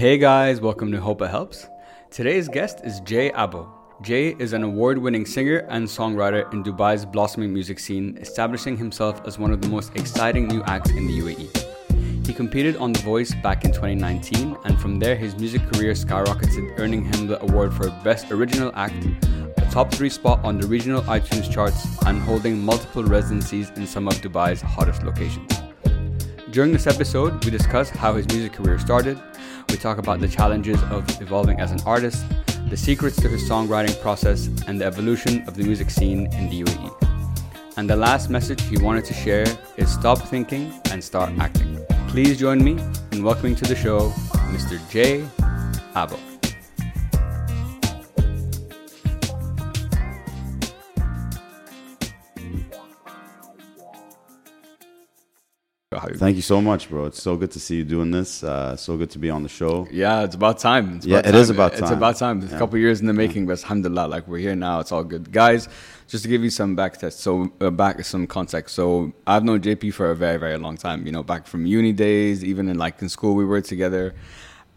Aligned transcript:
Hey 0.00 0.16
guys, 0.16 0.62
welcome 0.62 0.90
to 0.92 0.98
Hope 0.98 1.20
It 1.20 1.28
Helps. 1.28 1.68
Today's 2.10 2.48
guest 2.48 2.80
is 2.84 3.00
Jay 3.00 3.30
Abo. 3.32 3.68
Jay 4.00 4.34
is 4.38 4.54
an 4.54 4.62
award 4.62 4.96
winning 4.96 5.26
singer 5.26 5.58
and 5.68 5.86
songwriter 5.86 6.50
in 6.54 6.64
Dubai's 6.64 7.04
blossoming 7.04 7.52
music 7.52 7.78
scene, 7.78 8.16
establishing 8.18 8.78
himself 8.78 9.20
as 9.26 9.38
one 9.38 9.50
of 9.50 9.60
the 9.60 9.68
most 9.68 9.94
exciting 9.96 10.48
new 10.48 10.62
acts 10.62 10.88
in 10.88 11.06
the 11.06 11.18
UAE. 11.18 12.26
He 12.26 12.32
competed 12.32 12.76
on 12.76 12.94
The 12.94 13.00
Voice 13.00 13.34
back 13.42 13.66
in 13.66 13.72
2019, 13.72 14.56
and 14.64 14.80
from 14.80 14.98
there, 14.98 15.16
his 15.16 15.36
music 15.36 15.70
career 15.70 15.92
skyrocketed, 15.92 16.80
earning 16.80 17.04
him 17.04 17.26
the 17.26 17.38
award 17.42 17.74
for 17.74 17.90
Best 18.02 18.32
Original 18.32 18.72
Act, 18.76 19.04
a 19.58 19.68
top 19.70 19.92
three 19.92 20.08
spot 20.08 20.42
on 20.42 20.58
the 20.58 20.66
regional 20.66 21.02
iTunes 21.02 21.52
charts, 21.52 21.86
and 22.06 22.22
holding 22.22 22.58
multiple 22.58 23.04
residencies 23.04 23.68
in 23.76 23.86
some 23.86 24.08
of 24.08 24.14
Dubai's 24.22 24.62
hottest 24.62 25.02
locations. 25.02 25.52
During 26.52 26.72
this 26.72 26.86
episode, 26.86 27.44
we 27.44 27.50
discuss 27.50 27.90
how 27.90 28.14
his 28.14 28.26
music 28.28 28.54
career 28.54 28.78
started. 28.78 29.20
We 29.70 29.76
talk 29.76 29.98
about 29.98 30.18
the 30.18 30.28
challenges 30.28 30.82
of 30.90 31.04
evolving 31.22 31.60
as 31.60 31.70
an 31.70 31.80
artist, 31.86 32.24
the 32.68 32.76
secrets 32.76 33.16
to 33.22 33.28
his 33.28 33.48
songwriting 33.48 33.98
process, 34.00 34.48
and 34.66 34.80
the 34.80 34.84
evolution 34.84 35.46
of 35.46 35.54
the 35.54 35.62
music 35.62 35.90
scene 35.90 36.26
in 36.34 36.50
the 36.50 36.62
UAE. 36.62 37.76
And 37.76 37.88
the 37.88 37.94
last 37.96 38.30
message 38.30 38.60
he 38.62 38.78
wanted 38.78 39.04
to 39.04 39.14
share 39.14 39.46
is 39.76 39.88
stop 39.88 40.18
thinking 40.18 40.72
and 40.90 41.02
start 41.02 41.30
acting. 41.38 41.78
Please 42.08 42.36
join 42.36 42.62
me 42.64 42.78
in 43.12 43.22
welcoming 43.22 43.54
to 43.54 43.64
the 43.64 43.76
show 43.76 44.10
Mr. 44.52 44.76
Jay 44.90 45.24
Abo. 56.00 56.16
Thank 56.18 56.36
you 56.36 56.42
so 56.42 56.60
much, 56.60 56.88
bro. 56.88 57.06
It's 57.06 57.22
so 57.22 57.36
good 57.36 57.50
to 57.52 57.60
see 57.60 57.76
you 57.76 57.84
doing 57.84 58.10
this. 58.10 58.42
Uh, 58.42 58.76
so 58.76 58.96
good 58.96 59.10
to 59.10 59.18
be 59.18 59.30
on 59.30 59.42
the 59.42 59.48
show. 59.48 59.86
Yeah, 59.90 60.22
it's 60.24 60.34
about 60.34 60.58
time. 60.58 60.96
It's 60.96 61.06
Yeah, 61.06 61.18
about 61.18 61.28
it 61.28 61.34
is 61.34 61.50
about 61.50 61.72
time. 61.74 61.82
It's 61.82 61.90
about 61.90 62.16
time. 62.16 62.42
It's 62.42 62.50
Yeah. 62.50 62.56
a 62.56 62.58
couple 62.58 62.78
years 62.78 63.00
in 63.00 63.06
the 63.06 63.12
making, 63.12 63.46
but 63.46 63.62
alhamdulillah, 63.62 64.06
like 64.08 64.26
we're 64.28 64.38
here 64.38 64.56
now. 64.56 64.80
It's 64.80 64.92
all 64.92 65.04
good, 65.04 65.30
guys. 65.32 65.68
Just 66.08 66.24
to 66.24 66.28
give 66.28 66.42
you 66.42 66.50
some 66.50 66.74
back 66.74 66.98
test, 66.98 67.20
so 67.20 67.52
uh, 67.60 67.70
back 67.70 68.04
some 68.04 68.26
context. 68.26 68.74
So 68.74 69.12
I've 69.26 69.44
known 69.44 69.60
JP 69.60 69.94
for 69.94 70.10
a 70.10 70.16
very, 70.16 70.38
very 70.38 70.56
long 70.58 70.76
time. 70.76 71.06
You 71.06 71.12
know, 71.12 71.22
back 71.22 71.46
from 71.46 71.66
uni 71.66 71.92
days, 71.92 72.42
even 72.44 72.68
in 72.68 72.78
like 72.78 73.00
in 73.02 73.08
school, 73.08 73.34
we 73.36 73.44
were 73.44 73.60
together. 73.60 74.14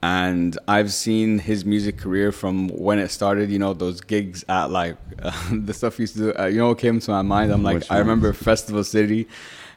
And 0.03 0.57
I've 0.67 0.91
seen 0.91 1.39
his 1.39 1.63
music 1.63 1.97
career 1.97 2.33
from 2.33 2.67
when 2.67 2.99
it 2.99 3.09
started. 3.09 3.49
You 3.49 3.57
know, 3.57 3.73
those 3.73 4.01
gigs 4.01 4.43
at 4.49 4.69
like 4.69 4.97
the 5.51 5.73
stuff 5.73 5.95
he 5.97 6.03
used 6.03 6.15
to 6.17 6.33
do. 6.33 6.33
Uh, 6.37 6.45
you 6.47 6.57
know, 6.57 6.67
what 6.67 6.77
came 6.79 6.99
to 6.99 7.11
my 7.11 7.21
mind. 7.21 7.51
I'm 7.53 7.63
like, 7.63 7.75
Which 7.75 7.89
I 7.89 7.95
ones? 7.95 7.99
remember 8.07 8.33
Festival 8.33 8.83
City. 8.83 9.27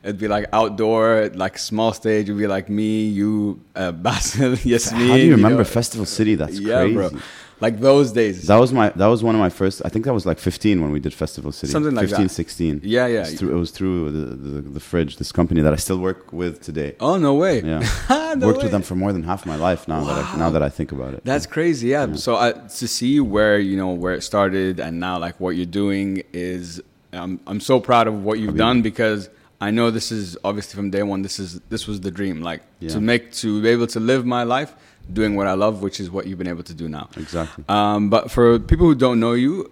It'd 0.06 0.18
be 0.18 0.28
like 0.28 0.46
outdoor, 0.52 1.30
like 1.34 1.58
small 1.58 1.92
stage. 1.92 2.26
It'd 2.28 2.38
be 2.38 2.46
like 2.46 2.68
me, 2.68 3.06
you, 3.08 3.60
uh, 3.74 3.90
Basil, 4.06 4.54
Yasmin. 4.54 5.08
How 5.08 5.16
do 5.16 5.22
you 5.22 5.32
remember 5.32 5.58
know. 5.58 5.64
Festival 5.64 6.06
City? 6.06 6.36
That's 6.36 6.60
yeah, 6.60 6.82
crazy. 6.82 6.94
bro. 6.94 7.10
Like 7.58 7.80
those 7.80 8.12
days. 8.12 8.46
That 8.46 8.60
was 8.60 8.70
my. 8.72 8.90
That 8.90 9.06
was 9.06 9.24
one 9.24 9.34
of 9.34 9.40
my 9.40 9.48
first. 9.48 9.80
I 9.84 9.88
think 9.88 10.04
that 10.04 10.12
was 10.12 10.26
like 10.26 10.38
15 10.38 10.80
when 10.82 10.92
we 10.92 11.00
did 11.00 11.14
Festival 11.14 11.50
City. 11.52 11.72
Something 11.72 11.94
like 11.94 12.08
15, 12.10 12.26
that. 12.26 12.28
16. 12.28 12.80
Yeah, 12.84 13.06
yeah. 13.06 13.20
It 13.20 13.20
was 13.20 13.34
through, 13.38 13.56
it 13.56 13.58
was 13.58 13.70
through 13.70 14.10
the, 14.12 14.24
the 14.36 14.60
the 14.76 14.80
fridge, 14.80 15.16
this 15.16 15.32
company 15.32 15.62
that 15.62 15.72
I 15.72 15.76
still 15.76 15.98
work 15.98 16.32
with 16.32 16.60
today. 16.62 16.94
oh 17.00 17.16
no 17.16 17.32
way. 17.34 17.62
Yeah, 17.62 17.80
No 18.36 18.46
worked 18.46 18.58
way. 18.58 18.64
with 18.64 18.72
them 18.72 18.82
for 18.82 18.94
more 18.94 19.12
than 19.12 19.22
half 19.22 19.46
my 19.46 19.56
life 19.56 19.88
now. 19.88 20.04
That 20.04 20.22
I, 20.24 20.36
now 20.36 20.50
that 20.50 20.62
I 20.62 20.68
think 20.68 20.92
about 20.92 21.14
it. 21.14 21.24
That's 21.24 21.46
crazy. 21.46 21.88
Yeah. 21.88 22.12
So 22.16 22.34
uh, 22.34 22.52
to 22.52 22.86
see 22.86 23.18
where 23.20 23.58
you 23.58 23.76
know 23.78 23.88
where 23.88 24.12
it 24.12 24.22
started 24.22 24.78
and 24.78 25.00
now 25.00 25.18
like 25.18 25.40
what 25.40 25.56
you're 25.56 25.74
doing 25.84 26.22
is 26.34 26.82
I'm 27.14 27.40
I'm 27.46 27.60
so 27.60 27.80
proud 27.80 28.06
of 28.06 28.22
what 28.22 28.38
you've 28.38 28.58
done 28.58 28.82
because 28.82 29.30
I 29.60 29.70
know 29.70 29.90
this 29.90 30.12
is 30.12 30.36
obviously 30.44 30.76
from 30.76 30.90
day 30.90 31.02
one. 31.02 31.22
This 31.22 31.38
is 31.38 31.60
this 31.68 31.86
was 31.86 32.00
the 32.00 32.10
dream. 32.10 32.42
Like 32.42 32.62
Yeah. 32.80 32.90
to 32.90 33.00
make 33.00 33.32
to 33.42 33.62
be 33.62 33.68
able 33.68 33.86
to 33.88 34.00
live 34.00 34.26
my 34.26 34.42
life 34.42 34.74
doing 35.12 35.34
what 35.36 35.46
I 35.46 35.54
love, 35.54 35.82
which 35.82 35.98
is 36.00 36.10
what 36.10 36.26
you've 36.26 36.38
been 36.38 36.48
able 36.48 36.64
to 36.64 36.74
do 36.74 36.88
now. 36.88 37.08
Exactly. 37.16 37.64
Um, 37.68 38.10
but 38.10 38.30
for 38.30 38.58
people 38.58 38.86
who 38.86 38.94
don't 38.94 39.20
know 39.20 39.32
you, 39.34 39.70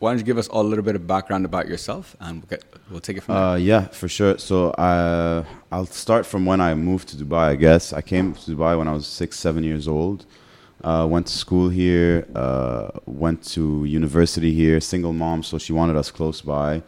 why 0.00 0.10
don't 0.10 0.18
you 0.18 0.24
give 0.24 0.36
us 0.36 0.48
all 0.48 0.62
a 0.62 0.70
little 0.72 0.84
bit 0.84 0.96
of 0.96 1.06
background 1.06 1.44
about 1.46 1.68
yourself 1.68 2.16
and 2.20 2.40
we'll, 2.42 2.48
get, 2.50 2.64
we'll 2.90 3.00
take 3.00 3.16
it 3.16 3.22
from 3.22 3.34
there. 3.36 3.44
Uh, 3.44 3.56
yeah, 3.56 3.86
for 3.86 4.08
sure. 4.08 4.36
So 4.36 4.70
uh, 4.72 5.44
I'll 5.72 5.86
start 5.86 6.26
from 6.26 6.44
when 6.44 6.60
I 6.60 6.74
moved 6.74 7.08
to 7.10 7.16
Dubai. 7.16 7.44
I 7.50 7.56
guess 7.56 7.92
I 7.92 8.02
came 8.02 8.34
to 8.34 8.50
Dubai 8.50 8.76
when 8.76 8.88
I 8.88 8.92
was 8.92 9.06
six, 9.06 9.38
seven 9.38 9.62
years 9.64 9.86
old. 9.88 10.26
Uh, 10.82 11.06
went 11.08 11.26
to 11.28 11.32
school 11.32 11.70
here. 11.70 12.26
Uh, 12.34 12.90
went 13.06 13.42
to 13.54 13.84
university 13.86 14.52
here. 14.52 14.80
Single 14.80 15.14
mom, 15.14 15.42
so 15.42 15.56
she 15.56 15.72
wanted 15.72 15.96
us 15.96 16.10
close 16.10 16.42
by. 16.42 16.82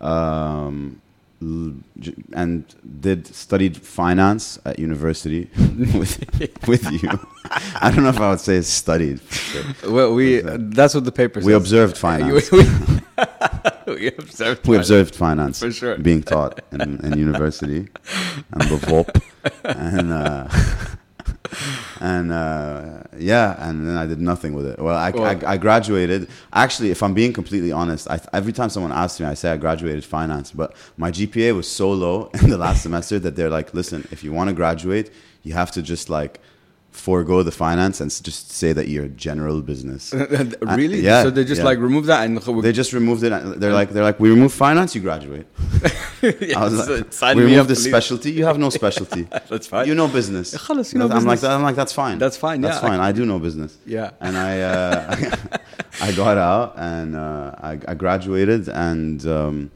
Um, 0.00 1.00
and 1.40 2.64
did 3.00 3.26
studied 3.26 3.76
finance 3.76 4.58
at 4.66 4.78
university 4.78 5.48
with 5.94 6.22
with 6.68 6.90
you. 6.92 7.08
I 7.80 7.90
don't 7.90 8.02
know 8.04 8.10
if 8.10 8.20
I 8.20 8.30
would 8.30 8.40
say 8.40 8.60
studied. 8.60 9.20
Well, 9.86 10.12
we 10.14 10.40
that's 10.40 10.94
what 10.94 11.04
the 11.04 11.12
paper 11.12 11.40
says. 11.40 11.46
We 11.50 11.54
observed 11.54 11.96
finance. 11.96 12.52
we, 12.52 12.58
we 13.86 14.06
observed. 14.08 14.66
We 14.68 14.76
finance. 14.76 14.90
observed 14.90 15.14
finance 15.14 15.60
For 15.60 15.72
sure. 15.72 15.96
being 15.98 16.22
taught 16.22 16.60
in, 16.72 17.00
in 17.04 17.18
university 17.18 17.88
and 18.52 18.62
the 18.70 18.76
VOP. 18.76 19.22
And, 19.64 20.12
uh, 20.12 20.48
and 22.00 22.32
uh, 22.32 23.02
yeah, 23.18 23.68
and 23.68 23.86
then 23.86 23.96
I 23.96 24.06
did 24.06 24.20
nothing 24.20 24.54
with 24.54 24.66
it. 24.66 24.78
Well, 24.78 24.96
I, 24.96 25.10
Well- 25.10 25.24
I, 25.24 25.52
I 25.52 25.56
graduated. 25.58 26.28
Actually, 26.52 26.90
if 26.90 27.02
I'm 27.02 27.14
being 27.14 27.32
completely 27.32 27.72
honest, 27.72 28.08
I, 28.10 28.20
every 28.32 28.52
time 28.52 28.70
someone 28.70 28.92
asks 28.92 29.20
me, 29.20 29.26
I 29.26 29.34
say 29.34 29.50
I 29.50 29.56
graduated 29.56 30.04
finance, 30.04 30.50
but 30.50 30.74
my 30.96 31.10
GPA 31.10 31.54
was 31.54 31.68
so 31.68 31.90
low 31.92 32.30
in 32.42 32.50
the 32.50 32.58
last 32.58 32.82
semester 32.82 33.18
that 33.20 33.36
they're 33.36 33.50
like, 33.50 33.74
listen, 33.74 34.06
if 34.10 34.24
you 34.24 34.32
want 34.32 34.48
to 34.48 34.54
graduate, 34.54 35.10
you 35.42 35.52
have 35.54 35.70
to 35.72 35.82
just 35.82 36.08
like 36.10 36.40
forego 37.00 37.42
the 37.42 37.50
finance 37.50 38.00
and 38.00 38.10
just 38.22 38.50
say 38.52 38.72
that 38.72 38.88
you're 38.88 39.06
a 39.06 39.08
general 39.08 39.62
business. 39.62 40.12
really? 40.76 40.98
And, 40.98 41.02
yeah. 41.02 41.22
So 41.22 41.30
they 41.30 41.44
just 41.44 41.60
yeah. 41.60 41.64
like 41.64 41.78
remove 41.78 42.06
that 42.06 42.24
and 42.24 42.38
they 42.62 42.72
just 42.72 42.92
removed 42.92 43.22
it. 43.24 43.30
They're 43.60 43.72
like 43.72 43.90
they're 43.90 44.04
like 44.04 44.20
we 44.20 44.28
remove 44.30 44.52
finance, 44.52 44.94
you 44.94 45.00
graduate. 45.00 45.46
yeah, 46.22 46.62
like, 46.64 47.12
so 47.12 47.34
we 47.34 47.44
remove 47.44 47.68
the 47.68 47.76
specialty. 47.76 48.32
You 48.32 48.44
have 48.44 48.58
no 48.58 48.70
specialty. 48.70 49.22
that's 49.48 49.66
fine. 49.66 49.88
You 49.88 49.94
know 49.94 50.08
business. 50.08 50.52
you 50.52 50.74
know 50.98 51.06
I'm 51.06 51.24
business. 51.24 51.42
like 51.42 51.44
I'm 51.44 51.62
like 51.62 51.76
that's 51.76 51.92
fine. 51.92 52.18
That's 52.18 52.36
fine. 52.36 52.60
That's 52.60 52.76
yeah, 52.76 52.88
fine. 52.88 53.00
I, 53.00 53.08
I, 53.08 53.12
do 53.12 53.24
know 53.24 53.38
business. 53.38 53.78
Yeah. 53.86 54.10
And 54.20 54.36
I 54.36 54.60
uh, 54.60 55.36
I 56.00 56.12
got 56.12 56.36
out 56.36 56.74
and 56.76 57.16
uh, 57.16 57.54
I, 57.58 57.78
I, 57.88 57.94
graduated 57.94 58.68
and 58.68 59.26
um, 59.26 59.70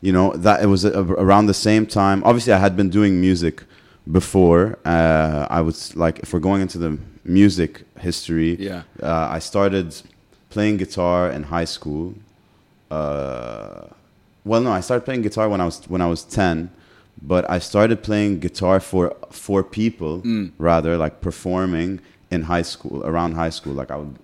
you 0.00 0.12
know 0.12 0.32
that 0.36 0.62
it 0.62 0.66
was 0.66 0.84
around 0.84 1.46
the 1.46 1.54
same 1.54 1.86
time. 1.86 2.22
Obviously, 2.24 2.52
I 2.52 2.58
had 2.58 2.76
been 2.76 2.90
doing 2.90 3.20
music 3.20 3.62
before. 4.10 4.78
Uh, 4.84 5.46
I 5.50 5.60
was 5.60 5.96
like, 5.96 6.18
if 6.20 6.32
we're 6.32 6.40
going 6.40 6.62
into 6.62 6.78
the 6.78 6.98
music 7.24 7.84
history, 7.98 8.56
Yeah. 8.58 8.82
uh, 9.02 9.28
I 9.36 9.38
started 9.40 9.94
playing 10.50 10.76
guitar 10.78 11.30
in 11.30 11.44
high 11.44 11.64
school. 11.66 12.14
Uh, 12.90 13.86
well, 14.44 14.60
no, 14.60 14.70
I 14.70 14.80
started 14.80 15.04
playing 15.04 15.22
guitar 15.22 15.48
when 15.48 15.60
I 15.60 15.64
was 15.64 15.80
when 15.88 16.00
I 16.00 16.06
was 16.06 16.22
ten, 16.22 16.70
but 17.20 17.48
I 17.50 17.58
started 17.58 18.02
playing 18.02 18.38
guitar 18.40 18.78
for 18.80 19.14
for 19.30 19.62
people 19.64 20.20
Mm. 20.22 20.52
rather, 20.58 20.96
like 20.96 21.20
performing 21.20 22.00
in 22.30 22.42
high 22.42 22.62
school, 22.62 23.02
around 23.04 23.32
high 23.34 23.50
school. 23.50 23.72
Like 23.74 23.90
I 23.90 23.96
would, 23.96 24.14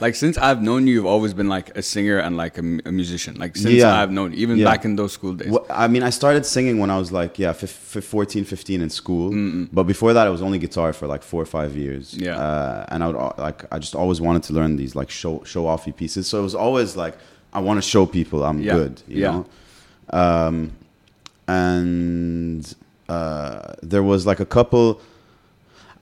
like 0.00 0.14
since 0.14 0.36
I've 0.38 0.62
known 0.62 0.86
you, 0.86 0.94
you've 0.94 1.06
always 1.06 1.34
been 1.34 1.48
like 1.48 1.76
a 1.76 1.82
singer 1.82 2.18
and 2.18 2.36
like 2.36 2.56
a, 2.58 2.62
a 2.86 2.92
musician. 2.92 3.36
Like 3.38 3.56
since 3.56 3.74
Yeah. 3.74 4.00
I've 4.00 4.10
known 4.10 4.32
even 4.34 4.56
Yeah. 4.58 4.64
back 4.70 4.84
in 4.84 4.96
those 4.96 5.12
school 5.12 5.34
days. 5.34 5.50
Wh- 5.52 5.66
I 5.70 5.86
mean, 5.88 6.02
I 6.02 6.10
started 6.10 6.44
singing 6.46 6.78
when 6.78 6.90
I 6.90 6.98
was 6.98 7.10
like, 7.12 7.38
yeah, 7.38 7.52
fif- 7.52 7.70
fif- 7.70 8.04
14, 8.04 8.44
15 8.44 8.80
in 8.80 8.90
school. 8.90 9.30
But 9.72 9.84
before 9.84 10.12
that, 10.14 10.26
it 10.26 10.30
was 10.30 10.42
only 10.42 10.58
guitar 10.58 10.92
for 10.92 11.06
like 11.06 11.22
four 11.22 11.42
or 11.42 11.46
five 11.46 11.76
years. 11.76 12.14
Yeah. 12.14 12.36
Uh, 12.38 12.86
and 12.88 13.04
I 13.04 13.06
would 13.08 13.16
like, 13.38 13.64
I 13.72 13.78
just 13.78 13.94
always 13.94 14.20
wanted 14.20 14.42
to 14.44 14.52
learn 14.52 14.76
these 14.76 14.94
like 14.96 15.10
show 15.10 15.42
show 15.44 15.64
offy 15.64 15.94
pieces. 15.94 16.26
So 16.26 16.38
it 16.40 16.42
was 16.42 16.54
always 16.54 16.96
like, 16.96 17.16
I 17.52 17.60
want 17.60 17.76
to 17.82 17.88
show 17.88 18.06
people 18.06 18.44
I'm 18.44 18.60
Yeah. 18.60 18.74
good. 18.74 19.02
You 19.08 19.22
Yeah. 19.22 19.30
know. 19.32 19.46
Um, 20.22 20.72
and 21.46 22.74
uh, 23.08 23.74
there 23.82 24.02
was 24.02 24.26
like 24.26 24.40
a 24.40 24.46
couple. 24.46 25.00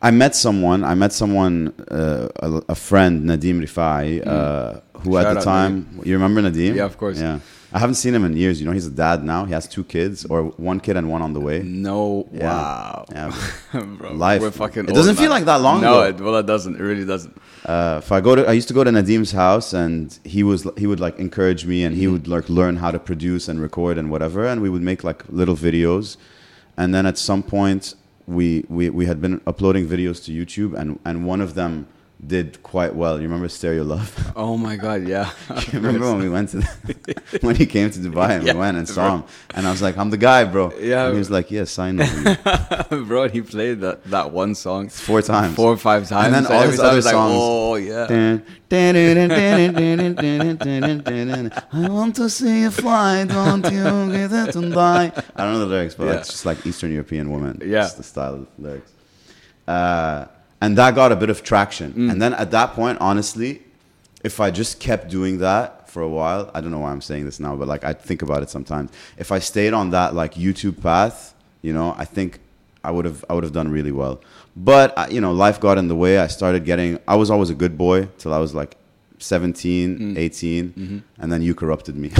I 0.00 0.10
met 0.12 0.34
someone. 0.36 0.84
I 0.84 0.94
met 0.94 1.12
someone, 1.12 1.74
uh, 1.90 2.28
a, 2.36 2.62
a 2.68 2.74
friend, 2.74 3.28
Nadim 3.28 3.60
Rifai, 3.60 4.24
uh, 4.26 4.80
who 5.00 5.12
Shout 5.14 5.26
at 5.26 5.34
the 5.34 5.40
time, 5.40 6.00
you 6.04 6.12
remember 6.14 6.40
Nadim? 6.40 6.76
Yeah, 6.76 6.84
of 6.84 6.96
course. 6.96 7.18
Yeah, 7.20 7.40
I 7.72 7.78
haven't 7.80 7.96
seen 7.96 8.14
him 8.14 8.24
in 8.24 8.36
years. 8.36 8.60
You 8.60 8.66
know, 8.66 8.72
he's 8.72 8.86
a 8.86 8.92
dad 8.92 9.24
now. 9.24 9.44
He 9.44 9.52
has 9.52 9.66
two 9.66 9.82
kids, 9.82 10.24
or 10.26 10.44
one 10.56 10.78
kid 10.78 10.96
and 10.96 11.10
one 11.10 11.20
on 11.20 11.32
the 11.32 11.40
way. 11.40 11.62
no, 11.64 12.28
Yeah. 12.32 12.44
wow. 12.44 13.04
Yeah. 13.10 13.32
Bro, 13.98 14.12
Life. 14.14 14.40
We're 14.40 14.52
fucking 14.52 14.84
It 14.88 14.94
doesn't 14.94 15.16
feel 15.16 15.30
like 15.30 15.44
that 15.46 15.60
long 15.60 15.80
No, 15.80 16.00
ago. 16.02 16.08
it, 16.16 16.20
well, 16.24 16.36
it 16.36 16.46
doesn't. 16.46 16.76
It 16.76 16.82
really 16.82 17.04
doesn't. 17.04 17.36
Uh, 17.64 18.00
if 18.02 18.12
I 18.12 18.20
go 18.20 18.36
to, 18.36 18.48
I 18.48 18.52
used 18.52 18.68
to 18.68 18.74
go 18.74 18.84
to 18.84 18.90
Nadim's 18.92 19.32
house, 19.32 19.72
and 19.72 20.16
he 20.22 20.44
was 20.44 20.64
he 20.76 20.86
would 20.86 21.00
like 21.00 21.18
encourage 21.18 21.66
me, 21.66 21.82
and 21.82 21.96
he 21.96 22.04
Mm-hmm. 22.04 22.12
would 22.12 22.28
like 22.28 22.48
learn 22.48 22.76
how 22.76 22.92
to 22.92 23.00
produce 23.00 23.48
and 23.48 23.60
record 23.60 23.98
and 23.98 24.10
whatever, 24.12 24.46
and 24.46 24.62
we 24.62 24.68
would 24.70 24.82
make 24.82 25.02
like 25.02 25.24
little 25.28 25.56
videos, 25.56 26.16
and 26.76 26.94
then 26.94 27.04
at 27.04 27.18
some 27.18 27.42
point 27.42 27.94
we 28.28 28.64
we 28.68 28.90
we 28.90 29.06
had 29.06 29.20
been 29.20 29.40
uploading 29.46 29.88
videos 29.88 30.22
to 30.26 30.32
YouTube, 30.32 30.78
and 30.78 31.00
and 31.04 31.26
one 31.26 31.40
of 31.40 31.54
them 31.54 31.88
did 32.24 32.62
quite 32.62 32.94
well. 32.94 33.16
You 33.16 33.22
remember 33.22 33.48
Stereo 33.48 33.84
Love? 33.84 34.14
Oh 34.38 34.56
my 34.56 34.76
God, 34.76 35.08
yeah. 35.08 35.32
remember 35.72 36.12
when 36.12 36.20
we 36.20 36.28
went 36.28 36.50
to 36.50 36.58
the, 36.58 37.38
when 37.40 37.56
he 37.56 37.66
came 37.66 37.90
to 37.90 37.98
Dubai 37.98 38.36
and 38.36 38.46
yeah, 38.46 38.52
we 38.52 38.60
went 38.60 38.76
and 38.76 38.88
saw 38.88 39.08
bro. 39.08 39.16
him, 39.16 39.24
and 39.54 39.66
I 39.66 39.70
was 39.72 39.82
like, 39.82 39.98
"I'm 39.98 40.10
the 40.10 40.16
guy, 40.16 40.44
bro." 40.44 40.72
Yeah. 40.78 41.06
And 41.06 41.14
he 41.14 41.18
was 41.18 41.28
like, 41.28 41.50
"Yeah, 41.50 41.64
sign 41.64 41.96
the." 41.96 43.04
bro." 43.08 43.28
He 43.28 43.42
played 43.42 43.80
that, 43.80 44.04
that 44.04 44.30
one 44.30 44.54
song 44.54 44.90
four 44.90 45.22
times, 45.22 45.56
four 45.56 45.72
or 45.72 45.76
five 45.76 46.08
times, 46.08 46.26
and 46.26 46.46
then 46.46 46.46
all 46.46 46.62
his 46.68 46.78
other 46.78 47.02
songs. 47.02 47.34
Oh 47.34 47.74
yeah. 47.74 48.38
I 51.72 51.88
want 51.88 52.14
to 52.16 52.30
see 52.30 52.60
you 52.60 52.70
fly, 52.70 53.24
don't 53.24 53.64
you 53.72 54.12
get 54.12 54.32
it 54.32 54.54
and 54.54 54.72
die. 54.72 55.12
I 55.34 55.44
don't 55.44 55.54
know 55.54 55.58
the 55.58 55.66
lyrics, 55.66 55.96
but 55.96 56.04
yeah. 56.04 56.18
it's 56.18 56.28
just 56.28 56.46
like 56.46 56.64
Eastern 56.64 56.92
European 56.92 57.28
woman. 57.30 57.60
Yeah, 57.64 57.86
it's 57.86 57.94
the 57.94 58.04
style 58.04 58.34
of 58.34 58.46
lyrics. 58.56 58.92
Uh, 59.66 60.26
and 60.60 60.76
that 60.78 60.94
got 60.94 61.12
a 61.12 61.16
bit 61.16 61.30
of 61.30 61.42
traction. 61.42 61.92
Mm. 61.92 62.12
And 62.12 62.22
then 62.22 62.34
at 62.34 62.50
that 62.50 62.72
point, 62.72 62.98
honestly, 63.00 63.62
if 64.24 64.40
I 64.40 64.50
just 64.50 64.80
kept 64.80 65.08
doing 65.08 65.38
that 65.38 65.88
for 65.88 66.02
a 66.02 66.08
while, 66.08 66.50
I 66.54 66.60
don't 66.60 66.70
know 66.70 66.80
why 66.80 66.90
I'm 66.90 67.00
saying 67.00 67.24
this 67.24 67.38
now, 67.38 67.54
but 67.56 67.68
like 67.68 67.84
I 67.84 67.92
think 67.92 68.22
about 68.22 68.42
it 68.42 68.50
sometimes. 68.50 68.90
If 69.16 69.30
I 69.32 69.38
stayed 69.38 69.72
on 69.72 69.90
that 69.90 70.14
like 70.14 70.34
YouTube 70.34 70.82
path, 70.82 71.34
you 71.62 71.72
know, 71.72 71.94
I 71.96 72.04
think 72.04 72.40
I 72.82 72.90
would 72.90 73.04
have 73.04 73.24
I 73.28 73.34
would 73.34 73.44
have 73.44 73.52
done 73.52 73.70
really 73.70 73.92
well. 73.92 74.20
But 74.56 75.12
you 75.12 75.20
know, 75.20 75.32
life 75.32 75.60
got 75.60 75.78
in 75.78 75.88
the 75.88 75.96
way. 75.96 76.18
I 76.18 76.26
started 76.26 76.64
getting. 76.64 76.98
I 77.06 77.16
was 77.16 77.30
always 77.30 77.50
a 77.50 77.54
good 77.54 77.78
boy 77.78 78.08
till 78.18 78.34
I 78.34 78.38
was 78.38 78.54
like 78.54 78.76
17, 79.18 79.98
Mm. 79.98 80.18
18, 80.18 80.72
Mm-hmm. 80.72 80.98
and 81.22 81.32
then 81.32 81.42
you 81.42 81.54
corrupted 81.54 81.96
me. 81.96 82.08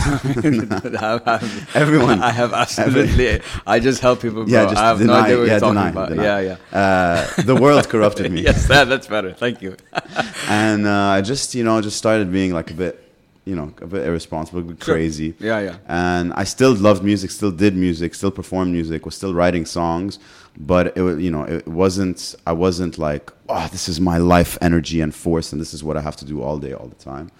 Everyone. 1.74 2.22
I 2.22 2.30
have 2.30 2.52
absolutely. 2.52 3.40
I 3.66 3.78
just 3.80 4.00
help 4.00 4.20
people, 4.22 4.48
yeah, 4.48 4.64
just 4.64 4.76
I 4.76 4.88
have 4.88 4.98
deny. 4.98 5.28
no 5.28 5.44
yeah, 5.44 5.58
deny, 5.58 5.90
about. 5.90 6.08
deny. 6.10 6.22
Yeah, 6.42 6.56
yeah. 6.72 6.78
Uh, 6.78 7.42
the 7.42 7.54
world 7.56 7.88
corrupted 7.88 8.30
me. 8.32 8.42
yes, 8.48 8.66
that, 8.68 8.88
that's 8.88 9.06
better. 9.06 9.32
Thank 9.32 9.62
you. 9.62 9.76
and 10.48 10.86
uh, 10.86 11.16
I 11.16 11.20
just 11.20 11.54
you 11.54 11.64
know 11.64 11.80
just 11.80 11.96
started 11.96 12.32
being 12.32 12.52
like 12.52 12.70
a 12.70 12.74
bit 12.74 13.04
you 13.44 13.54
know 13.56 13.72
a 13.80 13.86
bit 13.86 14.06
irresponsible, 14.06 14.60
a 14.60 14.62
bit 14.62 14.82
Sure. 14.84 14.94
crazy. 14.94 15.34
Yeah, 15.38 15.60
yeah. 15.60 15.76
And 15.88 16.32
I 16.34 16.44
still 16.44 16.74
loved 16.74 17.02
music, 17.04 17.30
still 17.30 17.50
did 17.52 17.76
music, 17.76 18.14
still 18.14 18.30
performed 18.30 18.72
music, 18.72 19.04
was 19.06 19.14
still 19.14 19.34
writing 19.34 19.64
songs, 19.66 20.18
but 20.60 20.96
it 20.96 21.02
was 21.02 21.18
you 21.22 21.30
know 21.30 21.44
it 21.44 21.66
wasn't 21.68 22.34
I 22.46 22.52
wasn't 22.52 22.98
like 22.98 23.30
oh 23.48 23.68
this 23.70 23.88
is 23.88 24.00
my 24.00 24.18
life 24.18 24.58
energy 24.60 25.00
and 25.00 25.14
force 25.14 25.52
and 25.52 25.60
this 25.60 25.72
is 25.72 25.82
what 25.84 25.96
I 25.96 26.00
have 26.00 26.16
to 26.16 26.24
do 26.24 26.42
all 26.42 26.58
day 26.58 26.72
all 26.72 26.88
the 26.88 26.96
time. 27.12 27.30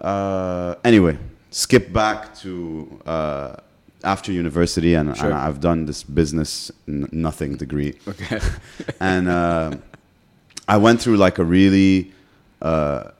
Uh, 0.00 0.74
anyway, 0.84 1.16
skip 1.50 1.92
back 1.92 2.34
to 2.38 3.00
uh, 3.06 3.56
after 4.04 4.30
university 4.32 4.94
and, 4.94 5.16
Sure. 5.16 5.26
and 5.26 5.34
I've 5.34 5.60
done 5.60 5.86
this 5.86 6.02
business 6.02 6.70
n- 6.86 7.08
nothing 7.12 7.56
degree 7.56 7.94
Okay. 8.06 8.38
and 9.00 9.28
uh, 9.28 9.76
I 10.68 10.76
went 10.76 11.00
through 11.00 11.16
like 11.16 11.38
a 11.38 11.44
really, 11.44 12.12
uh, 12.60 13.10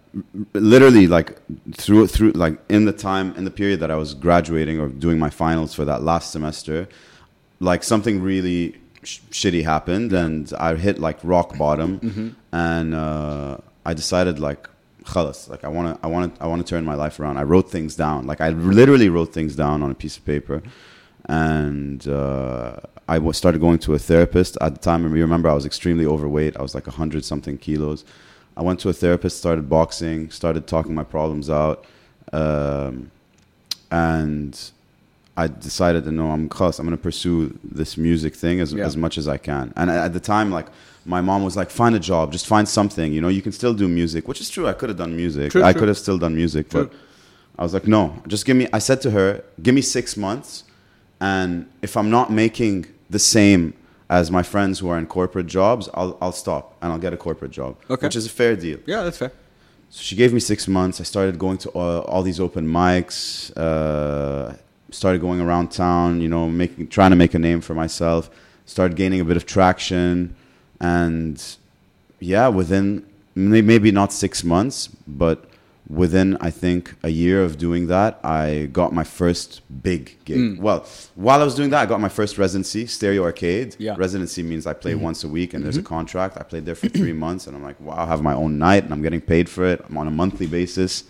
literally 0.52 1.06
like 1.06 1.38
through 1.74 2.06
through 2.08 2.32
like 2.32 2.58
in 2.68 2.84
the 2.84 2.92
time 2.92 3.34
in 3.36 3.44
the 3.44 3.50
period 3.50 3.80
that 3.80 3.90
I 3.90 3.96
was 3.96 4.14
graduating 4.14 4.78
or 4.80 4.88
doing 4.88 5.18
my 5.18 5.30
finals 5.30 5.72
for 5.74 5.84
that 5.86 6.02
last 6.02 6.30
semester, 6.32 6.88
like 7.60 7.82
something 7.82 8.20
really 8.22 8.76
sh- 9.06 9.20
shitty 9.30 9.62
happened 9.64 10.12
and 10.12 10.52
I 10.58 10.74
hit 10.86 10.98
like 10.98 11.18
rock 11.22 11.56
bottom, 11.56 12.36
and 12.52 12.94
uh, 12.94 13.58
I 13.84 13.94
decided 13.94 14.38
like. 14.38 14.68
Khalas, 15.14 15.48
like 15.48 15.62
I 15.62 15.68
want 15.68 15.86
to, 15.86 16.04
I 16.04 16.08
want 16.08 16.34
to, 16.34 16.42
I 16.42 16.46
want 16.48 16.60
to 16.66 16.68
turn 16.68 16.84
my 16.84 16.96
life 16.96 17.20
around. 17.20 17.36
I 17.38 17.44
wrote 17.44 17.70
things 17.70 17.94
down, 17.94 18.26
like 18.26 18.40
I 18.40 18.48
literally 18.48 19.08
wrote 19.08 19.32
things 19.32 19.54
down 19.54 19.76
on 19.84 19.90
a 19.92 19.94
piece 19.94 20.16
of 20.16 20.24
paper, 20.24 20.58
and 21.26 22.00
uh, 22.08 22.80
I 23.08 23.30
started 23.30 23.60
going 23.60 23.78
to 23.86 23.94
a 23.94 24.00
therapist. 24.00 24.58
At 24.60 24.74
the 24.74 24.80
time, 24.80 25.04
you 25.04 25.22
remember 25.22 25.48
I 25.48 25.54
was 25.60 25.64
extremely 25.64 26.06
overweight. 26.14 26.56
I 26.56 26.62
was 26.66 26.74
like 26.74 26.86
hundred 26.88 27.24
something 27.24 27.56
kilos. 27.56 28.04
I 28.56 28.62
went 28.62 28.80
to 28.80 28.88
a 28.88 28.92
therapist, 28.92 29.38
started 29.38 29.68
boxing, 29.68 30.30
started 30.30 30.66
talking 30.66 30.92
my 30.92 31.04
problems 31.04 31.48
out, 31.50 31.84
um, 32.32 33.12
and 33.92 34.52
I 35.36 35.48
decided 35.48 36.04
to 36.04 36.10
know 36.12 36.30
I'm 36.30 36.48
close. 36.48 36.78
I'm 36.78 36.86
going 36.86 36.96
to 36.96 37.02
pursue 37.02 37.58
this 37.62 37.96
music 37.96 38.34
thing 38.34 38.60
as 38.60 38.72
Yeah. 38.72 38.86
as 38.86 38.96
much 38.96 39.18
as 39.18 39.28
I 39.28 39.36
can. 39.36 39.72
And 39.76 39.90
at 39.90 40.12
the 40.12 40.20
time, 40.20 40.50
like 40.50 40.66
my 41.04 41.20
mom 41.20 41.42
was 41.44 41.56
like, 41.56 41.70
"Find 41.70 41.94
a 41.94 41.98
job, 42.12 42.32
just 42.32 42.46
find 42.46 42.66
something. 42.68 43.12
You 43.12 43.20
know, 43.20 43.28
you 43.28 43.42
can 43.42 43.52
still 43.52 43.74
do 43.74 43.86
music," 43.88 44.26
which 44.28 44.40
is 44.40 44.48
true. 44.50 44.66
I 44.66 44.72
could 44.72 44.88
have 44.88 44.98
done 44.98 45.14
music. 45.16 45.52
True, 45.52 45.62
I 45.62 45.72
true. 45.72 45.80
could 45.80 45.88
have 45.88 45.98
still 45.98 46.18
done 46.18 46.34
music, 46.34 46.70
True. 46.70 46.84
but 46.84 46.92
I 47.58 47.62
was 47.62 47.72
like, 47.74 47.86
"No, 47.86 48.02
just 48.26 48.44
give 48.46 48.56
me." 48.56 48.66
I 48.72 48.80
said 48.88 49.00
to 49.02 49.10
her, 49.10 49.28
"Give 49.62 49.74
me 49.74 49.82
six 49.82 50.16
months, 50.16 50.64
and 51.20 51.66
if 51.82 51.96
I'm 51.96 52.10
not 52.10 52.32
making 52.32 52.86
the 53.10 53.18
same." 53.18 53.74
As 54.08 54.30
my 54.30 54.44
friends 54.44 54.78
who 54.78 54.88
are 54.88 54.98
in 55.02 55.06
corporate 55.06 55.48
jobs, 55.48 55.88
I'll, 55.92 56.16
I'll 56.22 56.30
stop 56.44 56.76
and 56.80 56.92
I'll 56.92 56.98
get 57.06 57.12
a 57.12 57.16
corporate 57.16 57.50
job, 57.50 57.74
Okay. 57.90 58.06
which 58.06 58.14
is 58.14 58.24
a 58.24 58.28
fair 58.40 58.54
deal. 58.54 58.78
Yeah, 58.86 59.02
that's 59.02 59.18
fair. 59.18 59.32
So 59.90 60.00
she 60.00 60.14
gave 60.14 60.32
me 60.32 60.38
six 60.38 60.68
months. 60.68 61.00
I 61.00 61.02
started 61.04 61.40
going 61.40 61.58
to 61.64 61.70
all, 61.70 62.02
all 62.02 62.22
these 62.22 62.38
open 62.38 62.68
mics. 62.68 63.50
Uh, 63.56 64.52
started 64.90 65.20
going 65.20 65.40
around 65.40 65.70
town. 65.70 66.20
You 66.20 66.28
know, 66.28 66.48
making 66.48 66.88
trying 66.88 67.10
to 67.10 67.16
make 67.16 67.34
a 67.34 67.38
name 67.38 67.60
for 67.60 67.74
myself. 67.74 68.30
Started 68.64 68.96
gaining 68.96 69.20
a 69.20 69.24
bit 69.24 69.36
of 69.36 69.46
traction, 69.46 70.34
and 70.80 71.42
yeah, 72.18 72.48
within 72.48 73.06
maybe 73.34 73.92
not 73.92 74.12
six 74.12 74.42
months, 74.42 74.88
but 75.06 75.44
within 75.88 76.36
I 76.40 76.50
think 76.50 76.94
a 77.02 77.10
year 77.10 77.42
of 77.42 77.58
doing 77.58 77.86
that, 77.88 78.18
I 78.24 78.68
got 78.72 78.92
my 78.92 79.04
first 79.04 79.60
big 79.82 80.16
gig. 80.24 80.38
Mm. 80.38 80.58
Well, 80.58 80.86
while 81.14 81.40
I 81.40 81.44
was 81.44 81.54
doing 81.54 81.70
that, 81.70 81.82
I 81.82 81.86
got 81.86 82.00
my 82.00 82.08
first 82.08 82.38
residency, 82.38 82.86
Stereo 82.86 83.22
Arcade. 83.22 83.76
Yeah. 83.78 83.94
Residency 83.96 84.42
means 84.42 84.66
I 84.66 84.72
play 84.72 84.94
once 84.94 85.22
a 85.22 85.28
week, 85.28 85.54
and 85.54 85.64
there's 85.64 85.76
a 85.76 85.82
contract. 85.82 86.36
I 86.38 86.42
played 86.42 86.66
there 86.66 86.74
for 86.74 86.88
three 86.88 87.12
months, 87.24 87.46
and 87.46 87.56
I'm 87.56 87.62
like, 87.62 87.78
wow, 87.80 87.96
I 87.98 88.06
have 88.06 88.22
my 88.22 88.34
own 88.34 88.58
night, 88.58 88.84
and 88.84 88.92
I'm 88.92 89.02
getting 89.02 89.20
paid 89.20 89.48
for 89.48 89.64
it. 89.64 89.84
I'm 89.88 89.96
on 89.96 90.08
a 90.08 90.10
monthly 90.10 90.46
basis. 90.46 91.04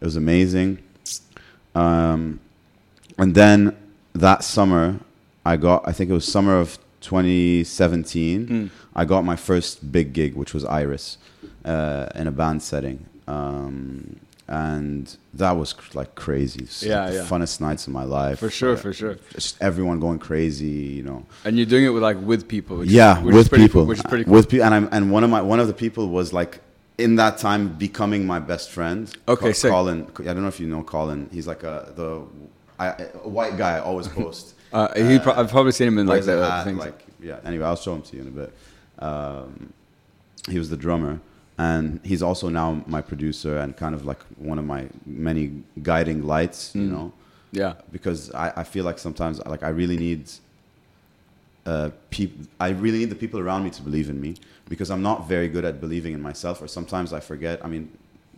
It 0.00 0.04
was 0.04 0.16
amazing. 0.16 0.78
Um, 1.74 2.40
and 3.18 3.34
then 3.34 3.76
that 4.14 4.44
summer, 4.44 5.00
I 5.44 5.56
got, 5.56 5.86
I 5.86 5.92
think 5.92 6.10
it 6.10 6.14
was 6.14 6.26
summer 6.26 6.58
of 6.58 6.78
2017, 7.00 8.46
Mm. 8.48 8.70
I 8.96 9.04
got 9.04 9.24
my 9.24 9.36
first 9.36 9.90
big 9.92 10.12
gig, 10.12 10.34
which 10.34 10.54
was 10.54 10.64
Iris, 10.64 11.18
uh, 11.64 12.06
in 12.14 12.26
a 12.26 12.30
band 12.30 12.62
setting. 12.62 13.06
Um, 13.26 14.16
and 14.46 15.16
that 15.32 15.52
was 15.52 15.72
cr- 15.72 15.98
like 15.98 16.14
crazy. 16.14 16.66
Yeah, 16.86 17.08
the 17.08 17.14
yeah. 17.16 17.22
funnest 17.24 17.60
nights 17.60 17.86
of 17.86 17.92
my 17.94 18.04
life. 18.04 18.38
For 18.38 18.50
sure, 18.50 18.74
Uh, 18.74 18.76
for 18.76 18.92
sure. 18.92 19.16
Just 19.32 19.56
everyone 19.60 20.00
going 20.00 20.18
crazy, 20.18 20.66
you 20.98 21.02
know. 21.02 21.24
And 21.44 21.56
you're 21.56 21.66
doing 21.66 21.84
it 21.86 21.88
with 21.90 22.02
like 22.02 22.20
with 22.20 22.46
people. 22.46 22.76
Which 22.78 22.90
yeah, 22.90 23.18
is, 23.18 23.24
with 23.24 23.50
people, 23.50 23.80
Cool, 23.80 23.86
which 23.86 23.98
is 23.98 24.04
pretty 24.04 24.24
cool. 24.24 24.34
With 24.34 24.48
people, 24.50 24.66
and 24.66 24.74
I'm, 24.74 24.88
and 24.92 25.10
one 25.10 25.24
of 25.24 25.30
my 25.30 25.40
one 25.40 25.60
of 25.60 25.66
the 25.66 25.72
people 25.74 26.10
was 26.10 26.32
like 26.34 26.60
in 26.98 27.16
that 27.16 27.38
time 27.38 27.68
becoming 27.86 28.26
my 28.26 28.38
best 28.38 28.70
friend. 28.70 29.10
Okay, 29.26 29.52
Co-. 29.54 29.70
Colin. 29.70 30.06
I 30.20 30.24
don't 30.24 30.42
know 30.42 30.48
if 30.48 30.60
you 30.60 30.66
know 30.68 30.82
Colin. 30.82 31.30
He's 31.32 31.46
like 31.46 31.62
a 31.62 31.92
the 31.96 32.22
I, 32.78 32.86
a 32.88 33.28
white 33.28 33.56
guy. 33.56 33.76
I 33.76 33.80
always 33.80 34.08
post. 34.08 34.54
uh, 34.72 34.88
he 34.94 35.18
pro- 35.18 35.34
I've 35.34 35.50
probably 35.50 35.72
seen 35.72 35.88
him 35.88 35.98
in 35.98 36.06
like 36.06 36.14
wears 36.16 36.28
a 36.28 36.36
the 36.36 36.50
hat, 36.50 36.64
things. 36.64 36.78
like 36.78 37.04
yeah. 37.20 37.38
Anyway, 37.44 37.64
I'll 37.64 37.76
show 37.76 37.94
him 37.94 38.02
to 38.02 38.16
you 38.16 38.22
in 38.22 38.28
a 38.28 38.30
bit. 38.30 38.52
Um, 38.98 39.72
he 40.48 40.58
was 40.58 40.68
the 40.70 40.76
drummer, 40.76 41.20
and 41.58 42.00
he's 42.04 42.22
also 42.22 42.48
now 42.48 42.82
my 42.86 43.00
producer 43.00 43.58
and 43.58 43.76
kind 43.76 43.94
of 43.94 44.04
like 44.04 44.20
one 44.38 44.58
of 44.58 44.64
my 44.64 44.88
many 45.06 45.62
guiding 45.82 46.22
lights. 46.26 46.74
You 46.74 46.82
Mm. 46.82 46.90
know 46.90 47.12
yeah. 47.52 47.74
because 47.92 48.32
I, 48.34 48.52
I 48.56 48.64
feel 48.64 48.84
like 48.84 48.98
sometimes 48.98 49.38
like 49.46 49.62
I 49.62 49.68
really 49.68 49.96
need 49.96 50.28
uh, 51.66 51.90
peop- 52.10 52.48
I 52.60 52.68
really 52.70 52.98
need 52.98 53.10
the 53.10 53.14
people 53.14 53.40
around 53.40 53.64
me 53.64 53.70
to 53.70 53.82
believe 53.82 54.10
in 54.10 54.20
me 54.20 54.34
because 54.68 54.90
I'm 54.90 55.02
not 55.02 55.28
very 55.28 55.48
good 55.48 55.64
at 55.64 55.80
believing 55.80 56.12
in 56.12 56.20
myself 56.20 56.60
or 56.60 56.68
sometimes 56.68 57.12
I 57.12 57.20
forget 57.20 57.64
I 57.64 57.68
mean 57.68 57.90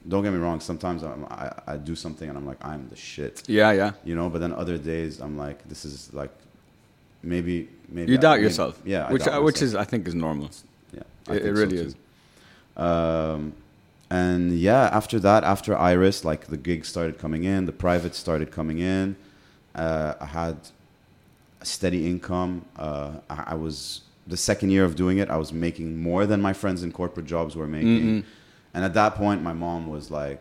don't 0.08 0.22
get 0.22 0.32
me 0.32 0.38
wrong 0.38 0.60
sometimes 0.60 1.02
I'm, 1.02 1.24
I, 1.26 1.52
I 1.66 1.76
do 1.76 1.94
something 1.96 2.28
and 2.28 2.36
I'm 2.38 2.46
like 2.46 2.64
I'm 2.64 2.88
the 2.88 2.96
shit 2.96 3.42
Yeah, 3.48 3.72
yeah. 3.72 3.92
you 4.04 4.14
know 4.14 4.28
but 4.30 4.40
then 4.40 4.52
other 4.52 4.78
days 4.78 5.20
I'm 5.20 5.36
like 5.36 5.68
this 5.68 5.84
is 5.84 6.12
like 6.12 6.30
maybe 7.22 7.68
maybe 7.88 8.12
You 8.12 8.18
I- 8.18 8.20
doubt 8.20 8.32
maybe- 8.36 8.44
yourself. 8.44 8.80
yeah 8.84 9.06
I 9.08 9.12
which 9.12 9.24
doubt 9.24 9.40
uh, 9.40 9.42
which 9.42 9.60
is 9.62 9.74
I 9.74 9.84
think 9.84 10.06
is 10.06 10.14
normal. 10.14 10.50
yeah 10.92 11.00
It, 11.34 11.36
it 11.36 11.42
so 11.44 11.60
really 11.60 11.76
too. 11.76 11.82
is. 11.88 11.94
Um, 12.76 13.52
and 14.10 14.52
yeah, 14.52 14.88
after 14.92 15.18
that, 15.20 15.42
after 15.42 15.76
Iris, 15.76 16.24
like 16.24 16.46
the 16.46 16.56
gigs 16.56 16.86
started 16.88 17.18
coming 17.18 17.42
in, 17.44 17.66
the 17.66 17.72
privates 17.72 18.18
started 18.18 18.52
coming 18.52 18.78
in. 18.78 19.16
Uh, 19.74 20.14
I 20.20 20.26
had 20.26 20.56
a 21.60 21.66
steady 21.66 22.06
income. 22.06 22.64
Uh, 22.78 23.12
I, 23.28 23.44
I 23.48 23.54
was 23.54 24.02
the 24.26 24.36
second 24.36 24.70
year 24.70 24.84
of 24.84 24.94
doing 24.94 25.18
it. 25.18 25.28
I 25.28 25.36
was 25.36 25.52
making 25.52 26.00
more 26.00 26.24
than 26.26 26.40
my 26.40 26.52
friends 26.52 26.82
in 26.84 26.92
corporate 26.92 27.26
jobs 27.26 27.56
were 27.56 27.66
making. 27.66 28.02
Mm-mm. 28.22 28.24
And 28.76 28.84
at 28.84 28.94
that 28.94 29.16
point, 29.16 29.42
my 29.42 29.54
mom 29.54 29.88
was 29.96 30.10
like, 30.10 30.38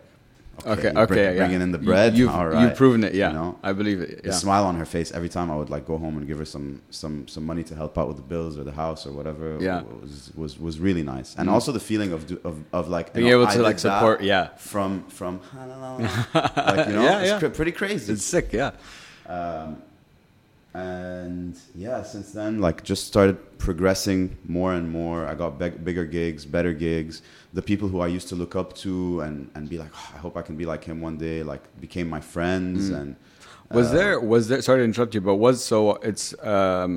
Okay, 0.66 0.72
"Okay, 0.72 0.88
okay, 0.90 1.06
bring- 1.06 1.20
yeah. 1.26 1.34
bringing 1.42 1.62
in 1.66 1.72
the 1.74 1.84
bread. 1.90 2.12
You've, 2.18 2.30
All 2.36 2.48
right." 2.48 2.62
you've 2.62 2.78
proven 2.78 3.04
it. 3.04 3.14
Yeah, 3.14 3.28
You 3.30 3.34
know? 3.40 3.50
I 3.70 3.72
believe 3.74 4.00
it. 4.06 4.24
the 4.24 4.30
Yeah. 4.30 4.36
smile 4.44 4.66
on 4.72 4.76
her 4.82 4.86
face 4.96 5.10
every 5.18 5.28
time 5.38 5.48
I 5.54 5.56
would 5.60 5.70
like 5.76 5.86
go 5.86 5.98
home 5.98 6.16
and 6.20 6.26
give 6.32 6.38
her 6.44 6.46
some 6.56 6.68
some 7.02 7.16
some 7.34 7.46
money 7.52 7.64
to 7.70 7.76
help 7.76 7.94
out 8.00 8.08
with 8.12 8.18
the 8.22 8.28
bills 8.34 8.54
or 8.60 8.64
the 8.72 8.78
house 8.84 9.02
or 9.08 9.12
whatever 9.20 9.46
Yeah. 9.60 9.82
was 10.02 10.32
was 10.42 10.52
was 10.68 10.76
really 10.88 11.04
nice 11.16 11.30
and 11.38 11.46
Mm. 11.50 11.54
also 11.56 11.70
the 11.80 11.86
feeling 11.92 12.12
of 12.18 12.22
of, 12.50 12.56
of 12.80 12.84
like 12.96 13.08
you 13.08 13.14
Being 13.16 13.26
know, 13.32 13.42
able 13.42 13.48
I 13.52 13.56
to 13.58 13.62
like 13.70 13.80
support. 13.80 14.18
Yeah, 14.34 14.46
from 14.74 15.04
from 15.20 15.34
like 16.34 16.88
you 16.88 16.94
know 16.98 17.04
Yeah, 17.10 17.20
it's 17.24 17.42
yeah. 17.44 17.50
pretty 17.60 17.74
crazy 17.82 18.14
it's 18.14 18.24
sick. 18.36 18.48
Yeah. 18.54 18.72
um, 19.36 19.70
and 20.74 21.58
yeah, 21.74 22.04
since 22.04 22.32
then, 22.32 22.60
like 22.60 22.84
just 22.84 23.08
started 23.08 23.38
progressing 23.60 24.36
more 24.48 24.74
and 24.74 24.90
more. 24.90 25.26
I 25.26 25.34
got 25.34 25.58
big, 25.58 25.84
bigger 25.86 26.06
gigs, 26.06 26.46
better 26.46 26.74
gigs. 26.74 27.22
The 27.60 27.62
people 27.72 27.88
who 27.92 28.00
I 28.08 28.10
used 28.18 28.28
to 28.34 28.36
look 28.42 28.54
up 28.62 28.70
to 28.84 29.22
and 29.26 29.36
and 29.56 29.64
be 29.74 29.78
like, 29.84 29.92
oh, 30.00 30.12
I 30.16 30.20
hope 30.26 30.34
I 30.42 30.44
can 30.48 30.56
be 30.62 30.66
like 30.74 30.84
him 30.90 30.98
one 31.08 31.18
day. 31.28 31.38
Like 31.52 31.64
became 31.86 32.08
my 32.18 32.22
friends 32.34 32.80
Mm. 32.90 33.00
and. 33.00 33.10
Was 33.80 33.88
uh, 33.88 33.94
there 34.00 34.16
was 34.34 34.44
there 34.50 34.62
sorry 34.68 34.80
to 34.82 34.88
interrupt 34.92 35.12
you, 35.16 35.22
but 35.30 35.36
was 35.48 35.58
so 35.72 35.78
it's 36.10 36.26
um 36.56 36.94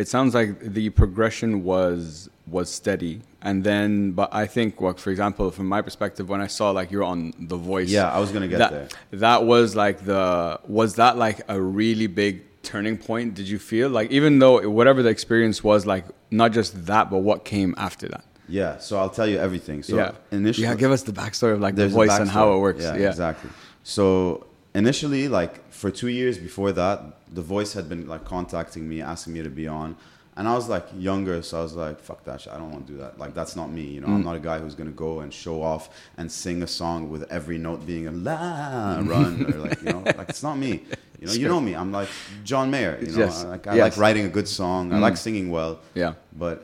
it 0.00 0.06
sounds 0.14 0.32
like 0.38 0.50
the 0.78 0.86
progression 1.02 1.50
was 1.72 2.28
was 2.56 2.68
steady 2.80 3.14
and 3.48 3.56
then 3.68 3.90
but 4.20 4.28
I 4.42 4.44
think 4.54 4.68
well, 4.82 4.92
for 5.04 5.10
example 5.14 5.50
from 5.50 5.66
my 5.76 5.80
perspective 5.88 6.24
when 6.32 6.42
I 6.46 6.46
saw 6.58 6.66
like 6.78 6.88
you're 6.92 7.08
on 7.14 7.32
The 7.52 7.56
Voice 7.56 7.88
Yeah, 7.88 8.16
I 8.16 8.18
was 8.24 8.30
gonna 8.32 8.48
get 8.54 8.58
that, 8.64 8.72
there. 8.76 8.88
That 9.26 9.40
was 9.52 9.66
like 9.84 9.96
the 10.12 10.60
was 10.78 10.90
that 10.96 11.14
like 11.26 11.38
a 11.48 11.58
really 11.80 12.08
big 12.22 12.34
turning 12.70 12.96
point 12.98 13.28
did 13.38 13.48
you 13.48 13.58
feel 13.58 13.88
like 13.98 14.08
even 14.18 14.32
though 14.40 14.56
whatever 14.78 15.00
the 15.06 15.08
experience 15.18 15.58
was 15.70 15.80
like 15.86 16.04
not 16.30 16.52
just 16.58 16.70
that 16.90 17.04
but 17.12 17.20
what 17.28 17.38
came 17.54 17.74
after 17.78 18.06
that 18.14 18.24
Yeah, 18.50 18.78
so 18.78 18.98
I'll 18.98 19.10
tell 19.18 19.28
you 19.32 19.38
everything. 19.38 19.82
So 19.82 19.96
yeah 19.96 20.12
initially, 20.32 20.66
yeah 20.66 20.74
give 20.74 20.90
us 20.96 21.02
the 21.10 21.12
backstory 21.12 21.52
of 21.56 21.60
like 21.60 21.76
the 21.76 21.88
voice 21.88 22.16
and 22.18 22.28
how 22.28 22.46
it 22.54 22.58
works 22.58 22.82
Yeah, 22.82 22.96
yeah, 22.96 23.08
exactly. 23.10 23.50
So 23.84 24.46
initially, 24.74 25.28
like 25.28 25.52
for 25.72 25.90
two 25.90 26.08
years 26.08 26.36
before 26.38 26.72
that, 26.72 26.96
the 27.38 27.42
voice 27.42 27.72
had 27.72 27.88
been 27.88 28.06
like 28.08 28.24
contacting 28.24 28.88
me, 28.88 29.00
asking 29.02 29.32
me 29.34 29.42
to 29.42 29.50
be 29.62 29.66
on, 29.68 29.96
and 30.36 30.46
I 30.48 30.54
was 30.54 30.68
like 30.68 30.86
younger, 30.96 31.42
so 31.42 31.60
I 31.60 31.62
was 31.62 31.74
like, 31.74 31.98
"Fuck 32.00 32.24
that 32.24 32.40
shit! 32.40 32.52
I 32.52 32.58
don't 32.58 32.72
want 32.72 32.86
to 32.86 32.92
do 32.94 32.98
that. 32.98 33.18
Like 33.18 33.34
that's 33.34 33.54
not 33.56 33.68
me. 33.70 33.82
You 33.82 34.00
know, 34.00 34.08
Mm. 34.08 34.14
I'm 34.16 34.24
not 34.24 34.36
a 34.36 34.44
guy 34.50 34.58
who's 34.58 34.74
gonna 34.74 34.90
go 35.06 35.20
and 35.20 35.32
show 35.32 35.62
off 35.62 35.90
and 36.18 36.30
sing 36.30 36.62
a 36.62 36.66
song 36.66 37.10
with 37.12 37.22
every 37.30 37.58
note 37.58 37.86
being 37.86 38.06
a 38.06 38.12
la 38.12 39.00
run 39.12 39.32
or 39.52 39.58
like 39.66 39.78
you 39.82 39.92
know, 39.92 40.02
like 40.18 40.28
it's 40.28 40.42
not 40.42 40.56
me. 40.58 40.72
You 41.20 41.26
know, 41.26 41.32
you 41.42 41.48
know 41.48 41.60
me. 41.60 41.74
I'm 41.74 41.92
like 41.92 42.08
John 42.44 42.70
Mayer. 42.70 42.98
You 43.00 43.08
know, 43.12 43.18
Yes. 43.18 43.44
I, 43.44 43.48
like 43.48 43.66
I 43.66 43.74
Yes. 43.76 43.84
like 43.92 43.96
writing 44.02 44.24
a 44.24 44.32
good 44.38 44.48
song. 44.48 44.92
I 44.92 44.96
Mm. 44.96 45.00
like 45.06 45.16
singing 45.18 45.50
well 45.50 45.80
yeah. 45.94 46.14
but 46.44 46.56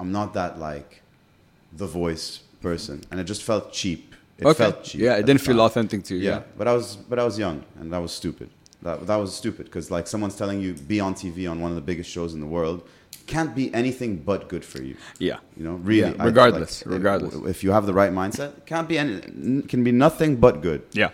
I'm 0.00 0.12
not 0.12 0.34
that 0.34 0.58
like 0.58 1.00
the 1.76 1.86
voice 1.86 2.40
person, 2.60 3.02
and 3.10 3.20
it 3.20 3.24
just 3.24 3.42
felt 3.42 3.72
cheap. 3.72 4.14
It 4.38 4.46
okay 4.46 4.58
felt 4.64 4.84
cheap. 4.84 5.00
yeah 5.00 5.14
it 5.20 5.26
didn't 5.26 5.40
feel 5.42 5.60
authentic 5.60 6.02
to 6.04 6.14
you 6.16 6.22
Yeah. 6.22 6.30
yeah, 6.36 6.42
but 6.58 6.66
I 6.68 6.74
was 6.74 6.96
but 6.96 7.18
I 7.18 7.24
was 7.24 7.38
young, 7.38 7.64
and 7.78 7.92
that 7.92 7.98
was 8.06 8.12
stupid. 8.12 8.48
That 8.82 9.06
that 9.06 9.16
was 9.16 9.34
stupid 9.34 9.64
because 9.66 9.90
like 9.90 10.06
someone's 10.06 10.36
telling 10.36 10.60
you 10.60 10.74
be 10.74 10.98
on 11.00 11.14
TV 11.14 11.48
on 11.50 11.60
one 11.60 11.70
of 11.72 11.76
the 11.76 11.86
biggest 11.90 12.10
shows 12.10 12.34
in 12.34 12.40
the 12.40 12.46
world 12.58 12.82
can't 13.26 13.54
be 13.54 13.72
anything 13.72 14.16
but 14.16 14.48
good 14.52 14.64
for 14.64 14.82
you. 14.82 14.96
yeah. 15.18 15.38
You 15.56 15.64
know, 15.64 15.74
really. 15.76 16.10
Yeah, 16.14 16.22
I- 16.22 16.26
regardless, 16.26 16.84
like, 16.84 16.94
regardless. 16.98 17.34
If, 17.54 17.64
you 17.64 17.70
have 17.70 17.86
the 17.86 17.94
right 17.94 18.12
mindset, 18.12 18.66
can't 18.66 18.86
be 18.88 18.98
any. 18.98 19.62
Can 19.62 19.82
be 19.82 19.92
nothing 19.92 20.36
but 20.36 20.60
good. 20.60 20.82
yeah 20.92 21.10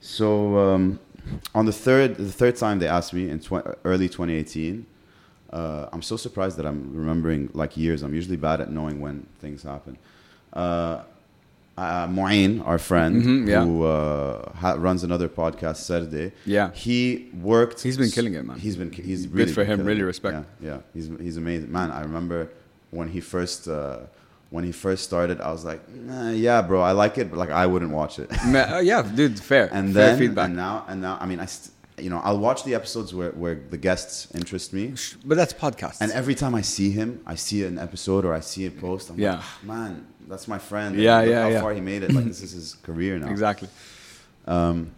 So 0.00 0.58
um, 0.58 0.98
on 1.54 1.64
the 1.66 1.72
third, 1.72 2.16
the 2.16 2.32
third 2.32 2.56
time 2.56 2.78
they 2.80 2.88
asked 2.88 3.12
me 3.14 3.30
in 3.30 3.38
tw- 3.40 3.64
early 3.84 4.08
2018, 4.08 4.84
uh, 5.52 5.88
I'm 5.92 6.02
so 6.02 6.16
surprised 6.16 6.56
that 6.58 6.66
I'm 6.66 6.94
remembering 6.94 7.50
like 7.54 7.76
years. 7.76 8.02
I'm 8.02 8.14
usually 8.14 8.36
bad 8.36 8.60
at 8.60 8.70
knowing 8.70 9.00
when 9.00 9.26
things 9.40 9.62
happen. 9.62 9.96
Uh, 10.52 11.02
uh, 11.76 12.08
our 12.64 12.78
friend 12.78 13.22
Mhm, 13.22 13.48
yeah. 13.48 13.64
who 13.64 13.84
uh, 13.84 14.50
ha- 14.52 14.74
runs 14.78 15.04
another 15.04 15.28
podcast, 15.28 15.76
Saturday. 15.76 16.32
Yeah. 16.44 16.72
he 16.72 17.28
worked. 17.40 17.82
He's 17.82 17.96
been 17.96 18.10
killing 18.10 18.34
it, 18.34 18.44
man. 18.44 18.58
He's 18.58 18.76
been. 18.76 18.90
He's 18.90 19.28
really 19.28 19.28
Good 19.28 19.32
really 19.38 19.52
for 19.54 19.64
him, 19.64 19.86
really 19.86 20.02
respect. 20.02 20.44
Yeah, 20.60 20.68
yeah. 20.70 20.78
He's 20.92 21.08
he's 21.20 21.36
amazing, 21.36 21.70
man. 21.70 21.90
I 21.92 22.00
remember 22.02 22.48
when 22.90 23.08
he 23.08 23.20
first. 23.20 23.68
Uh, 23.68 23.98
when 24.50 24.64
he 24.64 24.72
first 24.72 25.04
started, 25.04 25.42
I 25.42 25.52
was 25.52 25.62
like, 25.66 25.86
nah, 25.90 26.30
"Yeah, 26.30 26.62
bro, 26.62 26.80
I 26.80 26.92
like 26.92 27.18
it, 27.18 27.28
but 27.30 27.38
like 27.38 27.50
I 27.50 27.66
wouldn't 27.66 27.90
watch 27.92 28.18
it." 28.18 28.30
Uh, 28.32 28.78
yeah, 28.82 29.02
dude, 29.02 29.38
fair. 29.38 29.68
and 29.72 29.92
fair 29.92 30.06
then 30.16 30.18
feedback. 30.18 30.46
and 30.46 30.56
now 30.56 30.84
and 30.88 31.02
now 31.02 31.18
i 31.20 31.26
mean 31.26 31.38
i 31.38 31.44
st- 31.44 31.70
you 32.02 32.10
know 32.10 32.20
i'll 32.24 32.38
watch 32.38 32.64
the 32.64 32.74
episodes 32.74 33.14
where, 33.14 33.30
where 33.32 33.56
the 33.70 33.76
guests 33.76 34.28
interest 34.34 34.72
me 34.72 34.94
but 35.24 35.36
that's 35.36 35.52
podcasts. 35.52 36.00
and 36.00 36.10
every 36.12 36.34
time 36.34 36.54
i 36.54 36.60
see 36.62 36.90
him 36.90 37.20
i 37.26 37.34
see 37.34 37.64
an 37.64 37.78
episode 37.78 38.24
or 38.24 38.32
i 38.34 38.40
see 38.40 38.66
a 38.66 38.70
post 38.70 39.10
i'm 39.10 39.18
Yeah. 39.18 39.32
like 39.34 39.40
"Ah, 39.42 39.58
man 39.64 40.06
that's 40.28 40.46
my 40.48 40.58
friend 40.58 40.96
Yeah, 40.96 41.18
Look 41.20 41.28
yeah, 41.30 41.42
how 41.42 41.48
yeah. 41.48 41.60
far 41.60 41.72
he 41.74 41.80
made 41.80 42.02
it 42.02 42.12
like 42.12 42.24
this 42.32 42.42
is 42.42 42.52
his 42.52 42.74
career 42.82 43.18
now 43.18 43.30
exactly. 43.30 43.68
um, 44.46 44.90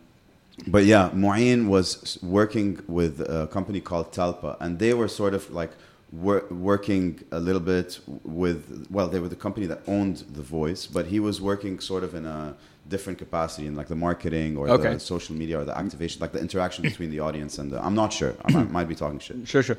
but 0.66 0.84
yeah, 0.84 1.08
Mu'in 1.14 1.68
was 1.68 2.18
working 2.22 2.80
with 2.86 3.20
a 3.20 3.46
company 3.46 3.80
called 3.80 4.12
Talpa, 4.12 4.56
and 4.60 4.78
they 4.78 4.92
were 4.92 5.08
sort 5.08 5.32
of 5.32 5.50
like 5.50 5.70
wor- 6.12 6.44
working 6.50 7.20
a 7.32 7.40
little 7.40 7.62
bit 7.74 7.98
with. 8.24 8.86
Well, 8.90 9.08
they 9.08 9.20
were 9.20 9.28
the 9.36 9.36
company 9.46 9.64
that 9.72 9.80
owned 9.86 10.18
The 10.34 10.42
Voice, 10.42 10.86
but 10.86 11.06
he 11.06 11.18
was 11.18 11.40
working 11.40 11.80
sort 11.80 12.04
of 12.04 12.14
in 12.14 12.26
a 12.26 12.56
different 12.88 13.18
capacity 13.18 13.66
in 13.66 13.74
like 13.76 13.88
the 13.88 13.94
marketing 13.94 14.56
or 14.56 14.68
Okay. 14.68 14.94
the 14.94 15.00
social 15.00 15.34
media 15.36 15.60
or 15.60 15.64
the 15.64 15.76
activation, 15.76 16.20
like 16.20 16.32
the 16.32 16.40
interaction 16.40 16.82
between 16.82 17.10
the 17.10 17.20
audience 17.20 17.58
and 17.58 17.70
the. 17.70 17.84
I'm 17.84 17.94
not 17.94 18.12
sure. 18.12 18.34
I 18.44 18.52
might, 18.52 18.70
might 18.70 18.88
be 18.88 18.94
talking 18.94 19.18
shit. 19.18 19.46
Sure, 19.46 19.62
sure. 19.62 19.78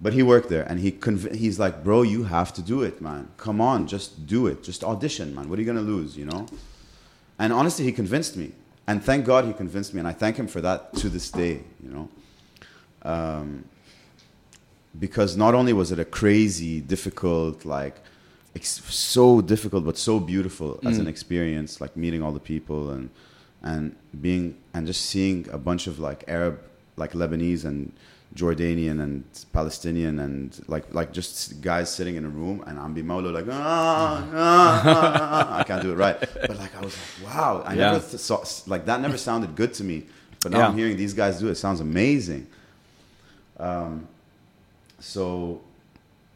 But 0.00 0.12
he 0.12 0.22
worked 0.22 0.48
there, 0.48 0.64
and 0.64 0.80
he 0.80 0.90
conv- 0.92 1.34
he's 1.34 1.58
like, 1.58 1.84
bro, 1.84 2.02
you 2.02 2.24
have 2.24 2.52
to 2.54 2.62
do 2.62 2.82
it, 2.82 3.00
man. 3.00 3.28
Come 3.36 3.60
on, 3.60 3.86
just 3.86 4.26
do 4.26 4.46
it. 4.48 4.62
Just 4.62 4.82
audition, 4.84 5.34
man. 5.34 5.48
What 5.48 5.58
are 5.58 5.62
you 5.62 5.66
gonna 5.66 5.80
lose, 5.80 6.16
you 6.16 6.24
know? 6.26 6.46
And 7.38 7.52
honestly, 7.52 7.84
he 7.84 7.92
convinced 7.92 8.36
me, 8.36 8.52
and 8.86 9.02
thank 9.02 9.24
God 9.24 9.44
he 9.44 9.52
convinced 9.52 9.94
me, 9.94 10.00
and 10.00 10.08
I 10.08 10.12
thank 10.12 10.36
him 10.36 10.46
for 10.48 10.60
that 10.60 10.94
to 10.96 11.08
this 11.08 11.30
day, 11.30 11.62
you 11.82 11.90
know. 11.90 12.08
Um, 13.02 13.64
because 14.98 15.36
not 15.36 15.54
only 15.54 15.72
was 15.72 15.90
it 15.92 15.98
a 15.98 16.04
crazy, 16.04 16.80
difficult, 16.80 17.64
like 17.64 17.96
ex- 18.54 18.82
so 18.94 19.40
difficult 19.40 19.84
but 19.84 19.96
so 19.98 20.20
beautiful 20.20 20.78
as 20.84 20.98
an 20.98 21.06
experience, 21.06 21.80
like 21.80 21.96
meeting 21.96 22.22
all 22.22 22.32
the 22.32 22.40
people 22.40 22.90
and 22.90 23.10
and 23.62 23.94
being 24.20 24.56
and 24.74 24.86
just 24.86 25.06
seeing 25.06 25.48
a 25.50 25.58
bunch 25.58 25.86
of 25.86 25.98
like 25.98 26.24
Arab, 26.28 26.60
like 26.96 27.12
Lebanese 27.12 27.64
and 27.64 27.92
Jordanian 28.34 29.00
and 29.00 29.22
Palestinian 29.52 30.18
and 30.18 30.60
like 30.66 30.92
like 30.92 31.12
just 31.12 31.60
guys 31.62 31.88
sitting 31.94 32.16
in 32.16 32.24
a 32.24 32.28
room 32.28 32.62
and 32.66 32.78
I'm 32.78 32.92
Molo 33.06 33.30
like 33.30 33.46
ah, 33.50 33.54
ah, 33.54 34.28
ah, 34.34 34.82
ah. 35.54 35.58
I 35.60 35.62
can't 35.64 35.82
do 35.82 35.92
it 35.92 35.96
right, 35.96 36.18
but 36.20 36.56
like 36.58 36.74
I 36.76 36.80
was 36.80 36.94
like 37.22 37.34
wow, 37.34 37.62
I 37.64 37.74
Yeah. 37.74 37.92
never 37.92 38.00
th- 38.00 38.20
saw 38.20 38.44
like 38.66 38.86
that 38.86 39.00
never 39.00 39.16
sounded 39.16 39.54
good 39.54 39.72
to 39.74 39.84
me, 39.84 40.04
but 40.42 40.50
now 40.52 40.58
Yeah. 40.58 40.68
I'm 40.68 40.76
hearing 40.76 40.96
these 40.96 41.14
guys 41.14 41.38
do 41.38 41.46
it. 41.48 41.52
it 41.52 41.56
sounds 41.66 41.80
amazing. 41.80 42.46
Um, 43.58 44.08
so 44.98 45.60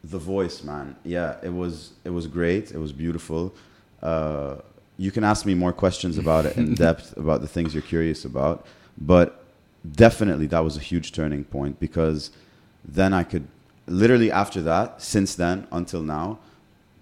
the 0.03 0.19
voice 0.19 0.63
man. 0.63 0.95
Yeah 1.03 1.37
it 1.43 1.53
was 1.53 1.93
it 2.03 2.11
was 2.11 2.27
great. 2.27 2.71
It 2.71 2.77
was 2.77 2.91
beautiful. 2.91 3.53
Uh, 4.01 4.55
you 4.99 5.11
can 5.11 5.23
ask 5.23 5.45
me 5.45 5.55
more 5.55 5.71
questions 5.71 6.17
about 6.17 6.45
it 6.45 6.57
in 6.57 6.73
depth 6.85 7.15
about 7.17 7.41
the 7.41 7.47
things 7.47 7.73
you're 7.73 7.81
curious 7.81 8.25
about 8.25 8.65
but 8.97 9.45
definitely 9.93 10.45
that 10.45 10.59
was 10.59 10.75
a 10.75 10.81
huge 10.81 11.11
turning 11.13 11.43
point 11.43 11.79
because 11.79 12.31
then 12.83 13.13
i 13.13 13.23
could 13.23 13.47
literally 13.87 14.31
after 14.31 14.61
that 14.61 15.01
since 15.01 15.35
then 15.35 15.65
until 15.71 16.01
now 16.01 16.37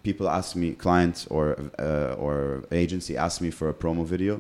people 0.04 0.30
ask 0.30 0.56
me 0.56 0.74
clients 0.74 1.26
or 1.28 1.72
uh, 1.80 2.14
or 2.18 2.64
agency 2.72 3.18
ask 3.18 3.42
me 3.42 3.50
for 3.50 3.68
a 3.68 3.74
promo 3.74 4.06
video 4.06 4.40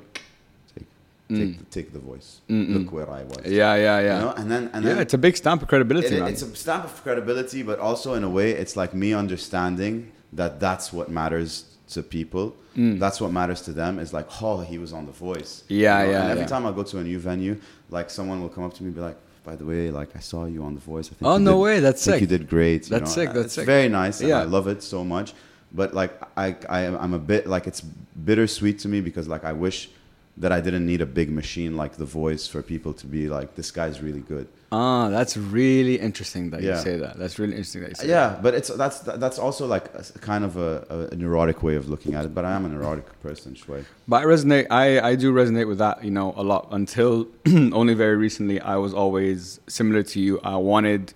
take 1.29 1.57
take, 1.57 1.69
take 1.69 1.93
the 1.93 1.99
voice 1.99 2.39
Mm-mm. 2.49 2.73
look 2.75 2.91
where 2.93 3.09
i 3.09 3.23
was 3.23 3.45
Yeah, 3.45 3.75
yeah, 3.75 3.99
yeah. 3.99 4.19
you 4.19 4.25
know? 4.25 4.33
and 4.39 4.49
then 4.51 4.63
and 4.73 4.83
yeah, 4.83 4.93
then 4.93 4.99
it's 5.01 5.13
a 5.13 5.17
big 5.17 5.35
stamp 5.35 5.61
of 5.61 5.67
credibility, 5.67 6.15
it- 6.15 6.23
it's 6.31 6.41
a 6.41 6.55
stamp 6.55 6.85
of 6.85 7.03
credibility, 7.03 7.63
but 7.63 7.77
also 7.79 8.13
in 8.13 8.23
a 8.23 8.29
way, 8.29 8.51
it's 8.51 8.75
like 8.81 8.93
me 8.93 9.09
understanding 9.13 10.11
that 10.33 10.59
that's 10.59 10.91
what 10.93 11.09
matters 11.09 11.51
to 11.89 12.03
people. 12.03 12.55
Mm. 12.75 12.99
That's 12.99 13.19
what 13.21 13.31
matters 13.31 13.61
to 13.67 13.71
them. 13.81 13.97
Is 13.97 14.11
like, 14.13 14.27
oh, 14.41 14.59
he 14.71 14.77
was 14.77 14.91
on 14.93 15.05
The 15.05 15.11
Voice. 15.13 15.63
Yeah, 15.69 16.03
yeah, 16.03 16.21
And 16.21 16.31
every 16.31 16.41
yeah. 16.41 16.47
time 16.53 16.65
I 16.65 16.71
go 16.73 16.83
to 16.83 16.97
a 16.99 17.03
new 17.03 17.17
venue, 17.17 17.55
like 17.89 18.09
someone 18.09 18.41
will 18.41 18.49
come 18.49 18.63
up 18.65 18.73
to 18.75 18.83
me 18.83 18.87
and 18.87 18.95
be 18.95 19.01
like, 19.01 19.17
by 19.45 19.55
the 19.55 19.65
way, 19.65 19.89
like 19.89 20.09
I 20.15 20.19
saw 20.19 20.45
you 20.45 20.63
on 20.63 20.73
The 20.75 20.81
Voice. 20.81 21.07
I 21.07 21.13
think 21.15 21.23
Oh, 21.31 21.37
no 21.37 21.53
did- 21.53 21.61
way, 21.65 21.79
that's 21.79 22.01
I 22.07 22.11
think 22.11 22.15
sick. 22.15 22.21
You 22.29 22.37
did 22.37 22.49
great. 22.49 22.81
you 22.89 22.89
That's 22.99 23.11
know? 23.15 23.23
sick, 23.23 23.33
that's 23.33 23.45
it's 23.45 23.53
sick. 23.55 23.65
very 23.65 23.87
nice. 23.89 24.19
And 24.19 24.29
Yeah. 24.29 24.41
I 24.41 24.43
love 24.43 24.67
it 24.67 24.83
so 24.83 25.03
much. 25.15 25.33
But 25.73 25.93
like, 25.93 26.11
I, 26.37 26.55
I, 26.69 26.79
I'm 27.03 27.13
a 27.13 27.19
bit 27.19 27.47
like 27.47 27.67
it's 27.67 27.81
bittersweet 28.25 28.79
to 28.79 28.87
me 28.89 28.99
because 29.01 29.27
like 29.27 29.43
I 29.45 29.53
wish 29.53 29.89
that 30.39 30.51
I 30.51 30.61
didn't 30.61 30.85
need 30.85 31.01
a 31.01 31.05
big 31.05 31.31
machine 31.31 31.75
like 31.75 31.93
The 31.97 32.05
Voice 32.05 32.45
for 32.47 32.61
people 32.61 32.93
to 32.93 33.07
be 33.07 33.27
like, 33.27 33.55
this 33.55 33.71
guy's 33.71 34.01
really 34.01 34.19
good. 34.21 34.47
ah, 34.71 35.09
that's 35.09 35.35
really 35.37 35.97
interesting 35.99 36.51
that 36.51 36.61
you 36.61 36.75
say 36.77 36.97
that. 36.97 37.17
That's 37.17 37.39
really 37.39 37.53
interesting 37.53 37.81
that 37.81 37.89
you 37.89 37.95
say 37.95 38.07
Yeah, 38.09 38.37
but 38.43 38.53
it's 38.53 38.69
that's 38.69 38.99
that's 38.99 39.39
also 39.39 39.65
like 39.65 39.85
a, 39.95 40.03
kind 40.19 40.43
of 40.43 40.57
a, 40.57 41.09
a 41.11 41.15
neurotic 41.15 41.63
way 41.63 41.75
of 41.75 41.87
looking 41.89 42.13
at 42.13 42.25
it. 42.25 42.35
But 42.35 42.43
I 42.45 42.51
am 42.57 42.65
a 42.65 42.69
neurotic 42.69 43.07
person, 43.23 43.55
Shway. 43.55 43.83
But 44.07 44.17
I 44.23 44.25
resonate. 44.25 44.67
I, 44.69 44.99
I 45.09 45.15
do 45.15 45.33
resonate 45.33 45.67
with 45.67 45.79
that, 45.79 46.03
you 46.03 46.11
know, 46.11 46.33
a 46.35 46.43
lot. 46.43 46.67
Until 46.71 47.27
only 47.79 47.93
very 47.95 48.17
recently, 48.17 48.59
I 48.59 48.75
was 48.75 48.93
always 48.93 49.59
similar 49.67 50.03
to 50.03 50.19
you. 50.19 50.39
I 50.43 50.57
wanted. 50.57 51.13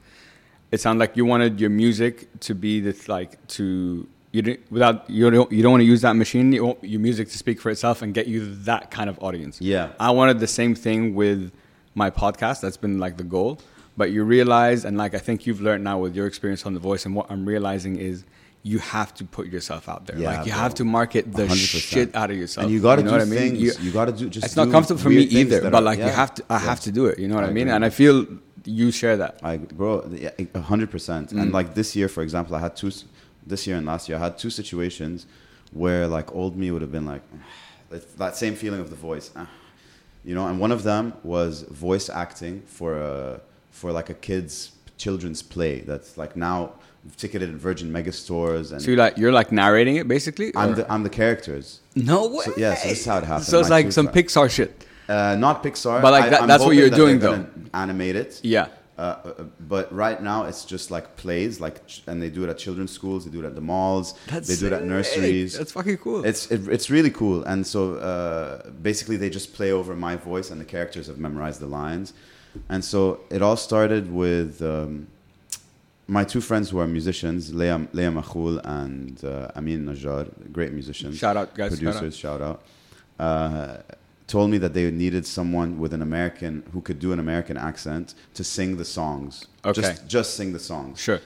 It 0.71 0.79
sounded 0.79 0.99
like 1.01 1.17
you 1.17 1.25
wanted 1.25 1.59
your 1.59 1.69
music 1.69 2.15
to 2.47 2.55
be 2.55 2.79
this 2.79 3.09
like 3.09 3.45
to 3.57 4.07
you 4.31 4.41
didn't 4.41 4.71
without 4.71 5.09
you 5.09 5.29
don't 5.29 5.51
you 5.51 5.61
don't 5.61 5.71
want 5.71 5.81
to 5.81 5.85
use 5.85 6.01
that 6.01 6.15
machine. 6.15 6.51
You 6.53 6.77
your 6.81 6.99
music 7.01 7.29
to 7.29 7.37
speak 7.37 7.59
for 7.61 7.69
itself 7.69 8.01
and 8.01 8.13
get 8.13 8.27
you 8.27 8.53
that 8.63 8.89
kind 8.91 9.09
of 9.09 9.21
audience. 9.21 9.59
Yeah. 9.61 9.89
I 9.99 10.11
wanted 10.11 10.39
the 10.39 10.47
same 10.47 10.73
thing 10.75 11.15
with 11.15 11.51
my 11.95 12.09
podcast. 12.09 12.61
That's 12.61 12.77
been 12.77 12.99
like 12.99 13.17
the 13.17 13.23
goal. 13.25 13.59
But 13.97 14.11
you 14.11 14.23
realize, 14.23 14.85
and 14.85 14.97
like 14.97 15.13
I 15.13 15.19
think 15.19 15.45
you've 15.45 15.59
learned 15.61 15.83
now 15.83 15.99
with 15.99 16.15
your 16.15 16.25
experience 16.25 16.65
on 16.65 16.73
The 16.73 16.79
Voice, 16.79 17.05
and 17.05 17.13
what 17.13 17.29
I'm 17.29 17.45
realizing 17.45 17.97
is 17.97 18.23
you 18.63 18.79
have 18.79 19.13
to 19.15 19.25
put 19.25 19.47
yourself 19.47 19.89
out 19.89 20.05
there. 20.07 20.17
Yeah, 20.17 20.29
like 20.37 20.45
you 20.45 20.53
bro. 20.53 20.61
have 20.61 20.73
to 20.75 20.85
market 20.85 21.33
the 21.33 21.43
100%. 21.47 21.81
shit 21.81 22.15
out 22.15 22.31
of 22.31 22.37
yourself. 22.37 22.65
And 22.65 22.73
you 22.73 22.79
got 22.79 22.97
to 22.97 23.03
know 23.03 23.11
do 23.17 23.17
I 23.17 23.25
mean? 23.25 23.39
things. 23.39 23.59
You- 23.59 23.73
You, 23.81 23.91
got 23.91 24.05
to 24.05 24.11
do 24.13 24.29
just. 24.29 24.45
it's 24.45 24.55
not 24.55 24.71
comfortable 24.71 25.01
for 25.01 25.09
me 25.09 25.23
either, 25.23 25.69
but 25.69 25.83
like 25.83 25.97
you 25.99 26.05
yeah. 26.05 26.11
have 26.11 26.33
to. 26.35 26.43
I 26.49 26.53
Yeah. 26.53 26.59
have 26.59 26.79
to 26.81 26.91
do 26.91 27.07
it. 27.07 27.19
You 27.19 27.27
know 27.27 27.35
what 27.35 27.43
I 27.43 27.47
I, 27.47 27.53
mean? 27.53 27.67
And 27.67 27.83
I 27.83 27.89
feel 27.89 28.25
you 28.63 28.91
share 28.91 29.17
that. 29.17 29.39
I 29.43 29.57
bro, 29.57 30.07
yeah, 30.11 30.29
a 30.53 30.61
hundred 30.61 30.89
percent. 30.91 31.31
Mm. 31.33 31.41
And 31.41 31.51
like 31.51 31.73
this 31.73 31.95
year, 31.95 32.07
for 32.07 32.21
example, 32.23 32.55
I 32.55 32.59
had 32.59 32.75
two. 32.77 32.91
This 33.45 33.65
year 33.67 33.77
and 33.77 33.85
last 33.85 34.07
year, 34.07 34.17
I 34.17 34.21
had 34.21 34.37
two 34.37 34.49
situations 34.49 35.25
where 35.71 36.07
like 36.07 36.33
old 36.35 36.57
me 36.57 36.71
would 36.71 36.81
have 36.81 36.91
been 36.91 37.05
like, 37.05 37.21
it's 37.91 38.13
that 38.15 38.35
same 38.35 38.55
feeling 38.55 38.79
of 38.79 38.89
the 38.89 38.95
voice, 38.95 39.31
ah. 39.35 39.47
you 40.23 40.35
know. 40.35 40.47
And 40.47 40.59
one 40.59 40.71
of 40.71 40.83
them 40.83 41.13
was 41.23 41.63
voice 41.63 42.09
acting 42.09 42.61
for 42.65 43.01
a 43.01 43.41
for 43.71 43.91
like 43.91 44.09
a 44.09 44.13
kids 44.13 44.73
children's 44.97 45.41
play 45.41 45.79
that's 45.81 46.17
like 46.17 46.35
now 46.35 46.73
ticketed 47.17 47.49
at 47.49 47.55
Virgin 47.55 47.91
Megastores 47.91 48.71
and. 48.71 48.81
So 48.81 48.91
you 48.91 48.97
like 48.97 49.17
you're 49.17 49.31
like 49.31 49.51
narrating 49.51 49.95
it 49.95 50.07
basically. 50.07 50.51
I'm 50.55 50.71
or- 50.71 50.75
the 50.75 50.91
I'm 50.91 51.03
the 51.03 51.09
characters. 51.09 51.79
no 51.95 52.27
way. 52.27 52.45
So- 52.45 52.53
yeah, 52.57 52.75
so 52.75 52.89
this 52.89 52.99
is 52.99 53.05
how 53.05 53.17
it 53.17 53.23
happened. 53.23 53.45
So 53.45 53.59
it's 53.59 53.69
like 53.69 53.91
some 53.91 54.07
Pixar 54.07 54.49
shit. 54.49 54.85
Uh, 55.09 55.35
not 55.35 55.61
Pixar. 55.61 56.01
But, 56.01 56.11
like, 56.11 56.29
that- 56.29 56.47
that's 56.47 56.63
what 56.63 56.75
you're 56.75 56.89
that 56.89 56.95
doing, 56.95 57.19
gonna 57.19 57.49
Animate 57.73 58.15
it. 58.15 58.39
Yeah. 58.43 58.67
Uh, 59.01 59.03
uh, 59.03 59.43
but 59.73 59.91
right 59.91 60.21
now 60.21 60.39
it's 60.49 60.63
just 60.63 60.91
like 60.91 61.05
plays, 61.15 61.59
like, 61.59 61.77
and 62.05 62.21
they 62.21 62.29
do 62.29 62.43
it 62.43 62.49
at 62.53 62.57
children's 62.65 62.91
schools. 62.91 63.25
They 63.25 63.31
do 63.31 63.39
it 63.43 63.47
at 63.51 63.55
the 63.55 63.65
malls. 63.71 64.13
That's 64.27 64.47
they 64.47 64.55
do 64.55 64.67
it 64.67 64.73
at 64.79 64.83
nurseries. 64.83 65.57
That's 65.57 65.71
fucking 65.71 65.97
cool. 65.97 66.23
It's 66.23 66.51
it, 66.51 66.67
it's 66.75 66.91
really 66.91 67.09
cool, 67.09 67.43
and 67.51 67.65
so 67.65 67.95
uh, 67.95 68.69
basically 68.89 69.17
they 69.17 69.31
just 69.31 69.55
play 69.55 69.71
over 69.71 69.95
my 69.95 70.15
voice, 70.17 70.51
and 70.51 70.61
the 70.61 70.69
characters 70.75 71.07
have 71.07 71.17
memorized 71.17 71.59
the 71.65 71.71
lines, 71.81 72.13
and 72.69 72.85
so 72.85 73.21
it 73.31 73.41
all 73.41 73.57
started 73.57 74.13
with 74.13 74.61
um, 74.61 75.07
my 76.07 76.23
two 76.23 76.41
friends 76.49 76.69
who 76.69 76.77
are 76.77 76.85
musicians, 76.99 77.51
Leah 77.55 77.87
Leah 77.93 78.11
Makhul 78.11 78.61
and 78.81 79.23
uh, 79.25 79.57
Amin 79.57 79.83
Najjar, 79.87 80.23
great 80.57 80.73
musicians, 80.73 81.17
Shout 81.17 81.37
out, 81.37 81.55
guys. 81.55 81.71
Shout 81.71 81.87
out. 81.87 81.93
producers, 81.93 82.15
shout 82.23 82.41
out. 82.49 82.59
Told 84.31 84.49
me 84.49 84.57
that 84.59 84.73
they 84.73 84.89
needed 84.89 85.25
someone 85.27 85.77
with 85.77 85.93
an 85.93 86.01
American 86.01 86.63
who 86.71 86.79
could 86.79 86.99
do 86.99 87.11
an 87.11 87.19
American 87.19 87.57
accent 87.57 88.13
to 88.35 88.45
sing 88.45 88.77
the 88.77 88.85
songs. 88.85 89.47
Okay. 89.65 89.81
Just 89.81 90.07
just 90.07 90.35
sing 90.37 90.53
the 90.53 90.59
songs. 90.71 91.01
Sure. 91.01 91.19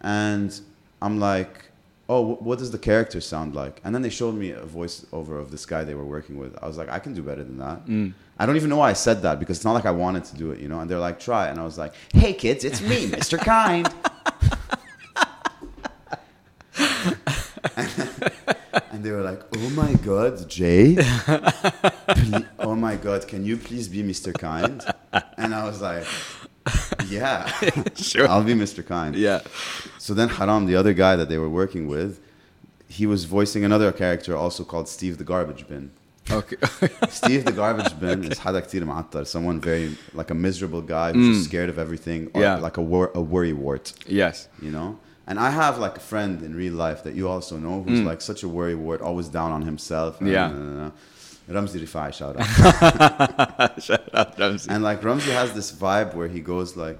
And 0.00 0.60
I'm 1.04 1.18
like, 1.18 1.64
oh, 2.08 2.22
wh- 2.24 2.40
what 2.40 2.60
does 2.60 2.70
the 2.70 2.78
character 2.78 3.20
sound 3.20 3.56
like? 3.56 3.80
And 3.82 3.92
then 3.92 4.02
they 4.02 4.10
showed 4.10 4.36
me 4.36 4.52
a 4.52 4.62
voiceover 4.62 5.40
of 5.40 5.50
this 5.50 5.66
guy 5.66 5.82
they 5.82 5.96
were 5.96 6.04
working 6.04 6.38
with. 6.38 6.56
I 6.62 6.68
was 6.68 6.76
like, 6.78 6.88
I 6.88 7.00
can 7.00 7.14
do 7.14 7.22
better 7.24 7.42
than 7.42 7.58
that. 7.58 7.84
Mm. 7.86 8.14
I 8.38 8.46
don't 8.46 8.54
even 8.54 8.70
know 8.70 8.76
why 8.76 8.90
I 8.90 8.92
said 8.92 9.22
that 9.22 9.40
because 9.40 9.56
it's 9.58 9.64
not 9.64 9.72
like 9.72 9.86
I 9.86 9.90
wanted 9.90 10.22
to 10.26 10.36
do 10.36 10.52
it, 10.52 10.60
you 10.60 10.68
know? 10.68 10.78
And 10.78 10.88
they're 10.88 11.00
like, 11.00 11.18
try. 11.18 11.48
And 11.48 11.58
I 11.58 11.64
was 11.64 11.78
like, 11.78 11.94
hey, 12.14 12.32
kids, 12.32 12.64
it's 12.64 12.80
me, 12.80 13.08
Mr. 13.08 13.38
Kind. 13.38 13.92
and 19.01 19.03
they 19.03 19.11
were 19.11 19.21
like, 19.21 19.41
oh 19.57 19.69
my 19.71 19.93
God, 20.05 20.47
Jay. 20.49 20.95
Ple- 20.95 22.45
oh 22.59 22.75
my 22.75 22.95
God, 22.95 23.27
can 23.27 23.45
you 23.45 23.57
please 23.57 23.87
be 23.87 24.03
Mr. 24.03 24.33
Kind? 24.33 24.83
And 25.37 25.53
I 25.53 25.63
was 25.65 25.81
like, 25.81 26.05
yeah, 27.07 27.47
Sure. 27.95 28.27
I'll 28.27 28.43
be 28.43 28.53
Mr. 28.53 28.85
Kind. 28.85 29.15
Yeah. 29.15 29.41
So 29.97 30.13
then 30.13 30.29
Haram, 30.29 30.65
the 30.65 30.75
other 30.75 30.93
guy 30.93 31.15
that 31.15 31.29
they 31.29 31.37
were 31.37 31.49
working 31.49 31.87
with, 31.87 32.19
he 32.87 33.05
was 33.05 33.25
voicing 33.25 33.63
another 33.65 33.91
character 33.91 34.35
also 34.35 34.63
called 34.63 34.87
Steve 34.89 35.17
the 35.17 35.23
Garbage 35.23 35.67
Bin. 35.67 35.91
Okay. 36.29 36.57
Steve 37.09 37.45
the 37.45 37.53
Garbage 37.53 37.97
Bin 37.99 38.25
is 38.31 38.39
حدا 38.39 38.59
كتير 38.59 38.83
معطر, 38.85 39.25
someone 39.25 39.61
very 39.61 39.95
like 40.13 40.29
a 40.29 40.33
miserable 40.35 40.81
guy 40.81 41.13
who's 41.13 41.37
just 41.37 41.49
scared 41.49 41.69
of 41.69 41.79
everything, 41.79 42.27
or 42.33 42.41
Mm. 42.41 42.43
Yeah. 42.43 42.55
like 42.57 42.77
a, 42.77 42.81
wor- 42.81 43.11
a 43.15 43.21
worry 43.21 43.53
wart, 43.53 43.93
yes. 44.05 44.49
you 44.61 44.69
know. 44.71 44.99
And 45.26 45.38
I 45.38 45.50
have 45.50 45.78
like 45.78 45.96
a 45.96 46.00
friend 46.00 46.42
in 46.42 46.54
real 46.54 46.74
life 46.74 47.04
that 47.04 47.14
you 47.14 47.28
also 47.28 47.56
know 47.56 47.82
who's 47.82 48.00
like 48.00 48.20
such 48.20 48.42
a 48.42 48.46
worrywart, 48.46 49.00
always 49.00 49.28
down 49.28 49.52
on 49.52 49.62
himself. 49.62 50.18
Mm. 50.18 50.32
Yeah. 50.32 50.46
Uh, 50.46 50.90
Ramzi 51.48 51.80
Rifai, 51.80 52.12
shout 52.14 52.36
out. 52.38 52.46
Shout 53.82 54.14
out, 54.14 54.36
Ramzi. 54.36 54.66
And 54.68 54.82
like 54.84 55.00
Ramzi 55.02 55.32
has 55.32 55.52
this 55.52 55.72
vibe 55.72 56.14
where 56.14 56.28
he 56.28 56.40
goes 56.40 56.76
like, 56.76 56.98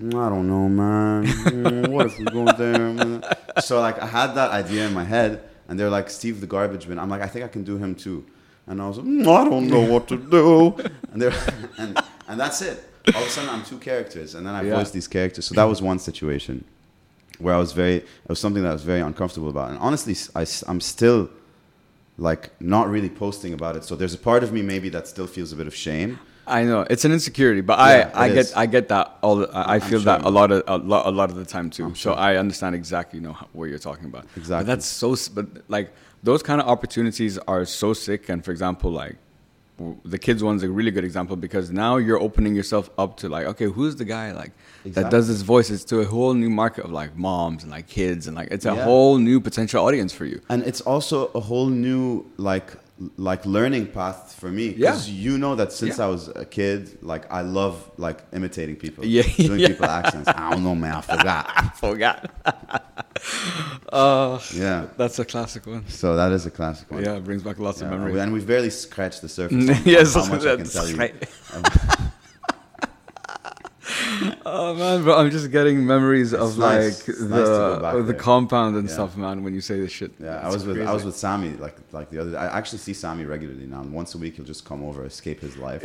"Mm, 0.00 0.14
I 0.14 0.28
don't 0.28 0.48
know, 0.48 0.68
man. 0.68 1.24
Mm, 1.26 1.88
what 1.88 2.06
if 2.06 2.18
we 2.18 2.24
go 2.24 2.44
there? 2.52 3.20
So 3.60 3.80
like 3.80 3.98
I 4.00 4.06
had 4.06 4.34
that 4.34 4.50
idea 4.50 4.86
in 4.86 4.94
my 4.94 5.04
head, 5.04 5.42
and 5.68 5.78
they're 5.78 5.90
like 5.90 6.08
Steve 6.10 6.40
the 6.40 6.46
garbage 6.46 6.88
bin. 6.88 6.98
I'm 6.98 7.08
like, 7.10 7.22
I 7.22 7.26
think 7.28 7.44
I 7.44 7.48
can 7.48 7.62
do 7.64 7.76
him 7.76 7.94
too. 7.94 8.24
And 8.66 8.80
I 8.80 8.88
was 8.88 8.96
like, 8.98 9.06
"Mm, 9.06 9.26
I 9.40 9.44
don't 9.44 9.68
know 9.68 9.82
what 9.92 10.08
to 10.08 10.16
do. 10.16 10.74
And 11.12 11.20
they're 11.20 11.34
and 11.78 12.00
and 12.28 12.40
that's 12.40 12.62
it. 12.62 12.82
All 13.14 13.20
of 13.22 13.28
a 13.28 13.30
sudden, 13.30 13.50
I'm 13.50 13.62
two 13.64 13.78
characters, 13.78 14.34
and 14.34 14.46
then 14.46 14.54
I 14.54 14.62
Yeah. 14.62 14.76
voiced 14.76 14.94
these 14.94 15.06
characters. 15.08 15.44
So 15.46 15.54
that 15.54 15.64
was 15.64 15.82
one 15.82 15.98
situation 15.98 16.64
where 17.38 17.54
I 17.54 17.58
was 17.58 17.72
very. 17.72 17.96
It 17.96 18.28
was 18.28 18.38
something 18.40 18.62
that 18.62 18.70
I 18.70 18.72
was 18.72 18.84
very 18.84 19.00
uncomfortable 19.00 19.48
about. 19.48 19.70
And 19.70 19.78
honestly, 19.78 20.16
I, 20.34 20.46
I'm 20.68 20.80
still 20.80 21.28
like 22.16 22.50
not 22.60 22.88
really 22.88 23.10
posting 23.10 23.52
about 23.54 23.76
it. 23.76 23.84
So 23.84 23.96
there's 23.96 24.14
a 24.14 24.18
part 24.18 24.44
of 24.44 24.52
me 24.52 24.62
maybe 24.62 24.88
that 24.90 25.08
still 25.08 25.26
feels 25.26 25.52
a 25.52 25.56
bit 25.56 25.66
of 25.66 25.74
shame. 25.74 26.18
I 26.46 26.62
know 26.64 26.82
it's 26.90 27.04
an 27.06 27.12
insecurity, 27.12 27.62
but 27.62 27.78
Yeah, 27.78 28.10
I 28.14 28.24
I 28.26 28.28
get. 28.34 28.52
I 28.56 28.66
get 28.66 28.88
that 28.88 29.16
all. 29.22 29.36
the- 29.36 29.50
I 29.50 29.74
I'm 29.76 29.80
feel 29.80 30.00
sure 30.00 30.04
that 30.04 30.22
a 30.24 30.28
lot 30.30 30.50
of 30.52 30.62
a 30.66 30.76
lot, 30.76 31.06
a 31.06 31.10
lot 31.10 31.30
of 31.30 31.36
the 31.36 31.44
time 31.46 31.70
too. 31.70 31.94
So. 31.94 32.12
I 32.12 32.36
understand 32.36 32.74
exactly 32.74 33.18
you 33.18 33.26
know 33.26 33.32
how, 33.32 33.48
what 33.54 33.64
you're 33.70 33.78
talking 33.78 34.04
about. 34.06 34.24
But 34.34 34.36
Exactly. 34.42 34.66
that's 34.66 34.86
so. 34.86 35.16
But 35.34 35.46
like 35.68 35.92
those 36.22 36.42
kind 36.42 36.60
of 36.60 36.68
opportunities 36.68 37.38
are 37.38 37.64
so 37.64 37.94
sick. 37.94 38.28
And 38.28 38.44
for 38.44 38.50
example, 38.50 38.90
like 38.90 39.16
the 40.04 40.18
kids 40.18 40.42
one's 40.42 40.62
a 40.62 40.70
really 40.70 40.90
good 40.92 41.04
example 41.04 41.34
because 41.36 41.70
now 41.70 41.96
you're 41.96 42.20
opening 42.20 42.54
yourself 42.54 42.90
up 42.96 43.16
to 43.18 43.28
like, 43.28 43.46
okay, 43.46 43.64
who's 43.64 43.96
the 43.96 44.04
guy 44.04 44.30
like 44.32 44.52
that 44.84 45.10
does 45.10 45.26
this 45.26 45.40
voice? 45.42 45.68
It's 45.70 45.84
to 45.86 45.98
a 46.00 46.04
whole 46.04 46.32
new 46.34 46.48
market 46.50 46.84
of 46.84 46.92
like 46.92 47.16
moms 47.16 47.62
and 47.64 47.72
like 47.72 47.88
kids 47.88 48.26
and 48.28 48.36
like 48.36 48.48
it's 48.52 48.66
a 48.66 48.74
Yeah. 48.74 48.84
whole 48.84 49.18
new 49.18 49.40
potential 49.40 49.84
audience 49.84 50.12
for 50.12 50.26
you. 50.26 50.40
and 50.48 50.62
it's 50.62 50.80
also 50.82 51.26
a 51.34 51.40
whole 51.40 51.66
new 51.68 52.24
like 52.36 52.70
like 53.16 53.44
learning 53.44 53.86
path 53.88 54.36
for 54.38 54.48
me 54.50 54.66
Yeah. 54.68 54.92
because 54.92 55.10
you 55.10 55.36
know 55.36 55.56
that 55.56 55.72
since 55.72 55.98
Yeah. 55.98 56.04
I 56.04 56.08
was 56.08 56.28
a 56.36 56.44
kid 56.44 56.96
like 57.02 57.24
I 57.32 57.40
love 57.40 57.90
like 57.98 58.18
imitating 58.32 58.76
people 58.76 59.04
Yeah, 59.16 59.22
doing 59.36 59.58
yeah. 59.58 59.68
people 59.68 59.86
accents 59.86 60.28
I 60.28 60.50
don't 60.50 60.62
know 60.62 60.76
man 60.76 60.94
I 60.94 61.00
forgot 61.00 61.44
I 61.56 61.68
Forgot. 61.86 62.30
uh, 63.92 64.38
yeah 64.54 64.86
that's 64.96 65.18
a 65.18 65.24
classic 65.24 65.66
one. 65.66 65.84
so 65.88 66.14
that 66.16 66.30
is 66.32 66.46
a 66.46 66.50
classic 66.50 66.90
one 66.90 67.02
Yeah, 67.04 67.16
it 67.16 67.24
brings 67.24 67.42
back 67.42 67.58
lots 67.58 67.80
Yeah, 67.80 67.86
of 67.86 67.92
memories. 67.92 68.16
and 68.16 68.32
we've 68.32 68.46
barely 68.46 68.70
scratched 68.70 69.20
the 69.22 69.28
surface 69.28 69.64
yes, 69.86 70.14
how 70.14 70.26
much 70.26 70.42
I 70.42 70.56
can 70.56 70.58
that's 70.58 70.72
tell 70.72 70.88
you 70.88 70.96
right. 70.96 71.14
oh 74.46 74.74
man, 74.74 75.04
but 75.04 75.18
I'm 75.18 75.30
just 75.30 75.50
getting 75.50 75.84
memories 75.86 76.32
of 76.32 76.56
nice. 76.58 77.00
like 77.00 77.08
It's 77.08 77.20
the 77.20 77.28
nice 77.28 77.38
to 77.40 77.44
go 77.44 77.78
back 77.80 77.94
of 77.94 78.06
the 78.06 78.14
compound 78.14 78.76
and 78.76 78.88
Yeah. 78.88 78.94
stuff, 78.94 79.16
man. 79.16 79.42
When 79.44 79.54
you 79.54 79.60
say 79.60 79.80
this 79.80 79.92
shit, 79.92 80.12
yeah 80.20 80.40
I 80.40 80.46
It's 80.46 80.54
was 80.54 80.64
with 80.66 80.80
I 80.86 80.92
was 80.92 81.04
with 81.04 81.16
Sammy 81.16 81.50
like 81.54 81.76
like 81.92 82.10
the 82.10 82.18
other 82.20 82.30
Day. 82.32 82.36
I 82.36 82.56
actually 82.58 82.78
see 82.78 82.94
Sammy 82.94 83.24
regularly 83.24 83.66
now 83.66 83.80
and 83.80 83.92
once 83.92 84.14
a 84.14 84.18
week 84.18 84.36
he'll 84.36 84.44
just 84.44 84.64
come 84.64 84.82
over 84.84 85.04
escape 85.04 85.40
his 85.40 85.56
life 85.56 85.82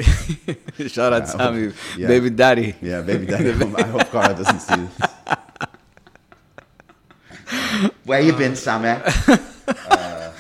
Shout 0.88 1.14
out 1.14 1.24
Yeah, 1.24 1.34
I 1.34 1.38
Sammy, 1.38 1.66
hope- 1.68 2.08
baby 2.08 2.30
daddy. 2.30 2.76
yeah 2.82 3.02
baby 3.02 3.26
daddy 3.26 3.50
I 3.52 3.84
hope 3.84 4.10
Cara 4.12 4.34
doesn't 4.36 4.60
see 4.60 4.76
this 4.76 5.09
Where 8.10 8.22
you 8.22 8.34
been, 8.34 8.56
Sammy? 8.56 9.00
Uh, 9.68 10.32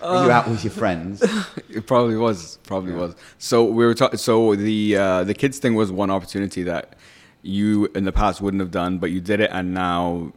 are 0.00 0.24
you 0.24 0.30
out 0.30 0.48
with 0.48 0.62
your 0.62 0.72
friends? 0.72 1.20
It 1.68 1.88
probably 1.88 2.16
was, 2.16 2.58
probably 2.62 2.92
was. 2.92 3.16
So 3.38 3.64
we 3.64 3.84
were 3.84 3.94
talking. 3.94 4.18
So 4.18 4.54
the 4.54 4.96
uh, 4.96 5.24
the 5.24 5.34
kids 5.34 5.58
thing 5.58 5.74
was 5.74 5.90
one 5.90 6.10
opportunity 6.10 6.62
that 6.62 6.94
you 7.42 7.86
in 7.96 8.04
the 8.04 8.12
past 8.12 8.40
wouldn't 8.40 8.60
have 8.60 8.70
done, 8.70 8.98
but 8.98 9.10
you 9.10 9.20
did 9.20 9.40
it, 9.40 9.50
and 9.52 9.74
now. 9.74 10.32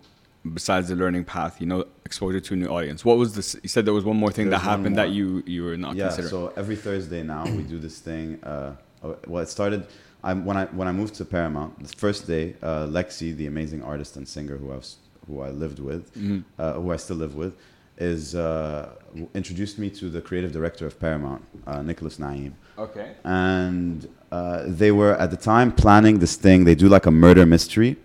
Besides 0.53 0.87
the 0.87 0.95
learning 0.95 1.25
path, 1.25 1.59
you 1.59 1.67
know, 1.67 1.85
exposure 2.05 2.39
to 2.39 2.53
a 2.53 2.57
new 2.57 2.67
audience. 2.67 3.03
What 3.03 3.17
was 3.17 3.35
this? 3.35 3.55
You 3.61 3.69
said 3.69 3.85
there 3.85 3.93
was 3.93 4.05
one 4.05 4.15
more 4.15 4.31
thing 4.31 4.49
There's 4.49 4.61
that 4.61 4.69
happened 4.69 4.95
that 4.95 5.09
you 5.09 5.43
you 5.45 5.65
were 5.65 5.77
not 5.77 5.95
yeah. 5.95 6.05
considering. 6.05 6.29
So 6.29 6.53
every 6.55 6.77
Thursday 6.77 7.21
now 7.21 7.43
we 7.43 7.63
do 7.63 7.79
this 7.79 7.99
thing. 7.99 8.39
Uh, 8.43 8.75
uh, 9.03 9.13
well, 9.27 9.43
it 9.43 9.49
started. 9.49 9.85
I, 10.23 10.33
when 10.33 10.57
I 10.57 10.65
when 10.67 10.87
I 10.87 10.93
moved 10.93 11.15
to 11.15 11.25
Paramount, 11.25 11.83
the 11.83 11.89
first 11.89 12.27
day, 12.27 12.55
uh, 12.63 12.87
Lexi, 12.87 13.35
the 13.35 13.47
amazing 13.47 13.83
artist 13.83 14.15
and 14.15 14.27
singer 14.27 14.57
who 14.57 14.71
I 14.71 14.77
was, 14.77 14.97
who 15.27 15.41
I 15.41 15.49
lived 15.49 15.79
with, 15.79 16.03
Mhm. 16.15 16.43
uh, 16.59 16.73
who 16.73 16.91
I 16.91 16.97
still 16.97 17.17
live 17.17 17.35
with, 17.35 17.53
is 17.97 18.35
uh, 18.35 18.89
introduced 19.33 19.79
me 19.79 19.89
to 19.89 20.09
the 20.09 20.21
creative 20.21 20.51
director 20.51 20.85
of 20.85 20.99
Paramount, 20.99 21.41
uh, 21.65 21.81
Nicholas 21.81 22.19
Naim. 22.19 22.53
Okay. 22.79 23.09
and 23.23 24.07
uh, 24.31 24.63
they 24.67 24.91
were 24.91 25.15
at 25.15 25.31
the 25.31 25.37
time 25.37 25.71
planning 25.71 26.19
this 26.19 26.35
thing. 26.35 26.65
They 26.65 26.75
do 26.75 26.87
like 26.87 27.05
a 27.07 27.11
murder 27.11 27.43
mystery. 27.45 27.97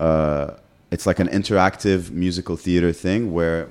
Uh, 0.00 0.52
it's 0.90 1.04
like 1.06 1.18
an 1.18 1.28
interactive 1.28 2.10
musical 2.10 2.56
theater 2.56 2.90
thing 2.92 3.32
where 3.32 3.68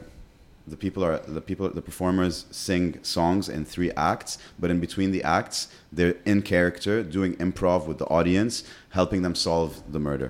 the 0.67 0.75
people 0.77 1.03
are 1.03 1.17
the 1.37 1.41
people 1.41 1.67
the 1.69 1.81
performers 1.81 2.45
sing 2.51 2.99
songs 3.01 3.49
in 3.49 3.65
three 3.65 3.91
acts, 4.13 4.37
but 4.59 4.69
in 4.69 4.79
between 4.79 5.11
the 5.11 5.23
acts, 5.23 5.69
they're 5.91 6.15
in 6.25 6.41
character 6.43 7.01
doing 7.01 7.31
improv 7.37 7.87
with 7.87 7.97
the 7.97 8.05
audience, 8.05 8.63
helping 8.89 9.21
them 9.23 9.33
solve 9.33 9.81
the 9.91 9.99
murder. 9.99 10.29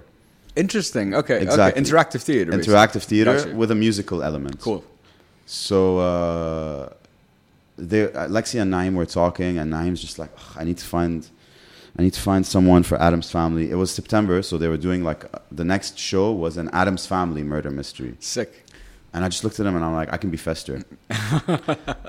Interesting. 0.58 1.14
Okay. 1.14 1.42
Exactly. 1.42 1.82
Okay. 1.82 1.90
Interactive 1.90 2.22
theater. 2.22 2.52
basically. 2.52 2.74
Interactive 2.74 3.04
theater 3.04 3.38
Gotcha. 3.38 3.56
with 3.56 3.72
a 3.72 3.76
musical 3.76 4.24
element. 4.24 4.60
Cool. 4.60 4.84
So 5.46 6.00
uh, 6.00 6.90
they, 7.78 8.08
Lexi 8.08 8.60
and 8.62 8.72
Naim 8.72 8.96
were 8.96 9.06
talking, 9.06 9.58
and 9.60 9.70
Naim's 9.72 10.02
just 10.02 10.18
like, 10.20 10.32
I 10.58 10.64
need 10.64 10.78
to 10.80 10.86
find, 10.86 11.28
I 11.98 12.02
need 12.02 12.14
to 12.14 12.22
find 12.22 12.46
someone 12.46 12.84
for 12.84 13.00
Addams 13.02 13.30
Family. 13.32 13.70
It 13.70 13.76
was 13.76 13.92
September, 13.92 14.42
so 14.42 14.58
they 14.58 14.68
were 14.68 14.78
doing 14.78 15.04
like 15.04 15.24
uh, 15.26 15.40
the 15.52 15.64
next 15.64 15.98
show 15.98 16.32
was 16.32 16.58
an 16.58 16.70
Addams 16.74 17.06
Family 17.06 17.44
murder 17.44 17.72
mystery, 17.72 18.16
Sick. 18.20 18.66
and 19.14 19.24
I 19.24 19.30
just 19.30 19.44
looked 19.44 19.60
at 19.60 19.66
him 19.66 19.76
and 19.76 19.86
I'm 19.86 19.94
like, 19.94 20.12
I 20.12 20.18
can 20.18 20.32
be 20.32 20.38
Fester, 20.38 20.84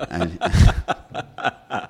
and 0.09 0.39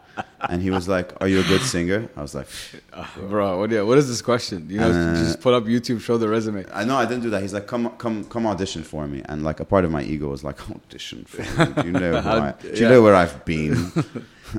and 0.49 0.61
he 0.61 0.69
was 0.77 0.87
like, 0.95 1.07
"Are 1.21 1.27
you 1.33 1.39
a 1.39 1.43
good 1.53 1.61
singer?" 1.61 1.99
I 2.17 2.21
was 2.21 2.33
like, 2.39 2.47
Uh, 2.91 3.05
bro, 3.31 3.59
what, 3.59 3.69
what 3.89 3.97
is 4.01 4.07
this 4.07 4.21
question? 4.31 4.59
You 4.69 4.79
know, 4.83 4.91
Uh, 4.91 5.15
just 5.23 5.39
pull 5.41 5.53
up 5.55 5.63
YouTube, 5.73 5.99
show 6.01 6.17
the 6.17 6.27
resume. 6.27 6.65
I 6.73 6.83
know 6.87 6.97
I 7.03 7.05
didn't 7.09 7.23
do 7.27 7.29
that. 7.33 7.41
He's 7.45 7.53
like, 7.57 7.67
"Come, 7.73 7.85
come, 8.03 8.23
come 8.33 8.45
audition 8.47 8.83
for 8.83 9.07
me." 9.07 9.19
And 9.29 9.37
like 9.49 9.59
a 9.65 9.65
part 9.73 9.83
of 9.85 9.91
my 9.97 10.03
ego 10.13 10.27
was 10.35 10.43
like, 10.43 10.59
"Audition 10.75 11.19
for 11.31 11.41
me? 11.43 11.73
Do 11.81 11.85
you 11.89 11.95
know, 12.03 12.13
who 12.25 12.29
I, 12.47 12.51
do 12.61 12.67
you 12.67 12.73
Yeah. 12.81 12.89
know 12.91 13.01
where 13.05 13.15
I've 13.23 13.37
been?" 13.45 13.77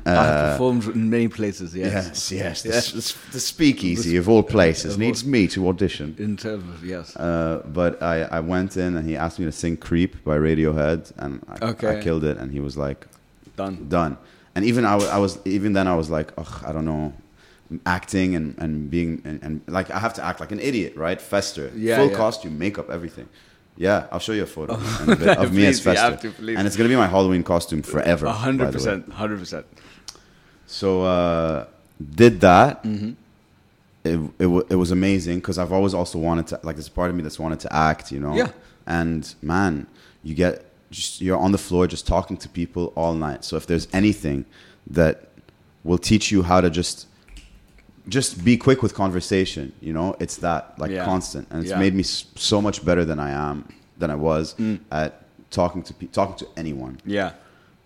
I've 0.07 0.53
performed 0.53 0.85
in 0.95 1.11
many 1.11 1.27
places, 1.29 1.75
yes. 1.75 1.93
Yes, 1.93 2.31
yes. 2.33 2.63
The, 2.63 2.69
Yes. 2.69 2.93
the, 2.93 3.33
the 3.33 3.41
speakeasy 3.41 4.17
of 4.17 4.29
all 4.29 4.45
places 4.45 4.95
Of 4.95 5.01
needs 5.01 5.25
me 5.25 5.49
to 5.49 5.69
audition. 5.69 6.15
In 6.19 6.37
terms 6.37 6.63
of, 6.75 6.85
yes. 6.85 7.17
Uh, 7.17 7.63
but 7.81 8.01
I, 8.01 8.23
I 8.23 8.39
went 8.39 8.77
in 8.77 8.97
and 8.97 9.05
he 9.09 9.17
asked 9.17 9.39
me 9.41 9.47
to 9.47 9.53
sing 9.53 9.77
"Creep" 9.77 10.13
by 10.25 10.37
Radiohead, 10.39 11.13
and 11.19 11.33
I, 11.49 11.71
Okay. 11.73 11.99
I 11.99 12.03
killed 12.03 12.23
it. 12.31 12.37
And 12.39 12.53
he 12.53 12.61
was 12.61 12.77
like, 12.77 13.07
Done. 13.57 13.89
"Done." 13.89 14.17
And 14.55 14.65
even 14.65 14.85
I, 14.85 14.97
I 14.97 15.19
was 15.19 15.39
even 15.45 15.73
then 15.73 15.87
I 15.87 15.95
was 15.95 16.11
like, 16.11 16.33
"Ugh, 16.39 16.65
I 16.67 16.73
don't 16.73 16.85
know." 16.85 17.13
Acting 17.87 18.35
and, 18.35 18.59
and 18.59 18.91
being 18.91 19.23
and, 19.25 19.41
and 19.45 19.61
like 19.69 19.93
I 19.93 20.01
have 20.01 20.15
to 20.15 20.25
act 20.25 20.41
like 20.41 20.51
an 20.51 20.59
idiot, 20.59 20.97
right? 20.97 21.21
Fester, 21.21 21.71
Yeah, 21.77 21.99
full 21.99 22.11
yeah. 22.11 22.17
costume, 22.17 22.59
makeup, 22.59 22.91
everything. 22.91 23.29
Yeah, 23.77 24.09
I'll 24.11 24.19
show 24.19 24.33
you 24.33 24.43
a 24.43 24.47
photo 24.47 24.75
in 25.03 25.11
a 25.11 25.33
of 25.41 25.53
me 25.53 25.67
as 25.67 25.81
Please, 25.81 25.87
you 25.87 25.95
Fester, 25.95 26.33
to, 26.33 26.57
and 26.57 26.67
it's 26.67 26.77
gonna 26.77 26.89
be 26.89 26.97
my 26.97 27.07
Halloween 27.07 27.45
costume 27.45 27.83
forever. 27.83 28.27
A 28.27 28.33
hundred 28.33 28.73
percent, 28.73 29.09
hundred 29.13 29.39
percent. 29.39 29.67
So 30.67 31.03
uh, 31.05 31.67
did 32.15 32.41
that. 32.41 32.83
Mm-hmm. 32.83 33.13
It 34.03 34.19
it, 34.41 34.67
it 34.71 34.75
was 34.77 34.91
amazing 34.91 35.39
because 35.39 35.57
I've 35.59 35.73
always 35.73 35.95
also 35.95 36.19
wanted 36.19 36.49
to 36.49 36.61
like 36.65 36.75
there's 36.77 36.89
a 36.89 36.91
part 36.91 37.11
of 37.11 37.17
me 37.17 37.23
that's 37.23 37.39
wanted 37.39 37.61
to 37.61 37.73
act, 37.73 38.11
you 38.11 38.19
know. 38.19 38.35
Yeah. 38.35 38.51
And 38.87 39.33
man, 39.43 39.87
you 40.25 40.35
get 40.35 40.65
just 40.91 41.21
you're 41.21 41.39
on 41.39 41.53
the 41.53 41.59
floor 41.59 41.87
just 41.87 42.07
talking 42.07 42.37
to 42.39 42.49
people 42.49 42.93
all 42.97 43.15
night. 43.15 43.45
So 43.45 43.57
if 43.57 43.67
there's 43.67 43.87
anything 43.93 44.45
that 44.89 45.29
will 45.85 45.99
teach 45.99 46.31
you 46.31 46.43
how 46.43 46.61
to 46.61 46.71
just 46.71 47.07
just 48.09 48.45
be 48.45 48.57
quick 48.57 48.83
with 48.83 48.95
conversation, 48.95 49.73
you 49.81 49.93
know, 49.93 50.17
it's 50.19 50.37
that 50.39 50.75
like 50.79 50.91
Yeah. 50.91 51.05
constant, 51.05 51.47
and 51.51 51.63
it's 51.63 51.71
Yeah. 51.71 51.79
made 51.79 51.95
me 51.95 52.03
so 52.03 52.61
much 52.61 52.85
better 52.85 53.05
than 53.05 53.21
I 53.21 53.31
am 53.31 53.65
than 53.99 54.11
I 54.11 54.15
was 54.17 54.55
Mm. 54.59 54.81
at 54.91 55.23
talking 55.51 55.83
to 55.83 55.93
pe- 55.95 56.07
talking 56.07 56.37
to 56.37 56.47
anyone 56.57 56.99
Yeah. 57.05 57.33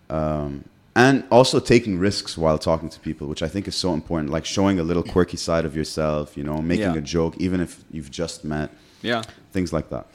um, 0.09 0.63
and 0.95 1.23
also 1.29 1.59
taking 1.59 1.99
risks 1.99 2.37
while 2.37 2.57
talking 2.57 2.89
to 2.89 2.99
people, 3.01 3.27
which 3.27 3.43
I 3.43 3.49
think 3.49 3.67
is 3.67 3.75
so 3.75 3.93
important. 3.93 4.31
Like 4.31 4.45
showing 4.45 4.79
a 4.79 4.83
little 4.83 5.03
quirky 5.03 5.35
side 5.37 5.65
of 5.65 5.75
yourself, 5.75 6.37
you 6.37 6.43
know, 6.43 6.61
making 6.61 6.93
Yeah. 6.93 6.95
a 6.95 7.01
joke, 7.01 7.35
even 7.37 7.59
if 7.59 7.83
you've 7.91 8.09
just 8.11 8.45
met, 8.45 8.69
Yeah. 9.01 9.21
things 9.51 9.73
like 9.73 9.89
that. 9.89 10.05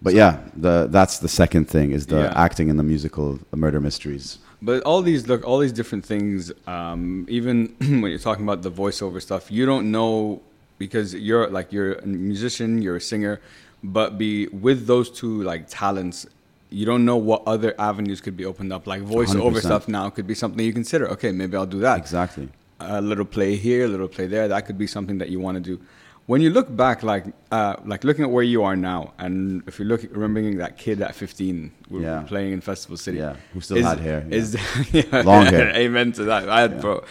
But 0.00 0.14
yeah, 0.14 0.38
the 0.56 0.86
that's 0.90 1.18
the 1.18 1.28
second 1.28 1.68
thing 1.68 1.90
is 1.92 2.06
the 2.06 2.20
Yeah. 2.20 2.32
acting 2.46 2.68
in 2.68 2.76
the 2.76 2.82
musical 2.84 3.38
Murder 3.54 3.80
Mysteries. 3.80 4.38
But 4.62 4.82
all 4.84 5.02
these 5.02 5.26
look, 5.28 5.44
all 5.46 5.58
these 5.58 5.72
different 5.72 6.04
things. 6.04 6.52
Um, 6.66 7.26
even 7.28 7.74
when 8.00 8.06
you're 8.12 8.18
talking 8.18 8.44
about 8.44 8.62
the 8.62 8.70
voiceover 8.70 9.20
stuff, 9.20 9.50
you 9.50 9.66
don't 9.66 9.90
know 9.90 10.40
because 10.78 11.14
you're 11.14 11.48
like 11.50 11.72
you're 11.72 11.94
a 11.94 12.06
musician, 12.06 12.80
you're 12.82 12.96
a 12.96 13.00
singer, 13.00 13.40
but 13.82 14.18
be 14.18 14.46
with 14.48 14.86
those 14.86 15.10
two 15.10 15.42
like 15.42 15.66
talents, 15.68 16.26
you 16.70 16.86
don't 16.86 17.04
know 17.04 17.16
what 17.16 17.42
other 17.46 17.74
avenues 17.78 18.20
could 18.20 18.36
be 18.36 18.44
opened 18.44 18.72
up. 18.72 18.86
Like 18.86 19.02
voiceover 19.02 19.54
100%. 19.56 19.60
stuff 19.62 19.88
now 19.88 20.10
could 20.10 20.26
be 20.26 20.34
something 20.34 20.64
you 20.64 20.72
consider. 20.72 21.08
Okay, 21.10 21.32
maybe 21.32 21.56
I'll 21.56 21.66
do 21.66 21.80
that. 21.80 21.98
Exactly. 21.98 22.48
a 22.80 23.00
little 23.00 23.24
play 23.24 23.56
here, 23.56 23.84
a 23.84 23.88
little 23.88 24.06
play 24.08 24.26
there. 24.28 24.46
That 24.46 24.66
could 24.66 24.78
be 24.78 24.86
something 24.86 25.18
that 25.18 25.28
you 25.30 25.40
want 25.40 25.56
to 25.56 25.60
do 25.60 25.80
when 26.28 26.42
you 26.42 26.50
look 26.50 26.68
back, 26.76 27.02
like 27.02 27.24
uh, 27.50 27.76
like 27.86 28.04
looking 28.04 28.22
at 28.22 28.30
where 28.30 28.44
you 28.44 28.62
are 28.62 28.76
now, 28.76 29.14
and 29.18 29.62
if 29.66 29.78
you 29.78 29.86
look 29.86 30.02
remembering 30.10 30.58
that 30.58 30.76
kid 30.76 31.00
at 31.00 31.14
15 31.14 31.72
we 31.88 32.02
yeah. 32.02 32.22
playing 32.28 32.52
in 32.52 32.60
Festival 32.60 32.98
City, 32.98 33.16
yeah, 33.16 33.34
who 33.54 33.62
still 33.62 33.78
is, 33.78 33.86
had 33.86 33.98
hair, 33.98 34.26
yeah. 34.28 34.36
is 34.36 34.56
yeah, 34.92 35.22
long 35.24 35.46
hair. 35.46 35.70
Amen 35.84 36.12
to 36.12 36.24
that. 36.24 36.50
I 36.50 36.60
had 36.60 36.82
bro. 36.82 37.02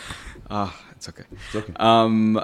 Ah, 0.51 0.71
oh, 0.71 0.93
it's 0.95 1.09
okay. 1.09 1.23
It's 1.31 1.55
okay. 1.55 1.73
Um, 1.77 2.37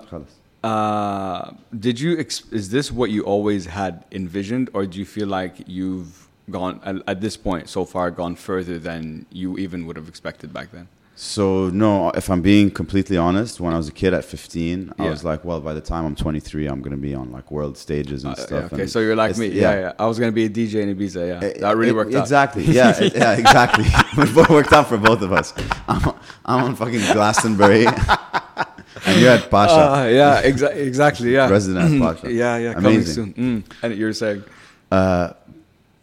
uh, 0.63 1.51
did 1.79 1.99
you? 1.99 2.17
Is 2.17 2.71
this 2.71 2.91
what 2.91 3.12
you 3.12 3.21
always 3.21 3.67
had 3.67 4.03
envisioned, 4.12 4.71
or 4.73 4.88
do 4.88 4.97
you 4.97 5.05
feel 5.05 5.27
like 5.27 5.55
you've 5.67 6.27
gone 6.49 6.81
at, 6.83 6.95
at 7.07 7.21
this 7.21 7.38
point 7.38 7.69
so 7.69 7.86
far 7.86 8.09
gone 8.09 8.36
further 8.36 8.79
than 8.79 9.27
you 9.31 9.59
even 9.59 9.86
would 9.86 9.95
have 9.95 10.07
expected 10.07 10.51
back 10.51 10.71
then? 10.71 10.88
So 11.15 11.69
no, 11.69 12.10
if 12.12 12.30
I'm 12.32 12.41
being 12.41 12.71
completely 12.71 13.17
honest, 13.17 13.60
when 13.60 13.71
I 13.71 13.78
was 13.78 13.88
a 13.88 13.91
kid 13.91 14.15
at 14.15 14.26
15, 14.26 14.93
I 14.97 15.10
was 15.10 15.23
like, 15.23 15.45
well, 15.45 15.62
by 15.62 15.73
the 15.73 15.80
time 15.82 16.06
I'm 16.06 16.15
23, 16.15 16.65
I'm 16.65 16.82
gonna 16.82 16.97
be 16.97 17.13
on 17.13 17.32
like 17.32 17.52
world 17.52 17.78
stages 17.78 18.23
and 18.23 18.34
Uh, 18.34 18.36
yeah, 18.39 18.45
stuff. 18.47 18.73
okay, 18.73 18.82
and 18.82 18.89
so 18.91 18.99
you're 18.99 19.15
like 19.15 19.38
me. 19.38 19.47
Yeah, 19.47 19.80
yeah, 19.80 19.91
I 19.99 20.08
was 20.08 20.17
gonna 20.17 20.32
be 20.32 20.45
a 20.45 20.49
DJ 20.49 20.82
in 20.82 20.95
Ibiza. 20.95 21.28
Yeah, 21.41 21.47
Eh, 21.47 21.54
that 21.60 21.78
really 21.78 21.91
eh, 21.91 21.95
worked 21.95 22.15
out. 22.15 22.21
exactly. 22.21 22.63
Yeah, 22.65 22.97
it- 22.99 23.15
yeah, 23.15 23.34
exactly. 23.43 23.86
it 24.23 24.49
worked 24.49 24.73
out 24.73 24.89
for 24.89 24.97
both 24.97 25.21
of 25.21 25.32
us. 25.32 25.54
I'm, 25.88 26.02
I'm 26.45 26.63
on 26.63 26.76
fucking 26.76 26.99
Glastonbury, 27.13 27.86
and 29.06 29.21
you're 29.21 29.30
at 29.32 29.52
Pacha. 29.52 29.71
Uh, 29.93 30.08
yeah, 30.08 30.41
exa- 30.41 30.76
exactly. 30.76 31.32
Yeah, 31.34 31.47
Resident 31.47 32.02
Pacha. 32.02 32.32
yeah, 32.34 32.58
yeah. 32.58 32.73
Coming 32.73 32.95
Amazing. 32.95 33.34
soon. 33.36 33.62
Mm. 33.63 33.73
And 33.84 33.95
you're 33.95 34.13
saying, 34.13 34.43
Uh, 34.91 35.34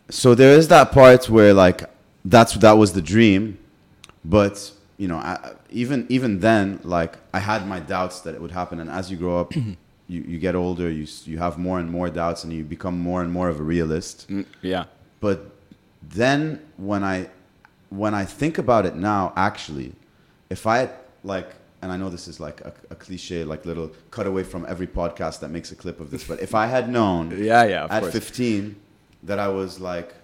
so 0.08 0.36
there 0.36 0.56
is 0.56 0.68
that 0.68 0.92
part 0.92 1.28
where 1.28 1.52
like 1.52 1.82
that's 2.24 2.54
that 2.54 2.72
was 2.78 2.92
the 2.92 3.02
dream, 3.02 3.58
but 4.24 4.70
you 5.00 5.08
know, 5.08 5.16
I, 5.16 5.34
even 5.82 6.06
even 6.16 6.40
then, 6.40 6.80
like 6.84 7.12
I 7.32 7.40
had 7.50 7.60
my 7.74 7.80
doubts 7.94 8.16
that 8.24 8.32
it 8.36 8.40
would 8.42 8.54
happen, 8.60 8.76
and 8.82 8.90
as 8.90 9.10
you 9.10 9.16
grow 9.24 9.40
up. 9.40 9.52
You, 10.14 10.22
you 10.32 10.38
get 10.40 10.56
older, 10.56 10.90
you, 10.90 11.06
you 11.24 11.38
have 11.38 11.56
more 11.56 11.78
and 11.78 11.88
more 11.88 12.10
doubts, 12.10 12.42
and 12.42 12.52
you 12.52 12.64
become 12.64 12.98
more 12.98 13.22
and 13.22 13.30
more 13.30 13.48
of 13.48 13.60
a 13.60 13.62
realist. 13.62 14.16
mm, 14.28 14.44
yeah, 14.60 14.86
but 15.20 15.38
then 16.02 16.40
when 16.76 17.04
i 17.04 17.28
when 17.90 18.14
i 18.14 18.24
think 18.24 18.58
about 18.58 18.86
it 18.86 18.94
now 18.96 19.32
actually 19.36 19.92
if 20.48 20.66
i 20.66 20.88
like 21.22 21.54
and 21.82 21.92
i 21.92 21.96
know 21.96 22.08
this 22.08 22.26
is 22.26 22.40
like 22.40 22.60
a, 22.62 22.72
a 22.90 22.94
cliche 22.94 23.44
like 23.44 23.64
little 23.66 23.90
cutaway 24.10 24.42
from 24.42 24.64
every 24.68 24.86
podcast 24.86 25.40
that 25.40 25.50
makes 25.50 25.70
a 25.72 25.76
clip 25.76 26.00
of 26.00 26.10
this 26.10 26.24
but 26.24 26.40
if 26.40 26.54
i 26.54 26.66
had 26.66 26.88
known 26.88 27.30
yeah, 27.44 27.64
yeah. 27.64 27.86
At 27.90 28.02
course. 28.02 28.12
15 28.12 28.76
that 29.24 29.38
i 29.38 29.48
was 29.48 29.78
like 29.80 30.14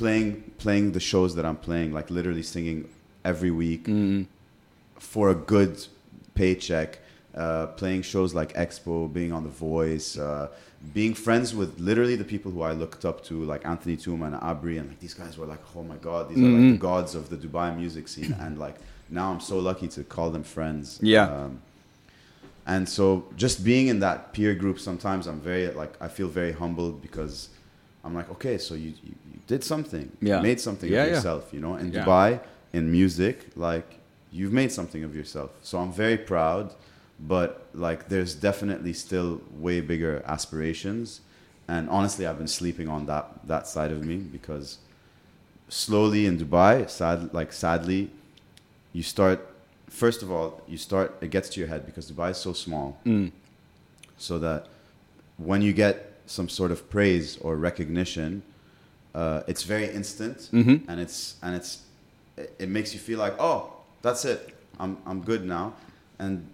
playing 0.00 0.28
playing 0.64 0.86
the 0.98 1.04
shows 1.10 1.30
that 1.36 1.44
i'm 1.50 1.60
playing 1.68 1.88
like 1.98 2.08
literally 2.18 2.42
singing 2.54 2.78
every 3.32 3.52
week 3.64 3.84
Mm, 3.98 4.26
for 5.12 5.24
a 5.36 5.38
good 5.54 5.74
paycheck, 6.40 6.90
uh, 7.42 7.66
playing 7.80 8.02
shows 8.12 8.30
like 8.40 8.50
Expo, 8.66 8.94
being 9.18 9.32
on 9.36 9.42
The 9.48 9.54
Voice, 9.70 10.08
uh, 10.28 10.46
being 10.98 11.14
friends 11.26 11.48
with 11.60 11.70
literally 11.88 12.16
the 12.22 12.28
people 12.34 12.50
who 12.54 12.62
I 12.70 12.72
looked 12.82 13.04
up 13.10 13.18
to, 13.28 13.34
like 13.52 13.62
Anthony 13.72 13.96
Tuma 14.04 14.24
and 14.30 14.36
Abri, 14.50 14.74
and 14.80 14.86
like 14.90 15.00
these 15.04 15.16
guys 15.22 15.32
were 15.38 15.46
like, 15.54 15.62
oh 15.76 15.82
my 15.92 15.96
god, 16.08 16.22
these 16.30 16.38
are 16.44 16.52
like 16.56 16.66
Mhm. 16.66 16.72
the 16.78 16.84
gods 16.90 17.12
of 17.20 17.24
the 17.32 17.36
Dubai 17.44 17.68
music 17.82 18.04
scene, 18.12 18.32
and 18.44 18.52
like 18.66 18.76
now 19.18 19.26
I'm 19.32 19.42
so 19.52 19.56
lucky 19.70 19.88
to 19.96 20.00
call 20.14 20.28
them 20.36 20.44
friends. 20.56 20.86
Yeah. 21.14 21.26
Um, 21.36 21.52
and 22.74 22.82
so 22.96 23.04
just 23.44 23.56
being 23.70 23.86
in 23.92 23.98
that 24.06 24.18
peer 24.34 24.54
group, 24.62 24.78
sometimes 24.88 25.22
I'm 25.30 25.40
very 25.50 25.64
like 25.82 25.94
I 26.06 26.08
feel 26.16 26.28
very 26.40 26.52
humbled 26.62 26.96
because 27.06 27.34
I'm 28.04 28.14
like, 28.18 28.28
okay, 28.36 28.56
so 28.66 28.72
you, 28.84 28.90
you 29.06 29.14
did 29.52 29.62
something, 29.72 30.06
Yeah. 30.20 30.40
made 30.48 30.60
something 30.68 30.90
Yeah, 30.92 31.02
of 31.02 31.08
yeah. 31.08 31.14
yourself, 31.14 31.42
you 31.54 31.60
know, 31.64 31.74
in. 31.82 31.88
Dubai 31.96 32.30
in 32.78 32.84
music, 33.00 33.36
like 33.68 33.88
you've 34.36 34.54
made 34.62 34.70
something 34.78 35.02
of 35.08 35.12
yourself. 35.20 35.50
So 35.68 35.72
I'm 35.82 35.92
very 36.04 36.18
proud, 36.32 36.66
but 37.32 37.50
like 37.86 38.00
there's 38.12 38.32
definitely 38.48 38.92
still 39.06 39.30
way 39.66 39.76
bigger 39.92 40.14
aspirations. 40.34 41.04
And 41.74 41.82
honestly, 41.96 42.22
I've 42.28 42.38
been 42.44 42.54
sleeping 42.60 42.88
on 42.96 43.00
that 43.12 43.24
that 43.52 43.64
side 43.74 43.92
of 43.96 44.00
me 44.10 44.16
because 44.36 44.66
slowly 45.68 46.22
in 46.30 46.34
Dubai, 46.42 46.74
sad 46.98 47.18
like 47.38 47.50
sadly, 47.64 48.02
you 48.96 49.02
start 49.16 49.38
first 50.02 50.20
of 50.24 50.28
all, 50.34 50.48
you 50.72 50.78
start 50.88 51.08
it 51.24 51.30
gets 51.36 51.48
to 51.52 51.56
your 51.60 51.68
head 51.72 51.82
because 51.88 52.04
Dubai 52.10 52.28
is 52.36 52.40
so 52.48 52.52
small 52.66 52.88
mm, 53.04 53.26
so 54.26 54.34
that 54.46 54.60
when 55.48 55.60
you 55.66 55.72
get 55.84 55.94
some 56.36 56.48
sort 56.58 56.70
of 56.74 56.78
praise 56.94 57.26
or 57.44 57.52
recognition, 57.70 58.30
uh, 59.14 59.42
it's 59.46 59.62
very 59.64 59.88
instant, 59.90 60.48
Mhm. 60.52 60.82
and 60.88 61.00
it's 61.00 61.36
and 61.42 61.54
it's 61.56 61.82
it, 62.36 62.54
it 62.58 62.68
makes 62.68 62.92
you 62.94 63.00
feel 63.00 63.18
like 63.18 63.34
oh 63.38 63.72
that's 64.02 64.24
it 64.24 64.54
I'm 64.78 64.96
I'm 65.06 65.20
good 65.22 65.44
now, 65.44 65.74
and 66.18 66.46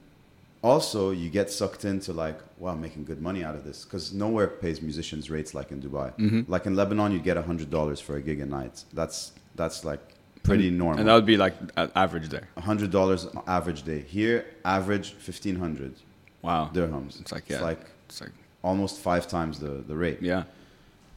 also 0.62 1.10
you 1.10 1.28
get 1.30 1.50
sucked 1.50 1.84
into 1.84 2.12
like 2.12 2.38
wow 2.58 2.72
I'm 2.72 2.80
making 2.80 3.04
good 3.04 3.20
money 3.20 3.44
out 3.44 3.54
of 3.54 3.62
this 3.64 3.84
because 3.84 4.12
nowhere 4.12 4.48
pays 4.48 4.80
musicians 4.82 5.30
rates 5.30 5.54
like 5.54 5.70
in 5.70 5.80
Dubai. 5.82 6.08
Mhm. 6.18 6.48
Like 6.48 6.66
in 6.66 6.74
Lebanon, 6.74 7.12
you'd 7.12 7.24
get 7.24 7.36
hundred 7.36 7.70
dollars 7.70 8.00
for 8.00 8.16
a 8.16 8.22
gig 8.22 8.40
a 8.40 8.46
night. 8.46 8.84
That's 8.94 9.32
that's 9.54 9.84
like 9.84 10.00
pretty 10.42 10.70
normal. 10.70 10.98
and 11.00 11.08
that 11.08 11.14
would 11.14 11.26
be 11.26 11.36
like 11.36 11.54
average 11.94 12.28
there. 12.28 12.48
hundred 12.58 12.90
dollars 12.90 13.26
average 13.46 13.82
day 13.82 14.00
here, 14.00 14.44
average 14.64 15.12
fifteen 15.28 15.56
hundred 15.56 15.94
Wow, 16.42 16.70
dirhams. 16.72 17.20
It's 17.20 17.32
like, 17.32 17.44
yeah. 17.48 17.56
it's 17.56 17.64
like 17.70 17.80
it's 18.08 18.20
like 18.20 18.30
almost 18.62 18.98
five 19.00 19.26
times 19.28 19.58
the, 19.58 19.82
the 19.90 19.96
rate. 19.96 20.18
yeah, 20.22 20.44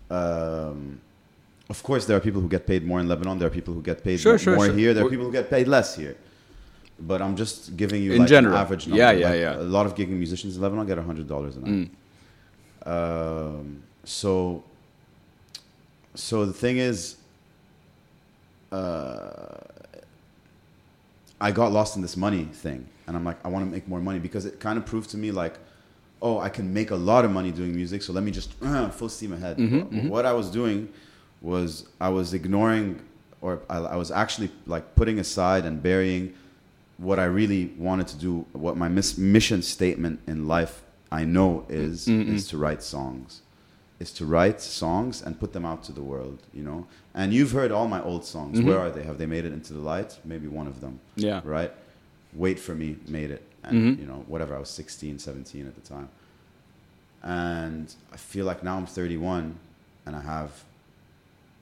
Um, 0.10 1.02
of 1.70 1.84
course, 1.84 2.06
there 2.06 2.18
are 2.18 2.20
people 2.20 2.42
who 2.42 2.50
get 2.50 2.66
paid 2.66 2.84
more 2.86 3.00
in 3.00 3.08
Lebanon. 3.08 3.38
There 3.40 3.48
are 3.48 3.52
people 3.52 3.74
who 3.74 3.82
get 3.82 4.04
paid 4.04 4.20
Sure, 4.20 4.34
mo- 4.34 4.38
sure, 4.38 4.56
more 4.56 4.66
sure. 4.66 4.76
here. 4.76 4.94
There 4.94 5.06
are 5.06 5.10
people 5.10 5.26
who 5.26 5.32
get 5.32 5.50
paid 5.50 5.68
less 5.68 5.96
here. 5.96 6.16
But 7.00 7.22
I'm 7.22 7.36
just 7.36 7.78
giving 7.78 8.02
you 8.04 8.12
In 8.14 8.20
like 8.20 8.28
general. 8.30 8.56
an 8.56 8.62
average 8.62 8.88
number. 8.88 9.02
Yeah, 9.02 9.12
yeah, 9.12 9.30
Like, 9.30 9.40
yeah. 9.40 9.56
A 9.58 9.72
lot 9.78 9.86
of 9.86 9.96
gigging 9.96 10.18
musicians 10.18 10.56
in 10.58 10.62
Lebanon 10.62 10.86
get 10.86 10.98
hundred 10.98 11.28
dollars 11.28 11.56
a 11.58 11.60
night. 11.62 11.90
Mm. 12.86 13.58
Um, 13.60 13.84
so, 14.04 14.64
so 16.16 16.46
the 16.46 16.54
thing 16.54 16.78
is, 16.78 17.16
uh, 18.72 19.58
I 21.42 21.52
got 21.52 21.72
lost 21.72 21.96
in 21.96 22.02
this 22.02 22.18
money 22.18 22.46
thing, 22.52 22.86
and 23.08 23.16
I'm 23.16 23.24
like, 23.24 23.38
I 23.46 23.48
want 23.48 23.66
to 23.66 23.72
make 23.72 23.88
more 23.88 24.02
money 24.02 24.20
because 24.20 24.46
it 24.46 24.60
kind 24.60 24.78
of 24.78 24.86
proved 24.86 25.10
to 25.12 25.18
me 25.18 25.32
like, 25.32 25.56
oh, 26.22 26.40
I 26.40 26.50
can 26.50 26.74
make 26.74 26.92
a 26.92 26.96
lot 26.96 27.24
of 27.26 27.32
money 27.32 27.52
doing 27.52 27.74
music, 27.76 28.02
so 28.02 28.12
let 28.12 28.24
me 28.24 28.32
just 28.32 28.52
uh, 28.62 28.90
full 29.00 29.10
steam 29.10 29.34
ahead. 29.34 29.58
Mm-hmm, 29.58 30.10
What 30.10 30.26
I 30.26 30.34
was 30.34 30.50
doing 30.50 30.90
was 31.42 31.86
I 32.02 32.10
was 32.10 32.34
ignoring, 32.34 33.02
or 33.42 33.62
I, 33.70 33.78
I 33.78 33.96
was 33.96 34.12
actually 34.12 34.50
like 34.66 34.96
putting 34.96 35.20
aside 35.20 35.66
and 35.66 35.82
burying 35.82 36.34
what 36.98 37.18
I 37.20 37.26
really 37.26 37.68
wanted 37.78 38.08
to 38.10 38.18
do. 38.18 38.46
What 38.54 38.76
my 38.78 38.90
mis- 38.90 39.18
mission 39.18 39.62
statement 39.62 40.20
in 40.28 40.48
life 40.48 40.82
I 41.12 41.24
know 41.26 41.66
is 41.70 42.08
Mm-mm. 42.08 42.28
is 42.28 42.48
to 42.50 42.58
write 42.58 42.84
songs, 42.84 43.42
is 44.00 44.12
to 44.14 44.26
write 44.26 44.60
songs 44.62 45.22
and 45.22 45.40
put 45.40 45.54
them 45.54 45.66
out 45.66 45.84
to 45.86 45.92
the 45.94 46.02
world. 46.04 46.40
You 46.54 46.64
know, 46.64 46.88
and 47.14 47.34
you've 47.34 47.52
heard 47.52 47.72
all 47.72 47.88
my 47.88 48.02
old 48.04 48.26
songs. 48.26 48.60
Mhm. 48.60 48.66
Where 48.66 48.80
are 48.80 48.92
they? 48.92 49.04
Have 49.04 49.18
they 49.18 49.26
made 49.26 49.46
it 49.46 49.54
into 49.54 49.74
the 49.74 49.80
light? 49.80 50.20
Maybe 50.26 50.48
one 50.48 50.68
of 50.68 50.82
them 50.82 51.00
Yeah. 51.16 51.42
right? 51.46 51.72
Wait 52.34 52.60
for 52.60 52.76
me 52.76 52.98
made 53.08 53.32
it, 53.32 53.42
and 53.64 53.74
Mhm. 53.98 54.00
you 54.02 54.06
know 54.06 54.24
whatever. 54.28 54.56
I 54.56 54.60
was 54.60 54.70
16, 54.70 55.18
17 55.20 55.66
at 55.66 55.76
the 55.76 55.82
time, 55.96 56.10
and 57.24 57.94
I 58.14 58.18
feel 58.18 58.46
like 58.46 58.64
now 58.64 58.78
I'm 58.78 58.86
31, 58.86 59.56
and 60.06 60.16
I 60.16 60.22
have 60.22 60.52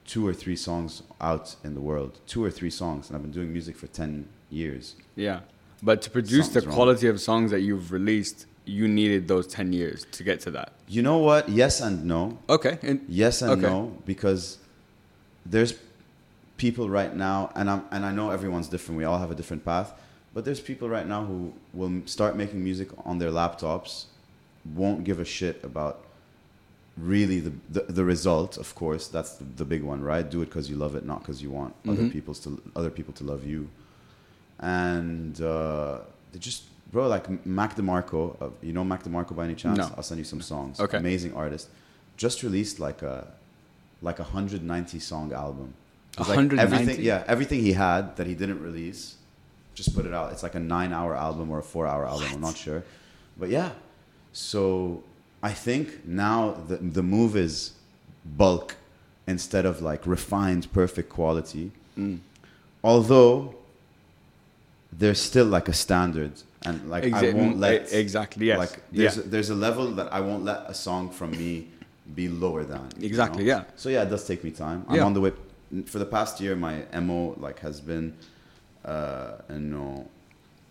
two 0.08 0.26
or 0.26 0.34
three 0.34 0.56
songs 0.56 1.04
out 1.22 1.56
in 1.64 1.76
the 1.76 1.82
world, 1.82 2.20
two 2.28 2.44
or 2.44 2.50
three 2.50 2.70
songs, 2.72 3.08
and 3.10 3.16
I've 3.16 3.22
been 3.22 3.32
doing 3.32 3.52
music 3.52 3.76
for 3.78 3.88
10 3.88 4.28
years. 4.50 4.96
Yeah. 5.16 5.42
But 5.84 6.02
to 6.04 6.10
produce 6.10 6.48
the 6.48 6.54
Something's 6.54 6.66
wrong. 6.68 6.76
quality 6.76 7.08
of 7.08 7.22
songs 7.22 7.52
that 7.52 7.60
you've 7.62 7.92
released, 7.92 8.46
you 8.66 8.88
needed 8.88 9.28
those 9.28 9.46
10 9.48 9.74
years 9.74 10.06
to 10.14 10.24
get 10.24 10.40
to 10.42 10.52
that. 10.52 10.72
You 10.88 11.02
know 11.02 11.18
what? 11.20 11.50
Yes 11.50 11.82
and 11.82 12.06
no. 12.06 12.40
Okay. 12.50 12.80
And 12.82 13.06
Yes 13.08 13.42
and 13.42 13.52
Okay. 13.52 13.62
no 13.62 13.98
because 14.06 14.58
there's 15.46 15.74
people 16.58 16.90
right 16.90 17.16
now, 17.16 17.52
and 17.56 17.70
I'm 17.70 17.84
and 17.92 18.04
I 18.06 18.12
know 18.12 18.32
everyone's 18.32 18.68
different. 18.68 18.98
We 18.98 19.04
all 19.06 19.20
have 19.20 19.30
a 19.30 19.36
different 19.36 19.64
path, 19.64 19.94
but 20.34 20.44
there's 20.46 20.60
people 20.60 20.90
right 20.90 21.06
now 21.08 21.24
who 21.24 21.54
will 21.74 22.02
start 22.06 22.36
making 22.36 22.64
music 22.64 22.90
on 23.06 23.20
their 23.20 23.30
laptops, 23.32 24.06
won't 24.74 25.04
give 25.04 25.20
a 25.20 25.26
shit 25.26 25.64
about 25.64 26.04
really 26.98 27.40
the 27.40 27.54
the, 27.70 27.82
the 27.94 28.04
result. 28.06 28.58
Of 28.58 28.74
course, 28.76 29.08
that's 29.08 29.34
the, 29.36 29.44
the 29.56 29.66
big 29.66 29.84
one, 29.84 30.02
right? 30.02 30.28
Do 30.30 30.42
it 30.42 30.46
because 30.48 30.70
you 30.70 30.76
love 30.78 30.96
it, 30.96 31.06
not 31.06 31.20
because 31.22 31.42
you 31.42 31.52
want 31.52 31.74
other 31.88 32.04
Mhm. 32.04 32.12
people's 32.12 32.40
to 32.42 32.62
other 32.76 32.90
people 32.90 33.14
to 33.14 33.24
love 33.24 33.46
you. 33.46 33.70
And 34.60 35.40
uh, 35.42 36.00
they 36.32 36.40
just 36.40 36.64
bro 36.92 37.08
like 37.08 37.46
Mac 37.46 37.76
DeMarco, 37.76 38.42
uh, 38.42 38.50
you 38.62 38.74
know 38.74 38.84
Mac 38.84 39.04
DeMarco 39.04 39.36
by 39.36 39.46
any 39.46 39.56
chance? 39.56 39.78
No. 39.78 39.92
I'll 39.96 40.04
send 40.04 40.20
you 40.20 40.26
some 40.26 40.42
songs. 40.42 40.80
Okay. 40.80 40.98
amazing 40.98 41.34
artist. 41.34 41.70
Just 42.18 42.42
released 42.44 42.80
like 42.80 43.02
a 43.04 43.28
like 44.02 44.20
a 44.20 44.24
190 44.24 45.00
song 45.00 45.34
album. 45.34 45.74
Like 46.18 46.30
190? 46.30 46.62
everything, 46.76 47.06
yeah, 47.06 47.24
everything 47.28 47.60
he 47.60 47.74
had 47.74 48.16
that 48.18 48.26
he 48.26 48.34
didn't 48.34 48.62
release, 48.64 49.16
just 49.76 49.94
put 49.96 50.06
it 50.08 50.14
out. 50.14 50.32
It's 50.32 50.42
like 50.42 50.56
a 50.56 50.60
nine 50.60 50.92
hour 50.92 51.16
album 51.16 51.52
or 51.52 51.60
a 51.60 51.64
four 51.64 51.86
hour 51.86 52.08
album. 52.08 52.28
I'm 52.34 52.42
not 52.42 52.58
sure, 52.58 52.84
but 53.40 53.50
yeah. 53.50 53.72
So 54.34 55.04
I 55.44 55.54
think 55.54 56.06
now 56.06 56.52
the 56.68 56.78
the 56.78 57.04
move 57.04 57.36
is 57.36 57.74
bulk 58.38 58.76
instead 59.28 59.66
of 59.66 59.82
like 59.82 60.06
refined, 60.08 60.72
perfect 60.74 61.10
quality. 61.10 61.72
Mm. 61.98 62.20
Although 62.84 63.56
there's 64.92 65.20
still 65.20 65.46
like 65.46 65.68
a 65.68 65.74
standard, 65.74 66.32
and 66.64 66.90
like 66.90 67.12
I 67.14 67.32
won't 67.32 67.58
let 67.60 67.92
exactly, 67.94 68.48
yes. 68.48 68.58
like 68.58 68.80
there's 68.92 69.18
Yeah. 69.18 69.24
a, 69.24 69.28
there's 69.28 69.50
a 69.50 69.56
level 69.56 69.92
that 69.96 70.12
I 70.14 70.22
won't 70.22 70.44
let 70.44 70.64
a 70.68 70.74
song 70.74 71.10
from 71.10 71.32
me 71.32 71.68
be 72.16 72.30
lower 72.30 72.64
than. 72.64 72.88
you 72.98 73.06
Exactly, 73.08 73.44
know? 73.44 73.50
yeah. 73.58 73.64
So 73.76 73.90
yeah, 73.90 74.04
it 74.04 74.10
does 74.10 74.26
take 74.26 74.44
me 74.44 74.52
time. 74.52 74.86
I'm 74.88 74.96
Yeah. 74.96 75.06
on 75.06 75.14
the 75.14 75.22
way. 75.22 75.34
For 75.86 76.00
the 76.00 76.06
past 76.06 76.40
year, 76.40 76.56
my 76.56 76.76
mo 77.02 77.36
like 77.38 77.60
has 77.60 77.82
been, 77.82 78.14
uh, 78.86 79.34
you 79.50 79.60
know, 79.60 80.08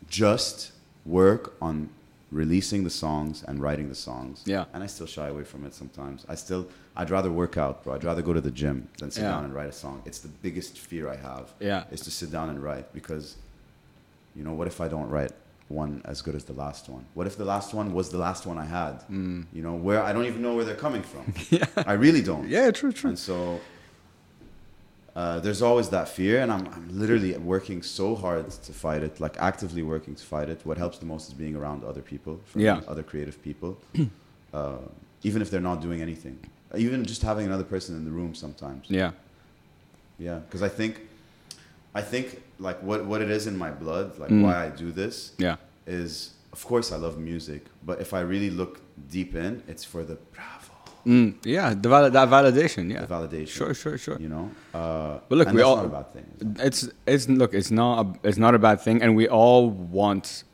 just 0.08 0.72
work 1.04 1.54
on 1.60 1.90
releasing 2.32 2.82
the 2.84 2.90
songs 2.90 3.44
and 3.46 3.60
writing 3.60 3.88
the 3.88 3.94
songs. 3.94 4.42
Yeah. 4.46 4.64
And 4.74 4.82
I 4.82 4.86
still 4.86 5.06
shy 5.06 5.28
away 5.28 5.44
from 5.44 5.64
it 5.64 5.74
sometimes. 5.74 6.24
I 6.28 6.34
still, 6.34 6.68
I'd 6.96 7.10
rather 7.10 7.30
work 7.30 7.56
out, 7.56 7.84
bro. 7.84 7.94
I'd 7.94 8.04
rather 8.04 8.22
go 8.22 8.32
to 8.32 8.40
the 8.40 8.50
gym 8.50 8.88
than 8.98 9.10
sit 9.10 9.22
Yeah. 9.22 9.30
down 9.30 9.44
and 9.44 9.54
write 9.54 9.68
a 9.68 9.72
song. 9.72 10.02
It's 10.04 10.18
the 10.18 10.28
biggest 10.28 10.78
fear 10.78 11.08
I 11.08 11.16
have. 11.16 11.52
Yeah. 11.60 11.84
Is 11.90 12.00
to 12.02 12.10
sit 12.10 12.32
down 12.32 12.50
and 12.50 12.62
write 12.62 12.92
because, 12.92 13.36
you 14.34 14.42
know, 14.42 14.52
what 14.54 14.66
if 14.66 14.80
I 14.80 14.88
don't 14.88 15.08
write 15.08 15.32
one 15.68 16.02
as 16.04 16.20
good 16.20 16.34
as 16.34 16.44
the 16.44 16.52
last 16.52 16.88
one? 16.88 17.04
What 17.14 17.26
if 17.28 17.36
the 17.36 17.44
last 17.44 17.74
one 17.74 17.92
was 17.92 18.10
the 18.10 18.18
last 18.18 18.44
one 18.44 18.58
I 18.58 18.64
had? 18.64 19.02
Mm. 19.08 19.46
You 19.52 19.62
know, 19.62 19.74
where 19.74 20.02
I 20.02 20.12
don't 20.12 20.26
even 20.26 20.42
know 20.42 20.54
where 20.56 20.64
they're 20.64 20.74
coming 20.74 21.02
from. 21.02 21.32
yeah. 21.50 21.66
I 21.86 21.92
really 21.92 22.22
don't. 22.22 22.48
Yeah, 22.48 22.70
true, 22.72 22.92
true. 22.92 23.10
And 23.10 23.18
so 23.18 23.60
uh, 25.16 25.40
there's 25.40 25.62
always 25.62 25.88
that 25.96 26.08
fear, 26.08 26.40
and 26.42 26.52
I'm, 26.52 26.64
I'm 26.74 26.88
literally 27.02 27.32
working 27.54 27.82
so 27.82 28.14
hard 28.14 28.50
to 28.66 28.72
fight 28.72 29.02
it, 29.02 29.18
like 29.18 29.36
actively 29.50 29.82
working 29.82 30.14
to 30.14 30.24
fight 30.34 30.48
it. 30.54 30.60
What 30.64 30.76
helps 30.76 30.98
the 30.98 31.06
most 31.06 31.28
is 31.28 31.34
being 31.34 31.56
around 31.56 31.84
other 31.84 32.02
people, 32.02 32.34
from 32.50 32.60
Yeah. 32.60 32.80
other 32.92 33.02
creative 33.02 33.38
people, 33.42 33.78
uh, 34.52 34.76
even 35.22 35.40
if 35.42 35.48
they're 35.50 35.68
not 35.72 35.80
doing 35.80 36.00
anything. 36.02 36.38
Even 36.76 37.04
just 37.04 37.22
having 37.22 37.46
another 37.46 37.64
person 37.64 37.96
in 37.96 38.04
the 38.04 38.10
room 38.10 38.34
sometimes. 38.34 38.84
Yeah. 38.90 39.12
Yeah, 40.18 40.38
because 40.46 40.62
I 40.62 40.68
think, 40.68 41.00
I 41.94 42.02
think 42.02 42.42
like 42.58 42.82
what 42.82 43.04
what 43.06 43.20
it 43.22 43.30
is 43.30 43.46
in 43.46 43.56
my 43.56 43.70
blood, 43.70 44.18
like 44.18 44.30
Mm. 44.30 44.42
why 44.42 44.54
I 44.66 44.68
do 44.84 44.92
this, 44.92 45.32
Yeah. 45.38 45.56
is 45.86 46.34
of 46.52 46.64
course 46.64 46.92
I 46.92 46.96
love 46.96 47.18
music, 47.18 47.62
but 47.88 48.00
if 48.00 48.12
I 48.12 48.20
really 48.20 48.50
look 48.50 48.80
deep 49.10 49.34
in, 49.34 49.62
it's 49.68 49.84
for 49.84 50.04
the 50.04 50.16
Mm. 51.06 51.34
Yeah. 51.44 51.74
The 51.74 51.88
val- 51.88 52.10
that 52.10 52.28
validation. 52.28 52.90
Yeah. 52.92 53.02
the 53.04 53.06
validation. 53.14 53.48
Sure, 53.48 53.74
sure, 53.74 53.96
sure. 53.98 54.18
You 54.20 54.28
know, 54.28 54.50
uh, 54.74 55.18
But 55.28 55.36
look, 55.38 55.48
we 55.48 55.56
that's 55.58 55.64
all- 55.66 55.76
not 55.76 55.84
a 55.86 55.88
bad 55.88 56.12
thing. 56.12 56.26
It's 56.68 56.88
it's 57.06 57.28
look, 57.28 57.54
it's 57.54 57.70
not 57.70 57.94
a, 58.06 58.28
it's 58.28 58.38
not 58.38 58.54
a 58.54 58.58
bad 58.58 58.80
thing, 58.80 59.02
and 59.02 59.14
we 59.16 59.28
all 59.28 59.70
want 59.70 60.44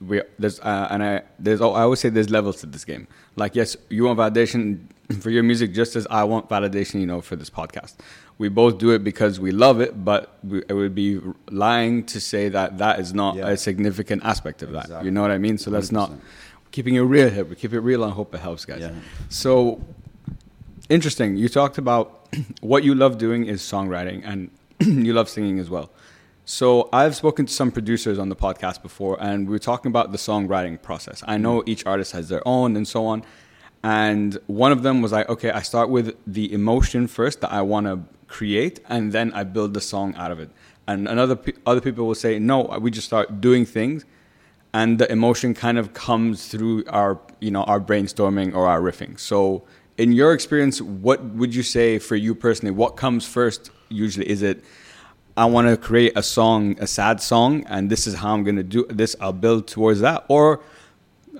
we 0.00 0.22
there's 0.38 0.58
uh, 0.60 0.88
and 0.90 1.02
I 1.02 1.22
there's 1.38 1.60
I 1.60 1.64
always 1.86 2.00
say 2.00 2.08
there's 2.08 2.30
levels 2.30 2.56
to 2.60 2.66
this 2.66 2.84
game. 2.84 3.08
Like 3.36 3.54
yes, 3.56 3.76
you 3.90 4.04
want 4.04 4.18
validation 4.18 4.60
for 5.20 5.30
your 5.30 5.42
music 5.42 5.72
just 5.74 5.96
as 5.96 6.06
I 6.08 6.22
want 6.24 6.48
validation, 6.48 7.00
you 7.00 7.06
know, 7.06 7.20
for 7.20 7.36
this 7.36 7.50
podcast. 7.50 7.94
We 8.38 8.48
both 8.48 8.78
do 8.78 8.90
it 8.90 9.02
because 9.02 9.40
we 9.40 9.50
love 9.50 9.80
it, 9.80 10.04
but 10.04 10.38
we, 10.44 10.62
it 10.68 10.72
would 10.74 10.94
be 10.94 11.20
lying 11.50 12.04
to 12.06 12.20
say 12.20 12.48
that 12.50 12.78
that 12.78 13.00
is 13.00 13.12
not 13.14 13.36
Yeah. 13.36 13.48
a 13.48 13.56
significant 13.56 14.24
aspect 14.24 14.62
of 14.62 14.72
that. 14.72 15.04
You 15.04 15.10
know 15.10 15.22
what 15.22 15.30
I 15.30 15.38
mean? 15.38 15.56
So 15.58 15.70
let's 15.70 15.90
not 15.90 16.10
100%. 16.10 16.20
keeping 16.70 16.94
it 16.96 17.00
real 17.00 17.30
here. 17.30 17.44
We 17.46 17.56
keep 17.56 17.72
it 17.72 17.80
real. 17.80 18.04
and 18.04 18.12
hope 18.12 18.34
it 18.34 18.40
helps, 18.42 18.66
guys. 18.66 18.80
Yeah. 18.80 18.92
So 19.30 19.80
interesting. 20.88 21.36
You 21.36 21.48
talked 21.48 21.78
about 21.78 22.28
what 22.60 22.84
you 22.84 22.94
love 22.94 23.18
doing 23.18 23.46
is 23.46 23.62
songwriting, 23.62 24.22
and 24.24 24.50
you 24.80 25.12
love 25.12 25.28
singing 25.28 25.58
as 25.58 25.70
well. 25.70 25.90
So 26.44 26.88
I've 26.92 27.16
spoken 27.16 27.46
to 27.46 27.52
some 27.52 27.72
producers 27.72 28.18
on 28.18 28.28
the 28.28 28.36
podcast 28.36 28.82
before, 28.82 29.16
and 29.20 29.46
we 29.48 29.52
were 29.52 29.58
talking 29.58 29.90
about 29.90 30.12
the 30.12 30.18
songwriting 30.18 30.80
process. 30.80 31.24
I 31.26 31.38
know 31.38 31.62
each 31.66 31.84
artist 31.86 32.12
has 32.12 32.28
their 32.28 32.46
own, 32.46 32.76
and 32.76 32.86
so 32.86 33.06
on. 33.06 33.24
And 33.82 34.38
one 34.46 34.72
of 34.72 34.82
them 34.82 35.02
was 35.02 35.12
like, 35.12 35.28
okay, 35.28 35.50
I 35.50 35.62
start 35.62 35.90
with 35.90 36.16
the 36.26 36.52
emotion 36.52 37.06
first 37.06 37.40
that 37.40 37.52
I 37.52 37.62
want 37.62 37.86
to 37.86 38.00
create, 38.26 38.80
and 38.88 39.12
then 39.12 39.32
I 39.32 39.44
build 39.44 39.74
the 39.74 39.80
song 39.80 40.14
out 40.16 40.30
of 40.30 40.38
it. 40.40 40.50
And 40.88 41.08
another 41.08 41.38
other 41.66 41.80
people 41.80 42.06
will 42.06 42.14
say, 42.14 42.38
no, 42.38 42.68
uh, 42.68 42.78
we 42.78 42.90
just 42.90 43.06
start 43.06 43.40
doing 43.40 43.66
things, 43.66 44.04
and 44.72 44.98
the 44.98 45.10
emotion 45.10 45.54
kind 45.54 45.78
of 45.78 45.94
comes 45.94 46.48
through 46.48 46.84
our 46.88 47.18
you 47.40 47.50
know 47.50 47.64
our 47.64 47.80
brainstorming 47.80 48.54
or 48.54 48.66
our 48.66 48.80
riffing 48.80 49.18
so 49.18 49.64
in 49.98 50.12
your 50.12 50.32
experience 50.32 50.80
what 50.80 51.22
would 51.24 51.54
you 51.54 51.62
say 51.62 51.98
for 51.98 52.16
you 52.16 52.34
personally 52.34 52.70
what 52.70 52.96
comes 52.96 53.26
first 53.26 53.70
usually 53.88 54.28
is 54.28 54.42
it 54.42 54.64
i 55.36 55.44
want 55.44 55.68
to 55.68 55.76
create 55.76 56.12
a 56.16 56.22
song 56.22 56.76
a 56.80 56.86
sad 56.86 57.20
song 57.20 57.64
and 57.66 57.90
this 57.90 58.06
is 58.06 58.14
how 58.14 58.34
i'm 58.34 58.44
going 58.44 58.56
to 58.56 58.62
do 58.62 58.86
this 58.88 59.16
i'll 59.20 59.32
build 59.32 59.66
towards 59.66 60.00
that 60.00 60.24
or 60.28 60.60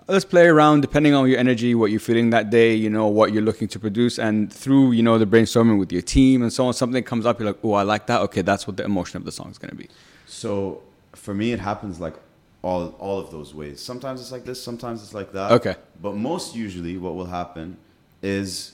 let's 0.09 0.25
play 0.25 0.47
around 0.47 0.81
depending 0.81 1.15
on 1.15 1.29
your 1.29 1.39
energy 1.39 1.75
what 1.75 1.91
you're 1.91 2.01
feeling 2.01 2.31
that 2.31 2.51
day 2.51 2.75
you 2.75 2.89
know 2.89 3.07
what 3.07 3.33
you're 3.33 3.43
looking 3.43 3.69
to 3.69 3.79
produce 3.79 4.19
and 4.19 4.53
through 4.53 4.93
you 4.93 5.03
know 5.03 5.19
the 5.19 5.27
brainstorming 5.27 5.79
with 5.79 5.93
your 5.93 6.03
team 6.03 6.43
and 6.43 6.53
so 6.53 6.67
on 6.67 6.73
something 6.73 7.03
comes 7.03 7.27
up 7.27 7.39
you're 7.39 7.49
like 7.49 7.59
oh 7.65 7.73
i 7.73 7.83
like 7.83 8.07
that 8.07 8.21
okay 8.21 8.43
that's 8.43 8.67
what 8.67 8.77
the 8.77 8.85
emotion 8.85 9.17
of 9.17 9.25
the 9.25 9.33
song 9.33 9.51
is 9.51 9.59
going 9.59 9.71
to 9.71 9.77
be 9.77 9.89
So 10.27 10.83
for 11.15 11.35
me, 11.35 11.53
it 11.53 11.61
happens 11.61 12.01
like 12.01 12.15
all 12.63 12.89
all 12.99 13.19
of 13.19 13.31
those 13.31 13.55
ways. 13.55 13.81
Sometimes 13.81 14.21
it's 14.21 14.33
like 14.33 14.45
this, 14.45 14.63
sometimes 14.63 15.03
it's 15.03 15.15
like 15.15 15.33
that. 15.33 15.53
Okay. 15.53 15.77
But 16.01 16.15
most 16.15 16.55
usually, 16.55 16.99
what 16.99 17.15
will 17.15 17.27
happen 17.27 17.79
is, 18.27 18.73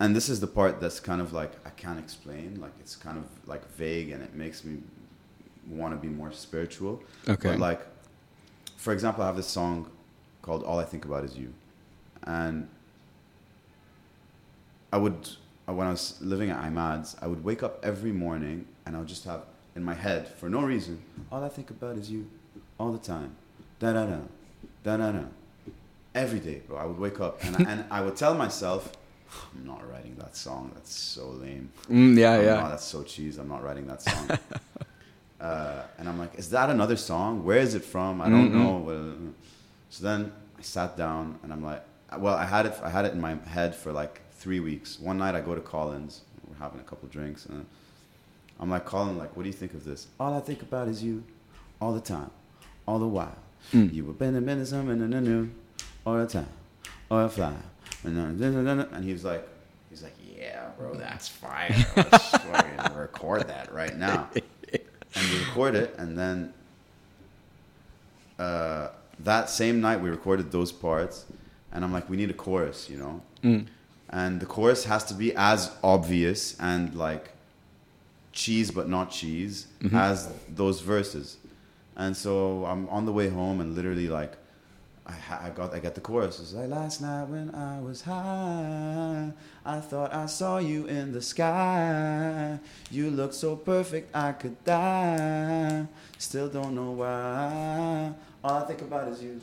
and 0.00 0.14
this 0.14 0.28
is 0.28 0.40
the 0.40 0.46
part 0.46 0.80
that's 0.80 1.00
kind 1.00 1.20
of 1.20 1.32
like 1.32 1.52
I 1.64 1.70
can't 1.70 1.98
explain. 1.98 2.58
Like 2.60 2.72
it's 2.80 2.96
kind 2.96 3.18
of 3.18 3.24
like 3.46 3.64
vague, 3.72 4.10
and 4.10 4.22
it 4.22 4.34
makes 4.34 4.64
me 4.64 4.74
want 5.68 5.94
to 5.94 5.98
be 5.98 6.08
more 6.08 6.32
spiritual. 6.32 7.02
Okay. 7.28 7.50
But 7.50 7.58
like, 7.58 7.80
for 8.76 8.92
example, 8.92 9.22
I 9.24 9.26
have 9.26 9.36
this 9.36 9.52
song 9.60 9.90
called 10.42 10.62
"All 10.64 10.78
I 10.78 10.84
Think 10.84 11.04
About 11.04 11.24
Is 11.24 11.36
You," 11.36 11.52
and 12.24 12.68
I 14.92 14.98
would 14.98 15.28
when 15.66 15.86
I 15.86 15.90
was 15.90 16.18
living 16.20 16.50
at 16.50 16.60
IMADS, 16.62 17.16
I 17.22 17.26
would 17.26 17.44
wake 17.44 17.62
up 17.62 17.78
every 17.82 18.12
morning 18.12 18.66
and 18.84 18.96
I 18.96 18.98
would 18.98 19.08
just 19.08 19.24
have 19.24 19.42
in 19.74 19.82
my 19.82 19.94
head 19.94 20.28
for 20.28 20.48
no 20.48 20.60
reason, 20.60 21.02
all 21.30 21.42
I 21.42 21.48
think 21.48 21.70
about 21.70 21.96
is 21.96 22.10
you, 22.10 22.28
all 22.78 22.92
the 22.92 22.98
time, 22.98 23.36
da 23.78 23.92
da 23.92 24.06
da, 24.06 24.18
da 24.84 24.96
da 24.96 25.12
da, 25.12 25.24
every 26.14 26.40
day, 26.40 26.62
bro. 26.66 26.76
I 26.78 26.84
would 26.86 26.98
wake 26.98 27.20
up 27.20 27.42
and 27.44 27.56
I, 27.56 27.70
and 27.70 27.84
I 27.90 28.00
would 28.00 28.16
tell 28.16 28.34
myself, 28.34 28.92
I'm 29.54 29.66
not 29.66 29.88
writing 29.90 30.14
that 30.18 30.36
song. 30.36 30.72
That's 30.74 30.94
so 30.94 31.28
lame. 31.30 31.70
mm, 31.88 32.16
yeah 32.18 32.32
I'm 32.32 32.44
yeah 32.44 32.54
not- 32.56 32.70
that's 32.70 32.84
so 32.84 33.02
cheese. 33.02 33.38
I'm 33.38 33.48
not 33.48 33.62
writing 33.64 33.86
that 33.86 34.02
song. 34.02 34.30
Uh, 35.40 35.82
and 35.98 36.08
I'm 36.08 36.20
like, 36.20 36.36
is 36.38 36.50
that 36.50 36.70
another 36.70 36.94
song? 36.96 37.42
Where 37.44 37.58
is 37.58 37.74
it 37.74 37.84
from? 37.84 38.20
I 38.22 38.28
don't 38.28 38.54
know. 38.54 39.32
So 39.90 40.04
then 40.04 40.30
I 40.56 40.62
sat 40.62 40.96
down 40.96 41.40
and 41.42 41.52
I'm 41.52 41.64
like, 41.64 41.82
well, 42.16 42.36
I 42.36 42.44
had 42.44 42.66
it. 42.66 42.74
I 42.80 42.88
had 42.90 43.06
it 43.06 43.12
in 43.12 43.20
my 43.20 43.34
head 43.46 43.74
for 43.74 43.90
like 43.90 44.20
three 44.30 44.60
weeks. 44.60 45.00
One 45.00 45.18
night 45.18 45.34
I 45.34 45.40
go 45.40 45.56
to 45.56 45.60
Colin's. 45.60 46.20
We're 46.48 46.54
having 46.64 46.78
a 46.78 46.84
couple 46.84 47.08
drinks, 47.08 47.46
and 47.46 47.66
I'm 48.60 48.70
like, 48.70 48.84
Colin, 48.84 49.18
like, 49.18 49.36
what 49.36 49.42
do 49.42 49.48
you 49.48 49.52
think 49.52 49.74
of 49.74 49.82
this? 49.84 50.06
All 50.20 50.32
I 50.32 50.38
think 50.38 50.62
about 50.62 50.86
is 50.86 51.02
you, 51.02 51.24
all 51.80 51.92
the 51.92 52.00
time, 52.00 52.30
all 52.86 53.00
the 53.00 53.08
while. 53.08 53.36
Mm. 53.72 53.92
You 53.92 54.04
were 54.04 54.12
bending, 54.12 54.44
bending, 54.44 54.66
something, 54.66 55.00
and 55.02 55.24
new, 55.24 55.50
all 56.04 56.16
the 56.18 56.26
time, 56.26 56.48
all 57.10 57.22
the 57.22 57.28
fly. 57.28 57.54
And, 58.04 59.04
he 59.04 59.12
was 59.12 59.24
like, 59.24 59.46
he's 59.90 60.02
like, 60.02 60.14
yeah, 60.36 60.70
bro, 60.76 60.94
that's 60.94 61.28
fire. 61.28 61.74
Let's 61.96 62.28
fucking 62.30 62.96
record 62.96 63.48
that 63.48 63.72
right 63.72 63.96
now. 63.96 64.28
And 65.14 65.30
we 65.30 65.38
record 65.40 65.74
it, 65.74 65.94
and 65.98 66.16
then 66.18 66.54
uh, 68.38 68.88
that 69.20 69.50
same 69.50 69.80
night 69.82 70.00
we 70.00 70.08
recorded 70.08 70.50
those 70.50 70.72
parts, 70.72 71.26
and 71.70 71.84
I'm 71.84 71.92
like, 71.92 72.08
we 72.08 72.16
need 72.16 72.30
a 72.30 72.34
chorus, 72.34 72.88
you 72.88 72.96
know. 72.96 73.20
Mm. 73.44 73.66
And 74.08 74.40
the 74.40 74.46
chorus 74.46 74.84
has 74.84 75.04
to 75.04 75.14
be 75.14 75.34
as 75.36 75.70
obvious 75.84 76.56
and 76.58 76.94
like 76.94 77.32
cheese 78.32 78.70
but 78.70 78.88
not 78.88 79.10
cheese 79.10 79.66
Mm-hmm. 79.82 79.96
as 79.96 80.32
those 80.48 80.80
verses. 80.80 81.36
And 81.96 82.16
so 82.16 82.64
I'm 82.64 82.88
on 82.88 83.04
the 83.04 83.12
way 83.12 83.28
home 83.28 83.60
and 83.60 83.74
literally 83.74 84.08
like 84.08 84.32
I, 85.06 85.46
I 85.46 85.50
got 85.50 85.74
I 85.74 85.80
get 85.80 85.94
the 85.96 86.00
chorus. 86.00 86.38
It's 86.40 86.52
like 86.52 86.68
last 86.68 87.00
night 87.00 87.24
when 87.24 87.52
I 87.54 87.80
was 87.80 88.02
high, 88.02 89.32
I 89.64 89.80
thought 89.80 90.14
I 90.14 90.26
saw 90.26 90.58
you 90.58 90.86
in 90.86 91.12
the 91.12 91.20
sky. 91.20 92.58
You 92.90 93.10
looked 93.10 93.34
so 93.34 93.56
perfect 93.56 94.14
I 94.14 94.32
could 94.32 94.62
die. 94.64 95.86
Still 96.18 96.48
don't 96.48 96.74
know 96.74 96.92
why. 96.92 98.12
All 98.44 98.62
I 98.62 98.64
think 98.66 98.82
about 98.82 99.08
is 99.08 99.22
you 99.22 99.40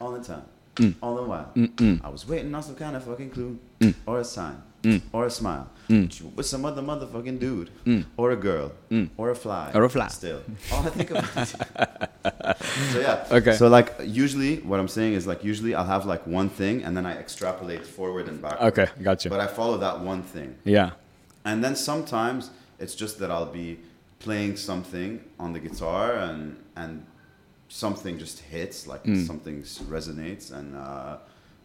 all 0.00 0.12
the 0.12 0.22
time, 0.24 0.42
Mm. 0.76 0.94
all 1.00 1.14
the 1.16 1.22
while. 1.22 1.50
Mm-mm. 1.54 2.04
I 2.04 2.08
was 2.08 2.26
waiting 2.28 2.54
on 2.54 2.62
some 2.62 2.74
kind 2.74 2.96
of 2.96 3.04
fucking 3.04 3.30
clue 3.30 3.58
Mm. 3.80 3.94
or 4.06 4.20
a 4.20 4.24
sign 4.24 4.60
Mm. 4.86 5.00
or 5.12 5.26
a 5.26 5.30
smile 5.30 5.66
Mm. 5.88 6.08
With 6.36 6.46
some 6.46 6.64
other 6.70 6.82
motherfucking 6.82 7.38
dude 7.38 7.70
Mm. 7.86 8.02
or 8.16 8.26
a 8.32 8.36
girl 8.48 8.68
Mm. 8.90 9.08
or 9.16 9.30
a 9.30 9.34
fly 9.44 9.70
Or 9.74 9.84
a 9.84 9.88
fly. 9.96 10.08
Still, 10.08 10.40
all 10.72 10.82
I 10.88 10.90
think 10.98 11.10
about 11.12 11.26
so 12.92 12.98
yeah. 13.00 13.24
Okay. 13.38 13.54
So 13.56 13.68
like 13.68 13.88
usually, 14.04 14.52
what 14.70 14.78
I'm 14.80 14.88
saying 14.98 15.12
is 15.18 15.26
like 15.26 15.44
usually 15.44 15.72
I'll 15.74 15.84
have 15.96 16.04
like 16.06 16.22
one 16.26 16.48
thing 16.48 16.84
and 16.84 16.96
then 16.96 17.06
I 17.06 17.12
extrapolate 17.24 17.84
forward 17.86 18.26
and 18.28 18.40
back 18.42 18.60
Okay, 18.60 18.88
gotcha. 19.02 19.28
But 19.28 19.40
I 19.40 19.46
follow 19.46 19.76
that 19.78 20.00
one 20.00 20.22
thing, 20.22 20.50
yeah. 20.64 20.90
and 21.44 21.62
then 21.64 21.74
sometimes 21.76 22.50
it's 22.82 22.94
just 23.02 23.18
that 23.20 23.30
I'll 23.30 23.52
be 23.64 23.78
playing 24.18 24.56
something 24.56 25.20
on 25.38 25.52
the 25.52 25.60
guitar 25.66 26.06
and 26.28 26.56
and 26.76 26.92
something 27.68 28.18
just 28.18 28.38
hits 28.54 28.86
like 28.86 29.02
Mm. 29.04 29.26
something 29.26 29.62
resonates 29.96 30.52
and 30.52 30.68
uh, 30.76 31.16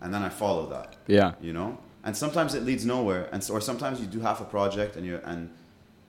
and 0.02 0.14
then 0.14 0.22
I 0.24 0.30
follow 0.30 0.66
that 0.76 0.90
Yeah. 1.08 1.32
you 1.42 1.54
know 1.54 1.78
and 2.04 2.16
sometimes 2.18 2.54
it 2.56 2.64
leads 2.64 2.86
nowhere 2.86 3.30
and 3.32 3.44
so, 3.44 3.54
or 3.54 3.62
sometimes 3.62 4.00
you 4.02 4.08
do 4.08 4.20
half 4.20 4.40
a 4.42 4.46
project 4.46 4.96
and 4.96 5.06
you 5.06 5.20
and 5.24 5.50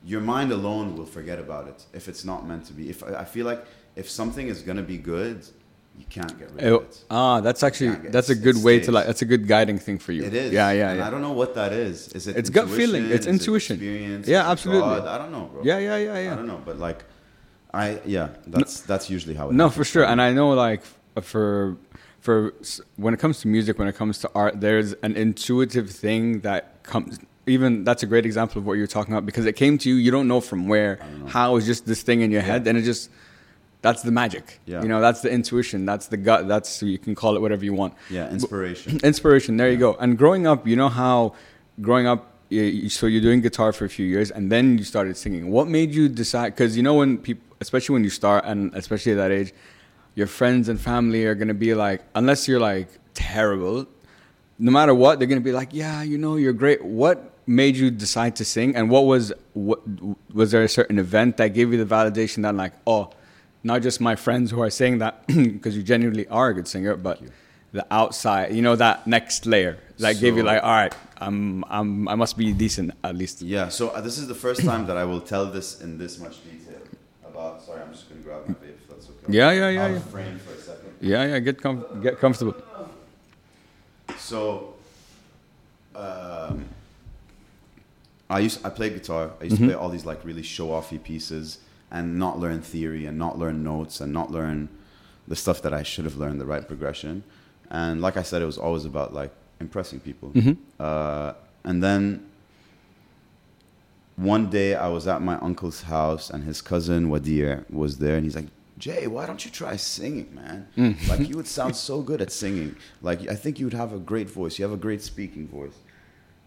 your 0.04 0.20
mind 0.20 0.50
alone 0.52 0.96
will 0.96 1.06
forget 1.06 1.38
about 1.38 1.68
it 1.68 1.84
if 1.92 2.08
it's 2.08 2.24
not 2.24 2.46
meant 2.46 2.64
to 2.64 2.72
be 2.72 2.88
if 2.90 3.02
i 3.04 3.24
feel 3.24 3.46
like 3.46 3.64
if 3.94 4.08
something 4.10 4.46
is 4.48 4.62
going 4.62 4.76
to 4.78 4.82
be 4.82 4.98
good 4.98 5.38
you 5.98 6.06
can't 6.08 6.34
get 6.38 6.50
rid 6.52 6.64
Oh, 6.64 6.76
of 6.76 6.82
it 6.84 7.04
ah, 7.10 7.40
that's 7.40 7.62
actually 7.62 7.94
that's 8.14 8.30
a 8.30 8.34
good 8.34 8.56
it 8.56 8.64
way 8.64 8.78
to 8.78 8.84
stays. 8.84 8.94
like. 8.94 9.06
That's 9.06 9.22
a 9.22 9.26
good 9.26 9.46
guiding 9.46 9.78
thing 9.78 9.98
for 9.98 10.12
you. 10.12 10.22
it 10.24 10.34
is 10.34 10.50
Yeah, 10.50 10.70
yeah, 10.72 10.90
and 10.90 10.98
yeah. 11.00 11.06
i 11.06 11.10
don't 11.10 11.20
know 11.28 11.32
what 11.42 11.54
that 11.60 11.72
is 11.72 12.08
is 12.18 12.26
it 12.28 12.36
It's 12.40 12.48
gut 12.58 12.68
feeling. 12.70 13.04
It's 13.04 13.20
Is 13.20 13.26
it 13.26 13.30
intuition. 13.30 13.74
experience? 13.76 14.26
Yeah, 14.26 14.50
absolutely. 14.50 15.00
God? 15.00 15.06
i 15.14 15.18
don't 15.18 15.32
know 15.36 15.44
bro 15.52 15.62
Yeah, 15.62 15.78
yeah, 15.88 15.98
yeah, 15.98 16.18
yeah. 16.24 16.32
i 16.32 16.36
don't 16.38 16.46
know 16.52 16.60
but 16.64 16.78
like 16.88 17.00
i 17.74 17.86
yeah 18.16 18.28
that's 18.46 18.80
that's 18.90 19.06
usually 19.16 19.34
how 19.40 19.46
it 19.50 19.52
No, 19.54 19.64
happens 19.68 19.76
for 19.80 19.84
sure. 19.92 20.04
And 20.10 20.18
I 20.28 20.32
know, 20.38 20.50
like, 20.66 20.82
for 21.32 21.76
for 22.22 22.54
when 22.96 23.12
it 23.12 23.20
comes 23.20 23.40
to 23.40 23.48
music, 23.48 23.78
when 23.78 23.88
it 23.88 23.96
comes 23.96 24.18
to 24.18 24.30
art, 24.34 24.60
there's 24.60 24.92
an 25.02 25.16
intuitive 25.16 25.90
thing 25.90 26.40
that 26.40 26.82
comes. 26.84 27.18
Even 27.46 27.82
that's 27.82 28.04
a 28.04 28.06
great 28.06 28.24
example 28.24 28.60
of 28.60 28.66
what 28.66 28.74
you're 28.74 28.86
talking 28.86 29.12
about 29.12 29.26
because 29.26 29.44
it 29.46 29.54
came 29.54 29.76
to 29.78 29.88
you. 29.88 29.96
You 29.96 30.12
don't 30.12 30.28
know 30.28 30.40
from 30.40 30.68
where, 30.68 31.00
know. 31.18 31.26
how. 31.26 31.56
It's 31.56 31.66
just 31.66 31.84
this 31.84 32.02
thing 32.02 32.20
in 32.20 32.30
your 32.30 32.40
head, 32.40 32.64
and 32.68 32.78
it 32.78 32.82
just 32.82 33.10
that's 33.82 34.02
the 34.02 34.12
magic. 34.12 34.60
Yeah. 34.64 34.82
You 34.82 34.88
know, 34.88 35.00
that's 35.00 35.22
the 35.22 35.30
intuition. 35.30 35.84
That's 35.84 36.06
the 36.06 36.16
gut. 36.16 36.46
That's 36.46 36.80
you 36.84 36.98
can 36.98 37.16
call 37.16 37.34
it 37.34 37.40
whatever 37.40 37.64
you 37.64 37.74
want. 37.74 37.94
yeah 38.08 38.30
inspiration 38.30 39.00
Inspiration. 39.04 39.56
There 39.56 39.70
you 39.70 39.76
go. 39.76 39.94
And 39.94 40.16
growing 40.16 40.46
up, 40.46 40.66
you 40.68 40.76
know 40.76 40.88
how 40.88 41.34
growing 41.80 42.06
up, 42.06 42.28
so 42.88 43.06
you're 43.06 43.20
doing 43.20 43.40
guitar 43.40 43.72
for 43.72 43.84
a 43.84 43.88
few 43.88 44.06
years, 44.06 44.30
and 44.30 44.52
then 44.52 44.78
you 44.78 44.84
started 44.84 45.16
singing. 45.16 45.50
What 45.50 45.66
made 45.66 45.92
you 45.92 46.08
decide? 46.08 46.50
Because 46.50 46.76
you 46.76 46.84
know 46.84 46.94
when 46.94 47.18
people, 47.18 47.44
especially 47.60 47.94
when 47.94 48.04
you 48.04 48.10
start, 48.10 48.44
and 48.44 48.72
especially 48.74 49.12
at 49.12 49.16
that 49.16 49.32
age, 49.32 49.52
your 50.14 50.26
friends 50.26 50.68
and 50.68 50.80
family 50.80 51.24
are 51.24 51.34
gonna 51.34 51.54
be 51.54 51.74
like, 51.74 52.02
unless 52.14 52.46
you're 52.48 52.60
like 52.60 52.88
terrible, 53.14 53.86
no 54.58 54.70
matter 54.70 54.94
what, 54.94 55.18
they're 55.18 55.28
gonna 55.28 55.40
be 55.40 55.52
like, 55.52 55.70
yeah, 55.72 56.02
you 56.02 56.18
know, 56.18 56.36
you're 56.36 56.52
great. 56.52 56.84
What 56.84 57.30
made 57.46 57.76
you 57.76 57.90
decide 57.90 58.36
to 58.36 58.44
sing, 58.44 58.76
and 58.76 58.90
what 58.90 59.06
was 59.06 59.32
what 59.54 59.80
was 60.32 60.50
there 60.50 60.62
a 60.62 60.68
certain 60.68 60.98
event 60.98 61.36
that 61.38 61.48
gave 61.48 61.72
you 61.72 61.82
the 61.82 61.94
validation 61.94 62.42
that 62.42 62.54
like, 62.54 62.72
oh, 62.86 63.10
not 63.64 63.82
just 63.82 64.00
my 64.00 64.16
friends 64.16 64.50
who 64.50 64.60
are 64.60 64.70
saying 64.70 64.98
that 64.98 65.26
because 65.26 65.76
you 65.76 65.82
genuinely 65.82 66.26
are 66.28 66.48
a 66.48 66.54
good 66.54 66.68
singer, 66.68 66.96
but 66.96 67.20
the 67.72 67.86
outside, 67.90 68.54
you 68.54 68.62
know, 68.62 68.76
that 68.76 69.06
next 69.06 69.46
layer 69.46 69.78
that 69.98 70.20
gave 70.20 70.36
you 70.36 70.42
like, 70.42 70.62
all 70.62 70.70
right, 70.70 70.94
I'm, 71.16 71.64
I'm, 71.68 72.06
I 72.08 72.14
must 72.14 72.36
be 72.36 72.52
decent 72.52 72.92
at 73.02 73.16
least. 73.16 73.40
Yeah, 73.40 73.68
so 73.68 73.88
uh, 73.90 74.00
this 74.00 74.18
is 74.18 74.28
the 74.28 74.34
first 74.34 74.64
time 74.64 74.86
that 74.86 74.96
I 74.96 75.04
will 75.04 75.20
tell 75.20 75.46
this 75.46 75.80
in 75.80 75.96
this 75.96 76.18
much 76.18 76.44
detail 76.44 76.80
about. 77.24 77.62
Sorry, 77.62 77.80
I'm 77.80 77.92
just 77.92 78.08
gonna 78.08 78.20
grab 78.20 78.46
my. 78.46 78.54
Yeah, 79.28 79.50
yeah, 79.52 79.68
yeah, 79.68 79.86
yeah. 79.88 79.98
frame 80.00 80.38
for 80.38 80.52
a 80.52 80.58
second. 80.60 80.92
Yeah, 81.00 81.24
yeah, 81.26 81.38
get 81.38 81.60
com- 81.62 82.00
get 82.02 82.18
comfortable. 82.18 82.54
So, 84.18 84.74
um, 85.94 86.64
I 88.30 88.40
used 88.40 88.64
I 88.64 88.70
played 88.70 88.94
guitar. 88.94 89.30
I 89.40 89.44
used 89.44 89.56
Mm-hmm. 89.56 89.64
to 89.68 89.72
play 89.74 89.74
all 89.82 89.88
these 89.90 90.04
like 90.06 90.24
really 90.24 90.42
show 90.42 90.68
offy 90.68 91.02
pieces 91.02 91.58
and 91.90 92.18
not 92.18 92.38
learn 92.38 92.62
theory 92.62 93.06
and 93.06 93.18
not 93.18 93.38
learn 93.38 93.62
notes 93.62 94.00
and 94.00 94.12
not 94.12 94.30
learn 94.30 94.68
the 95.28 95.36
stuff 95.36 95.60
that 95.62 95.72
I 95.74 95.82
should 95.82 96.04
have 96.04 96.16
learned 96.16 96.40
the 96.40 96.46
right 96.46 96.66
progression. 96.66 97.22
And 97.70 98.00
like 98.00 98.16
I 98.16 98.22
said, 98.22 98.42
it 98.42 98.46
was 98.46 98.58
always 98.58 98.84
about 98.84 99.12
like 99.14 99.30
impressing 99.60 100.00
people. 100.00 100.30
Mhm. 100.30 100.56
Uh, 100.80 101.34
and 101.64 101.82
then 101.82 102.26
one 104.16 104.50
day 104.50 104.74
I 104.74 104.88
was 104.88 105.06
at 105.06 105.22
my 105.22 105.36
uncle's 105.38 105.82
house 105.82 106.28
and 106.30 106.44
his 106.44 106.60
cousin 106.60 107.08
Wadir 107.08 107.68
was 107.70 107.98
there 107.98 108.16
and 108.16 108.24
he's 108.24 108.36
like, 108.36 108.46
Jay, 108.78 109.06
why 109.06 109.26
don't 109.26 109.44
you 109.44 109.50
try 109.50 109.76
singing, 109.76 110.34
man? 110.34 110.68
Mm. 110.76 111.08
Like 111.08 111.28
you 111.28 111.36
would 111.36 111.46
sound 111.58 111.76
so 111.76 112.02
good 112.02 112.20
at 112.20 112.32
singing. 112.32 112.76
Like 113.00 113.28
I 113.28 113.34
think 113.34 113.58
you 113.58 113.66
would 113.66 113.74
have 113.74 113.92
a 113.92 113.98
great 113.98 114.30
voice. 114.30 114.58
You 114.58 114.64
have 114.64 114.72
a 114.72 114.76
great 114.80 115.02
speaking 115.02 115.46
voice. 115.48 115.76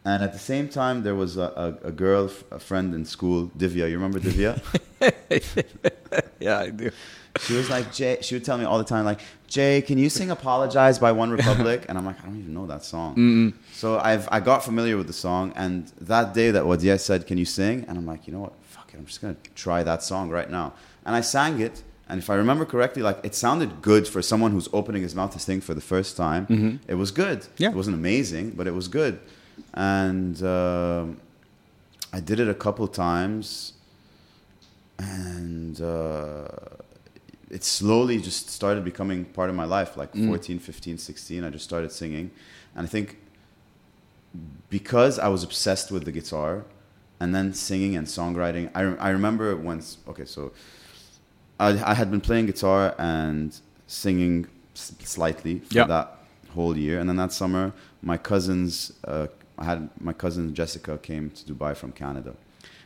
And 0.04 0.24
at 0.24 0.34
the 0.34 0.40
same 0.40 0.70
time, 0.70 1.02
there 1.02 1.16
was 1.16 1.36
a, 1.36 1.78
a, 1.84 1.88
a 1.88 1.92
girl, 1.92 2.30
a 2.52 2.60
friend 2.60 2.94
in 2.94 3.06
school, 3.06 3.48
Divya. 3.58 3.90
You 3.90 3.98
remember 3.98 4.20
Divya? 4.20 4.62
Yeah, 6.40 6.60
I 6.60 6.70
do. 6.70 6.92
she 7.40 7.54
was 7.54 7.70
like, 7.70 7.92
Jay. 7.94 8.18
She 8.22 8.36
would 8.36 8.46
tell 8.46 8.58
me 8.58 8.66
all 8.66 8.78
the 8.78 8.84
time, 8.84 9.04
like, 9.06 9.22
Jay, 9.48 9.82
can 9.82 9.98
you 9.98 10.10
sing 10.10 10.30
"Apologize" 10.32 11.00
by 11.00 11.12
OneRepublic? 11.12 11.86
And 11.90 11.98
I'm 11.98 12.06
like, 12.06 12.22
I 12.22 12.26
don't 12.28 12.40
even 12.40 12.54
know 12.54 12.68
that 12.68 12.84
song. 12.84 13.16
Mm-mm. 13.16 13.54
So 13.74 13.98
I've 14.00 14.28
I 14.32 14.40
got 14.40 14.64
familiar 14.64 14.96
with 14.98 15.08
the 15.08 15.14
song, 15.14 15.54
and 15.56 15.88
that 16.02 16.34
day 16.34 16.52
that 16.52 16.64
Wadia 16.64 17.00
said, 17.00 17.26
"Can 17.26 17.38
you 17.38 17.46
sing?" 17.46 17.86
and 17.88 17.98
I'm 17.98 18.06
like, 18.06 18.28
you 18.28 18.34
know 18.34 18.40
what? 18.42 18.54
Fuck 18.64 18.94
it, 18.94 18.98
I'm 18.98 19.06
just 19.06 19.22
gonna 19.22 19.38
try 19.56 19.84
that 19.84 20.04
song 20.04 20.30
right 20.30 20.50
now. 20.50 20.74
And 21.06 21.16
I 21.16 21.22
sang 21.22 21.60
it, 21.62 21.84
and 22.10 22.20
if 22.20 22.30
I 22.30 22.36
remember 22.36 22.66
correctly, 22.66 23.02
like 23.02 23.20
it 23.24 23.34
sounded 23.36 23.82
good 23.82 24.08
for 24.08 24.22
someone 24.22 24.52
who's 24.52 24.70
opening 24.74 25.02
his 25.02 25.16
mouth 25.16 25.32
to 25.34 25.40
sing 25.40 25.60
for 25.62 25.74
the 25.74 25.82
first 25.82 26.16
time. 26.18 26.46
Mhm. 26.48 26.80
It 26.88 26.96
was 26.96 27.12
good. 27.12 27.40
Yeah. 27.58 27.70
it 27.70 27.76
wasn't 27.76 27.96
amazing, 27.96 28.52
but 28.58 28.68
it 28.68 28.74
was 28.74 28.88
good. 28.88 29.20
And 29.74 30.42
um 30.44 31.18
I 32.14 32.20
did 32.22 32.40
it 32.40 32.48
a 32.48 32.54
couple 32.66 32.88
times, 32.88 33.74
and 34.98 35.82
uh, 35.82 36.48
it 37.50 37.64
slowly 37.64 38.18
just 38.22 38.50
started 38.50 38.84
becoming 38.86 39.26
part 39.26 39.50
of 39.50 39.56
my 39.56 39.66
life 39.66 39.98
like 39.98 40.14
Mm. 40.14 40.28
14 40.28 40.60
15 40.60 40.98
16 40.98 41.44
i 41.44 41.50
just 41.50 41.66
started 41.66 41.92
singing 41.92 42.32
and 42.76 42.88
i 42.88 42.90
think 42.90 43.18
because 44.70 45.20
i 45.20 45.28
was 45.28 45.44
obsessed 45.44 45.92
with 45.92 46.04
the 46.06 46.12
guitar 46.12 46.64
and 47.20 47.34
then 47.36 47.54
singing 47.54 47.96
and 47.96 48.08
songwriting 48.08 48.70
i, 48.76 48.82
rem- 48.84 48.98
I 49.00 49.10
remember 49.10 49.56
once 49.56 49.98
okay 50.08 50.26
so 50.26 50.52
I, 51.60 51.70
I 51.92 51.94
had 51.94 52.12
been 52.12 52.22
playing 52.22 52.46
guitar 52.48 52.94
and 52.98 53.58
singing 53.88 54.48
s- 54.76 54.94
slightly 55.04 55.60
for 55.60 55.74
Yeah. 55.74 55.86
that 55.88 56.18
whole 56.54 56.76
year. 56.78 57.00
And 57.00 57.08
then 57.10 57.18
that 57.18 57.32
summer 57.32 57.72
my 58.02 58.18
cousins 58.18 58.92
uh, 59.06 59.28
i 59.58 59.64
had 59.66 59.90
my 60.00 60.14
cousin 60.14 60.54
jessica 60.54 60.98
came 60.98 61.30
to 61.32 61.42
dubai 61.54 61.76
from 61.76 61.92
canada. 61.92 62.34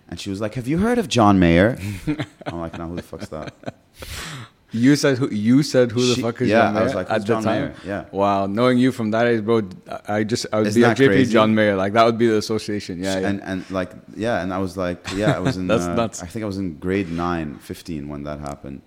And 0.08 0.20
she 0.20 0.30
was 0.30 0.40
like 0.42 0.54
have 0.56 0.68
you 0.68 0.78
heard 0.80 0.98
of 0.98 1.08
john 1.08 1.40
mayer? 1.40 1.78
I'm 2.46 2.60
like 2.66 2.78
no 2.78 2.86
who 2.88 2.96
the 2.96 3.02
fuck's 3.12 3.30
that 3.30 3.54
You 4.72 4.96
said 4.96 5.18
who? 5.18 5.30
You 5.30 5.64
said 5.64 5.92
who 5.92 6.06
the 6.06 6.14
She- 6.16 6.22
fuck 6.22 6.42
is 6.42 6.50
yeah, 6.50 6.62
John 6.68 6.78
I 6.78 6.84
was 6.84 6.94
like, 6.94 7.10
at 7.10 7.18
who's 7.18 7.26
the 7.26 7.34
time? 7.42 7.46
Mayer? 7.46 7.74
Yeah. 7.86 8.06
Wow, 8.12 8.46
knowing 8.46 8.78
you 8.78 8.92
from 8.92 9.10
that 9.12 9.26
age, 9.26 9.44
bro, 9.44 9.68
I 10.08 10.24
just 10.24 10.46
I 10.54 10.58
would 10.60 10.68
Isn't 10.68 10.82
be 10.82 10.88
like 10.88 10.98
JP 10.98 11.08
crazy? 11.08 11.34
John 11.34 11.56
Mayer, 11.56 11.76
like 11.76 11.94
that 11.94 12.06
would 12.06 12.18
be 12.20 12.28
the 12.28 12.38
association. 12.38 13.02
Yeah, 13.02 13.20
yeah. 13.20 13.28
and 13.30 13.42
and 13.42 13.70
like 13.72 13.92
yeah 14.16 14.42
and 14.44 14.54
i 14.54 14.58
was 14.60 14.78
like 14.78 15.00
yeah 15.16 15.36
i 15.36 15.40
was 15.40 15.58
in 15.62 15.66
That's 15.68 15.86
uh, 15.86 15.96
nuts. 15.96 16.22
i 16.22 16.28
think 16.28 16.44
i 16.44 16.46
was 16.46 16.58
in 16.58 16.78
grade 16.78 17.10
9 17.12 17.58
15 17.60 18.10
when 18.10 18.24
that 18.24 18.40
happened 18.40 18.82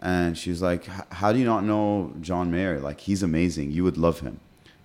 and 0.00 0.36
she 0.36 0.50
was 0.50 0.60
like 0.62 0.86
how 1.12 1.32
do 1.32 1.38
you 1.38 1.44
not 1.44 1.62
know 1.64 2.12
john 2.20 2.50
mayer 2.50 2.78
like 2.80 3.00
he's 3.00 3.22
amazing 3.22 3.70
you 3.70 3.84
would 3.84 3.96
love 3.96 4.20
him 4.20 4.40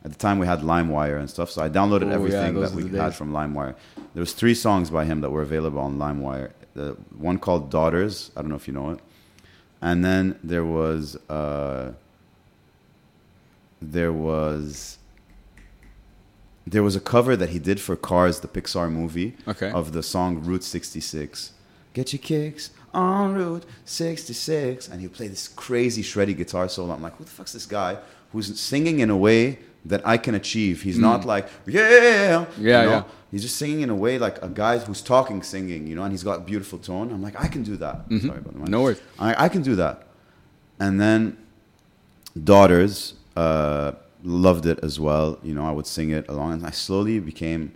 at 0.06 0.12
the 0.12 0.18
time 0.18 0.40
we 0.40 0.48
had 0.48 0.60
limewire 0.62 1.20
and 1.20 1.30
stuff 1.30 1.50
so 1.50 1.62
i 1.64 1.70
downloaded 1.70 2.04
Oh, 2.04 2.10
yeah, 2.10 2.14
everything 2.16 2.54
those 2.56 2.74
that 2.74 2.84
we 2.92 2.98
had 2.98 3.14
from 3.16 3.32
limewire 3.32 3.76
there 4.14 4.22
was 4.22 4.34
three 4.34 4.54
songs 4.56 4.90
by 4.90 5.06
him 5.06 5.22
that 5.22 5.30
were 5.30 5.42
available 5.42 5.80
on 5.80 5.98
limewire 5.98 6.52
the 6.74 6.96
one 7.18 7.38
called 7.38 7.70
daughters 7.70 8.32
i 8.36 8.42
don't 8.42 8.50
know 8.50 8.56
if 8.56 8.68
you 8.68 8.74
know 8.74 8.92
it 8.92 9.00
and 9.82 10.04
then 10.06 10.38
there 10.44 10.66
was 10.66 11.16
uh 11.30 11.94
there 13.82 14.14
was 14.14 14.98
there 16.68 16.84
was 16.84 16.96
a 16.96 17.00
cover 17.00 17.36
that 17.36 17.50
he 17.50 17.60
did 17.60 17.80
for 17.82 17.96
Cars, 17.96 18.40
the 18.42 18.48
Pixar 18.48 18.92
movie, 18.92 19.36
Okay. 19.48 19.72
of 19.72 19.94
the 19.94 20.04
song 20.04 20.44
Route 20.44 20.64
66. 20.64 21.54
Get 21.94 22.14
your 22.14 22.20
kicks 22.22 22.70
on 22.94 23.34
Route 23.34 23.66
66. 23.86 24.88
And 24.88 25.02
he 25.02 25.08
played 25.08 25.32
this 25.32 25.48
crazy 25.48 26.04
shreddy 26.04 26.38
guitar 26.38 26.70
solo. 26.70 26.94
I'm 26.94 27.02
like, 27.02 27.16
who 27.18 27.24
the 27.24 27.32
fuck's 27.32 27.54
this 27.54 27.66
guy 27.66 27.98
who's 28.32 28.58
singing 28.60 29.00
in 29.00 29.10
a 29.10 29.18
way 29.18 29.58
that 29.86 30.02
I 30.06 30.18
can 30.18 30.36
achieve? 30.36 30.82
He's 30.84 30.98
not 31.00 31.26
like, 31.26 31.48
yeah, 31.66 32.46
Yeah, 32.58 32.82
you 32.84 32.90
know? 32.90 32.92
yeah. 32.92 33.04
He's 33.32 33.42
just 33.44 33.56
singing 33.58 33.82
in 33.82 33.90
a 33.90 33.96
way 33.96 34.20
like 34.20 34.42
a 34.44 34.50
guy 34.50 34.78
who's 34.80 35.02
talking, 35.02 35.42
singing, 35.42 35.88
you 35.88 35.96
know, 35.96 36.04
and 36.04 36.12
he's 36.12 36.24
got 36.24 36.46
beautiful 36.46 36.78
tone. 36.80 37.12
I'm 37.12 37.22
like, 37.22 37.40
I 37.42 37.48
can 37.48 37.64
do 37.64 37.78
that. 37.78 38.02
Sorry 38.10 38.40
about 38.40 38.54
the 38.54 38.60
mic. 38.60 38.70
No 38.70 38.84
worries. 38.84 39.02
I, 39.18 39.46
I 39.46 39.50
can 39.50 39.62
do 39.62 39.76
that. 39.78 40.08
And 40.80 41.00
then 41.00 41.38
Daughters, 42.44 43.14
uh, 43.36 43.92
loved 44.24 44.66
it 44.66 44.80
as 44.84 45.00
well. 45.00 45.38
You 45.44 45.54
know, 45.54 45.66
I 45.66 45.72
would 45.72 45.88
sing 45.88 46.12
it 46.12 46.28
along, 46.30 46.54
and 46.54 46.66
I 46.66 46.72
slowly 46.72 47.20
became. 47.20 47.74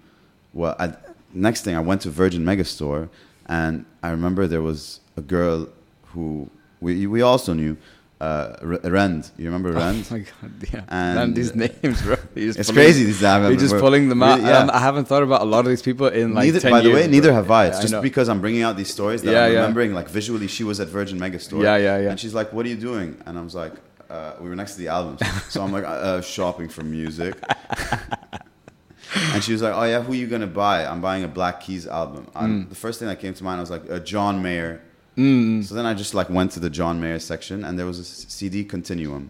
Well, 0.54 0.76
I, 0.80 0.94
next 1.34 1.62
thing 1.64 1.76
I 1.76 1.80
went 1.82 2.02
to 2.02 2.10
Virgin 2.10 2.44
Megastore, 2.46 3.10
and 3.48 3.86
I 4.02 4.10
remember 4.12 4.48
there 4.48 4.62
was 4.62 5.02
a 5.18 5.22
girl 5.22 5.68
who 6.08 6.50
we 6.80 7.06
we 7.08 7.22
also 7.22 7.52
knew, 7.54 7.76
uh, 8.22 8.56
R- 8.62 8.80
Rend. 8.92 9.30
You 9.38 9.46
remember 9.46 9.72
Rend? 9.74 10.08
Oh 10.10 10.14
my 10.14 10.20
god, 10.20 10.52
yeah. 10.74 10.84
And- 10.88 11.16
Man, 11.16 11.34
these 11.34 11.54
names, 11.66 12.02
bro. 12.02 12.16
It's 12.36 12.56
pulling- 12.58 12.74
crazy 12.76 13.04
these 13.06 13.20
days. 13.22 13.42
You're 13.42 13.56
just 13.58 13.72
We're- 13.74 13.82
pulling 13.82 14.10
them 14.10 14.24
out. 14.24 14.40
really, 14.40 14.50
yeah. 14.52 14.60
Um, 14.60 14.70
I 14.72 14.80
haven't 14.80 15.06
thought 15.06 15.24
about 15.24 15.42
a 15.42 15.46
lot 15.46 15.60
of 15.66 15.68
these 15.68 15.82
people 15.82 16.08
in 16.08 16.34
like 16.34 16.46
neither, 16.46 16.60
10 16.60 16.72
by 16.72 16.82
the 16.82 16.90
years, 16.90 17.02
way, 17.06 17.08
neither 17.12 17.34
have 17.34 17.52
I. 17.52 17.66
Yeah, 17.66 17.72
It's 17.72 17.82
just 17.92 18.02
because 18.02 18.30
I'm 18.30 18.40
bringing 18.42 18.62
out 18.64 18.78
these 18.78 18.92
stories 18.92 19.22
that 19.24 19.32
Yeah, 19.32 19.46
I'm 19.46 19.52
yeah. 19.54 19.60
remembering. 19.60 19.94
Like 19.94 20.10
visually, 20.10 20.48
she 20.48 20.64
was 20.64 20.80
at 20.80 20.88
Virgin 20.88 21.20
Megastore. 21.20 21.62
Yeah, 21.64 21.78
yeah, 21.78 21.98
yeah. 22.00 22.10
And 22.12 22.20
she's 22.20 22.34
like, 22.34 22.54
"What 22.54 22.66
are 22.66 22.70
you 22.70 22.78
doing?" 22.78 23.22
And 23.26 23.38
I 23.38 23.42
was 23.42 23.54
like, 23.56 23.74
uh, 24.10 24.34
"We 24.40 24.48
were 24.50 24.56
next 24.56 24.74
to 24.74 24.80
the 24.80 24.88
albums." 24.88 25.22
so 25.50 25.62
I'm 25.64 25.72
like, 25.74 25.84
uh, 25.86 26.22
"Shopping 26.36 26.70
for 26.70 26.84
music." 26.84 27.36
and 29.34 29.44
she 29.44 29.52
was 29.54 29.62
like, 29.62 29.74
"Oh 29.76 29.84
yeah, 29.84 30.02
who 30.02 30.14
are 30.14 30.16
you 30.16 30.28
gonna 30.28 30.48
buy?" 30.48 30.86
I'm 30.86 31.02
buying 31.02 31.24
a 31.24 31.28
Black 31.28 31.62
Keys 31.62 31.88
album. 31.88 32.28
Mm. 32.36 32.70
The 32.70 32.76
first 32.76 33.00
thing 33.00 33.08
that 33.08 33.20
came 33.20 33.34
to 33.34 33.44
mind 33.44 33.58
I 33.60 33.62
was 33.62 33.72
like, 33.72 33.90
uh, 33.90 34.00
"John 34.00 34.42
Mayer." 34.42 34.82
Mm. 35.18 35.64
So 35.64 35.76
then 35.76 35.86
I 35.86 35.94
just 35.94 36.14
like 36.14 36.30
went 36.30 36.52
to 36.52 36.60
the 36.60 36.70
John 36.70 37.00
Mayer 37.00 37.20
section, 37.20 37.64
and 37.64 37.78
there 37.80 37.86
was 37.86 38.00
a 38.00 38.04
CD 38.06 38.64
Continuum, 38.66 39.30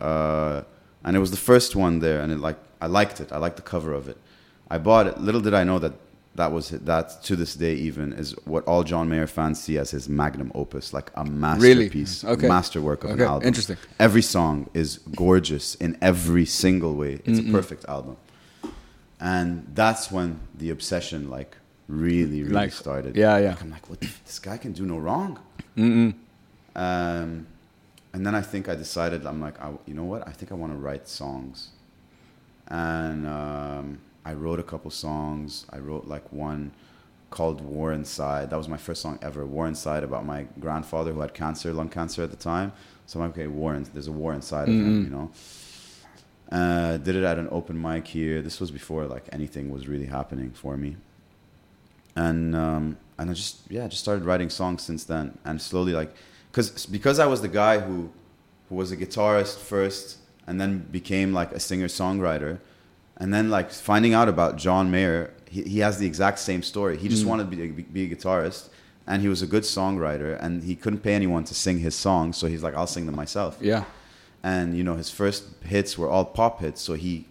uh, 0.00 0.62
and 1.04 1.16
it 1.16 1.20
was 1.20 1.30
the 1.30 1.36
first 1.36 1.74
one 1.76 1.98
there, 2.00 2.20
and 2.20 2.32
it 2.32 2.38
like 2.38 2.56
I 2.80 2.86
liked 2.86 3.20
it. 3.20 3.32
I 3.32 3.38
liked 3.38 3.56
the 3.56 3.62
cover 3.62 3.92
of 3.92 4.08
it. 4.08 4.18
I 4.70 4.78
bought 4.78 5.06
it. 5.06 5.18
Little 5.20 5.40
did 5.40 5.54
I 5.54 5.64
know 5.64 5.78
that 5.80 5.94
that 6.36 6.52
was 6.52 6.70
it- 6.72 6.84
that 6.86 7.22
to 7.24 7.34
this 7.34 7.54
day 7.54 7.74
even 7.74 8.12
is 8.12 8.34
what 8.44 8.62
all 8.68 8.84
John 8.84 9.08
Mayer 9.08 9.26
fans 9.26 9.60
see 9.60 9.78
as 9.78 9.90
his 9.90 10.08
magnum 10.08 10.52
opus, 10.54 10.92
like 10.92 11.10
a 11.14 11.24
masterpiece, 11.24 12.24
Okay. 12.24 12.46
a 12.46 12.48
masterwork 12.48 13.04
of 13.04 13.10
an 13.12 13.20
album. 13.22 13.48
interesting. 13.48 13.78
Every 13.98 14.22
song 14.22 14.68
is 14.74 14.98
gorgeous 15.16 15.74
in 15.76 15.96
every 16.02 16.44
single 16.46 16.94
way. 16.94 17.20
It's 17.24 17.38
a 17.40 17.50
perfect 17.50 17.84
album, 17.88 18.16
and 19.20 19.66
that's 19.74 20.10
when 20.12 20.40
the 20.56 20.70
obsession 20.70 21.30
like 21.30 21.56
really, 21.88 22.42
really 22.42 22.54
Like, 22.54 22.72
started. 22.72 23.16
yeah, 23.16 23.38
yeah. 23.38 23.50
Like, 23.50 23.62
I'm 23.62 23.70
like, 23.70 23.88
what? 23.88 24.00
The, 24.00 24.08
this 24.24 24.38
guy 24.38 24.56
can 24.58 24.72
do 24.72 24.84
no 24.86 24.98
wrong. 24.98 25.38
Mm-mm. 25.76 26.14
Um, 26.74 27.46
and 28.12 28.26
then 28.26 28.34
I 28.34 28.40
think 28.40 28.68
I 28.68 28.74
decided, 28.74 29.26
I'm 29.26 29.40
like, 29.40 29.60
I, 29.60 29.72
you 29.86 29.94
know 29.94 30.04
what? 30.04 30.26
I 30.26 30.32
think 30.32 30.52
I 30.52 30.54
want 30.54 30.72
to 30.72 30.78
write 30.78 31.08
songs. 31.08 31.68
And 32.68 33.26
um, 33.26 33.98
I 34.24 34.32
wrote 34.34 34.58
a 34.58 34.62
couple 34.62 34.90
songs. 34.90 35.66
I 35.70 35.78
wrote 35.78 36.06
like 36.06 36.32
one 36.32 36.72
called 37.30 37.60
War 37.60 37.92
Inside. 37.92 38.50
That 38.50 38.56
was 38.56 38.68
my 38.68 38.76
first 38.76 39.02
song 39.02 39.18
ever. 39.22 39.44
War 39.46 39.66
Inside 39.68 40.02
about 40.02 40.24
my 40.26 40.46
grandfather 40.58 41.12
who 41.12 41.20
had 41.20 41.34
cancer, 41.34 41.72
lung 41.72 41.88
cancer 41.88 42.22
at 42.22 42.30
the 42.30 42.36
time. 42.36 42.72
So 43.06 43.20
I'm 43.20 43.26
like, 43.26 43.38
okay, 43.38 43.46
war. 43.46 43.74
In, 43.74 43.84
there's 43.92 44.08
a 44.08 44.12
war 44.12 44.32
inside 44.34 44.68
of 44.68 44.74
him, 44.74 45.04
you 45.04 45.10
know. 45.10 45.30
Uh, 46.50 46.96
did 46.96 47.14
it 47.16 47.24
at 47.24 47.38
an 47.38 47.48
open 47.50 47.80
mic 47.80 48.06
here. 48.08 48.42
This 48.42 48.60
was 48.60 48.70
before 48.70 49.06
like 49.06 49.24
anything 49.32 49.70
was 49.70 49.86
really 49.88 50.06
happening 50.06 50.50
for 50.50 50.76
me 50.76 50.96
and 52.16 52.56
um, 52.56 52.96
and 53.18 53.30
I 53.30 53.34
just 53.34 53.60
yeah 53.70 53.86
just 53.86 54.02
started 54.02 54.24
writing 54.24 54.50
songs 54.50 54.82
since 54.82 55.04
then. 55.04 55.38
And 55.44 55.60
slowly 55.60 55.92
like 55.92 56.12
because 56.50 56.86
because 56.86 57.18
I 57.18 57.26
was 57.26 57.42
the 57.42 57.48
guy 57.48 57.78
who 57.78 58.10
who 58.68 58.74
was 58.74 58.90
a 58.90 58.96
guitarist 58.96 59.58
first 59.58 60.18
and 60.46 60.60
then 60.60 60.78
became 60.90 61.32
like 61.32 61.52
a 61.52 61.60
singer 61.60 61.86
songwriter 61.86 62.58
and 63.16 63.32
then 63.32 63.50
like 63.50 63.70
finding 63.70 64.14
out 64.14 64.28
about 64.28 64.56
John 64.56 64.90
Mayer 64.90 65.32
he, 65.48 65.62
he 65.62 65.78
has 65.78 65.98
the 65.98 66.06
exact 66.06 66.40
same 66.40 66.62
story. 66.62 66.96
He 66.98 67.08
just 67.08 67.24
wanted 67.24 67.48
to 67.50 67.56
be, 67.56 67.68
be, 67.70 67.82
be 67.82 68.12
a 68.12 68.16
guitarist 68.16 68.68
and 69.06 69.22
he 69.22 69.28
was 69.28 69.42
a 69.42 69.46
good 69.46 69.62
songwriter 69.62 70.36
and 70.42 70.64
he 70.64 70.74
couldn't 70.74 71.00
pay 71.00 71.14
anyone 71.14 71.44
to 71.44 71.54
sing 71.54 71.78
his 71.78 71.94
songs 71.94 72.36
so 72.36 72.48
he's 72.48 72.62
like 72.62 72.74
I'll 72.74 72.88
sing 72.88 73.06
them 73.06 73.14
myself. 73.14 73.58
Yeah. 73.60 73.84
and 74.42 74.76
you 74.76 74.82
know 74.82 74.96
his 74.96 75.10
first 75.10 75.44
hits 75.64 75.96
were 75.96 76.08
all 76.08 76.24
pop 76.24 76.60
hits 76.60 76.80
so 76.80 76.94
he 76.94 77.26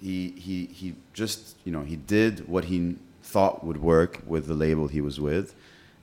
he 0.00 0.30
he 0.36 0.66
he 0.66 0.94
just 1.12 1.56
you 1.64 1.72
know 1.72 1.82
he 1.82 1.96
did 1.96 2.48
what 2.48 2.64
he 2.66 2.96
thought 3.22 3.64
would 3.64 3.80
work 3.80 4.20
with 4.26 4.46
the 4.46 4.54
label 4.54 4.88
he 4.88 5.00
was 5.00 5.18
with 5.20 5.54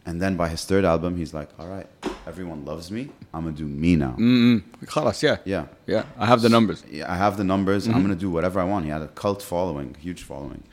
and 0.05 0.22
then 0.22 0.36
by 0.38 0.47
his 0.49 0.63
third 0.65 0.86
album 0.86 1.17
he's 1.17 1.34
like 1.34 1.49
all 1.59 1.67
right 1.67 1.88
everyone 2.26 2.63
loves 2.65 2.89
me 2.91 3.09
i'm 3.34 3.43
gonna 3.43 3.55
do 3.55 3.65
me 3.65 3.95
now 3.95 4.15
Mm-mm. 4.17 4.63
Khalas, 4.86 5.22
yeah. 5.22 5.38
yeah 5.45 5.65
Yeah. 5.86 6.03
I 6.17 6.26
have 6.26 6.41
the 6.41 6.49
numbers. 6.49 6.84
yeah, 6.89 7.11
I 7.11 7.15
have 7.17 7.38
the 7.38 7.43
numbers. 7.43 7.84
Mm-hmm. 7.86 7.95
I'm 7.95 8.01
gonna 8.03 8.15
do 8.15 8.30
whatever 8.32 8.59
I 8.59 8.63
want. 8.63 8.86
He 8.86 8.91
had 8.91 9.01
a 9.01 9.07
cult 9.09 9.41
following, 9.43 9.95
huge 9.99 10.24
following, 10.24 10.63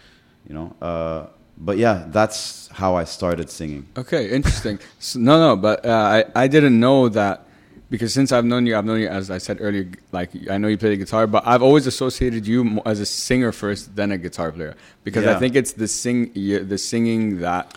you 0.48 0.54
know. 0.54 0.74
Uh, 0.80 1.26
but 1.58 1.76
yeah, 1.78 2.06
that's 2.08 2.68
how 2.68 2.94
I 2.96 3.04
started 3.04 3.50
singing. 3.50 3.88
Okay, 3.96 4.30
interesting. 4.30 4.78
S 4.98 5.16
no, 5.16 5.38
no, 5.40 5.56
but 5.56 5.84
uh, 5.84 6.22
I, 6.34 6.44
I 6.44 6.46
didn't 6.48 6.78
know 6.78 7.08
that 7.08 7.45
because 7.90 8.12
since 8.12 8.32
I've 8.32 8.44
known 8.44 8.66
you, 8.66 8.76
I've 8.76 8.84
known 8.84 9.00
you 9.00 9.08
as 9.08 9.30
I 9.30 9.38
said 9.38 9.58
earlier. 9.60 9.88
Like 10.12 10.30
I 10.50 10.58
know 10.58 10.68
you 10.68 10.76
play 10.78 10.90
the 10.90 10.96
guitar, 10.96 11.26
but 11.26 11.46
I've 11.46 11.62
always 11.62 11.86
associated 11.86 12.46
you 12.46 12.80
as 12.84 13.00
a 13.00 13.06
singer 13.06 13.52
first, 13.52 13.94
then 13.96 14.12
a 14.12 14.18
guitar 14.18 14.50
player, 14.52 14.74
because 15.04 15.26
I 15.26 15.38
think 15.38 15.54
it's 15.56 15.72
the 15.72 15.88
sing 15.88 16.32
the 16.34 16.78
singing 16.78 17.40
that 17.40 17.76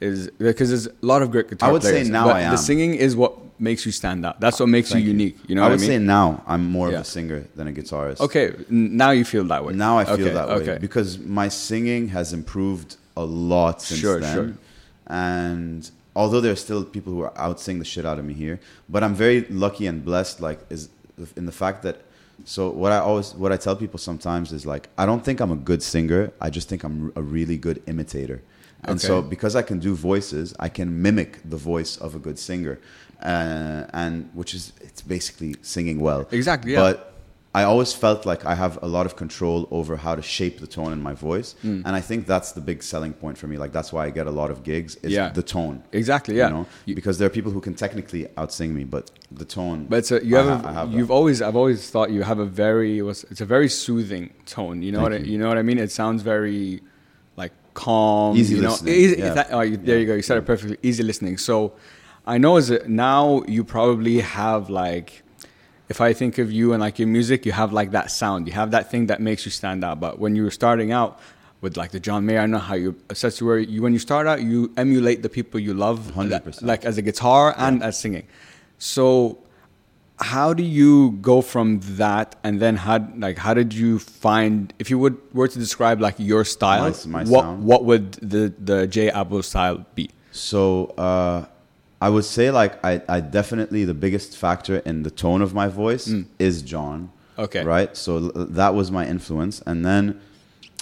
is 0.00 0.30
because 0.38 0.68
there's 0.68 0.86
a 0.86 0.92
lot 1.02 1.22
of 1.22 1.30
great 1.32 1.48
guitar 1.48 1.68
I 1.70 1.72
would 1.72 1.82
say 1.82 2.04
now 2.04 2.26
but 2.26 2.36
I 2.36 2.50
The 2.50 2.56
singing 2.56 2.94
is 2.94 3.16
what 3.16 3.32
makes 3.60 3.84
you 3.84 3.90
stand 3.90 4.24
out. 4.24 4.38
That's 4.38 4.60
what 4.60 4.68
makes 4.68 4.92
you 4.94 5.00
unique. 5.00 5.36
You 5.48 5.56
know 5.56 5.64
I 5.64 5.68
would 5.70 5.78
I 5.78 5.80
mean? 5.80 5.88
say 5.88 5.98
now 5.98 6.44
I'm 6.46 6.64
more 6.70 6.88
Yeah. 6.90 6.96
of 6.98 7.00
a 7.00 7.04
singer 7.04 7.40
than 7.56 7.66
a 7.66 7.72
guitarist. 7.72 8.20
okay, 8.20 8.52
now 8.70 9.10
you 9.10 9.24
feel 9.24 9.42
that 9.44 9.64
way. 9.64 9.72
Now 9.74 9.98
I 9.98 10.04
feel 10.04 10.14
Okay, 10.14 10.30
that 10.34 10.46
way 10.48 10.54
Okay. 10.62 10.78
because 10.80 11.18
my 11.18 11.48
singing 11.48 12.08
has 12.08 12.32
improved 12.32 12.96
a 13.16 13.24
lot 13.24 13.82
since 13.82 13.98
Sure, 14.00 14.20
then. 14.20 14.34
sure. 14.34 14.52
And 15.08 15.90
although 16.18 16.40
there 16.40 16.52
are 16.52 16.62
still 16.66 16.82
people 16.84 17.12
who 17.14 17.22
are 17.26 17.36
out 17.46 17.60
sing 17.60 17.78
the 17.78 17.84
shit 17.92 18.04
out 18.04 18.18
of 18.18 18.24
me 18.24 18.34
here, 18.34 18.58
but 18.88 19.00
I'm 19.04 19.14
very 19.14 19.40
lucky 19.64 19.86
and 19.86 20.04
blessed. 20.04 20.40
Like 20.40 20.60
is 20.68 20.90
in 21.36 21.46
the 21.46 21.58
fact 21.62 21.82
that. 21.84 21.96
So 22.44 22.70
what 22.70 22.92
I 22.92 22.98
always 22.98 23.34
what 23.34 23.50
I 23.56 23.56
tell 23.56 23.76
people 23.84 23.98
sometimes 23.98 24.52
is 24.52 24.64
like 24.64 24.84
I 24.96 25.04
don't 25.06 25.24
think 25.26 25.40
I'm 25.40 25.50
a 25.50 25.62
good 25.70 25.82
singer. 25.82 26.32
I 26.40 26.50
just 26.50 26.68
think 26.68 26.84
I'm 26.84 27.12
a 27.16 27.22
really 27.36 27.56
good 27.56 27.82
imitator. 27.86 28.42
And 28.84 29.00
so 29.00 29.22
because 29.22 29.56
I 29.56 29.62
can 29.62 29.78
do 29.80 29.94
voices, 29.94 30.54
I 30.60 30.68
can 30.68 31.02
mimic 31.02 31.40
the 31.44 31.56
voice 31.56 31.96
of 31.96 32.14
a 32.14 32.20
good 32.20 32.38
singer, 32.38 32.78
uh, 33.22 33.84
and 33.92 34.30
which 34.34 34.54
is 34.54 34.72
it's 34.80 35.02
basically 35.02 35.56
singing 35.62 35.98
well. 36.00 36.28
Exactly, 36.30 36.72
yeah. 36.72 36.80
But 36.86 37.17
I 37.60 37.62
always 37.70 37.92
felt 38.04 38.20
like 38.30 38.42
I 38.52 38.54
have 38.64 38.74
a 38.82 38.88
lot 38.96 39.04
of 39.08 39.12
control 39.22 39.58
over 39.78 39.92
how 40.06 40.14
to 40.20 40.22
shape 40.36 40.56
the 40.64 40.66
tone 40.78 40.92
in 40.96 41.00
my 41.08 41.14
voice, 41.28 41.48
Mm. 41.64 41.82
and 41.86 41.92
I 42.00 42.02
think 42.08 42.20
that's 42.32 42.50
the 42.58 42.60
big 42.70 42.78
selling 42.92 43.12
point 43.22 43.36
for 43.40 43.46
me. 43.50 43.56
Like 43.64 43.72
that's 43.76 43.90
why 43.94 44.02
I 44.08 44.10
get 44.18 44.26
a 44.32 44.34
lot 44.40 44.50
of 44.54 44.58
gigs 44.70 44.92
is 45.06 45.12
Yeah. 45.12 45.28
the 45.40 45.46
tone. 45.56 45.76
Exactly, 46.02 46.34
yeah. 46.40 46.48
You 46.48 46.54
know, 46.56 46.66
You- 46.86 46.94
because 47.00 47.16
there 47.18 47.26
are 47.30 47.34
people 47.38 47.52
who 47.56 47.62
can 47.68 47.74
technically 47.86 48.22
outsing 48.42 48.70
me, 48.78 48.84
but 48.84 49.04
the 49.42 49.44
tone. 49.58 49.78
But 49.90 49.96
it's 50.02 50.12
a, 50.16 50.18
you 50.28 50.34
have, 50.40 50.48
ha- 50.54 50.68
I 50.68 50.70
a, 50.70 50.74
have 50.78 50.88
you've 50.96 51.10
always 51.18 51.36
I've 51.46 51.58
always 51.62 51.80
thought 51.92 52.08
you 52.16 52.22
have 52.32 52.38
a 52.48 52.50
very 52.64 52.94
it's 53.32 53.42
a 53.48 53.48
very 53.56 53.68
soothing 53.84 54.24
tone. 54.56 54.76
You 54.86 54.90
know 54.94 55.02
what 55.06 55.12
I, 55.16 55.18
you. 55.18 55.32
you 55.32 55.38
know 55.40 55.48
what 55.52 55.58
I 55.62 55.64
mean? 55.70 55.78
It 55.86 55.90
sounds 56.00 56.20
very 56.34 56.80
like 57.42 57.52
calm. 57.74 58.36
Easy 58.40 58.54
you 58.56 58.62
know? 58.62 58.70
listening, 58.70 58.94
Easy, 59.02 59.16
yeah. 59.18 59.34
that- 59.38 59.48
oh, 59.56 59.62
there 59.64 59.96
Yeah. 59.96 60.00
you 60.02 60.06
go. 60.10 60.14
You 60.20 60.26
said 60.30 60.38
it 60.42 60.46
perfectly. 60.52 60.76
Easy 60.88 61.02
listening. 61.10 61.36
So 61.48 61.56
I 62.34 62.36
know 62.42 62.52
as 62.60 62.66
a, 62.70 62.78
now 62.88 63.42
you 63.54 63.62
probably 63.64 64.16
have 64.20 64.62
like 64.84 65.08
if 65.88 66.00
I 66.00 66.12
think 66.12 66.38
of 66.38 66.52
you 66.52 66.72
and 66.72 66.80
like 66.80 66.98
your 66.98 67.08
music, 67.08 67.46
you 67.46 67.52
have 67.52 67.72
like 67.72 67.90
that 67.92 68.10
sound. 68.10 68.46
You 68.46 68.52
have 68.54 68.70
that 68.72 68.90
thing 68.90 69.06
that 69.06 69.20
makes 69.20 69.44
you 69.46 69.50
stand 69.50 69.84
out. 69.84 70.00
But 70.00 70.18
when 70.18 70.36
you 70.36 70.44
were 70.44 70.50
starting 70.50 70.92
out 70.92 71.18
with 71.60 71.76
like 71.76 71.90
the 71.90 72.00
John 72.00 72.26
Mayer, 72.26 72.40
I 72.40 72.46
know 72.46 72.58
how 72.58 72.74
you 72.74 72.94
assess 73.10 73.40
where 73.42 73.58
you 73.58 73.82
when 73.82 73.92
you 73.92 73.98
start 73.98 74.26
out, 74.26 74.42
you 74.42 74.72
emulate 74.76 75.22
the 75.22 75.28
people 75.28 75.58
you 75.60 75.74
love, 75.74 76.12
100%. 76.14 76.62
like 76.62 76.84
as 76.84 76.98
a 76.98 77.02
guitar 77.02 77.54
and 77.56 77.82
as 77.82 77.98
singing. 77.98 78.26
So, 78.78 79.38
how 80.20 80.52
do 80.52 80.62
you 80.62 81.12
go 81.22 81.40
from 81.42 81.80
that, 81.96 82.34
and 82.44 82.60
then 82.60 82.76
how 82.76 83.08
like 83.16 83.38
how 83.38 83.54
did 83.54 83.72
you 83.72 83.98
find? 83.98 84.72
If 84.78 84.90
you 84.90 84.98
would 84.98 85.16
were 85.32 85.48
to 85.48 85.58
describe 85.58 86.00
like 86.00 86.16
your 86.18 86.44
style, 86.44 86.90
My- 87.06 87.22
my 87.24 87.30
what 87.30 87.42
sound? 87.42 87.64
what 87.64 87.84
would 87.84 88.12
the 88.14 88.52
the 88.58 88.86
J 88.86 89.10
Abo 89.10 89.42
style 89.44 89.84
be? 89.94 90.10
So 90.32 90.86
uh, 90.98 91.46
I 92.00 92.08
would 92.08 92.24
say 92.24 92.50
like 92.50 92.82
I, 92.84 93.02
I 93.08 93.20
definitely 93.20 93.84
the 93.84 93.94
biggest 93.94 94.36
factor 94.36 94.78
in 94.78 95.02
the 95.02 95.10
tone 95.10 95.42
of 95.42 95.52
my 95.54 95.68
voice 95.68 96.12
is 96.38 96.62
John. 96.62 97.10
Mm. 97.36 97.44
Okay. 97.44 97.64
Right. 97.64 97.96
So 97.96 98.16
l- 98.16 98.30
that 98.50 98.74
was 98.74 98.90
my 98.90 99.06
influence, 99.06 99.60
and 99.66 99.84
then 99.84 100.20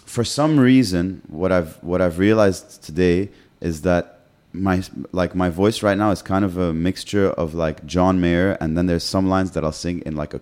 for 0.05 0.25
some 0.25 0.59
reason, 0.61 1.23
what 1.29 1.53
I've 1.53 1.83
what 1.83 2.01
I've 2.01 2.19
realized 2.19 2.83
today 2.83 3.31
is 3.61 3.83
that 3.83 4.21
my 4.53 4.83
like 5.13 5.35
my 5.35 5.51
voice 5.51 5.83
right 5.83 5.99
now 5.99 6.11
is 6.11 6.23
kind 6.23 6.45
of 6.45 6.57
a 6.57 6.73
mixture 6.73 7.29
of 7.31 7.55
like 7.55 7.85
John 7.87 8.21
Mayer, 8.21 8.57
and 8.61 8.77
then 8.77 8.87
there's 8.87 9.05
some 9.05 9.29
lines 9.29 9.51
that 9.53 9.65
I'll 9.65 9.73
sing 9.73 10.01
in 10.07 10.17
like 10.17 10.33
a 10.35 10.41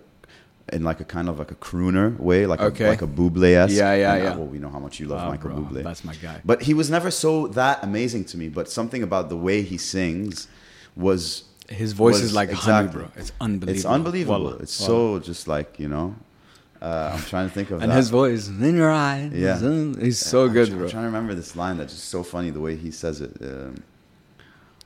in 0.73 0.83
like 0.83 0.99
a 0.99 1.05
kind 1.05 1.29
of 1.29 1.37
like 1.37 1.51
a 1.51 1.55
crooner 1.55 2.17
way, 2.19 2.45
like 2.45 2.59
Okay. 2.59 2.85
a, 2.85 2.89
like 2.89 3.01
a 3.01 3.07
Bublé 3.07 3.53
esque. 3.55 3.75
Yeah, 3.77 3.93
yeah, 3.93 4.15
yeah. 4.15 4.35
Well, 4.35 4.47
we 4.47 4.57
know 4.57 4.69
how 4.69 4.79
much 4.79 4.99
you 4.99 5.07
love 5.07 5.21
Oh, 5.23 5.29
Michael 5.31 5.51
bro, 5.51 5.59
Bublé. 5.63 5.83
that's 5.83 6.03
my 6.03 6.15
guy. 6.15 6.41
But 6.43 6.63
he 6.63 6.73
was 6.73 6.89
never 6.89 7.11
so 7.11 7.47
that 7.49 7.83
amazing 7.83 8.25
to 8.25 8.37
me. 8.37 8.49
But 8.49 8.69
something 8.69 9.03
about 9.03 9.29
the 9.29 9.37
way 9.37 9.61
he 9.61 9.77
sings 9.77 10.47
was 10.95 11.43
His 11.69 11.93
voice 11.93 12.15
was- 12.15 12.23
is 12.23 12.33
like 12.33 12.49
honey, 12.51 12.59
exactly. 12.87 13.01
bro. 13.01 13.11
It's 13.15 13.31
unbelievable. 13.41 13.75
It's 13.75 13.85
unbelievable. 13.85 14.43
Wallah, 14.43 14.55
it's 14.57 14.79
wallah. 14.79 15.19
so 15.19 15.25
just 15.25 15.47
like 15.47 15.79
you 15.79 15.87
know. 15.87 16.15
Uh, 16.81 17.11
I'm 17.15 17.21
trying 17.23 17.47
to 17.47 17.53
think 17.53 17.71
of 17.71 17.81
and 17.81 17.91
that. 17.91 17.95
his 17.95 18.09
voice 18.09 18.47
in 18.47 18.75
your 18.75 18.91
eyes. 18.91 19.31
Yeah. 19.33 19.57
he's 19.99 20.19
so 20.19 20.45
I'm 20.45 20.53
good, 20.53 20.67
try- 20.67 20.75
bro. 20.75 20.85
I'm 20.85 20.91
trying 20.91 21.03
to 21.03 21.07
remember 21.07 21.33
this 21.33 21.55
line 21.55 21.77
that's 21.77 21.93
just 21.93 22.09
so 22.09 22.21
funny 22.21 22.49
the 22.51 22.59
way 22.59 22.75
he 22.75 22.91
says 22.91 23.21
it. 23.21 23.31
Um, 23.41 23.75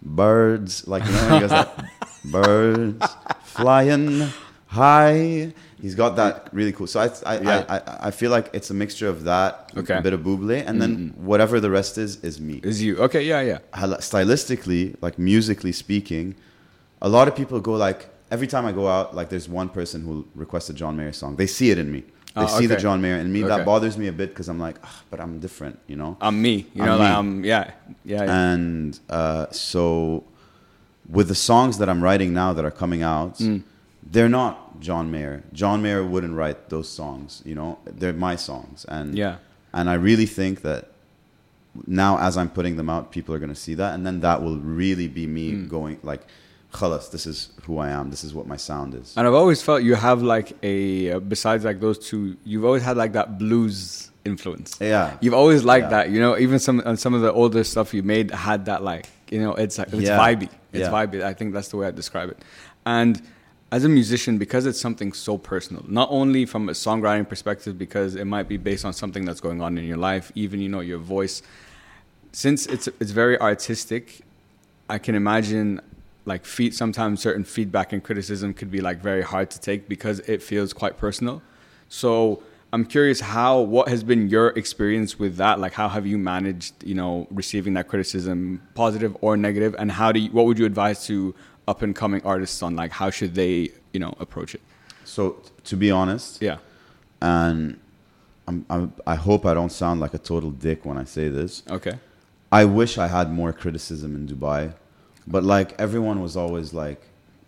birds, 0.01 0.87
like 0.87 1.03
you 1.05 1.11
know, 1.11 1.29
he 1.33 1.39
goes 1.41 1.51
like, 1.51 1.69
birds 2.25 3.05
flying 3.43 4.29
high. 4.67 5.53
He's 5.81 5.95
got 5.95 6.15
that 6.17 6.49
really 6.51 6.73
cool. 6.73 6.87
So 6.87 6.99
I, 6.99 7.09
I, 7.25 7.39
Yeah. 7.39 7.65
I, 7.69 7.77
I, 7.77 8.07
I 8.07 8.11
feel 8.11 8.31
like 8.31 8.49
it's 8.53 8.69
a 8.69 8.73
mixture 8.73 9.07
of 9.07 9.23
that, 9.23 9.71
Okay. 9.77 9.97
a 9.97 10.01
bit 10.01 10.13
of 10.13 10.21
Bublé, 10.21 10.63
and 10.67 10.81
then 10.81 11.13
whatever 11.15 11.59
the 11.59 11.69
rest 11.69 11.97
is 11.97 12.17
is 12.23 12.39
me. 12.41 12.59
Is 12.63 12.81
you 12.83 12.97
okay? 12.97 13.23
Yeah, 13.23 13.41
yeah. 13.41 13.59
Stylistically, 14.13 14.95
like 15.01 15.17
musically 15.19 15.71
speaking, 15.71 16.35
a 17.01 17.09
lot 17.09 17.27
of 17.27 17.35
people 17.35 17.59
go 17.59 17.73
like 17.73 18.09
every 18.31 18.47
time 18.47 18.65
I 18.65 18.71
go 18.71 18.87
out, 18.87 19.15
like 19.15 19.29
there's 19.29 19.47
one 19.49 19.69
person 19.69 20.03
who 20.03 20.25
requests 20.35 20.69
a 20.69 20.73
John 20.73 20.95
Mayer 20.97 21.13
song. 21.13 21.35
They 21.35 21.47
see 21.47 21.71
it 21.71 21.77
in 21.77 21.91
me. 21.91 22.01
They 22.35 22.43
Oh, 22.43 22.47
see 22.59 22.67
the. 22.67 22.77
John 22.77 23.01
Mayer 23.01 23.17
in 23.17 23.31
me. 23.31 23.39
Okay. 23.43 23.49
That 23.55 23.65
bothers 23.65 23.97
me 23.97 24.07
a 24.07 24.11
bit 24.11 24.29
because 24.29 24.47
I'm 24.49 24.59
like, 24.59 24.75
"Ah, 24.83 25.01
but 25.09 25.19
I'm 25.19 25.39
different, 25.39 25.79
you 25.87 25.95
know. 25.95 26.15
I'm 26.21 26.39
me. 26.41 26.67
You 26.75 26.83
I'm 26.83 26.87
know, 26.89 26.97
like. 26.97 27.11
I'm 27.17 27.43
yeah, 27.43 27.71
yeah. 28.05 28.23
yeah. 28.23 28.51
And 28.51 28.99
uh, 29.09 29.47
so, 29.51 30.23
with 31.09 31.27
the 31.27 31.35
songs 31.35 31.79
that 31.79 31.89
I'm 31.89 32.03
writing 32.03 32.33
now 32.33 32.53
that 32.53 32.63
are 32.65 32.71
coming 32.83 33.01
out, 33.01 33.37
Mm. 33.39 33.63
they're 34.11 34.29
not 34.29 34.68
John 34.79 35.11
Mayer. 35.11 35.43
John 35.53 35.81
Mayer 35.81 36.03
wouldn't 36.05 36.35
write 36.35 36.69
those 36.69 36.89
songs. 36.89 37.41
You 37.45 37.55
know, 37.55 37.79
they're 37.85 38.13
my 38.13 38.35
songs. 38.35 38.85
And 38.87 39.15
Yeah. 39.17 39.35
and 39.73 39.89
I 39.89 39.93
really 39.95 40.25
think 40.25 40.61
that 40.61 40.89
now, 41.87 42.17
as 42.19 42.35
I'm 42.37 42.49
putting 42.49 42.77
them 42.77 42.89
out, 42.89 43.11
people 43.11 43.33
are 43.35 43.39
going 43.39 43.53
to 43.53 43.61
see 43.67 43.75
that, 43.75 43.93
and 43.93 44.05
then 44.05 44.21
that 44.21 44.41
will 44.41 44.57
really 44.57 45.07
be 45.07 45.27
me 45.27 45.51
Mm. 45.53 45.69
going 45.69 45.97
like, 46.03 46.21
"Khalas, 46.73 47.11
this 47.11 47.25
is 47.27 47.49
who 47.65 47.77
I 47.77 47.89
am. 47.89 48.09
This 48.09 48.23
is 48.23 48.33
what 48.33 48.47
my 48.47 48.57
sound 48.57 48.95
is." 48.95 49.13
And 49.15 49.27
I've 49.27 49.33
always 49.35 49.61
felt 49.61 49.83
you 49.83 49.95
have 49.95 50.21
like 50.21 50.53
a 50.63 51.11
uh, 51.13 51.19
besides 51.19 51.63
like 51.65 51.79
those 51.79 51.99
two, 51.99 52.35
you've 52.43 52.65
always 52.65 52.83
had 52.83 52.97
like 52.97 53.13
that 53.13 53.37
blues 53.37 54.09
influence. 54.25 54.77
Yeah. 54.81 55.13
You've 55.21 55.33
always 55.35 55.63
liked 55.63 55.85
Yeah. 55.85 55.89
that, 56.03 56.09
you 56.09 56.19
know. 56.19 56.37
Even 56.37 56.59
some 56.59 56.81
on 56.85 56.97
some 56.97 57.13
of 57.13 57.21
the 57.21 57.31
older 57.31 57.63
stuff 57.63 57.93
you 57.93 58.03
made 58.03 58.31
had 58.31 58.65
that 58.65 58.83
like, 58.83 59.07
you 59.29 59.39
know, 59.39 59.53
it's 59.53 59.77
like 59.77 59.93
it's 59.93 60.01
Yeah. 60.09 60.17
vibey. 60.19 60.49
It's 60.73 60.81
Yeah. 60.89 60.91
vibey. 60.91 61.23
I 61.23 61.33
think 61.33 61.53
that's 61.53 61.69
the 61.69 61.77
way 61.77 61.87
I 61.87 61.91
describe 61.91 62.29
it. 62.31 62.37
And 62.85 63.21
as 63.71 63.83
a 63.83 63.89
musician, 63.89 64.37
because 64.37 64.65
it's 64.65 64.79
something 64.79 65.13
so 65.13 65.37
personal, 65.37 65.85
not 65.87 66.09
only 66.11 66.45
from 66.45 66.69
a 66.69 66.71
songwriting 66.71 67.27
perspective, 67.27 67.77
because 67.77 68.15
it 68.15 68.25
might 68.25 68.47
be 68.47 68.57
based 68.57 68.83
on 68.83 68.93
something 68.93 69.25
that's 69.25 69.39
going 69.39 69.61
on 69.61 69.77
in 69.77 69.85
your 69.85 69.97
life, 69.97 70.31
even 70.35 70.59
you 70.59 70.69
know 70.69 70.79
your 70.79 70.97
voice. 70.97 71.43
Since 72.31 72.65
it's 72.67 72.87
it's 72.87 73.11
very 73.11 73.39
artistic, 73.39 74.21
I 74.89 74.97
can 74.97 75.13
imagine 75.15 75.81
like 76.25 76.45
feed 76.45 76.73
sometimes 76.73 77.21
certain 77.21 77.43
feedback 77.43 77.93
and 77.93 78.03
criticism 78.03 78.53
could 78.53 78.71
be 78.71 78.81
like 78.81 79.01
very 79.01 79.21
hard 79.21 79.49
to 79.51 79.59
take 79.59 79.87
because 79.87 80.19
it 80.21 80.41
feels 80.41 80.73
quite 80.73 80.97
personal. 80.97 81.41
So 81.89 82.43
I'm 82.71 82.85
curious 82.85 83.19
how 83.19 83.61
what 83.61 83.87
has 83.87 84.03
been 84.03 84.29
your 84.29 84.49
experience 84.49 85.17
with 85.17 85.37
that? 85.37 85.59
Like 85.59 85.73
how 85.73 85.89
have 85.89 86.05
you 86.05 86.17
managed, 86.17 86.83
you 86.83 86.93
know, 86.95 87.27
receiving 87.31 87.73
that 87.73 87.87
criticism, 87.87 88.61
positive 88.75 89.15
or 89.21 89.37
negative, 89.37 89.75
and 89.79 89.91
how 89.91 90.11
do 90.11 90.19
you, 90.19 90.29
what 90.31 90.45
would 90.45 90.59
you 90.59 90.65
advise 90.65 91.05
to 91.07 91.33
up 91.69 91.81
and 91.85 91.91
coming 92.03 92.21
artists 92.33 92.59
on 92.67 92.71
like 92.81 92.91
how 93.01 93.09
should 93.17 93.33
they, 93.41 93.53
you 93.93 93.99
know, 94.03 94.13
approach 94.25 94.51
it? 94.57 94.61
So, 95.05 95.21
to 95.69 95.75
be 95.83 95.89
honest, 95.99 96.41
Yeah. 96.41 96.57
and 97.21 97.79
I'm, 98.47 98.65
I'm, 98.69 98.93
I 99.05 99.15
hope 99.15 99.41
I 99.45 99.53
don't 99.53 99.71
sound 99.83 99.99
like 99.99 100.13
a 100.13 100.17
total 100.31 100.51
dick 100.51 100.79
when 100.87 100.97
I 100.97 101.05
say 101.17 101.25
this. 101.39 101.63
Okay. 101.77 101.95
I 102.51 102.65
wish 102.65 102.97
I 102.97 103.07
had 103.17 103.27
more 103.31 103.53
criticism 103.53 104.09
in 104.15 104.27
Dubai, 104.27 104.73
but 105.27 105.43
like 105.43 105.69
everyone 105.85 106.17
was 106.27 106.35
always 106.43 106.73
like, 106.83 106.99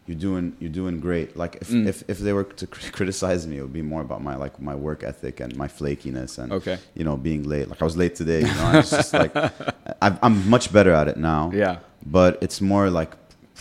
"You're 0.07 0.21
doing, 0.27 0.45
you're 0.61 0.75
doing 0.81 0.99
great." 1.07 1.29
Like 1.43 1.53
if, 1.63 1.69
Mm. 1.69 1.87
if, 1.91 1.97
if 2.13 2.17
they 2.25 2.33
were 2.37 2.43
to 2.61 2.65
criticize 2.99 3.41
me, 3.49 3.57
it 3.59 3.63
would 3.65 3.77
be 3.81 3.87
more 3.93 4.01
about 4.07 4.21
my 4.29 4.35
like 4.43 4.55
my 4.69 4.75
work 4.87 5.01
ethic 5.11 5.35
and 5.43 5.51
my 5.63 5.67
flakiness 5.77 6.31
and 6.41 6.47
Okay. 6.59 6.77
you 6.97 7.03
know 7.07 7.15
being 7.29 7.43
late. 7.53 7.67
Like 7.71 7.81
I 7.81 7.85
was 7.91 7.97
late 8.03 8.13
today. 8.21 8.41
You 8.49 8.53
know, 8.57 8.65
I 8.73 8.75
was 8.83 8.91
just 8.91 9.13
like, 9.21 9.33
I've, 10.05 10.17
I'm 10.25 10.35
much 10.55 10.65
better 10.77 10.93
at 11.01 11.07
it 11.11 11.17
now. 11.17 11.43
Yeah. 11.63 11.75
but 12.19 12.31
it's 12.45 12.59
more 12.73 12.85
like 12.99 13.11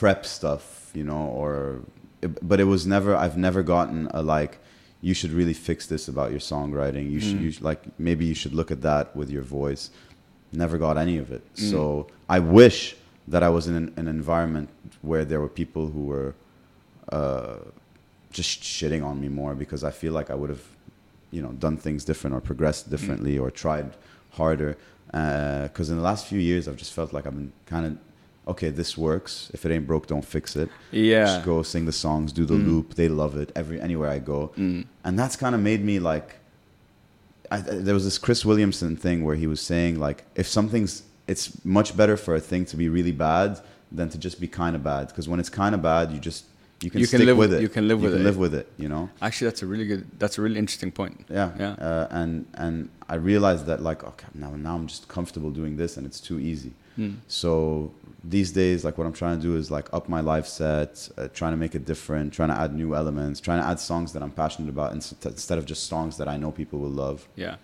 prep 0.01 0.20
stuff, 0.38 0.64
you 0.98 1.05
know, 1.11 1.24
or 1.40 1.55
but 2.51 2.59
it 2.64 2.68
was 2.74 2.82
never. 2.94 3.12
I've 3.24 3.38
never 3.48 3.62
gotten 3.74 4.01
a 4.20 4.22
like. 4.36 4.53
You 5.09 5.14
should 5.18 5.32
really 5.40 5.55
fix 5.68 5.78
this 5.92 6.05
about 6.12 6.28
your 6.34 6.40
songwriting. 6.53 7.05
You 7.14 7.20
should, 7.26 7.38
Mm. 7.38 7.44
you 7.44 7.51
should 7.53 7.66
like 7.70 7.82
maybe 8.09 8.24
you 8.30 8.36
should 8.42 8.55
look 8.61 8.70
at 8.76 8.80
that 8.90 9.05
with 9.18 9.28
your 9.36 9.46
voice. 9.61 9.82
Never 10.64 10.76
got 10.86 10.94
any 11.07 11.16
of 11.24 11.28
it. 11.36 11.42
Mm. 11.55 11.70
So 11.72 11.80
I 12.36 12.38
wish 12.61 12.78
that 13.32 13.42
I 13.48 13.51
was 13.57 13.64
in 13.70 13.74
an, 13.82 13.88
an 14.01 14.09
environment 14.09 14.68
where 15.11 15.24
there 15.30 15.40
were 15.44 15.53
people 15.62 15.84
who 15.94 16.03
were 16.12 16.30
uh, 17.18 17.59
just 18.38 18.61
shitting 18.76 19.03
on 19.11 19.16
me 19.24 19.28
more 19.40 19.55
because 19.55 19.82
I 19.90 19.92
feel 20.03 20.12
like 20.18 20.28
I 20.34 20.36
would 20.40 20.51
have, 20.57 20.64
you 21.30 21.40
know, 21.44 21.53
done 21.66 21.76
things 21.86 22.05
different 22.11 22.34
or 22.36 22.40
progressed 22.40 22.84
differently 22.94 23.34
or 23.42 23.48
tried 23.51 23.88
harder. 24.40 24.72
Because 25.07 25.88
in 25.92 25.96
the 26.01 26.07
last 26.11 26.22
few 26.26 26.40
years, 26.51 26.62
I've 26.68 26.80
just 26.84 26.92
felt 26.98 27.11
like 27.16 27.24
I've 27.26 27.36
been 27.40 27.53
kind 27.74 27.84
of, 27.88 27.92
okay, 28.53 28.70
this 28.80 28.96
works. 28.98 29.51
If 29.55 29.61
it 29.64 29.70
ain't 29.74 29.86
broke, 29.86 30.07
don't 30.07 30.24
fix 30.36 30.57
it. 30.62 30.68
Yeah. 30.92 31.24
Just 31.26 31.44
go 31.44 31.62
sing 31.62 31.84
the 31.86 31.92
songs, 32.05 32.32
do 32.32 32.44
the 32.44 32.55
Mm. 32.59 32.66
loop. 32.68 32.86
They 33.01 33.09
love 33.22 33.36
it 33.42 33.48
every 33.61 33.78
anywhere 33.80 34.11
I 34.16 34.20
go, 34.34 34.38
Mm. 34.57 34.84
and 35.05 35.12
that's 35.20 35.36
kind 35.36 35.55
of 35.57 35.61
made 35.61 35.82
me 35.84 35.98
like. 36.12 36.28
I, 37.53 37.59
there 37.61 37.94
was 37.94 38.05
this 38.05 38.18
Chris 38.18 38.44
Williamson 38.44 38.96
thing 38.96 39.24
where 39.24 39.34
he 39.42 39.46
was 39.48 39.61
saying 39.61 39.98
like, 39.98 40.18
if 40.36 40.46
something's, 40.46 41.03
it's 41.26 41.44
much 41.64 41.96
better 41.96 42.16
for 42.16 42.32
a 42.36 42.40
thing 42.51 42.64
to 42.66 42.76
be 42.76 42.88
really 42.88 43.11
bad 43.12 43.59
than 43.90 44.09
to 44.11 44.18
just 44.18 44.40
be 44.40 44.46
kind 44.46 44.76
of 44.76 44.82
bad. 44.84 45.09
Because 45.09 45.26
when 45.28 45.40
it's 45.40 45.51
kind 45.51 45.74
of 45.74 45.82
bad, 45.82 46.12
you 46.12 46.20
just 46.20 46.44
you 46.82 46.90
can 46.90 47.01
You 47.01 47.07
can 47.09 47.18
stick 47.18 47.26
live 47.26 47.36
with 47.36 47.51
with- 47.51 47.59
it. 47.59 47.62
you 47.62 47.68
can 47.68 47.88
live 47.88 47.98
you 47.98 48.05
with 48.05 48.12
can 48.14 48.20
it. 48.22 48.28
live 48.28 48.38
with 48.44 48.55
it. 48.55 48.66
You 48.82 48.88
know. 48.88 49.11
Actually, 49.20 49.48
that's 49.51 49.62
a 49.62 49.66
really 49.66 49.86
good. 49.92 50.03
That's 50.20 50.38
a 50.38 50.42
really 50.42 50.59
interesting 50.64 50.92
point. 50.92 51.16
Yeah. 51.28 51.51
Yeah. 51.59 51.72
Uh, 51.88 52.07
and 52.20 52.46
and 52.55 52.88
I 53.09 53.16
realized 53.16 53.64
that 53.70 53.78
like 53.82 54.01
okay 54.12 54.28
now 54.34 54.51
now 54.66 54.74
I'm 54.76 54.86
just 54.86 55.09
comfortable 55.09 55.51
doing 55.51 55.76
this 55.76 55.96
and 55.96 56.07
it's 56.07 56.20
too 56.20 56.38
easy. 56.38 56.72
Mm. 56.98 57.16
So 57.26 57.90
these 58.23 58.53
days, 58.53 58.85
like 58.85 58.99
what 58.99 59.07
I'm 59.07 59.12
trying 59.12 59.39
to 59.39 59.43
do 59.43 59.57
is 59.57 59.71
like 59.71 59.93
up 59.93 60.09
my 60.09 60.21
live 60.21 60.47
set, 60.47 61.09
uh, 61.16 61.29
trying 61.29 61.53
to 61.53 61.57
make 61.57 61.75
it 61.75 61.85
different, 61.85 62.33
trying 62.33 62.51
to 62.51 62.55
add 62.59 62.75
new 62.75 62.95
elements, 62.95 63.41
trying 63.41 63.61
to 63.62 63.66
add 63.66 63.81
songs 63.81 64.12
that 64.12 64.23
I'm 64.23 64.31
passionate 64.31 64.68
about 64.68 64.93
instead 64.93 65.59
of 65.59 65.64
just 65.64 65.87
songs 65.87 66.16
that 66.18 66.29
I 66.29 66.37
know 66.37 66.51
people 66.51 66.79
will 66.79 66.91
love. 66.91 67.27
Yeah, 67.37 67.57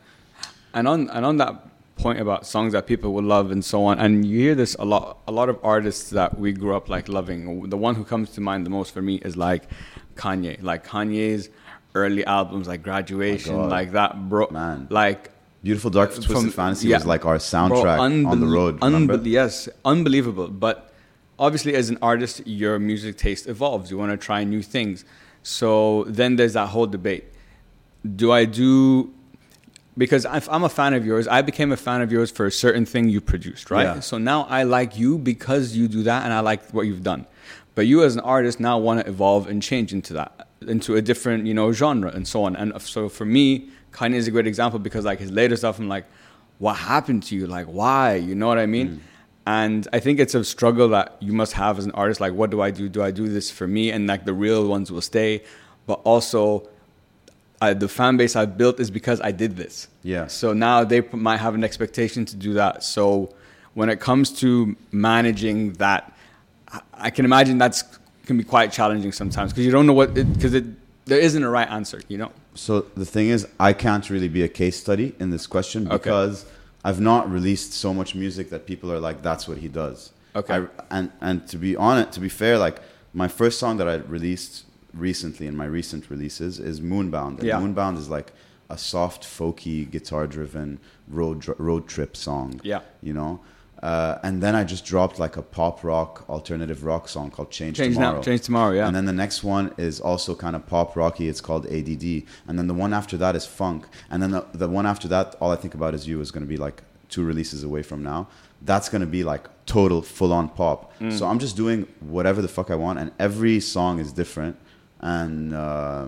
and 0.72 0.88
on 0.88 1.10
and 1.10 1.26
on 1.26 1.36
that 1.38 1.68
point 1.96 2.20
about 2.20 2.46
songs 2.46 2.74
that 2.74 2.86
people 2.86 3.12
will 3.12 3.22
love 3.22 3.50
and 3.50 3.64
so 3.64 3.84
on, 3.84 3.98
and 3.98 4.24
you 4.24 4.38
hear 4.38 4.54
this 4.54 4.74
a 4.78 4.84
lot. 4.84 5.18
A 5.28 5.32
lot 5.32 5.48
of 5.48 5.58
artists 5.62 6.10
that 6.10 6.38
we 6.38 6.52
grew 6.52 6.74
up 6.74 6.88
like 6.88 7.08
loving. 7.08 7.68
The 7.68 7.76
one 7.76 7.94
who 7.94 8.04
comes 8.04 8.30
to 8.30 8.40
mind 8.40 8.64
the 8.64 8.70
most 8.70 8.94
for 8.94 9.02
me 9.02 9.16
is 9.16 9.36
like 9.36 9.64
Kanye. 10.14 10.62
Like 10.62 10.86
Kanye's 10.86 11.50
early 11.94 12.24
albums, 12.24 12.68
like 12.68 12.82
Graduation, 12.82 13.56
God. 13.56 13.70
like 13.70 13.92
that, 13.92 14.28
bro. 14.28 14.48
Man. 14.50 14.86
like 14.90 15.30
Beautiful 15.66 15.90
Dark 15.90 16.14
Twisted 16.14 16.30
From- 16.30 16.50
Fantasy 16.50 16.88
yeah. 16.88 16.98
was 16.98 17.06
like 17.06 17.26
our 17.26 17.38
bro, 17.38 17.52
soundtrack 17.52 17.98
on 17.98 18.40
the 18.40 18.46
road. 18.46 18.78
unbe- 18.80 19.26
yes, 19.26 19.68
unbelievable. 19.84 20.46
But 20.46 20.92
obviously, 21.40 21.74
as 21.74 21.90
an 21.90 21.98
artist, 22.00 22.46
your 22.46 22.78
music 22.78 23.16
taste 23.16 23.48
evolves. 23.48 23.90
You 23.90 23.98
want 23.98 24.12
to 24.12 24.16
try 24.16 24.44
new 24.44 24.62
things. 24.62 25.04
So 25.42 26.04
then 26.04 26.36
there's 26.36 26.52
that 26.52 26.68
whole 26.68 26.86
debate. 26.86 27.24
Do 28.22 28.30
I 28.30 28.44
do 28.44 29.12
because 29.98 30.24
if 30.24 30.48
I'm 30.48 30.62
a 30.62 30.68
fan 30.68 30.94
of 30.94 31.04
yours, 31.04 31.26
I 31.26 31.42
became 31.42 31.72
a 31.72 31.76
fan 31.76 32.00
of 32.00 32.12
yours 32.12 32.30
for 32.30 32.46
a 32.46 32.52
certain 32.52 32.86
thing 32.86 33.08
you 33.08 33.20
produced, 33.20 33.68
right? 33.70 33.86
Yeah. 33.86 34.00
So 34.00 34.18
now 34.18 34.46
I 34.48 34.62
like 34.62 34.96
you 34.96 35.18
because 35.18 35.74
you 35.76 35.88
do 35.88 36.04
that, 36.04 36.22
and 36.22 36.32
I 36.32 36.40
like 36.40 36.70
what 36.70 36.86
you've 36.86 37.02
done. 37.02 37.26
But 37.74 37.86
you, 37.88 38.04
as 38.04 38.14
an 38.14 38.20
artist, 38.20 38.60
now 38.60 38.78
want 38.78 39.00
to 39.00 39.08
evolve 39.08 39.48
and 39.48 39.60
change 39.60 39.92
into 39.92 40.12
that, 40.14 40.48
into 40.60 40.94
a 40.94 41.02
different, 41.02 41.46
you 41.46 41.54
know, 41.54 41.72
genre 41.72 42.10
and 42.10 42.28
so 42.28 42.44
on. 42.44 42.54
And 42.54 42.80
so 42.80 43.08
for 43.08 43.24
me, 43.24 43.70
Kanye 43.96 44.14
is 44.22 44.28
a 44.28 44.30
great 44.30 44.46
example 44.46 44.78
because 44.78 45.04
like 45.10 45.18
his 45.18 45.30
later 45.40 45.56
stuff, 45.56 45.78
I'm 45.78 45.88
like, 45.88 46.04
what 46.58 46.74
happened 46.74 47.22
to 47.28 47.34
you? 47.36 47.46
Like, 47.46 47.66
why? 47.66 48.14
You 48.16 48.34
know 48.34 48.48
what 48.52 48.58
I 48.58 48.66
mean? 48.66 48.88
Mm. 48.88 48.98
and 49.46 49.88
I 49.92 50.00
think 50.04 50.18
it's 50.24 50.34
a 50.34 50.44
struggle 50.44 50.88
that 50.96 51.16
you 51.26 51.32
must 51.32 51.52
have 51.54 51.78
as 51.78 51.84
an 51.86 51.92
artist. 52.02 52.20
Like, 52.20 52.34
what 52.40 52.50
do 52.50 52.58
I 52.60 52.70
do? 52.80 52.88
Do 52.96 53.00
I 53.08 53.10
do 53.20 53.26
this 53.36 53.50
for 53.58 53.66
me? 53.76 53.84
And 53.94 54.06
like 54.12 54.24
the 54.30 54.34
real 54.46 54.62
ones 54.68 54.90
will 54.92 55.00
stay, 55.14 55.42
but 55.86 55.98
also 56.12 56.68
I, 57.60 57.72
the 57.84 57.88
fan 57.88 58.16
base 58.20 58.36
I've 58.36 58.54
built 58.62 58.80
is 58.80 58.90
because 58.90 59.18
I 59.22 59.32
did 59.42 59.56
this. 59.56 59.88
Yeah. 60.02 60.26
So 60.26 60.52
now 60.52 60.84
they 60.84 61.00
might 61.12 61.38
have 61.46 61.54
an 61.54 61.64
expectation 61.64 62.24
to 62.26 62.36
do 62.36 62.52
that. 62.54 62.82
So 62.82 63.34
when 63.74 63.88
it 63.88 63.98
comes 64.08 64.30
to 64.42 64.76
managing 64.92 65.72
that, 65.84 66.12
I- 66.76 66.80
I 67.06 67.10
can 67.10 67.24
imagine 67.24 67.56
that's 67.58 67.82
can 68.26 68.36
be 68.36 68.44
quite 68.44 68.72
challenging 68.72 69.12
sometimes 69.12 69.52
because 69.52 69.64
you 69.64 69.70
don't 69.76 69.86
know 69.86 69.92
what 70.00 70.12
because 70.12 70.52
it, 70.60 70.64
there 71.06 71.20
isn't 71.20 71.42
a 71.42 71.48
right 71.58 71.70
answer. 71.70 72.00
You 72.08 72.18
know. 72.18 72.32
So 72.56 72.80
the 72.96 73.04
thing 73.06 73.28
is, 73.28 73.46
I 73.60 73.72
can't 73.72 74.08
really 74.10 74.28
be 74.28 74.42
a 74.42 74.48
case 74.48 74.76
study 74.80 75.14
in 75.20 75.30
this 75.30 75.46
question 75.46 75.86
Okay. 75.86 75.96
because 75.98 76.46
I've 76.84 77.00
not 77.00 77.30
released 77.30 77.72
so 77.72 77.92
much 77.92 78.14
music 78.14 78.50
that 78.50 78.66
people 78.66 78.90
are 78.92 79.00
like, 79.00 79.22
"That's 79.22 79.46
what 79.48 79.58
he 79.58 79.68
does." 79.68 80.12
Okay. 80.34 80.54
I, 80.54 80.66
and 80.90 81.10
and 81.20 81.46
to 81.48 81.56
be 81.58 81.76
honest, 81.76 82.12
to 82.12 82.20
be 82.20 82.28
fair, 82.28 82.58
like 82.58 82.80
my 83.12 83.28
first 83.28 83.58
song 83.58 83.76
that 83.78 83.88
I 83.88 83.96
released 83.96 84.64
recently 84.94 85.46
in 85.46 85.56
my 85.56 85.66
recent 85.66 86.10
releases 86.10 86.58
is 86.58 86.80
Moonbound. 86.80 87.38
And 87.40 87.44
Yeah. 87.44 87.60
Moonbound 87.60 87.98
is 87.98 88.08
like 88.08 88.32
a 88.70 88.78
soft, 88.78 89.22
folky, 89.24 89.88
guitar-driven 89.90 90.78
road 91.08 91.46
road 91.58 91.86
trip 91.88 92.16
song. 92.16 92.60
Yeah. 92.64 92.80
You 93.02 93.12
know. 93.12 93.40
Uh, 93.82 94.18
and 94.22 94.42
then 94.42 94.54
I 94.54 94.64
just 94.64 94.84
dropped 94.84 95.18
like 95.18 95.36
a 95.36 95.42
pop 95.42 95.84
rock, 95.84 96.24
alternative 96.28 96.82
rock 96.82 97.08
song 97.08 97.30
called 97.30 97.50
"Change, 97.50 97.76
Change 97.76 97.94
Tomorrow." 97.94 98.16
now. 98.16 98.22
Change 98.22 98.42
tomorrow. 98.42 98.72
Yeah. 98.72 98.86
And 98.86 98.96
then 98.96 99.04
the 99.04 99.12
next 99.12 99.44
one 99.44 99.74
is 99.76 100.00
also 100.00 100.34
kind 100.34 100.56
of 100.56 100.66
pop 100.66 100.96
rocky. 100.96 101.28
It's 101.28 101.40
called 101.42 101.66
ADD. 101.66 102.22
And 102.48 102.58
then 102.58 102.68
the 102.68 102.74
one 102.74 102.94
after 102.94 103.16
that 103.18 103.36
is 103.36 103.44
funk. 103.44 103.86
And 104.10 104.22
then 104.22 104.30
the, 104.30 104.46
the 104.54 104.68
one 104.68 104.86
after 104.86 105.08
that, 105.08 105.36
All 105.40 105.50
I 105.50 105.56
Think 105.56 105.74
About 105.74 105.94
Is 105.94 106.08
You 106.08 106.20
is 106.20 106.30
going 106.30 106.42
to 106.44 106.48
be 106.48 106.56
like 106.56 106.82
two 107.08 107.22
releases 107.22 107.62
away 107.62 107.82
from 107.82 108.02
now. 108.02 108.28
That's 108.62 108.88
going 108.88 109.02
to 109.02 109.06
be 109.06 109.24
like 109.24 109.46
total 109.66 110.00
full 110.00 110.32
on 110.32 110.48
pop. 110.48 110.92
So 111.10 111.26
I'm 111.26 111.38
just 111.38 111.56
doing 111.56 111.86
whatever 112.00 112.40
the 112.40 112.48
fuck 112.48 112.70
I 112.70 112.74
want. 112.76 112.98
And 112.98 113.12
every 113.18 113.60
song 113.60 113.98
is 113.98 114.10
different. 114.12 114.56
And, 115.00 115.52
uh, 115.52 116.06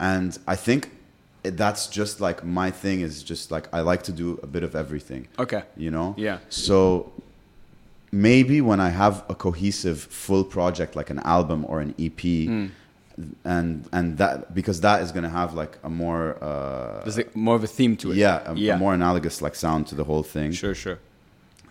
and 0.00 0.36
I 0.48 0.56
think 0.56 0.90
that's 1.44 1.86
just 1.88 2.20
like 2.20 2.42
my 2.44 2.70
thing 2.70 3.00
is 3.00 3.22
just 3.22 3.50
like 3.50 3.68
I 3.72 3.80
like 3.80 4.02
to 4.04 4.12
do 4.12 4.40
a 4.42 4.46
bit 4.46 4.62
of 4.64 4.74
everything 4.74 5.28
okay. 5.38 5.62
you 5.76 5.90
know 5.90 6.14
Yeah. 6.16 6.38
so 6.48 7.12
maybe 8.12 8.60
when 8.60 8.80
i 8.80 8.90
have 8.90 9.24
a 9.28 9.34
cohesive 9.34 9.98
full 10.00 10.44
project 10.44 10.94
like 10.96 11.10
an 11.10 11.18
album 11.20 11.64
or 11.68 11.80
an 11.80 11.94
ep 11.98 12.20
Hmm. 12.22 12.66
and 13.44 13.84
and 13.92 14.18
that 14.18 14.54
because 14.54 14.80
that 14.80 15.02
is 15.02 15.10
going 15.12 15.22
to 15.24 15.34
have 15.40 15.52
like 15.54 15.78
a 15.84 15.90
more 15.90 16.36
uh 16.42 17.02
There's 17.04 17.16
like 17.16 17.34
more 17.36 17.56
of 17.56 17.64
a 17.64 17.66
theme 17.78 17.96
to 17.98 18.12
it. 18.12 18.16
yeah, 18.16 18.42
a, 18.50 18.54
yeah. 18.54 18.74
a 18.74 18.78
more 18.78 18.94
analogous 18.94 19.40
like 19.42 19.54
sound 19.54 19.86
to 19.88 19.94
the 19.94 20.04
whole 20.04 20.22
thing 20.22 20.50
Sure. 20.52 20.74
Sure. 20.74 20.98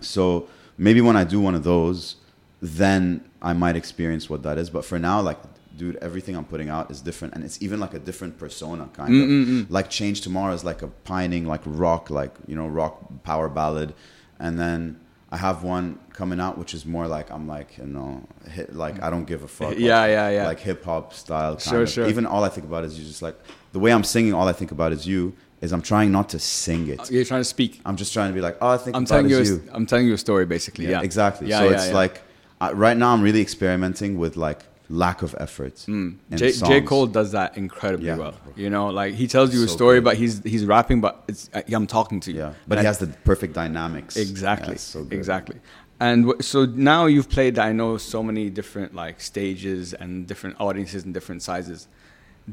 so 0.02 0.48
maybe 0.78 1.02
when 1.02 1.16
i 1.16 1.24
do 1.24 1.40
one 1.40 1.56
of 1.56 1.64
those 1.64 2.16
then 2.62 3.02
i 3.42 3.54
might 3.54 3.76
experience 3.76 4.30
what 4.30 4.42
that 4.44 4.58
is 4.58 4.70
but 4.70 4.84
for 4.86 5.00
now 5.00 5.18
like 5.22 5.40
dude 5.76 5.96
everything 5.98 6.36
i'm 6.36 6.46
putting 6.46 6.70
out 6.70 6.92
is 6.92 7.02
different 7.02 7.34
and 7.34 7.44
it's 7.44 7.62
even 7.62 7.80
like 7.80 7.94
a 7.94 8.00
different 8.00 8.38
persona 8.38 8.88
kind 8.94 9.10
Mm, 9.14 9.62
of 9.64 9.72
like 9.72 9.90
change 9.90 10.22
tomorrow 10.22 10.54
is 10.54 10.64
like 10.64 10.82
a 10.82 10.88
pining 10.88 11.46
like 11.46 11.62
rock 11.66 12.10
like 12.10 12.34
you 12.48 12.56
know 12.56 12.68
rock 12.68 13.00
power 13.24 13.50
ballad 13.50 13.94
and 14.40 14.60
then 14.60 15.00
i 15.32 15.38
have 15.38 15.64
one 15.64 15.98
coming 16.14 16.40
out 16.40 16.58
which 16.58 16.74
is 16.74 16.86
more 16.86 17.08
like 17.08 17.32
i'm 17.32 17.48
like 17.48 17.78
you 17.80 17.86
know 17.88 18.22
hit, 18.56 18.76
like 18.76 19.02
i 19.02 19.10
don't 19.10 19.26
give 19.26 19.42
a 19.44 19.48
fuck 19.48 19.70
like, 19.76 19.80
Yeah, 19.80 20.06
yeah, 20.06 20.30
yeah. 20.30 20.46
like 20.48 20.60
hip-hop 20.60 21.14
style 21.14 21.54
kind 21.56 21.62
Sure, 21.62 21.82
of 21.84 21.90
sure. 21.90 22.08
even 22.08 22.26
all 22.26 22.44
i 22.44 22.50
think 22.50 22.66
about 22.68 22.84
is 22.84 23.00
you 23.00 23.06
just 23.06 23.22
like 23.22 23.38
the 23.72 23.80
way 23.80 23.92
i'm 23.92 24.04
singing 24.04 24.34
all 24.34 24.48
i 24.48 24.54
think 24.54 24.72
about 24.72 24.92
is 24.92 25.08
you 25.08 25.34
is 25.62 25.72
i'm 25.72 25.82
trying 25.82 26.12
not 26.12 26.28
to 26.30 26.40
sing 26.40 26.88
it 26.90 27.10
You're 27.10 27.26
trying 27.26 27.42
to 27.42 27.46
speak. 27.56 27.82
i'm 27.86 27.96
just 27.96 28.14
trying 28.14 28.30
to 28.30 28.36
be 28.36 28.42
like 28.42 28.58
oh 28.62 28.70
i 28.70 28.78
think 28.78 28.96
I'm 28.96 29.06
telling 29.06 29.30
you. 29.30 29.40
A, 29.40 29.44
you 29.44 29.64
I'm 29.72 29.86
telling 29.88 30.06
you 30.08 30.14
a 30.14 30.18
story, 30.28 30.46
basically. 30.46 30.86
Yeah. 30.88 31.02
exactly. 31.02 31.48
Yeah, 31.48 31.60
so 31.60 31.66
yeah, 31.70 31.72
it's 31.76 31.88
yeah. 31.88 31.94
like 32.04 32.22
uh, 32.62 32.72
right 32.76 32.98
now 32.98 33.12
I'm 33.14 33.22
really 33.24 33.42
experimenting 33.42 34.18
with 34.24 34.36
like 34.38 34.62
lack 35.04 35.22
of 35.24 35.32
effort. 35.46 35.76
Mm. 35.88 36.16
J, 36.42 36.52
J. 36.52 36.82
Cole 36.82 37.08
does 37.08 37.32
that 37.32 37.50
incredibly 37.58 38.08
Yeah. 38.08 38.18
well. 38.24 38.36
You 38.56 38.70
know, 38.70 38.88
like 39.02 39.12
he 39.22 39.26
tells 39.28 39.50
you 39.56 39.62
a 39.64 39.68
story, 39.68 39.98
good. 39.98 40.04
but 40.08 40.16
he's 40.22 40.36
he's 40.54 40.66
rapping, 40.66 41.00
but 41.02 41.14
it's 41.28 41.50
uh, 41.54 41.62
I'm 41.78 41.88
talking 41.88 42.20
to 42.26 42.32
you. 42.32 42.40
Yeah, 42.40 42.54
but 42.68 42.78
And 42.78 42.84
he 42.84 42.88
has 42.92 42.98
the 43.04 43.08
perfect 43.32 43.54
dynamics. 43.54 44.16
exactly, 44.16 44.76
Yeah, 44.76 44.92
so 44.94 45.08
exactly. 45.20 45.58
And 46.00 46.18
w- 46.28 46.42
so 46.52 46.66
now 46.66 47.02
you've 47.14 47.30
played. 47.38 47.54
I 47.70 47.72
know 47.80 47.92
so 47.98 48.20
many 48.30 48.50
different 48.60 48.90
like 49.04 49.18
stages 49.32 49.94
and 50.02 50.10
different 50.32 50.56
audiences 50.66 51.04
and 51.06 51.12
different 51.18 51.42
sizes. 51.50 51.88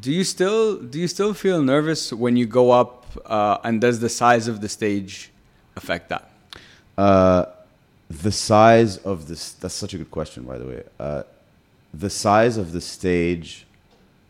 Do 0.04 0.10
you 0.18 0.24
still 0.34 0.64
do 0.92 0.96
you 1.02 1.08
still 1.16 1.34
feel 1.34 1.58
nervous 1.74 2.12
when 2.24 2.34
you 2.40 2.46
go 2.46 2.64
up? 2.82 2.96
Uh, 3.26 3.58
and 3.66 3.80
does 3.86 3.96
the 4.06 4.08
size 4.22 4.44
of 4.52 4.56
the 4.64 4.68
stage 4.68 5.30
affect 5.80 6.04
that? 6.12 6.24
Uh, 6.96 7.44
the 8.24 8.32
size 8.32 8.92
of 9.12 9.26
this. 9.28 9.42
That's 9.60 9.74
such 9.84 9.92
a 9.94 9.98
good 9.98 10.10
question, 10.18 10.44
by 10.44 10.58
the 10.58 10.66
way. 10.70 10.82
Uh, 10.98 11.22
the 11.92 12.10
size 12.10 12.56
of 12.56 12.72
the 12.72 12.80
stage, 12.80 13.66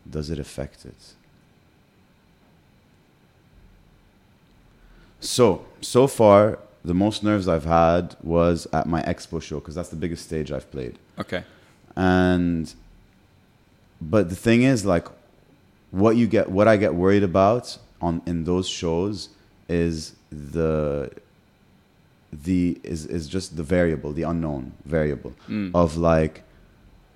does 0.09 0.29
it 0.29 0.39
affect 0.39 0.85
it? 0.85 1.13
So 5.19 5.65
so 5.81 6.07
far, 6.07 6.59
the 6.83 6.93
most 6.95 7.23
nerves 7.23 7.47
I've 7.47 7.65
had 7.65 8.15
was 8.23 8.67
at 8.73 8.87
my 8.87 9.01
expo 9.03 9.41
show 9.41 9.59
because 9.59 9.75
that's 9.75 9.89
the 9.89 9.95
biggest 9.95 10.25
stage 10.25 10.51
I've 10.51 10.69
played. 10.71 10.97
Okay. 11.19 11.43
and 11.95 12.73
but 13.99 14.29
the 14.29 14.35
thing 14.35 14.63
is 14.63 14.85
like 14.85 15.07
what 15.91 16.15
you 16.15 16.27
get 16.27 16.49
what 16.49 16.67
i 16.67 16.77
get 16.77 16.95
worried 16.95 17.23
about 17.23 17.77
on 18.01 18.21
in 18.25 18.43
those 18.45 18.67
shows 18.67 19.29
is 19.67 20.15
the 20.31 21.11
the 22.31 22.79
is 22.83 23.05
is 23.05 23.27
just 23.27 23.57
the 23.57 23.63
variable 23.63 24.11
the 24.13 24.23
unknown 24.23 24.71
variable 24.85 25.33
mm. 25.49 25.69
of 25.73 25.97
like 25.97 26.43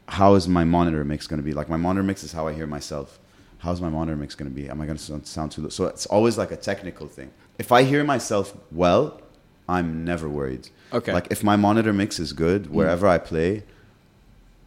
how 0.07 0.35
is 0.35 0.47
my 0.47 0.63
monitor 0.63 1.03
mix 1.03 1.27
going 1.27 1.39
to 1.39 1.43
be? 1.43 1.53
Like 1.53 1.69
my 1.69 1.77
monitor 1.77 2.03
mix 2.03 2.23
is 2.23 2.31
how 2.31 2.47
i 2.47 2.53
hear 2.53 2.67
myself. 2.67 3.19
How's 3.59 3.81
my 3.81 3.89
monitor 3.89 4.15
mix 4.15 4.35
going 4.35 4.49
to 4.49 4.55
be? 4.55 4.69
Am 4.69 4.79
i 4.81 4.85
going 4.85 4.97
to 4.97 5.25
sound, 5.25 5.51
too 5.51 5.61
low? 5.61 5.69
So 5.69 5.85
it's 5.85 6.05
always 6.05 6.37
like 6.37 6.51
a 6.51 6.57
technical 6.57 7.07
thing. 7.07 7.31
If 7.57 7.71
i 7.71 7.83
hear 7.83 8.03
myself 8.03 8.55
well 8.71 9.21
i'm 9.67 10.05
never 10.05 10.29
worried. 10.29 10.69
Okay. 10.93 11.11
like 11.11 11.27
if 11.31 11.43
my 11.43 11.55
monitor 11.55 11.91
mix 11.91 12.19
is 12.19 12.31
good 12.33 12.65
mm. 12.65 12.69
wherever 12.69 13.07
i 13.07 13.17
play 13.17 13.63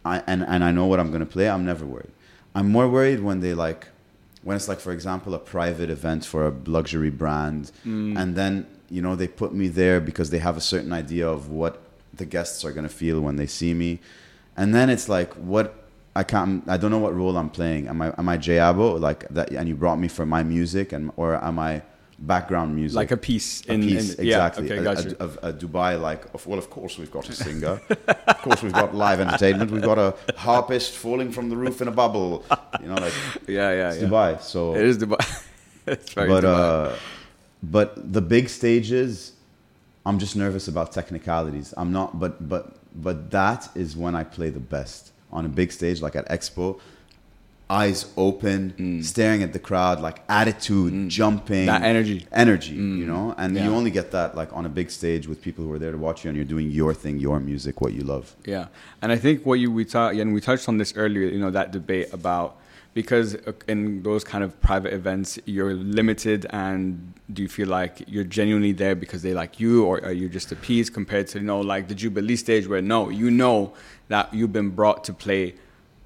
I, 0.05 0.23
and, 0.27 0.43
and 0.43 0.63
I 0.63 0.71
know 0.71 0.85
what 0.85 0.99
I'm 0.99 1.09
going 1.09 1.21
to 1.21 1.25
play, 1.25 1.49
I'm 1.49 1.65
never 1.65 1.85
worried. 1.85 2.11
I'm 2.55 2.71
more 2.71 2.87
worried 2.87 3.21
when 3.21 3.41
they 3.41 3.53
like, 3.53 3.87
when 4.43 4.55
it's 4.55 4.67
like, 4.67 4.79
for 4.79 4.91
example, 4.91 5.33
a 5.33 5.39
private 5.39 5.89
event 5.89 6.25
for 6.25 6.47
a 6.47 6.53
luxury 6.65 7.09
brand, 7.09 7.71
mm. 7.85 8.17
and 8.17 8.35
then, 8.35 8.65
you 8.89 9.01
know, 9.01 9.15
they 9.15 9.27
put 9.27 9.53
me 9.53 9.67
there 9.67 9.99
because 9.99 10.29
they 10.29 10.39
have 10.39 10.57
a 10.57 10.61
certain 10.61 10.93
idea 10.93 11.27
of 11.27 11.49
what 11.49 11.81
the 12.13 12.25
guests 12.25 12.63
are 12.65 12.71
going 12.71 12.87
to 12.87 12.93
feel 12.93 13.21
when 13.21 13.35
they 13.35 13.45
see 13.45 13.73
me. 13.73 13.99
And 14.59 14.67
then 14.75 14.87
it's 14.89 15.07
like, 15.17 15.31
what, 15.53 15.67
I 16.21 16.23
can't, 16.33 16.67
I 16.67 16.75
don't 16.79 16.91
know 16.91 17.03
what 17.05 17.15
role 17.21 17.35
I'm 17.41 17.49
playing. 17.59 17.87
Am 17.87 18.01
I, 18.05 18.07
am 18.17 18.27
I 18.27 18.37
J-Abo, 18.37 18.99
like 18.99 19.21
that, 19.35 19.47
and 19.51 19.65
you 19.69 19.75
brought 19.83 19.99
me 20.05 20.09
for 20.17 20.25
my 20.35 20.43
music, 20.43 20.87
and, 20.95 21.11
or 21.15 21.29
am 21.49 21.57
I 21.57 21.81
background 22.19 22.75
music? 22.75 22.95
Like 23.03 23.11
a 23.11 23.17
piece. 23.17 23.49
a 23.69 23.73
in, 23.73 23.81
piece, 23.81 24.15
in, 24.15 24.25
yeah, 24.25 24.47
exactly. 24.47 24.65
Okay, 24.65 24.79
a, 24.79 24.83
got 24.83 25.05
a- 25.05 25.23
a- 25.23 25.49
a 25.49 25.53
Dubai, 25.53 25.91
like, 26.09 26.21
well, 26.45 26.59
of 26.59 26.69
course 26.69 26.97
we've 26.99 27.11
got 27.17 27.29
a 27.29 27.33
singer. 27.33 27.79
of 28.27 28.37
course 28.41 28.61
we've 28.61 28.73
got 28.73 28.93
live 28.93 29.21
entertainment. 29.21 29.71
We've 29.71 29.81
got 29.93 29.97
a 29.97 30.13
harpist 30.35 30.91
falling 30.93 31.31
from 31.31 31.47
the 31.49 31.55
roof 31.55 31.81
in 31.81 31.87
a 31.87 31.91
bubble. 31.91 32.43
You 32.81 32.87
know, 32.89 32.95
like 32.95 33.13
yeah, 33.47 33.71
yeah, 33.71 33.91
it's 33.93 34.01
yeah. 34.01 34.07
Dubai. 34.09 34.41
So, 34.41 34.75
It 34.75 34.83
is 34.91 34.97
Dubai. 34.97 35.23
it's 35.87 36.11
very 36.13 36.27
but 36.27 36.43
Dubai. 36.43 36.91
uh, 36.93 36.95
but 37.63 38.13
the 38.13 38.21
big 38.21 38.49
stages, 38.49 39.33
I'm 40.05 40.19
just 40.19 40.35
nervous 40.35 40.67
about 40.67 40.91
technicalities. 40.91 41.73
I'm 41.77 41.91
not, 41.93 42.19
but 42.19 42.33
but 42.49 42.75
but 42.95 43.31
that 43.31 43.69
is 43.75 43.95
when 43.95 44.15
I 44.15 44.23
play 44.23 44.49
the 44.49 44.59
best 44.59 45.11
on 45.31 45.45
a 45.45 45.49
big 45.49 45.71
stage, 45.71 46.01
like 46.01 46.15
at 46.15 46.27
Expo. 46.29 46.79
Eyes 47.71 48.07
open, 48.17 48.73
Mm. 48.79 49.03
staring 49.03 49.43
at 49.43 49.53
the 49.53 49.59
crowd, 49.59 50.01
like 50.01 50.21
attitude, 50.27 51.07
jumping, 51.07 51.67
That 51.67 51.83
energy. 51.83 52.25
energy, 52.31 52.73
you 52.73 53.05
know. 53.05 53.35
And 53.37 53.55
Yeah. 53.55 53.65
you 53.65 53.75
only 53.75 53.91
get 53.91 54.09
that 54.09 54.35
like 54.35 54.51
on 54.53 54.65
a 54.65 54.69
big 54.69 54.89
stage 54.89 55.27
with 55.27 55.39
people 55.43 55.63
who 55.63 55.71
are 55.73 55.77
there 55.77 55.91
to 55.91 55.97
watch 55.99 56.23
you, 56.25 56.29
and 56.29 56.35
you're 56.35 56.45
doing 56.55 56.71
your 56.71 56.95
thing, 56.95 57.19
your 57.19 57.39
music, 57.39 57.79
what 57.79 57.93
you 57.93 58.01
love. 58.01 58.35
Yeah, 58.43 58.69
and 59.03 59.11
I 59.11 59.17
think 59.17 59.45
what 59.45 59.59
you 59.59 59.69
we 59.71 59.85
talked 59.85 60.15
and 60.17 60.33
we 60.33 60.41
touched 60.41 60.67
on 60.67 60.79
this 60.79 60.93
earlier. 60.95 61.27
You 61.29 61.37
know 61.37 61.51
that 61.51 61.71
debate 61.71 62.07
about 62.11 62.55
because 62.93 63.35
uh, 63.35 63.53
in 63.67 64.03
those 64.03 64.23
kind 64.23 64.43
of 64.43 64.59
private 64.61 64.93
events 64.93 65.39
you're 65.45 65.73
limited, 65.73 66.45
and 66.49 67.13
do 67.31 67.41
you 67.41 67.47
feel 67.47 67.67
like 67.67 68.03
you're 68.07 68.23
genuinely 68.23 68.71
there 68.71 68.95
because 68.95 69.21
they 69.21 69.33
like 69.33 69.59
you, 69.59 69.85
or 69.85 70.03
are 70.03 70.11
you 70.11 70.29
just 70.29 70.51
a 70.51 70.55
piece 70.55 70.89
compared 70.89 71.27
to 71.27 71.39
you 71.39 71.45
know 71.45 71.59
like 71.59 71.87
the 71.87 71.95
Jubilee 71.95 72.35
stage 72.35 72.67
where 72.67 72.81
no, 72.81 73.09
you 73.09 73.29
know 73.31 73.73
that 74.07 74.33
you've 74.33 74.53
been 74.53 74.69
brought 74.69 75.03
to 75.05 75.13
play 75.13 75.55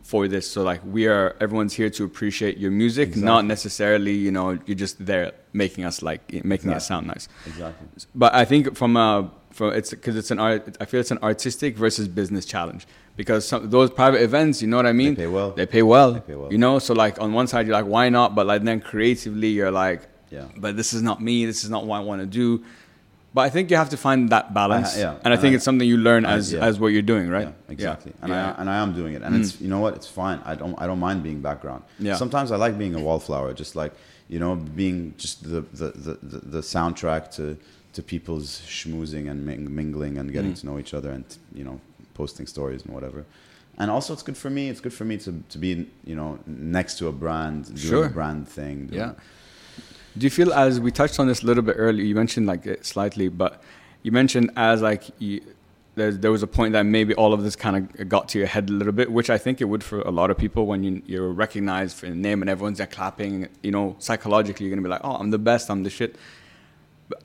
for 0.04 0.28
this. 0.28 0.50
So 0.50 0.64
like 0.64 0.82
we 0.86 1.08
are, 1.08 1.36
everyone's 1.40 1.74
here 1.74 1.90
to 1.92 2.04
appreciate 2.04 2.58
your 2.58 2.72
music, 2.72 3.16
not 3.16 3.46
necessarily 3.46 4.14
you 4.14 4.32
know 4.32 4.60
you're 4.66 4.76
just 4.76 5.04
there 5.06 5.32
making 5.54 5.86
us 5.86 6.02
like 6.02 6.44
making 6.44 6.72
it 6.72 6.82
sound 6.82 7.08
nice. 7.08 7.28
Exactly. 7.48 7.88
But 8.14 8.36
I 8.36 8.46
think 8.46 8.76
from 8.76 8.98
a 8.98 9.32
from 9.54 9.74
it's 9.74 9.92
because 9.92 10.16
it's 10.16 10.32
an 10.32 10.40
art. 10.40 10.78
I 10.82 10.86
feel 10.86 11.00
it's 11.00 11.12
an 11.12 11.20
artistic 11.24 11.78
versus 11.78 12.08
business 12.08 12.46
challenge 12.46 12.86
because 13.16 13.48
some, 13.48 13.70
those 13.70 13.90
private 13.92 14.22
events, 14.22 14.62
you 14.62 14.68
know 14.68 14.78
what 14.78 14.86
I 14.88 14.94
mean? 14.94 15.14
They 15.16 15.24
pay 15.24 15.28
well. 15.28 15.52
They 15.52 15.66
pay 15.66 15.84
well. 15.84 16.12
They 16.14 16.20
pay 16.22 16.36
well. 16.36 16.52
You 16.52 16.58
know, 16.58 16.80
so 16.80 16.94
like 16.94 17.22
on 17.22 17.34
one 17.34 17.48
side 17.48 17.68
you're 17.68 17.76
like, 17.76 17.86
why 17.86 18.10
not? 18.10 18.36
But 18.36 18.48
like 18.48 18.64
then 18.64 18.82
creatively 18.82 19.50
you're 19.50 19.72
like, 19.72 20.02
Yeah. 20.32 20.48
But 20.58 20.76
this 20.76 20.94
is 20.94 21.02
not 21.02 21.22
me. 21.22 21.46
This 21.46 21.64
is 21.64 21.70
not 21.70 21.86
what 21.86 21.98
I 21.98 22.04
want 22.10 22.22
to 22.22 22.26
do. 22.28 22.64
But 23.36 23.42
I 23.42 23.50
think 23.50 23.72
you 23.72 23.78
have 23.78 23.90
to 23.90 23.98
find 23.98 24.30
that 24.30 24.54
balance, 24.54 24.96
I- 24.96 25.00
yeah. 25.00 25.16
and 25.24 25.28
I 25.28 25.32
And 25.34 25.42
think 25.42 25.54
I- 25.54 25.56
it's 25.56 25.66
something 25.66 25.88
you 25.88 25.98
learn 25.98 26.24
I- 26.26 26.34
as 26.38 26.54
yeah. 26.54 26.68
as 26.68 26.80
what 26.80 26.90
you're 26.94 27.02
doing, 27.14 27.30
right? 27.30 27.48
Yeah, 27.48 27.74
exactly. 27.76 28.14
And. 28.22 28.32
I 28.34 28.52
and 28.60 28.68
I 28.70 28.78
am 28.84 28.94
doing 28.94 29.14
it, 29.18 29.22
and 29.26 29.34
mm. 29.36 29.40
it's 29.42 29.60
you 29.64 29.70
know 29.74 29.80
what, 29.86 29.94
it's 29.96 30.08
fine. 30.08 30.40
I 30.52 30.54
don't 30.62 30.76
I 30.82 30.86
don't 30.88 31.00
mind 31.00 31.24
being 31.24 31.42
background. 31.42 31.82
Yeah. 32.00 32.16
Sometimes 32.24 32.52
I 32.52 32.58
like 32.66 32.76
being 32.84 32.96
a 32.96 33.00
wallflower, 33.08 33.54
just 33.54 33.76
like 33.76 33.94
you 34.34 34.40
know, 34.44 34.56
being 34.56 35.14
just 35.24 35.36
the 35.54 35.62
the, 35.82 35.88
the, 36.06 36.14
the 36.58 36.62
soundtrack 36.62 37.24
to 37.38 37.58
to 37.94 38.02
people's 38.04 38.62
schmoozing 38.68 39.30
and 39.30 39.46
mingling 39.46 40.18
and 40.18 40.30
Mm. 40.30 40.34
getting 40.34 40.54
to 40.56 40.66
know 40.66 40.80
each 40.80 40.94
other 40.94 41.12
and 41.12 41.26
you 41.54 41.64
know 41.64 41.80
posting 42.14 42.48
stories 42.48 42.84
and 42.84 42.94
whatever. 42.94 43.26
And 43.78 43.90
also, 43.90 44.14
it's 44.14 44.22
good 44.22 44.38
for 44.38 44.52
me. 44.52 44.70
It's 44.70 44.80
good 44.82 44.94
for 44.94 45.04
me 45.04 45.18
to, 45.18 45.32
to 45.50 45.58
be, 45.58 45.88
you 46.06 46.16
know, 46.16 46.38
next 46.46 47.00
to 47.00 47.08
a 47.08 47.12
brand, 47.12 47.66
doing 47.66 47.78
Sure. 47.78 48.06
a 48.06 48.10
brand 48.10 48.48
thing. 48.48 48.90
Yeah. 48.92 49.14
Do 50.16 50.24
you 50.28 50.30
feel 50.30 50.54
as 50.54 50.80
we 50.80 50.92
touched 50.92 51.20
on 51.20 51.26
this 51.28 51.42
a 51.42 51.48
little 51.48 51.64
bit 51.64 51.76
earlier? 51.80 52.06
You 52.06 52.14
mentioned 52.14 52.46
like 52.46 52.68
it 52.68 52.86
slightly, 52.86 53.30
but 53.30 53.64
you 54.04 54.12
mentioned 54.12 54.52
as 54.56 54.84
like 54.84 55.06
you, 55.18 55.42
there, 55.96 56.12
there 56.12 56.32
was 56.32 56.44
a 56.44 56.48
point 56.48 56.74
that 56.74 56.84
maybe 56.84 57.16
all 57.16 57.34
of 57.34 57.42
this 57.42 57.56
kind 57.56 57.76
of 58.00 58.08
got 58.10 58.30
to 58.30 58.38
your 58.38 58.48
head 58.48 58.70
a 58.70 58.74
little 58.74 58.94
bit, 58.94 59.12
which 59.12 59.32
I 59.32 59.40
think 59.40 59.60
it 59.60 59.66
would 59.66 59.84
for 59.84 60.02
a 60.02 60.12
lot 60.12 60.30
of 60.30 60.38
people 60.38 60.68
when 60.68 60.84
you, 60.84 61.02
you're 61.08 61.30
recognized 61.32 61.98
for 61.98 62.06
your 62.06 62.16
name 62.16 62.44
and 62.44 62.50
everyone's 62.52 62.78
there 62.78 62.86
clapping. 62.86 63.48
You 63.64 63.72
know, 63.72 63.96
psychologically, 63.98 64.68
you're 64.68 64.76
gonna 64.76 64.88
be 64.88 64.90
like, 64.90 65.02
"Oh, 65.04 65.16
I'm 65.16 65.32
the 65.32 65.40
best. 65.40 65.72
I'm 65.72 65.82
the 65.82 65.90
shit." 65.90 66.16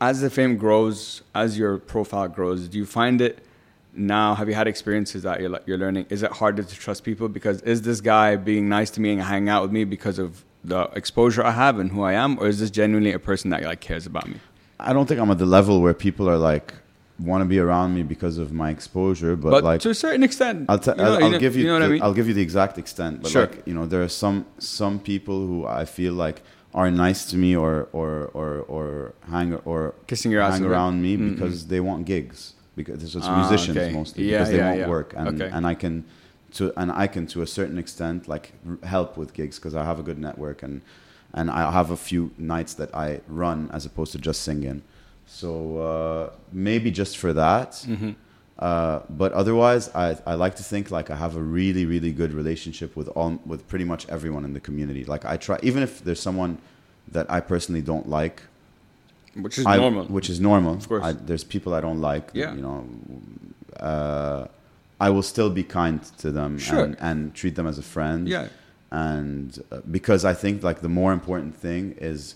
As 0.00 0.20
the 0.20 0.30
fame 0.30 0.56
grows, 0.56 1.22
as 1.34 1.58
your 1.58 1.78
profile 1.78 2.28
grows, 2.28 2.68
do 2.68 2.78
you 2.78 2.86
find 2.86 3.20
it 3.20 3.38
now? 3.94 4.34
Have 4.34 4.48
you 4.48 4.54
had 4.54 4.66
experiences 4.68 5.22
that 5.22 5.40
you're 5.40 5.58
you're 5.66 5.78
learning? 5.78 6.06
Is 6.10 6.22
it 6.22 6.30
harder 6.32 6.62
to 6.62 6.74
trust 6.74 7.04
people 7.04 7.28
because 7.28 7.60
is 7.62 7.82
this 7.82 8.00
guy 8.00 8.36
being 8.36 8.68
nice 8.68 8.90
to 8.92 9.00
me 9.00 9.12
and 9.12 9.22
hanging 9.22 9.48
out 9.48 9.62
with 9.62 9.72
me 9.72 9.84
because 9.84 10.18
of 10.18 10.44
the 10.64 10.82
exposure 10.94 11.42
I 11.44 11.52
have 11.52 11.78
and 11.78 11.90
who 11.90 12.02
I 12.02 12.14
am, 12.14 12.38
or 12.38 12.46
is 12.48 12.58
this 12.60 12.70
genuinely 12.70 13.12
a 13.12 13.18
person 13.18 13.50
that 13.50 13.62
like 13.62 13.80
cares 13.80 14.06
about 14.06 14.28
me? 14.28 14.36
I 14.80 14.92
don't 14.92 15.06
think 15.06 15.20
I'm 15.20 15.30
at 15.30 15.38
the 15.38 15.46
level 15.46 15.80
where 15.80 15.94
people 15.94 16.28
are 16.28 16.38
like 16.38 16.74
want 17.18 17.40
to 17.42 17.46
be 17.46 17.58
around 17.58 17.94
me 17.96 18.02
because 18.04 18.38
of 18.38 18.52
my 18.52 18.70
exposure, 18.70 19.34
but, 19.34 19.50
But, 19.50 19.64
like 19.64 19.80
to 19.80 19.90
a 19.90 19.94
certain 19.94 20.22
extent, 20.22 20.66
I'll, 20.68 20.78
t- 20.78 20.92
you 20.92 20.96
know- 20.98 21.04
I'll, 21.04 21.24
I'll 21.24 21.30
know- 21.30 21.38
give 21.40 21.56
you, 21.56 21.62
you 21.64 21.68
know 21.68 21.80
the, 21.80 21.84
I 21.84 21.88
mean. 21.88 22.02
I'll 22.02 22.14
give 22.14 22.28
you 22.28 22.34
the 22.34 22.42
exact 22.42 22.78
extent. 22.78 23.22
But 23.22 23.30
Sure. 23.32 23.46
like 23.46 23.66
you 23.66 23.74
know, 23.74 23.86
there 23.86 24.02
are 24.02 24.08
some 24.08 24.46
some 24.58 25.00
people 25.00 25.44
who 25.46 25.66
I 25.66 25.84
feel 25.84 26.12
like 26.14 26.42
are 26.74 26.90
nice 26.90 27.24
to 27.30 27.36
me 27.36 27.56
or 27.56 27.88
or 27.92 28.30
or 28.34 28.50
or 28.68 29.14
hang 29.30 29.54
or 29.64 29.94
Kissing 30.06 30.30
your 30.32 30.42
ass 30.42 30.58
hang 30.58 30.64
around 30.66 31.00
me 31.02 31.16
Mm-mm. 31.16 31.34
because 31.34 31.66
they 31.66 31.80
want 31.80 32.04
gigs 32.06 32.54
because 32.76 33.02
it's 33.02 33.16
Ah, 33.26 33.36
musicians 33.40 33.76
okay. 33.78 33.92
mostly 33.92 34.24
Yeah, 34.24 34.38
because 34.38 34.50
they 34.50 34.58
yeah, 34.58 34.68
want 34.68 34.78
yeah. 34.80 34.88
work 34.88 35.14
and 35.16 35.28
Okay. 35.28 35.50
and 35.52 35.66
I 35.66 35.74
can 35.74 36.04
to 36.56 36.72
and 36.80 36.90
I 36.92 37.06
can 37.08 37.26
to 37.28 37.42
a 37.42 37.46
certain 37.46 37.78
extent 37.78 38.28
like 38.28 38.52
r- 38.68 38.78
help 38.88 39.16
with 39.16 39.32
gigs 39.32 39.58
because 39.58 39.74
I 39.74 39.84
have 39.84 39.98
a 39.98 40.02
good 40.02 40.18
network 40.18 40.62
and 40.62 40.82
and 41.34 41.50
I 41.50 41.70
have 41.72 41.90
a 41.90 41.96
few 41.96 42.30
nights 42.38 42.74
that 42.74 42.90
I 42.94 43.20
run 43.28 43.70
as 43.72 43.84
opposed 43.86 44.12
to 44.12 44.18
just 44.18 44.42
singing. 44.42 44.82
So 45.26 45.50
uh, 45.78 46.30
maybe 46.52 46.90
just 46.90 47.18
for 47.18 47.32
that. 47.34 47.72
Mhm. 47.86 48.14
Uh, 48.58 49.00
but 49.08 49.32
otherwise, 49.32 49.88
I, 49.94 50.16
I 50.26 50.34
like 50.34 50.56
to 50.56 50.62
think 50.64 50.90
like 50.90 51.10
I 51.10 51.16
have 51.16 51.36
a 51.36 51.40
really, 51.40 51.86
really 51.86 52.12
good 52.12 52.32
relationship 52.32 52.96
with 52.96 53.08
all 53.08 53.40
with 53.46 53.66
pretty 53.68 53.84
much 53.84 54.08
everyone 54.08 54.44
in 54.44 54.52
the 54.52 54.60
community. 54.60 55.04
Like 55.04 55.24
I 55.24 55.36
try, 55.36 55.58
even 55.62 55.82
if 55.82 56.02
there's 56.02 56.20
someone 56.20 56.58
that 57.12 57.30
I 57.30 57.40
personally 57.40 57.82
don't 57.82 58.08
like, 58.08 58.42
which 59.36 59.58
is 59.58 59.66
I- 59.66 59.76
normal. 59.76 60.04
which 60.06 60.28
is 60.28 60.40
normal. 60.40 60.74
Of 60.74 60.88
course. 60.88 61.04
I, 61.04 61.12
there's 61.12 61.44
people 61.44 61.72
I 61.72 61.80
don't 61.80 62.00
like. 62.00 62.30
Yeah. 62.34 62.52
You 62.54 62.62
know, 62.62 62.86
uh, 63.78 64.46
I 65.00 65.10
will 65.10 65.22
still 65.22 65.50
be 65.50 65.62
kind 65.62 66.02
to 66.18 66.32
them 66.32 66.58
Sure. 66.58 66.82
and, 66.82 66.96
and 67.00 67.34
treat 67.34 67.54
them 67.54 67.68
as 67.68 67.78
a 67.78 67.82
friend. 67.82 68.26
yeah, 68.28 68.48
And 68.90 69.56
uh, 69.70 69.80
because 69.88 70.24
I 70.24 70.34
think 70.34 70.64
like 70.64 70.80
the 70.80 70.88
more 70.88 71.12
important 71.12 71.54
thing 71.54 71.94
is 72.00 72.34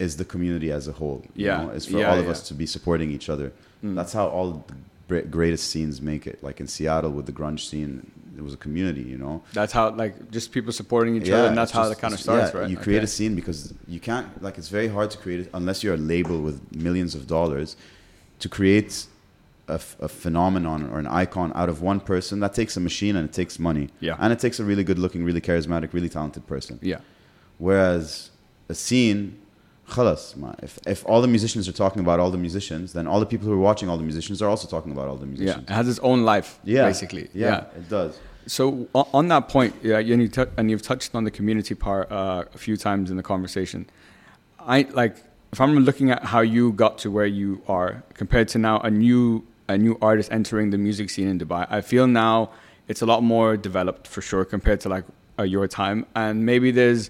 is 0.00 0.16
the 0.16 0.24
community 0.24 0.72
as 0.72 0.88
a 0.88 0.92
whole. 0.92 1.22
you 1.36 1.46
Yeah. 1.46 1.62
know, 1.62 1.70
is 1.70 1.86
for 1.86 1.98
Yeah, 1.98 2.10
all 2.10 2.18
of 2.18 2.24
yeah. 2.24 2.32
us 2.32 2.42
to 2.48 2.54
be 2.54 2.66
supporting 2.66 3.12
each 3.12 3.28
other. 3.30 3.52
Mm. 3.84 3.94
That's 3.94 4.12
how 4.12 4.26
all 4.26 4.64
greatest 5.08 5.70
scenes 5.70 6.00
make 6.00 6.26
it. 6.26 6.42
Like 6.42 6.60
in 6.60 6.66
Seattle 6.66 7.10
with 7.10 7.26
the 7.26 7.32
grunge 7.32 7.60
scene, 7.68 8.10
it 8.36 8.42
was 8.42 8.54
a 8.54 8.56
community. 8.56 9.02
You 9.02 9.18
know. 9.18 9.42
that's 9.52 9.72
how 9.72 9.90
like 9.90 10.30
just 10.30 10.50
people 10.52 10.72
supporting 10.72 11.16
each 11.16 11.30
other, 11.30 11.48
and 11.48 11.56
that's 11.56 11.70
it's 11.70 11.76
how 11.76 11.84
just- 11.88 11.98
it 11.98 12.00
kind 12.00 12.14
of 12.14 12.20
starts, 12.20 12.52
yeah, 12.54 12.60
right? 12.60 12.70
You 12.70 12.76
create 12.76 12.98
Okay. 12.98 13.04
a 13.04 13.08
scene 13.08 13.34
because 13.34 13.74
you 13.86 14.00
can't 14.00 14.26
like 14.42 14.58
it's 14.58 14.68
very 14.68 14.88
hard 14.88 15.10
to 15.12 15.18
create 15.18 15.40
it 15.40 15.50
unless 15.54 15.82
you're 15.84 15.94
a 15.94 16.04
label 16.14 16.40
with 16.40 16.56
millions 16.74 17.14
of 17.14 17.26
dollars 17.26 17.76
to 18.40 18.48
create 18.48 19.06
a, 19.68 19.74
f- 19.74 19.96
a 20.00 20.08
phenomenon 20.08 20.90
or 20.90 20.98
an 20.98 21.06
icon 21.06 21.50
out 21.54 21.68
of 21.70 21.80
one 21.80 21.98
person 22.00 22.40
that 22.40 22.52
takes 22.52 22.76
a 22.76 22.80
machine 22.80 23.16
and 23.16 23.26
it 23.28 23.32
takes 23.32 23.58
money 23.58 23.88
Yeah. 24.00 24.16
and 24.18 24.30
it 24.32 24.38
takes 24.38 24.60
a 24.60 24.64
really 24.64 24.84
good 24.84 24.98
looking 24.98 25.24
really 25.24 25.40
charismatic 25.40 25.94
really 25.94 26.10
talented 26.10 26.46
person 26.46 26.78
Yeah, 26.82 26.98
whereas 27.58 28.30
a 28.68 28.74
scene 28.74 29.38
خلاص 29.87 30.37
ما, 30.37 30.55
if, 30.63 30.77
if 30.87 31.03
all 31.05 31.21
the 31.21 31.27
musicians 31.27 31.67
are 31.67 31.71
talking 31.71 31.99
about 31.99 32.19
all 32.19 32.29
the 32.31 32.37
musicians 32.37 32.93
then 32.93 33.07
all 33.07 33.19
the 33.19 33.25
people 33.25 33.47
who 33.47 33.53
are 33.53 33.57
watching 33.71 33.89
all 33.89 33.97
the 33.97 34.03
musicians 34.03 34.39
are 34.41 34.47
also 34.47 34.67
talking 34.67 34.91
about 34.91 35.07
all 35.07 35.15
the 35.17 35.25
yeah, 35.25 35.31
musicians 35.37 35.63
it 35.69 35.73
has 35.73 35.87
its 35.87 35.99
own 36.09 36.23
life, 36.23 36.59
yeah 36.63 36.85
basically. 36.85 37.25
yeah, 37.33 37.47
yeah. 37.49 37.79
it 37.79 37.89
does 37.89 38.13
So 38.59 38.63
o- 38.99 39.09
on 39.19 39.25
that 39.33 39.43
point, 39.55 39.73
yeah, 39.89 39.99
and, 40.13 40.21
you 40.23 40.29
tou- 40.37 40.51
and 40.57 40.65
you've 40.71 40.85
touched 40.91 41.11
on 41.17 41.23
the 41.27 41.33
community 41.39 41.75
part 41.87 42.05
uh, 42.11 42.57
a 42.57 42.59
few 42.65 42.75
times 42.87 43.05
in 43.11 43.15
the 43.21 43.27
conversation. 43.33 43.81
I 44.75 44.77
like 45.01 45.15
if 45.53 45.59
I'm 45.63 45.73
looking 45.89 46.09
at 46.15 46.21
how 46.33 46.41
you 46.55 46.63
got 46.83 46.93
to 47.03 47.07
where 47.17 47.31
you 47.41 47.49
are 47.77 47.91
compared 48.21 48.47
to 48.53 48.57
now 48.69 48.75
a 48.89 48.91
new 49.05 49.25
a 49.73 49.77
new 49.85 49.95
artist 50.09 50.27
entering 50.39 50.67
the 50.75 50.79
music 50.87 51.07
scene 51.13 51.27
in 51.33 51.37
Dubai. 51.43 51.63
I 51.77 51.81
feel 51.91 52.05
now 52.25 52.35
it's 52.91 53.01
a 53.05 53.07
lot 53.13 53.21
more 53.35 53.49
developed 53.69 54.05
for 54.13 54.21
sure 54.29 54.43
compared 54.55 54.79
to 54.83 54.87
like 54.95 55.05
uh, 55.39 55.43
your 55.55 55.67
time, 55.81 55.99
and 56.23 56.33
maybe 56.51 56.69
there's 56.79 57.03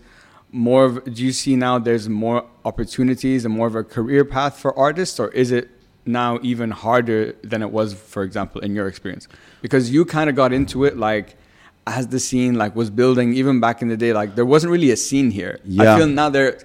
more. 0.54 0.84
Of, 0.84 1.04
do 1.14 1.22
you 1.22 1.32
see 1.32 1.56
now 1.56 1.78
there's 1.78 2.08
more 2.08 2.46
opportunities 2.64 3.44
and 3.44 3.52
more 3.54 3.66
of 3.66 3.74
a 3.74 3.84
career 3.84 4.24
path 4.24 4.58
for 4.58 4.76
artists, 4.78 5.20
or 5.20 5.28
is 5.28 5.50
it 5.50 5.68
now 6.06 6.38
even 6.42 6.70
harder 6.70 7.32
than 7.42 7.60
it 7.62 7.70
was, 7.70 7.94
for 7.94 8.22
example, 8.22 8.60
in 8.60 8.74
your 8.74 8.88
experience? 8.88 9.28
Because 9.62 9.90
you 9.90 10.04
kind 10.04 10.30
of 10.30 10.36
got 10.36 10.52
into 10.52 10.84
it 10.84 10.96
like 10.96 11.36
as 11.86 12.08
the 12.08 12.20
scene 12.20 12.54
like 12.54 12.74
was 12.74 12.88
building 12.88 13.34
even 13.34 13.60
back 13.60 13.82
in 13.82 13.88
the 13.88 13.96
day 13.96 14.12
like 14.14 14.34
there 14.36 14.46
wasn't 14.46 14.72
really 14.72 14.90
a 14.90 14.96
scene 14.96 15.30
here 15.30 15.60
i 15.78 15.98
feel 15.98 16.06
now 16.06 16.30
there 16.30 16.58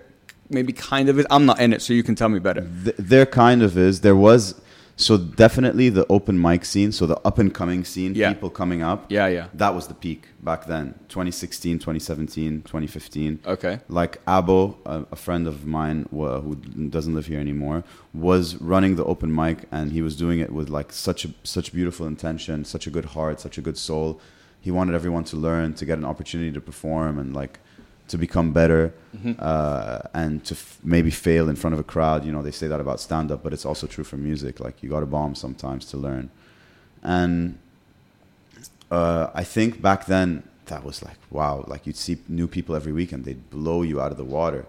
maybe 0.49 0.71
kind 0.71 1.09
of 1.09 1.19
is 1.19 1.27
i'm 1.29 1.45
not 1.45 1.59
in 1.59 1.73
it 1.73 1.81
so 1.81 1.91
you 1.91 2.03
can 2.03 2.15
tell 2.15 2.29
me 2.29 2.39
better 2.39 2.61
Th- 2.85 2.95
there 2.97 3.25
kind 3.25 3.61
of 3.61 3.77
is. 3.77 3.99
There 3.99 4.15
was 4.15 4.55
so 5.07 5.17
definitely 5.17 5.87
the 5.99 6.05
open 6.17 6.35
mic 6.47 6.61
scene, 6.71 6.91
so 6.91 7.05
the 7.13 7.17
up 7.29 7.37
and 7.43 7.49
coming 7.59 7.81
scene, 7.91 8.11
Yeah. 8.15 8.33
people 8.33 8.49
coming 8.61 8.81
up. 8.91 8.99
yeah 9.17 9.27
yeah 9.37 9.45
That 9.63 9.73
was 9.77 9.85
the 9.87 9.93
peak 10.05 10.21
back 10.49 10.61
then, 10.73 10.85
2016, 11.07 11.79
2017, 11.79 12.61
2015. 12.63 13.39
okay 13.55 13.75
Like 13.87 14.13
Abo, 14.25 14.59
a, 14.85 15.05
a 15.11 15.15
friend 15.25 15.47
of 15.47 15.65
mine 15.65 15.99
wha- 16.11 16.41
who 16.41 16.55
doesn't 16.95 17.15
live 17.17 17.27
here 17.31 17.39
anymore, 17.47 17.79
was 18.13 18.45
running 18.73 18.93
the 18.99 19.05
open 19.13 19.29
mic, 19.41 19.57
and 19.71 19.85
he 19.97 20.01
was 20.07 20.13
doing 20.15 20.39
it 20.45 20.51
with 20.57 20.69
like 20.77 20.89
such 20.91 21.21
a 21.27 21.29
such 21.55 21.67
beautiful 21.79 22.05
intention, 22.13 22.55
such 22.75 22.85
a 22.89 22.91
good 22.97 23.05
heart, 23.15 23.35
such 23.47 23.57
a 23.57 23.61
good 23.67 23.77
soul. 23.77 24.09
He 24.65 24.71
wanted 24.77 24.93
everyone 24.99 25.23
to 25.31 25.35
learn, 25.47 25.67
to 25.79 25.85
get 25.85 25.97
an 25.97 26.05
opportunity 26.13 26.51
to 26.51 26.61
perform, 26.69 27.13
and 27.21 27.29
like 27.41 27.59
to 28.09 28.17
become 28.17 28.51
better, 28.53 28.93
uh, 29.39 29.99
and 30.13 30.43
to 30.45 30.53
f- 30.55 30.79
maybe 30.83 31.09
fail 31.11 31.49
in 31.49 31.55
front 31.55 31.73
of 31.73 31.79
a 31.79 31.83
crowd. 31.83 32.25
You 32.25 32.31
know, 32.31 32.41
they 32.41 32.51
say 32.51 32.67
that 32.67 32.79
about 32.79 32.99
stand 32.99 33.31
up, 33.31 33.41
but 33.43 33.53
it's 33.53 33.65
also 33.65 33.87
true 33.87 34.03
for 34.03 34.17
music. 34.17 34.59
Like 34.59 34.83
you 34.83 34.89
got 34.89 34.99
to 35.01 35.05
bomb 35.05 35.35
sometimes 35.35 35.85
to 35.85 35.97
learn, 35.97 36.29
and 37.03 37.57
uh, 38.91 39.29
I 39.33 39.43
think 39.43 39.81
back 39.81 40.05
then 40.05 40.43
that 40.65 40.83
was 40.83 41.03
like 41.03 41.17
wow, 41.31 41.63
like 41.67 41.85
you'd 41.87 41.95
see 41.95 42.17
new 42.27 42.47
people 42.47 42.75
every 42.75 42.91
week 42.93 43.11
and 43.11 43.23
they'd 43.25 43.49
blow 43.49 43.81
you 43.83 44.01
out 44.01 44.11
of 44.11 44.17
the 44.17 44.23
water. 44.23 44.65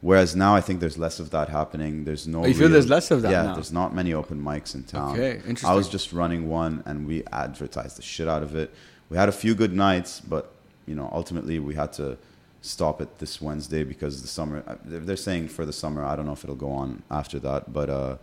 Whereas 0.00 0.36
now 0.36 0.54
I 0.54 0.60
think 0.60 0.80
there's 0.80 0.98
less 0.98 1.18
of 1.18 1.30
that 1.30 1.48
happening. 1.48 2.04
There's 2.04 2.26
no. 2.28 2.42
Oh, 2.44 2.46
you 2.46 2.52
feel 2.54 2.62
real- 2.64 2.72
there's 2.72 2.88
less 2.90 3.10
of 3.10 3.22
that 3.22 3.30
Yeah, 3.32 3.42
now? 3.44 3.54
there's 3.54 3.72
not 3.72 3.94
many 3.94 4.12
open 4.12 4.42
mics 4.42 4.74
in 4.74 4.82
town. 4.84 5.12
Okay, 5.14 5.36
interesting. 5.36 5.68
I 5.70 5.74
was 5.74 5.88
just 5.88 6.12
running 6.12 6.48
one, 6.48 6.82
and 6.84 7.06
we 7.06 7.24
advertised 7.32 7.96
the 7.96 8.02
shit 8.02 8.28
out 8.28 8.42
of 8.42 8.54
it. 8.54 8.70
We 9.08 9.16
had 9.16 9.28
a 9.28 9.32
few 9.32 9.54
good 9.54 9.72
nights, 9.74 10.20
but 10.20 10.52
you 10.86 10.94
know, 10.94 11.08
ultimately 11.12 11.58
we 11.58 11.74
had 11.74 11.92
to 11.94 12.18
stop 12.64 13.00
it 13.00 13.18
this 13.18 13.40
Wednesday 13.40 13.84
because 13.84 14.22
the 14.22 14.28
summer. 14.28 14.62
uh, 14.66 14.76
They're 14.84 15.16
saying 15.16 15.48
for 15.48 15.64
the 15.66 15.72
summer. 15.72 16.04
I 16.04 16.16
don't 16.16 16.26
know 16.26 16.32
if 16.32 16.44
it'll 16.44 16.56
go 16.68 16.72
on 16.72 17.02
after 17.10 17.38
that, 17.40 17.72
but 17.72 17.88
uh, 17.90 18.16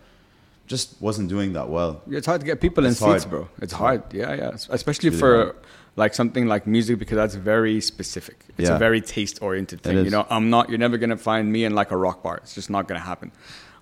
just 0.67 1.01
wasn't 1.01 1.27
doing 1.29 1.53
that 1.53 1.69
well. 1.69 2.01
it's 2.09 2.25
hard 2.25 2.39
to 2.41 2.45
get 2.45 2.61
people 2.61 2.85
in 2.85 2.91
It's 2.91 2.99
seats 2.99 3.25
bro 3.25 3.41
it's 3.57 3.63
It's 3.63 3.73
hard. 3.73 4.01
hard. 4.01 4.13
yeah 4.13 4.33
yeah 4.33 4.51
especially 4.69 5.09
really 5.09 5.19
for 5.19 5.35
hard. 5.43 5.55
like 5.97 6.13
something 6.13 6.45
like 6.47 6.65
music 6.65 6.97
because 6.97 7.17
that's 7.17 7.35
very 7.35 7.81
specific 7.81 8.37
it's 8.57 8.69
a 8.69 8.77
very 8.77 9.01
taste 9.01 9.41
oriented 9.41 9.81
thing 9.83 9.97
you 10.05 10.11
know 10.15 10.25
i'm 10.29 10.49
not 10.49 10.69
you're 10.69 10.83
never 10.87 10.97
gonna 10.97 11.17
find 11.31 11.51
me 11.51 11.65
in 11.65 11.73
like 11.75 11.91
a 11.91 11.97
rock 11.97 12.23
bar 12.23 12.37
it's 12.37 12.55
just 12.55 12.69
not 12.69 12.87
gonna 12.87 13.01
happen 13.11 13.31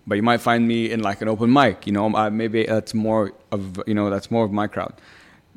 but 0.07 0.15
you 0.15 0.23
might 0.23 0.41
find 0.49 0.67
me 0.67 0.89
in 0.93 0.99
like 1.09 1.21
an 1.21 1.27
open 1.33 1.49
mic 1.53 1.85
you 1.85 1.93
know 1.97 2.05
uh, 2.15 2.29
maybe 2.41 2.59
that's 2.65 2.93
more 2.95 3.33
of 3.51 3.61
you 3.85 3.93
know 3.93 4.09
that's 4.09 4.31
more 4.31 4.43
of 4.43 4.51
my 4.51 4.65
crowd 4.65 4.93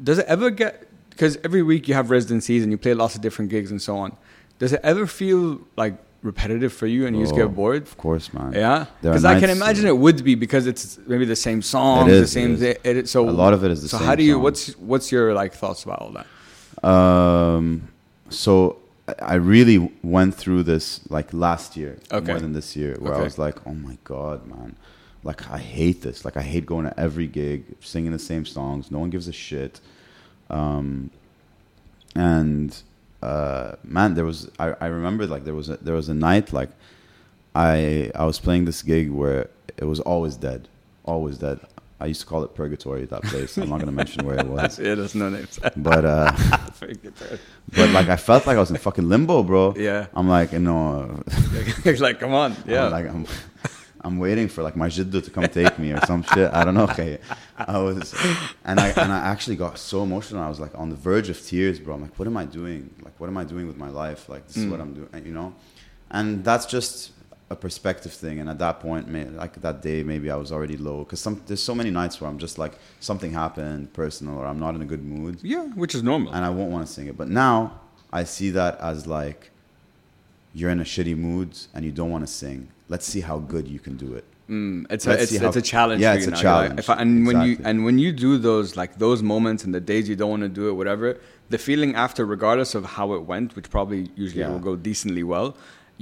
does 0.09 0.18
it 0.18 0.26
ever 0.26 0.50
get 0.50 0.72
because 1.11 1.38
every 1.44 1.62
week 1.62 1.88
you 1.88 1.94
have 1.94 2.11
residencies 2.11 2.62
and 2.62 2.70
you 2.72 2.76
play 2.86 2.92
lots 2.92 3.14
of 3.14 3.20
different 3.22 3.50
gigs 3.50 3.70
and 3.70 3.80
so 3.80 3.96
on 3.96 4.14
does 4.59 4.72
it 4.72 4.80
ever 4.82 5.07
feel 5.07 5.61
like 5.76 5.94
repetitive 6.22 6.72
for 6.72 6.86
you 6.86 7.07
and 7.07 7.16
you 7.16 7.22
just 7.24 7.34
Oh, 7.34 7.38
get 7.46 7.55
bored 7.55 7.82
Of 7.82 7.96
course, 7.98 8.32
man. 8.32 8.53
yeah 8.53 8.86
because 9.00 9.24
i 9.24 9.40
can 9.40 9.50
imagine 9.50 9.86
it 9.86 9.96
would 9.96 10.22
be 10.22 10.34
because 10.36 10.68
it's 10.68 10.98
maybe 11.07 11.24
the 11.24 11.34
same 11.48 11.61
songs 11.62 12.12
It 12.12 12.20
the 12.20 12.26
same 12.28 12.53
it 12.55 12.78
is. 12.84 12.96
it 12.96 13.09
so 13.09 13.28
A 13.28 13.30
lot 13.44 13.53
of 13.55 13.64
it 13.64 13.70
is 13.72 13.82
the 13.82 13.88
so 13.88 13.96
same 13.96 14.00
So 14.05 14.07
how 14.07 14.14
do 14.14 14.22
you 14.22 14.34
songs. 14.34 14.42
what's 14.44 14.62
what's 14.90 15.11
your 15.11 15.34
like 15.34 15.53
thoughts 15.55 15.82
about 15.84 15.98
all 16.03 16.12
that 16.18 16.26
Um, 16.88 17.88
so 18.28 18.78
I- 19.18 19.34
really 19.34 19.78
went 20.03 20.32
through 20.34 20.62
this 20.72 21.00
like 21.16 21.28
last 21.32 21.76
year 21.76 21.98
Okay. 22.12 22.30
more 22.32 22.40
than 22.40 22.53
this 22.53 22.76
year, 22.76 22.96
where 23.00 23.14
I 23.14 23.22
was 23.22 23.36
like, 23.46 23.57
oh 23.66 23.74
my 23.74 23.96
god, 24.05 24.46
man, 24.46 24.76
like 25.24 25.40
I 25.50 25.59
hate 25.59 25.98
this. 26.03 26.24
Like 26.24 26.36
I 26.36 26.42
hate 26.53 26.64
going 26.66 26.84
to 26.90 26.94
every 27.07 27.26
gig, 27.26 27.64
singing 27.80 28.12
the 28.12 28.18
same 28.32 28.44
songs. 28.46 28.90
No 28.90 28.98
one 29.00 29.11
gives 29.11 29.26
a 29.28 29.32
shit. 29.32 29.80
Um, 30.59 31.11
and 32.14 32.70
uh, 33.22 33.76
man, 33.84 34.14
there 34.14 34.24
was 34.24 34.50
I, 34.58 34.74
I 34.80 34.86
remember 34.86 35.26
like 35.26 35.44
there 35.44 35.54
was 35.54 35.68
a, 35.68 35.76
there 35.76 35.94
was 35.94 36.08
a 36.08 36.14
night 36.14 36.52
like 36.52 36.70
I 37.54 38.10
I 38.14 38.24
was 38.24 38.38
playing 38.40 38.64
this 38.64 38.82
gig 38.82 39.10
where 39.10 39.48
it 39.76 39.84
was 39.84 40.00
always 40.00 40.36
dead, 40.36 40.68
always 41.04 41.38
dead. 41.38 41.60
I 42.00 42.06
used 42.06 42.20
to 42.22 42.26
call 42.26 42.42
it 42.42 42.52
purgatory. 42.56 43.04
At 43.04 43.10
that 43.10 43.22
place. 43.22 43.56
I'm 43.56 43.68
not 43.68 43.78
gonna 43.78 43.92
mention 43.92 44.26
where 44.26 44.36
it 44.36 44.46
was. 44.46 44.78
yeah, 44.80 44.96
there's 44.96 45.14
no 45.14 45.28
names. 45.28 45.60
But 45.76 46.04
uh, 46.04 46.32
but 47.76 47.90
like 47.90 48.08
I 48.08 48.16
felt 48.16 48.44
like 48.46 48.56
I 48.56 48.60
was 48.60 48.70
in 48.70 48.76
fucking 48.76 49.08
limbo, 49.08 49.44
bro. 49.44 49.74
Yeah. 49.76 50.06
I'm 50.14 50.28
like, 50.28 50.50
you 50.56 50.58
know, 50.58 51.22
like, 51.84 52.18
come 52.18 52.34
on. 52.34 52.56
Yeah. 52.66 52.86
I'm 52.86 52.90
like 52.90 53.06
I'm, 53.06 53.26
I'm 54.05 54.18
waiting 54.18 54.48
for 54.48 54.62
like 54.62 54.76
my 54.76 54.88
jiddu 54.88 55.22
to 55.24 55.30
come 55.30 55.44
take 55.44 55.78
me 55.78 55.92
or 55.92 56.00
some 56.07 56.22
shit. 56.34 56.53
I 56.53 56.64
don't 56.64 56.74
know. 56.74 56.84
Okay, 56.84 57.18
I 57.57 57.78
was, 57.78 58.14
and 58.64 58.80
I 58.80 58.88
and 58.88 59.12
I 59.12 59.18
actually 59.18 59.57
got 59.57 59.78
so 59.78 60.03
emotional. 60.03 60.42
I 60.42 60.48
was 60.48 60.61
like 60.61 60.76
on 60.76 60.90
the 60.90 60.96
verge 60.96 61.28
of 61.28 61.40
tears, 61.40 61.78
bro. 61.78 61.94
I'm 61.94 62.03
like, 62.03 62.18
what 62.18 62.26
am 62.26 62.36
I 62.36 62.44
doing? 62.44 62.92
Like, 63.03 63.18
what 63.20 63.28
am 63.28 63.36
I 63.36 63.44
doing 63.44 63.66
with 63.66 63.76
my 63.76 63.88
life? 63.88 64.28
Like, 64.28 64.46
this 64.46 64.57
is 64.57 64.66
what 64.66 64.80
mm. 64.80 64.82
I'm 64.82 64.94
doing, 64.94 65.26
you 65.26 65.32
know. 65.32 65.55
And 66.11 66.44
that's 66.44 66.66
just 66.66 67.12
a 67.53 67.57
perspective 67.57 68.12
thing. 68.12 68.40
And 68.40 68.48
at 68.48 68.59
that 68.59 68.80
point, 68.80 69.07
may, 69.09 69.24
like 69.26 69.61
that 69.61 69.82
day, 69.82 70.03
maybe 70.03 70.30
I 70.30 70.36
was 70.36 70.50
already 70.50 70.76
low 70.76 71.05
because 71.05 71.20
some 71.20 71.40
there's 71.46 71.62
so 71.62 71.74
many 71.74 71.90
nights 71.90 72.20
where 72.20 72.28
I'm 72.28 72.38
just 72.38 72.59
like 72.59 72.74
something 72.98 73.32
happened 73.32 73.92
personal 73.92 74.36
or 74.38 74.46
I'm 74.46 74.59
not 74.59 74.74
in 74.74 74.82
a 74.82 74.86
good 74.86 75.05
mood, 75.05 75.38
yeah, 75.42 75.64
which 75.82 75.94
is 75.94 76.03
normal. 76.03 76.32
and 76.34 76.44
I 76.44 76.50
won't 76.50 76.72
want 76.72 76.86
to 76.86 76.92
sing 76.92 77.07
it. 77.07 77.16
But 77.16 77.28
now 77.28 77.80
I 78.12 78.24
see 78.24 78.50
that 78.50 78.80
as 78.80 79.07
like 79.07 79.50
you're 80.55 80.70
in 80.70 80.80
a 80.80 80.84
shitty 80.84 81.16
mood 81.16 81.57
and 81.72 81.84
you 81.84 81.92
don't 81.92 82.11
want 82.11 82.26
to 82.26 82.32
sing. 82.32 82.68
Let's 82.93 83.07
see 83.12 83.22
how 83.30 83.38
good 83.55 83.66
you 83.74 83.80
can 83.86 83.95
do 84.07 84.09
it. 84.18 84.24
Mm, 84.51 84.86
it's 84.95 85.07
a 85.07 85.12
it's, 85.22 85.32
it's 85.32 85.57
a 85.64 85.66
challenge. 85.74 86.01
Yeah, 86.03 86.12
for 86.12 86.18
it's 86.18 86.26
you 86.26 86.32
a 86.32 86.34
now. 86.34 86.36
Like, 86.36 86.43
challenge. 86.43 86.80
if 86.82 86.90
I, 86.90 86.95
and 87.03 87.11
when 87.28 87.38
you 87.47 87.53
and 87.68 87.76
when 87.86 87.97
you 88.05 88.11
do 88.26 88.30
those 88.49 88.68
like 88.80 88.93
those 89.05 89.20
moments 89.34 89.61
and 89.66 89.72
the 89.78 89.84
days 89.93 90.05
you 90.11 90.16
don't 90.20 90.32
want 90.36 90.43
to 90.51 90.55
do 90.61 90.64
it, 90.70 90.74
whatever, 90.80 91.07
the 91.55 91.59
feeling 91.68 91.93
after, 92.07 92.20
regardless 92.36 92.70
of 92.78 92.82
how 92.97 93.07
it 93.16 93.22
went, 93.32 93.49
which 93.57 93.68
probably 93.76 94.01
usually 94.24 94.43
Yeah. 94.43 94.51
will 94.53 94.64
go 94.70 94.74
decently 94.90 95.24
well, 95.34 95.49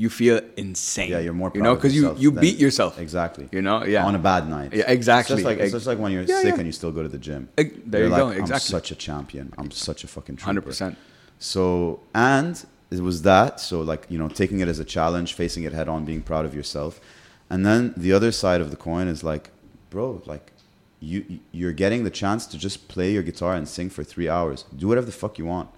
you 0.03 0.09
feel 0.20 0.41
insane. 0.64 1.11
Yeah, 1.14 1.20
you're 1.26 1.38
more 1.43 1.53
you 1.55 1.62
know 1.66 1.74
because 1.78 1.95
you 1.99 2.05
you 2.24 2.30
beat 2.45 2.59
yourself. 2.64 2.93
Exactly. 3.07 3.47
You 3.57 3.62
know, 3.66 3.78
yeah. 3.95 4.05
On 4.11 4.14
a 4.22 4.24
bad 4.32 4.43
night. 4.57 4.70
Yeah, 4.80 4.91
exactly. 4.99 5.34
It's 5.34 5.43
just 5.43 5.51
like, 5.51 5.59
it's 5.64 5.72
just 5.78 5.86
like 5.91 5.99
when 6.03 6.11
you're 6.14 6.22
Yeah, 6.32 6.41
sick 6.47 6.55
yeah. 6.55 6.61
and 6.61 6.66
you 6.70 6.72
still 6.80 6.93
go 6.99 7.03
to 7.09 7.12
the 7.16 7.22
gym. 7.28 7.43
There 7.57 7.66
You're 8.01 8.05
you 8.11 8.16
go, 8.22 8.26
like, 8.30 8.38
exactly. 8.43 8.74
I'm 8.74 8.80
such 8.80 8.88
a 8.97 8.99
champion. 9.09 9.47
I'm 9.59 9.70
such 9.88 10.01
a 10.07 10.09
fucking. 10.14 10.38
Hundred 10.49 10.64
percent. 10.70 10.95
So, 11.38 12.01
and 12.14 12.55
it 12.91 13.01
was 13.01 13.22
that. 13.22 13.61
So, 13.61 13.80
like, 13.80 14.07
you 14.09 14.18
know, 14.18 14.28
taking 14.28 14.61
it 14.61 14.68
as 14.68 14.78
a 14.78 14.84
challenge, 14.84 15.34
facing 15.34 15.64
it 15.64 15.72
head 15.72 15.88
on, 15.88 16.05
being 16.05 16.22
proud 16.22 16.45
of 16.45 16.55
yourself. 16.55 17.01
And 17.49 17.64
then 17.64 17.95
the 17.97 18.12
other 18.12 18.32
side 18.32 18.61
of 18.61 18.70
the 18.70 18.76
coin 18.76 19.09
is 19.09 19.24
like, 19.24 19.51
bro, 19.91 20.22
like, 20.26 20.53
you 21.01 21.41
you're 21.51 21.72
getting 21.72 22.05
the 22.05 22.11
chance 22.11 22.47
to 22.47 22.59
just 22.59 22.88
play 22.88 23.12
your 23.12 23.22
guitar 23.22 23.55
and 23.55 23.66
sing 23.68 23.91
for 23.91 24.05
three 24.05 24.28
hours. 24.28 24.64
Do 24.76 24.88
whatever 24.88 25.07
the 25.07 25.12
fuck 25.12 25.38
you 25.38 25.47
want. 25.47 25.70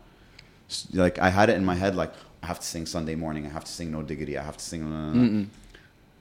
Like, 0.93 1.19
I 1.19 1.31
had 1.31 1.49
it 1.49 1.57
in 1.57 1.65
my 1.65 1.75
head, 1.75 1.95
like, 1.95 2.13
I 2.43 2.47
have 2.47 2.59
to 2.61 2.67
sing 2.67 2.87
Sunday 2.87 3.15
morning. 3.15 3.47
I 3.47 3.51
have 3.51 3.65
to 3.65 3.71
sing 3.71 3.93
No 3.93 4.03
Diggity. 4.03 4.37
I 4.37 4.43
have 4.43 4.57
to 4.57 4.65
sing. 4.65 4.83
blah, 4.83 5.13
blah, 5.13 5.29
blah. 5.29 5.45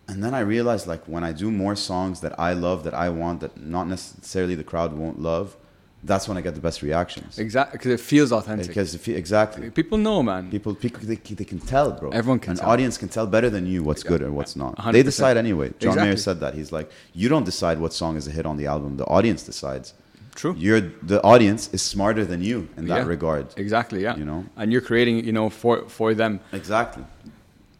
And 0.07 0.23
then 0.23 0.33
I 0.33 0.41
realized, 0.41 0.87
like, 0.87 1.05
when 1.05 1.23
I 1.23 1.31
do 1.31 1.49
more 1.49 1.75
songs 1.75 2.19
that 2.21 2.37
I 2.37 2.53
love, 2.53 2.83
that 2.83 2.93
I 2.93 3.09
want, 3.09 3.39
that 3.39 3.57
not 3.57 3.87
necessarily 3.87 4.55
the 4.55 4.63
crowd 4.63 4.93
won't 4.93 5.21
love, 5.21 5.55
that's 6.03 6.27
when 6.27 6.35
I 6.37 6.41
get 6.41 6.55
the 6.55 6.61
best 6.61 6.81
reactions. 6.81 7.37
Exactly, 7.37 7.77
because 7.77 7.91
it 7.91 7.99
feels 7.99 8.31
authentic. 8.31 8.67
Because 8.67 9.07
you, 9.07 9.15
exactly, 9.15 9.69
People 9.69 9.97
know, 9.97 10.23
man. 10.23 10.49
people, 10.49 10.73
people 10.73 10.99
they, 11.03 11.15
they 11.15 11.45
can 11.45 11.59
tell, 11.59 11.91
bro. 11.91 12.09
Everyone 12.09 12.39
can 12.39 12.51
An 12.51 12.57
tell. 12.57 12.69
audience 12.69 12.97
can 12.97 13.09
tell 13.09 13.27
better 13.27 13.49
than 13.49 13.65
you 13.67 13.83
what's 13.83 14.03
good 14.03 14.21
or 14.21 14.31
what's 14.31 14.55
not. 14.55 14.75
100%. 14.77 14.93
They 14.93 15.03
decide 15.03 15.37
anyway. 15.37 15.71
John 15.79 15.95
Mayer 15.97 16.17
said 16.17 16.39
that. 16.39 16.53
He's 16.55 16.71
like, 16.71 16.89
you 17.13 17.29
don't 17.29 17.43
decide 17.45 17.79
what 17.79 17.93
song 17.93 18.17
is 18.17 18.27
a 18.27 18.31
hit 18.31 18.45
on 18.45 18.57
the 18.57 18.65
album. 18.65 18.97
The 18.97 19.05
audience 19.05 19.43
decides. 19.43 19.93
True. 20.33 20.55
You're 20.57 20.81
the 21.03 21.21
audience 21.23 21.69
is 21.73 21.81
smarter 21.81 22.23
than 22.25 22.41
you 22.41 22.69
in 22.77 22.87
that 22.87 23.01
Yeah. 23.01 23.05
regard. 23.15 23.47
Exactly, 23.57 24.01
yeah. 24.01 24.15
You 24.15 24.25
know? 24.25 24.45
and 24.55 24.71
you're 24.71 24.81
creating, 24.89 25.25
you 25.25 25.33
know, 25.33 25.49
for 25.49 25.87
for 25.89 26.13
them. 26.15 26.39
Exactly. 26.53 27.03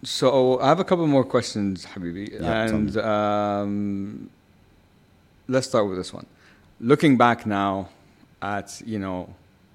So 0.04 0.60
I 0.60 0.68
have 0.68 0.80
a 0.80 0.84
couple 0.84 1.08
more 1.08 1.24
questions, 1.24 1.86
Habibi, 1.86 2.26
Yeah, 2.34 2.64
and 2.66 2.98
um, 2.98 4.30
let's 5.48 5.68
start 5.68 5.88
with 5.88 5.98
this 5.98 6.12
one. 6.14 6.26
Looking 6.80 7.18
back 7.18 7.46
now 7.46 7.90
at 8.42 8.82
you 8.86 9.00
know 9.00 9.34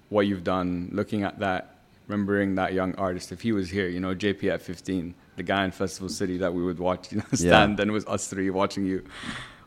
what 0.09 0.27
you've 0.27 0.45
done, 0.45 0.89
looking 0.93 1.23
at 1.23 1.39
that, 1.41 1.77
remembering 2.07 2.55
that 2.57 2.73
young 2.73 2.95
artist. 2.95 3.33
If 3.33 3.41
he 3.41 3.53
was 3.53 3.71
here, 3.71 3.89
you 3.89 4.01
know, 4.01 4.15
JP 4.15 4.53
at 4.53 4.63
15, 4.63 5.15
the 5.37 5.43
guy 5.43 5.65
in 5.65 5.71
Festival 5.71 6.09
City 6.09 6.39
that 6.39 6.53
we 6.53 6.63
would 6.63 6.79
watch, 6.79 7.13
you 7.13 7.19
know, 7.19 7.25
stand, 7.35 7.81
and 7.81 7.91
it 7.91 7.93
was 7.93 8.07
us 8.07 8.29
three 8.29 8.51
watching 8.51 8.87
you. 8.87 9.05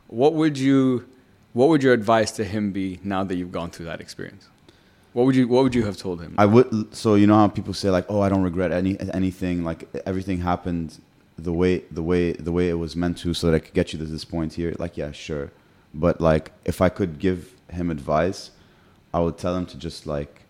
What 0.08 0.34
would 0.34 0.58
you, 0.58 1.08
what 1.54 1.70
would 1.70 1.84
your 1.84 1.94
advice 1.94 2.32
to 2.34 2.44
him 2.44 2.72
be 2.72 3.00
now 3.04 3.24
that 3.24 3.36
you've 3.36 3.52
gone 3.52 3.70
through 3.70 3.86
that 3.88 4.02
experience? 4.02 4.48
What 5.14 5.26
would 5.26 5.36
you, 5.36 5.48
what 5.48 5.64
would 5.64 5.76
you 5.76 5.86
have 5.86 5.98
told 5.98 6.22
him? 6.22 6.36
I 6.38 6.46
would. 6.46 6.96
So 6.96 7.16
you 7.16 7.26
know 7.28 7.36
how 7.36 7.48
people 7.48 7.74
say 7.74 7.90
like, 7.90 8.06
"Oh, 8.10 8.22
I 8.22 8.30
don't 8.30 8.44
regret 8.44 8.72
any 8.72 9.00
anything. 9.12 9.64
Like 9.64 9.90
everything 10.06 10.40
happened 10.40 11.02
the 11.36 11.52
way 11.52 11.80
the 11.90 12.04
way 12.04 12.34
the 12.34 12.52
way 12.52 12.70
it 12.70 12.76
was 12.76 12.96
meant 12.96 13.18
to, 13.20 13.34
so 13.34 13.48
that 13.48 13.56
I 13.56 13.60
could 13.60 13.74
get 13.74 13.92
you 13.92 13.98
to 14.00 14.06
this 14.06 14.24
point 14.24 14.54
here." 14.54 14.76
Like, 14.78 14.98
yeah, 14.98 15.12
sure. 15.12 15.52
But 15.96 16.22
like, 16.22 16.52
if 16.64 16.80
I 16.80 16.90
could 16.90 17.18
give 17.18 17.56
him 17.72 17.90
advice, 17.90 18.52
I 19.14 19.20
would 19.20 19.38
tell 19.38 19.54
them 19.54 19.66
to 19.68 19.78
just 19.78 20.06
like 20.06 20.42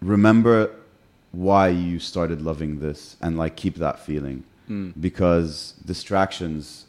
remember 0.00 0.70
why 1.32 1.68
you 1.68 1.98
started 1.98 2.42
loving 2.42 2.80
this, 2.80 3.16
and 3.20 3.38
like 3.38 3.56
keep 3.56 3.76
that 3.76 3.98
feeling, 3.98 4.44
Mm. 4.68 4.92
because 5.00 5.74
distractions, 5.84 6.86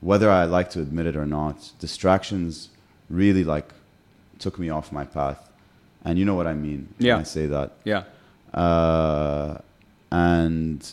whether 0.00 0.30
I 0.30 0.44
like 0.44 0.68
to 0.70 0.80
admit 0.80 1.06
it 1.06 1.16
or 1.16 1.26
not, 1.26 1.72
distractions 1.78 2.70
really 3.08 3.44
like 3.44 3.72
took 4.38 4.58
me 4.58 4.68
off 4.68 4.90
my 4.92 5.04
path. 5.04 5.48
And 6.04 6.18
you 6.18 6.24
know 6.24 6.34
what 6.34 6.46
I 6.46 6.54
mean 6.54 6.88
when 6.98 7.06
Yeah. 7.06 7.18
I 7.18 7.22
say 7.22 7.46
that. 7.46 7.72
yeah, 7.84 8.02
Uh, 8.52 9.58
and 10.10 10.92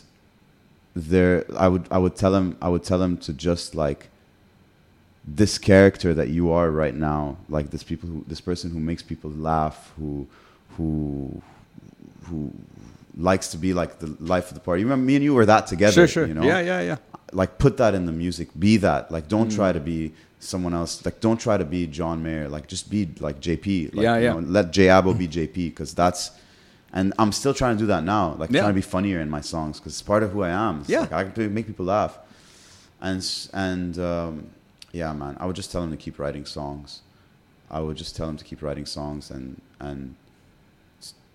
there, 0.94 1.44
I 1.56 1.68
would, 1.68 1.86
I 1.90 1.98
would 1.98 2.16
tell 2.16 2.34
him, 2.34 2.56
I 2.62 2.68
would 2.68 2.82
tell 2.84 3.02
him 3.02 3.16
to 3.18 3.32
just 3.32 3.74
like 3.74 4.08
this 5.24 5.58
character 5.58 6.12
that 6.14 6.28
you 6.28 6.50
are 6.50 6.70
right 6.70 6.94
now, 6.94 7.36
like 7.48 7.70
this 7.70 7.82
people, 7.82 8.08
who, 8.08 8.24
this 8.26 8.40
person 8.40 8.70
who 8.70 8.80
makes 8.80 9.02
people 9.02 9.30
laugh, 9.30 9.92
who, 9.96 10.26
who, 10.76 11.40
who 12.24 12.52
likes 13.16 13.48
to 13.48 13.56
be 13.58 13.72
like 13.74 13.98
the 14.00 14.16
life 14.20 14.48
of 14.48 14.54
the 14.54 14.60
party. 14.60 14.80
You 14.80 14.86
remember 14.86 15.04
me 15.06 15.14
and 15.16 15.24
you 15.24 15.34
were 15.34 15.46
that 15.46 15.66
together. 15.66 15.92
sure, 15.92 16.08
sure, 16.08 16.26
You 16.26 16.34
know? 16.34 16.42
yeah, 16.44 16.60
yeah, 16.60 16.80
yeah. 16.80 16.96
like 17.32 17.58
put 17.58 17.76
that 17.76 17.94
in 17.94 18.04
the 18.06 18.12
music 18.12 18.48
be 18.58 18.76
that 18.78 19.10
like 19.10 19.28
don't 19.28 19.48
Mm. 19.50 19.54
try 19.54 19.72
to 19.72 19.80
be 19.80 20.12
someone 20.38 20.74
else 20.74 21.04
like 21.06 21.20
don't 21.20 21.40
try 21.40 21.56
to 21.56 21.64
be 21.64 21.86
john 21.86 22.20
mayer 22.22 22.48
like 22.48 22.66
just 22.66 22.90
be 22.90 23.08
like 23.20 23.40
jp 23.40 23.94
like, 23.94 24.02
Yeah, 24.04 24.16
you 24.18 24.24
yeah. 24.24 24.32
know, 24.32 24.40
let 24.40 24.72
j 24.72 24.86
abo 24.88 25.16
be 25.16 25.28
jp 25.28 25.54
because 25.54 25.94
that's 25.94 26.32
and 26.92 27.14
i'm 27.20 27.32
still 27.32 27.54
trying 27.54 27.76
to 27.76 27.80
do 27.84 27.86
that 27.86 28.02
now 28.04 28.34
like 28.40 28.50
Yeah. 28.50 28.60
trying 28.62 28.72
to 28.74 28.80
be 28.84 28.88
funnier 28.96 29.20
in 29.20 29.30
my 29.30 29.40
songs 29.40 29.78
because 29.78 29.92
it's 29.94 30.02
part 30.02 30.22
of 30.24 30.32
who 30.32 30.42
i 30.42 30.50
am 30.50 30.80
It's 30.80 30.88
Yeah. 30.90 31.00
like 31.02 31.12
i 31.12 31.24
can 31.24 31.54
make 31.54 31.66
people 31.68 31.86
laugh 31.86 32.18
and 33.00 33.20
and 33.54 33.98
um, 33.98 34.46
yeah 34.92 35.12
man 35.12 35.36
i 35.40 35.46
would 35.46 35.56
just 35.56 35.70
tell 35.72 35.82
him 35.82 35.90
to 35.90 35.96
keep 35.96 36.18
writing 36.18 36.44
songs 36.44 37.00
i 37.70 37.80
would 37.80 37.96
just 37.96 38.14
tell 38.16 38.28
him 38.28 38.36
to 38.36 38.44
keep 38.44 38.60
writing 38.62 38.86
songs 38.86 39.30
and 39.30 39.60
and 39.80 40.14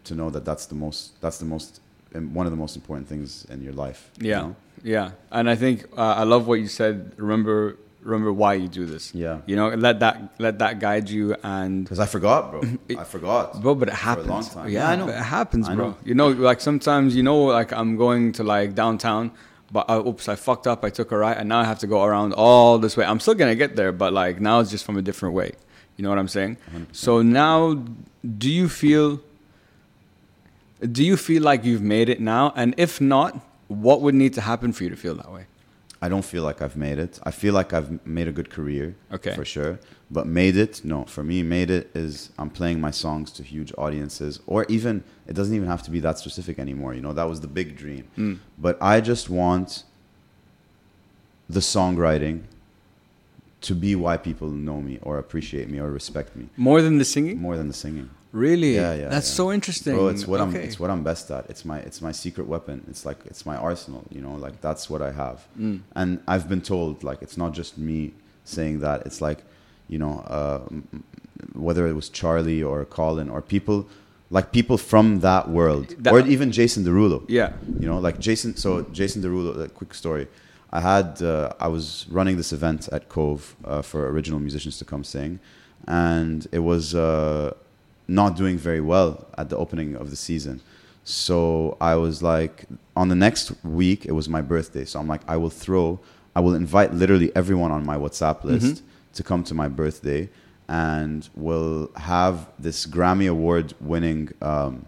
to 0.03 0.15
know 0.15 0.29
that 0.29 0.45
that's 0.45 0.65
the 0.67 0.75
most 0.75 1.19
that's 1.21 1.37
the 1.39 1.45
most 1.45 1.81
one 2.13 2.45
of 2.45 2.51
the 2.51 2.57
most 2.57 2.75
important 2.75 3.07
things 3.07 3.45
in 3.49 3.61
your 3.61 3.73
life 3.73 4.09
you 4.19 4.29
Yeah, 4.29 4.41
know? 4.41 4.55
yeah, 4.83 5.11
and 5.31 5.49
I 5.49 5.55
think 5.55 5.85
uh, 5.97 6.21
I 6.21 6.23
love 6.23 6.47
what 6.47 6.59
you 6.63 6.67
said. 6.67 7.11
Remember, 7.17 7.75
remember 8.01 8.31
why 8.31 8.53
you 8.53 8.69
do 8.69 8.85
this. 8.85 9.13
Yeah. 9.13 9.41
you 9.45 9.55
know, 9.57 9.67
let 9.69 9.99
that 9.99 10.15
let 10.39 10.59
that 10.59 10.79
guide 10.79 11.09
you. 11.09 11.35
And 11.43 11.83
Because 11.83 11.99
I 11.99 12.05
forgot, 12.05 12.51
bro. 12.51 12.61
I 13.01 13.03
forgot. 13.03 13.61
bro, 13.61 13.75
but 13.75 13.89
it 13.89 13.91
For 13.91 13.97
a 13.97 14.05
happens. 14.09 14.27
long 14.29 14.45
time. 14.45 14.69
Yeah, 14.69 14.79
Yeah, 14.79 14.89
I 14.91 14.95
know. 14.95 15.07
It 15.09 15.15
happens, 15.39 15.67
I 15.67 15.75
bro. 15.75 15.89
know. 15.89 15.97
You 16.05 16.15
know, 16.15 16.29
like 16.29 16.61
sometimes 16.61 17.15
you 17.15 17.23
know, 17.23 17.39
like 17.59 17.73
I'm 17.73 17.97
going 17.97 18.31
to 18.39 18.43
like 18.43 18.73
downtown, 18.73 19.31
but 19.71 19.89
uh, 19.89 20.03
oops, 20.05 20.29
I 20.29 20.35
fucked 20.35 20.67
up. 20.67 20.83
I 20.83 20.89
took 20.89 21.11
a 21.11 21.17
right, 21.17 21.37
and 21.37 21.49
now 21.49 21.59
I 21.59 21.65
have 21.65 21.79
to 21.79 21.87
go 21.87 22.03
around 22.03 22.33
all 22.33 22.77
this 22.77 22.95
way. 22.95 23.05
I'm 23.05 23.19
still 23.19 23.33
gonna 23.35 23.55
get 23.55 23.75
there, 23.75 23.91
but 23.91 24.13
like 24.13 24.39
now 24.39 24.59
it's 24.59 24.71
just 24.71 24.85
from 24.85 24.97
a 24.97 25.01
different 25.01 25.35
way. 25.35 25.51
You 25.97 26.03
know 26.03 26.09
what 26.09 26.19
I'm 26.19 26.27
saying? 26.27 26.57
100%. 26.73 26.95
So 26.95 27.21
now, 27.21 27.83
do 28.37 28.49
you 28.49 28.69
feel? 28.69 29.21
Do 30.79 31.03
you 31.03 31.17
feel 31.17 31.41
like 31.41 31.65
you've 31.65 31.81
made 31.81 32.07
it 32.07 32.19
now? 32.21 32.53
And 32.55 32.75
if 32.77 33.01
not, 33.01 33.39
what 33.67 34.01
would 34.01 34.13
need 34.13 34.33
to 34.35 34.41
happen 34.41 34.73
for 34.73 34.83
you 34.83 34.91
to 34.91 34.95
feel 34.95 35.15
that 35.15 35.31
way? 35.31 35.47
I 36.01 36.09
don't 36.09 36.23
feel 36.25 36.43
like 36.43 36.61
I've 36.61 36.75
made 36.77 36.99
it. 36.99 37.19
I 37.23 37.31
feel 37.31 37.53
like 37.55 37.73
I've 37.73 38.05
made 38.05 38.27
a 38.27 38.31
good 38.31 38.49
career, 38.51 38.95
Okay. 39.11 39.33
for 39.33 39.43
sure. 39.43 39.79
But 40.11 40.27
made 40.27 40.55
it, 40.55 40.85
no. 40.85 41.05
For 41.05 41.23
me, 41.23 41.41
made 41.43 41.69
it 41.71 41.89
is 41.95 42.29
I'm 42.37 42.49
playing 42.51 42.79
my 42.79 42.91
songs 42.91 43.31
to 43.33 43.43
huge 43.43 43.73
audiences, 43.77 44.39
or 44.45 44.65
even 44.69 45.03
it 45.27 45.33
doesn't 45.33 45.55
even 45.55 45.67
have 45.67 45.81
to 45.83 45.91
be 45.91 45.99
that 46.01 46.19
specific 46.19 46.59
anymore. 46.59 46.93
You 46.93 47.01
know, 47.01 47.13
that 47.13 47.27
was 47.27 47.41
the 47.41 47.47
big 47.47 47.75
dream. 47.77 48.05
Mm. 48.17 48.37
But 48.59 48.77
I 48.81 49.01
just 49.01 49.29
want 49.29 49.83
the 51.49 51.59
songwriting 51.61 52.43
to 53.61 53.73
be 53.73 53.95
why 53.95 54.17
people 54.17 54.49
know 54.49 54.79
me 54.81 54.99
or 55.01 55.17
appreciate 55.17 55.67
me 55.69 55.79
or 55.79 55.89
respect 55.89 56.35
me 56.35 56.47
More 56.57 56.81
than 56.81 56.99
the 56.99 57.05
singing? 57.05 57.41
more 57.41 57.57
than 57.57 57.67
the 57.67 57.73
singing. 57.73 58.09
Really? 58.31 58.75
Yeah, 58.75 58.93
yeah, 58.93 59.09
That's 59.09 59.29
yeah. 59.29 59.35
so 59.35 59.51
interesting. 59.51 59.95
Bro, 59.95 60.09
it's 60.09 60.27
what 60.27 60.41
I'm 60.41 60.55
it's 60.55 60.79
what 60.79 60.89
I'm 60.89 61.03
best 61.03 61.31
at. 61.31 61.49
It's 61.49 61.63
my 61.65 61.79
it's 61.79 62.01
my 62.01 62.11
secret 62.11 62.47
weapon. 62.47 62.83
It's 62.89 63.05
like 63.05 63.19
it's 63.25 63.45
my 63.45 63.55
arsenal, 63.55 64.03
you 64.11 64.21
know, 64.21 64.35
like 64.35 64.61
that's 64.61 64.89
what 64.89 65.01
I 65.01 65.11
have. 65.11 65.47
Mm. 65.59 65.81
And 65.95 66.21
I've 66.27 66.47
been 66.49 66.61
told 66.61 67.03
like 67.03 67.21
it's 67.21 67.37
not 67.37 67.53
just 67.53 67.77
me 67.77 68.13
saying 68.43 68.79
that. 68.81 69.05
It's 69.05 69.21
like, 69.21 69.39
you 69.87 69.97
know, 69.97 70.19
uh, 70.27 70.59
whether 71.53 71.87
it 71.87 71.93
was 71.93 72.09
Charlie 72.09 72.61
or 72.61 72.83
Colin 72.85 73.29
or 73.29 73.41
people 73.41 73.87
like 74.29 74.51
people 74.51 74.77
from 74.77 75.21
that 75.21 75.49
world 75.49 75.95
That- 75.99 76.13
or 76.13 76.19
even 76.27 76.51
Jason 76.51 76.83
Derulo. 76.83 77.23
Yeah. 77.29 77.53
You 77.79 77.87
know, 77.87 77.97
like 77.97 78.19
Jason. 78.19 78.55
So 78.57 78.81
Jason 78.91 79.21
Derulo. 79.21 79.63
A 79.63 79.69
quick 79.69 79.93
story. 79.93 80.27
I 80.71 80.81
had 80.81 81.21
uh, 81.21 81.53
I 81.61 81.69
was 81.69 82.05
running 82.09 82.35
this 82.35 82.51
event 82.51 82.89
at 82.91 83.07
Cove 83.07 83.55
uh, 83.63 83.81
for 83.81 84.09
original 84.09 84.39
musicians 84.39 84.77
to 84.79 84.85
come 84.85 85.03
sing, 85.05 85.39
and 85.87 86.45
it 86.51 86.59
was 86.59 86.93
uh, 86.93 87.53
not 88.07 88.35
doing 88.35 88.57
very 88.57 88.81
well 88.81 89.27
at 89.37 89.49
the 89.49 89.57
opening 89.57 89.95
of 89.95 90.09
the 90.09 90.15
season. 90.15 90.61
So 91.03 91.77
I 91.79 91.95
was 91.95 92.21
like, 92.21 92.65
on 92.95 93.07
the 93.09 93.15
next 93.15 93.51
week, 93.63 94.05
it 94.05 94.11
was 94.11 94.27
my 94.27 94.41
birthday. 94.41 94.85
So 94.85 94.99
I'm 94.99 95.07
like, 95.07 95.21
I 95.27 95.37
will 95.37 95.49
throw, 95.49 95.99
I 96.35 96.39
will 96.39 96.55
invite 96.55 96.93
literally 96.93 97.33
everyone 97.35 97.71
on 97.71 97.85
my 97.85 97.97
WhatsApp 97.97 98.43
list 98.43 98.83
to 99.13 99.23
come 99.23 99.43
to 99.45 99.53
my 99.53 99.67
birthday, 99.67 100.29
and 100.67 101.27
we'll 101.35 101.89
have 101.95 102.47
this 102.59 102.85
Grammy 102.85 103.29
Award 103.29 103.73
winning. 103.79 104.31
Um, 104.41 104.85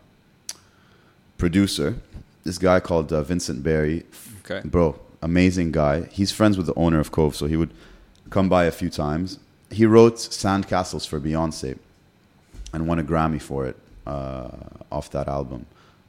producer, 1.39 1.95
this 2.43 2.59
guy 2.59 2.79
called 2.79 3.11
uh, 3.11 3.23
Vincent 3.23 3.63
Berry. 3.63 4.05
Okay. 4.45 4.61
Bro, 4.67 4.99
amazing 5.23 5.71
guy. 5.71 6.03
He's 6.11 6.31
friends 6.31 6.57
with 6.57 6.67
the 6.67 6.75
owner 6.75 6.99
of 6.99 7.11
Cove, 7.11 7.35
so 7.35 7.47
he 7.47 7.55
would 7.55 7.73
come 8.29 8.47
by 8.47 8.65
a 8.65 8.71
few 8.71 8.91
times. 8.91 9.39
He 9.71 9.85
wrote 9.85 10.15
Sandcastles 10.15 11.07
for 11.07 11.19
Beyonce 11.19 11.79
and 12.73 12.87
won 12.87 12.99
a 12.99 13.03
Grammy 13.03 13.41
for 13.41 13.65
it 13.67 13.75
uh, 14.07 14.49
off 14.91 15.09
that 15.11 15.27
album, 15.27 15.65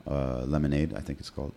uh, 0.06 0.42
Lemonade, 0.46 0.94
I 0.94 1.00
think 1.00 1.18
it's 1.20 1.30
called. 1.30 1.52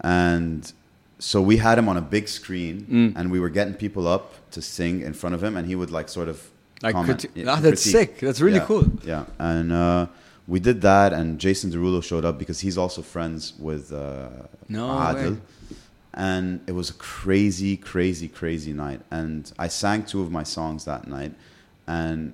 And 0.00 0.70
so 1.18 1.40
we 1.42 1.56
had 1.56 1.78
him 1.78 1.88
on 1.88 1.96
a 1.96 2.00
big 2.00 2.28
screen, 2.28 2.86
Mm. 2.90 3.12
and 3.16 3.30
we 3.32 3.40
were 3.40 3.48
getting 3.50 3.74
people 3.74 4.06
up 4.06 4.34
to 4.52 4.62
sing 4.62 5.00
in 5.02 5.12
front 5.14 5.34
of 5.34 5.42
him, 5.42 5.56
and 5.56 5.66
he 5.66 5.74
would 5.74 5.90
like 5.90 6.08
sort 6.08 6.28
of 6.28 6.48
Like 6.82 6.94
comment. 6.94 7.20
criti- 7.22 7.30
yeah, 7.44 7.52
Ah, 7.52 7.60
that's 7.60 7.82
sick. 7.82 8.18
That's 8.20 8.40
really 8.40 8.58
Yeah, 8.58 8.66
cool. 8.66 8.86
Yeah, 9.04 9.24
and 9.38 9.72
uh, 9.72 10.06
we 10.46 10.60
did 10.60 10.80
that, 10.82 11.12
and 11.12 11.38
Jason 11.40 11.70
Derulo 11.72 12.02
showed 12.02 12.24
up 12.24 12.38
because 12.38 12.60
he's 12.60 12.78
also 12.78 13.02
friends 13.02 13.54
with 13.58 13.92
uh, 13.92 14.28
No 14.68 14.86
Adil. 14.88 15.32
way. 15.32 15.36
And 16.14 16.60
it 16.66 16.72
was 16.72 16.90
a 16.90 16.94
crazy, 16.94 17.76
crazy, 17.76 18.28
crazy 18.28 18.72
night. 18.72 19.00
And 19.10 19.52
I 19.58 19.68
sang 19.68 20.02
two 20.04 20.20
of 20.20 20.32
my 20.32 20.42
songs 20.42 20.84
that 20.84 21.06
night. 21.06 21.32
And 21.86 22.32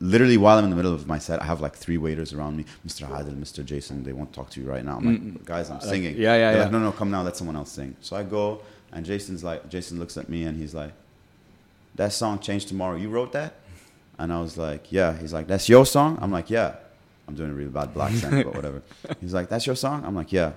literally, 0.00 0.36
while 0.36 0.58
I'm 0.58 0.64
in 0.64 0.70
the 0.70 0.76
middle 0.76 0.94
of 0.94 1.06
my 1.06 1.18
set, 1.18 1.42
I 1.42 1.46
have 1.46 1.60
like 1.60 1.74
three 1.74 1.98
waiters 1.98 2.32
around 2.32 2.56
me 2.56 2.64
Mr. 2.86 3.08
Adil, 3.08 3.34
Mr. 3.36 3.64
Jason, 3.64 4.04
they 4.04 4.12
won't 4.12 4.32
talk 4.32 4.50
to 4.50 4.60
you 4.60 4.68
right 4.68 4.84
now. 4.84 4.98
I'm 4.98 5.34
like, 5.34 5.44
guys, 5.44 5.70
I'm 5.70 5.80
singing. 5.80 6.16
yeah, 6.16 6.34
yeah, 6.34 6.50
They're 6.50 6.56
yeah. 6.58 6.62
Like, 6.64 6.72
no, 6.72 6.78
no, 6.78 6.92
come 6.92 7.10
now, 7.10 7.22
let 7.22 7.36
someone 7.36 7.56
else 7.56 7.72
sing. 7.72 7.96
So 8.00 8.16
I 8.16 8.22
go, 8.22 8.60
and 8.92 9.04
Jason's 9.04 9.42
like, 9.44 9.68
Jason 9.68 9.98
looks 9.98 10.16
at 10.16 10.28
me 10.28 10.44
and 10.44 10.56
he's 10.58 10.74
like, 10.74 10.92
that 11.96 12.12
song, 12.12 12.38
changed 12.38 12.68
Tomorrow, 12.68 12.96
you 12.96 13.08
wrote 13.08 13.32
that? 13.32 13.54
And 14.20 14.32
I 14.32 14.40
was 14.40 14.56
like, 14.56 14.90
yeah. 14.92 15.16
He's 15.16 15.32
like, 15.32 15.46
that's 15.46 15.68
your 15.68 15.84
song? 15.86 16.18
I'm 16.20 16.30
like, 16.32 16.48
yeah. 16.50 16.76
I'm 17.26 17.34
doing 17.34 17.50
a 17.50 17.54
really 17.54 17.70
bad 17.70 17.92
black 17.92 18.12
accent, 18.14 18.44
but 18.46 18.54
whatever. 18.54 18.82
He's 19.20 19.34
like, 19.34 19.48
that's 19.48 19.66
your 19.66 19.76
song? 19.76 20.04
I'm 20.04 20.14
like, 20.14 20.32
yeah. 20.32 20.52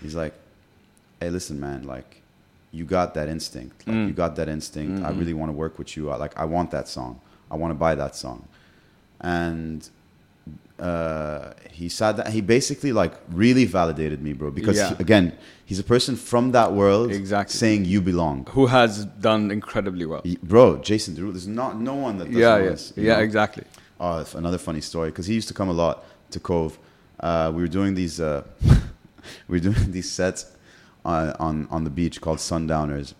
He's 0.00 0.14
like, 0.14 0.34
hey, 1.20 1.30
listen, 1.30 1.58
man, 1.60 1.84
like, 1.84 2.22
you 2.72 2.84
got 2.84 3.14
that 3.14 3.28
instinct. 3.28 3.86
Like, 3.86 3.96
Mm. 3.96 4.06
you 4.08 4.12
got 4.14 4.34
that 4.36 4.48
instinct. 4.48 5.04
I 5.04 5.10
Mhm. 5.12 5.18
really 5.20 5.34
want 5.34 5.48
to 5.50 5.52
work 5.52 5.78
with 5.78 5.96
you. 5.96 6.10
I, 6.10 6.16
like, 6.16 6.36
I 6.38 6.44
want 6.44 6.70
that 6.72 6.88
song. 6.88 7.20
I 7.50 7.56
want 7.56 7.70
to 7.70 7.74
buy 7.76 7.94
that 7.94 8.16
song. 8.16 8.46
And 9.24 9.88
uh, 10.78 11.52
he 11.70 11.88
said 11.88 12.12
that 12.18 12.28
he 12.28 12.40
basically 12.40 12.92
like 12.92 13.14
really 13.30 13.64
validated 13.64 14.20
me, 14.22 14.32
bro. 14.34 14.50
Because 14.50 14.76
Yeah. 14.76 14.88
he- 14.90 14.96
again, 15.06 15.32
he's 15.64 15.78
a 15.78 15.84
person 15.94 16.14
from 16.16 16.52
that 16.52 16.72
world, 16.74 17.10
Exactly. 17.10 17.54
saying 17.56 17.84
you 17.86 18.00
belong. 18.02 18.46
Who 18.50 18.66
has 18.66 19.06
done 19.30 19.50
incredibly 19.50 20.04
well. 20.04 20.20
Y- 20.24 20.36
Bro, 20.42 20.66
Jason 20.82 21.14
Derulo, 21.16 21.32
there's 21.32 21.48
not 21.62 21.80
no 21.80 21.94
one 21.94 22.18
that 22.18 22.26
does 22.26 22.36
Yeah, 22.36 22.54
all 22.54 22.62
yeah, 22.64 22.76
yeah, 23.08 23.18
exactly. 23.28 23.64
Oh, 23.98 24.24
another 24.34 24.58
funny 24.58 24.80
story 24.82 25.08
because 25.10 25.26
he 25.26 25.34
used 25.34 25.48
to 25.48 25.54
come 25.54 25.68
a 25.70 25.72
lot 25.84 26.04
to 26.32 26.38
Cove. 26.40 26.78
Uh, 27.20 27.50
we 27.54 27.62
were 27.62 27.68
doing 27.78 27.94
these, 27.94 28.20
uh, 28.20 28.42
we 29.48 29.52
were 29.56 29.60
doing 29.70 29.92
these 29.92 30.10
sets 30.10 30.40
on, 31.04 31.30
on 31.46 31.68
on 31.70 31.84
the 31.84 31.90
beach 32.00 32.20
called 32.20 32.40
Sundowners, 32.40 33.14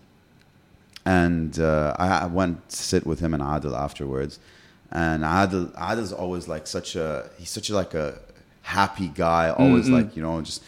and 1.05 1.57
uh, 1.59 1.95
I, 1.97 2.07
I 2.23 2.25
went 2.27 2.69
to 2.69 2.75
sit 2.75 3.05
with 3.07 3.19
him 3.21 3.33
and 3.33 3.41
Adil 3.41 3.73
afterwards. 3.87 4.39
And 4.95 5.23
Adil, 5.23 5.73
Adil's 5.73 6.13
always 6.13 6.47
like 6.47 6.65
such 6.67 6.95
a 6.95 7.29
he's 7.37 7.49
such 7.49 7.69
a, 7.69 7.73
like 7.75 7.93
a 7.93 8.17
happy 8.61 9.09
guy, 9.09 9.49
always 9.49 9.89
like 9.89 10.15
you 10.15 10.21
know 10.21 10.41
just. 10.41 10.63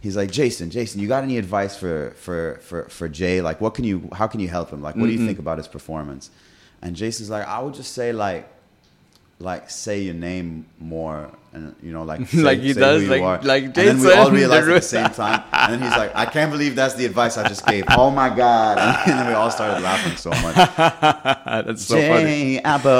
He's 0.00 0.16
like 0.16 0.32
Jason. 0.32 0.70
Jason, 0.70 1.00
you 1.00 1.06
got 1.06 1.22
any 1.24 1.36
advice 1.36 1.76
for 1.76 2.12
for 2.16 2.60
for 2.62 2.88
for 2.88 3.08
Jay? 3.08 3.40
Like, 3.40 3.60
what 3.60 3.74
can 3.74 3.84
you? 3.84 4.08
How 4.12 4.28
can 4.28 4.40
you 4.40 4.48
help 4.48 4.70
him? 4.70 4.82
Like, 4.82 4.94
what 4.96 5.06
do 5.06 5.12
you 5.12 5.26
think 5.26 5.38
about 5.40 5.58
his 5.58 5.68
performance? 5.68 6.30
And 6.80 6.94
Jason's 6.94 7.30
like, 7.30 7.46
I 7.46 7.60
would 7.60 7.74
just 7.74 7.92
say 7.92 8.12
like, 8.12 8.48
like 9.42 9.68
say 9.70 10.00
your 10.02 10.14
name 10.14 10.66
more, 10.78 11.28
and 11.52 11.74
you 11.82 11.92
know, 11.92 12.04
like 12.04 12.26
say, 12.28 12.38
Like 12.38 12.60
he 12.60 12.72
say 12.72 12.80
does, 12.80 13.02
who 13.02 13.08
like- 13.08 13.22
are. 13.22 13.42
like 13.42 13.64
and 13.64 13.74
then 13.74 13.98
we 14.00 14.06
all 14.12 14.30
Jason 14.30 14.34
realized 14.34 14.68
at 14.68 14.74
the 14.74 14.80
same 14.96 15.10
time. 15.10 15.42
And 15.52 15.72
then 15.74 15.80
he's 15.82 15.98
like, 15.98 16.12
I 16.14 16.26
can't 16.26 16.50
believe 16.50 16.76
that's 16.76 16.94
the 16.94 17.04
advice 17.06 17.36
I 17.36 17.48
just 17.48 17.66
gave. 17.66 17.84
Oh 17.90 18.10
my 18.10 18.28
god! 18.34 18.78
And 19.06 19.18
then 19.18 19.26
we 19.28 19.34
all 19.34 19.50
started 19.50 19.82
laughing 19.82 20.16
so 20.16 20.30
much. 20.30 20.54
That's 20.56 21.84
so 21.84 21.96
funny. 22.00 22.56
Jay 22.56 22.60
Abo. 22.64 22.96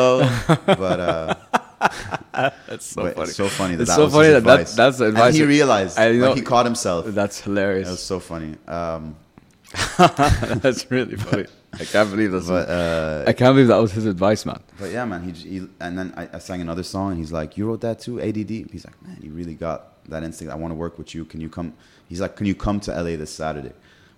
But 0.67 1.01
uh, 1.01 1.35
That's 2.69 2.87
so 2.87 3.03
funny. 3.11 3.23
it's 3.29 3.37
so 3.37 3.49
funny 3.49 3.75
that 3.77 3.83
It's 3.83 3.91
that 3.91 3.97
so 3.97 4.09
funny 4.11 4.29
that 4.29 4.45
that- 4.45 4.61
advice. 4.61 4.75
that's 4.75 4.99
the 4.99 5.07
And 5.15 5.35
he 5.35 5.45
realized, 5.45 5.99
I 5.99 6.13
know- 6.13 6.29
like 6.29 6.37
he 6.37 6.43
caught 6.43 6.67
himself. 6.67 7.07
That's 7.07 7.41
It 7.41 7.45
hilarious. 7.45 7.89
was 7.91 8.03
so 8.03 8.19
funny. 8.21 8.57
Um, 8.67 9.17
that's 10.63 10.91
really 10.91 11.17
funny. 11.17 11.47
I 11.75 11.85
can't 11.85 12.11
believe 12.11 12.33
that's. 12.33 12.49
But, 12.49 12.69
uh, 12.69 13.25
I 13.27 13.33
can't 13.33 13.55
believe 13.55 13.69
that 13.69 13.79
was 13.79 13.93
his 13.93 14.07
advice, 14.07 14.45
man. 14.45 14.61
But 14.79 14.91
yeah, 14.91 15.05
man. 15.05 15.23
He, 15.23 15.33
he 15.33 15.69
and 15.81 15.99
then 15.99 16.13
I, 16.17 16.29
I, 16.35 16.39
sang 16.39 16.61
another 16.61 16.83
song, 16.83 17.13
and 17.13 17.19
he's 17.19 17.33
like, 17.33 17.57
"You 17.57 17.67
wrote 17.67 17.81
that 17.81 18.01
too, 18.01 18.21
ADD." 18.21 18.51
He's 18.51 18.85
like, 18.85 19.01
"Man, 19.03 19.19
you 19.23 19.33
really 19.33 19.55
got 19.55 20.05
that 20.11 20.23
instinct. 20.23 20.53
I 20.53 20.57
want 20.57 20.73
to 20.73 20.77
work 20.77 20.99
with 20.99 21.15
you. 21.15 21.25
Can 21.25 21.41
you 21.41 21.49
come?" 21.49 21.73
He's 22.09 22.21
like, 22.21 22.37
"Can 22.37 22.47
you 22.47 22.55
come 22.55 22.81
to 22.81 22.91
LA 22.91 23.17
this 23.17 23.35
Saturday?" 23.35 23.73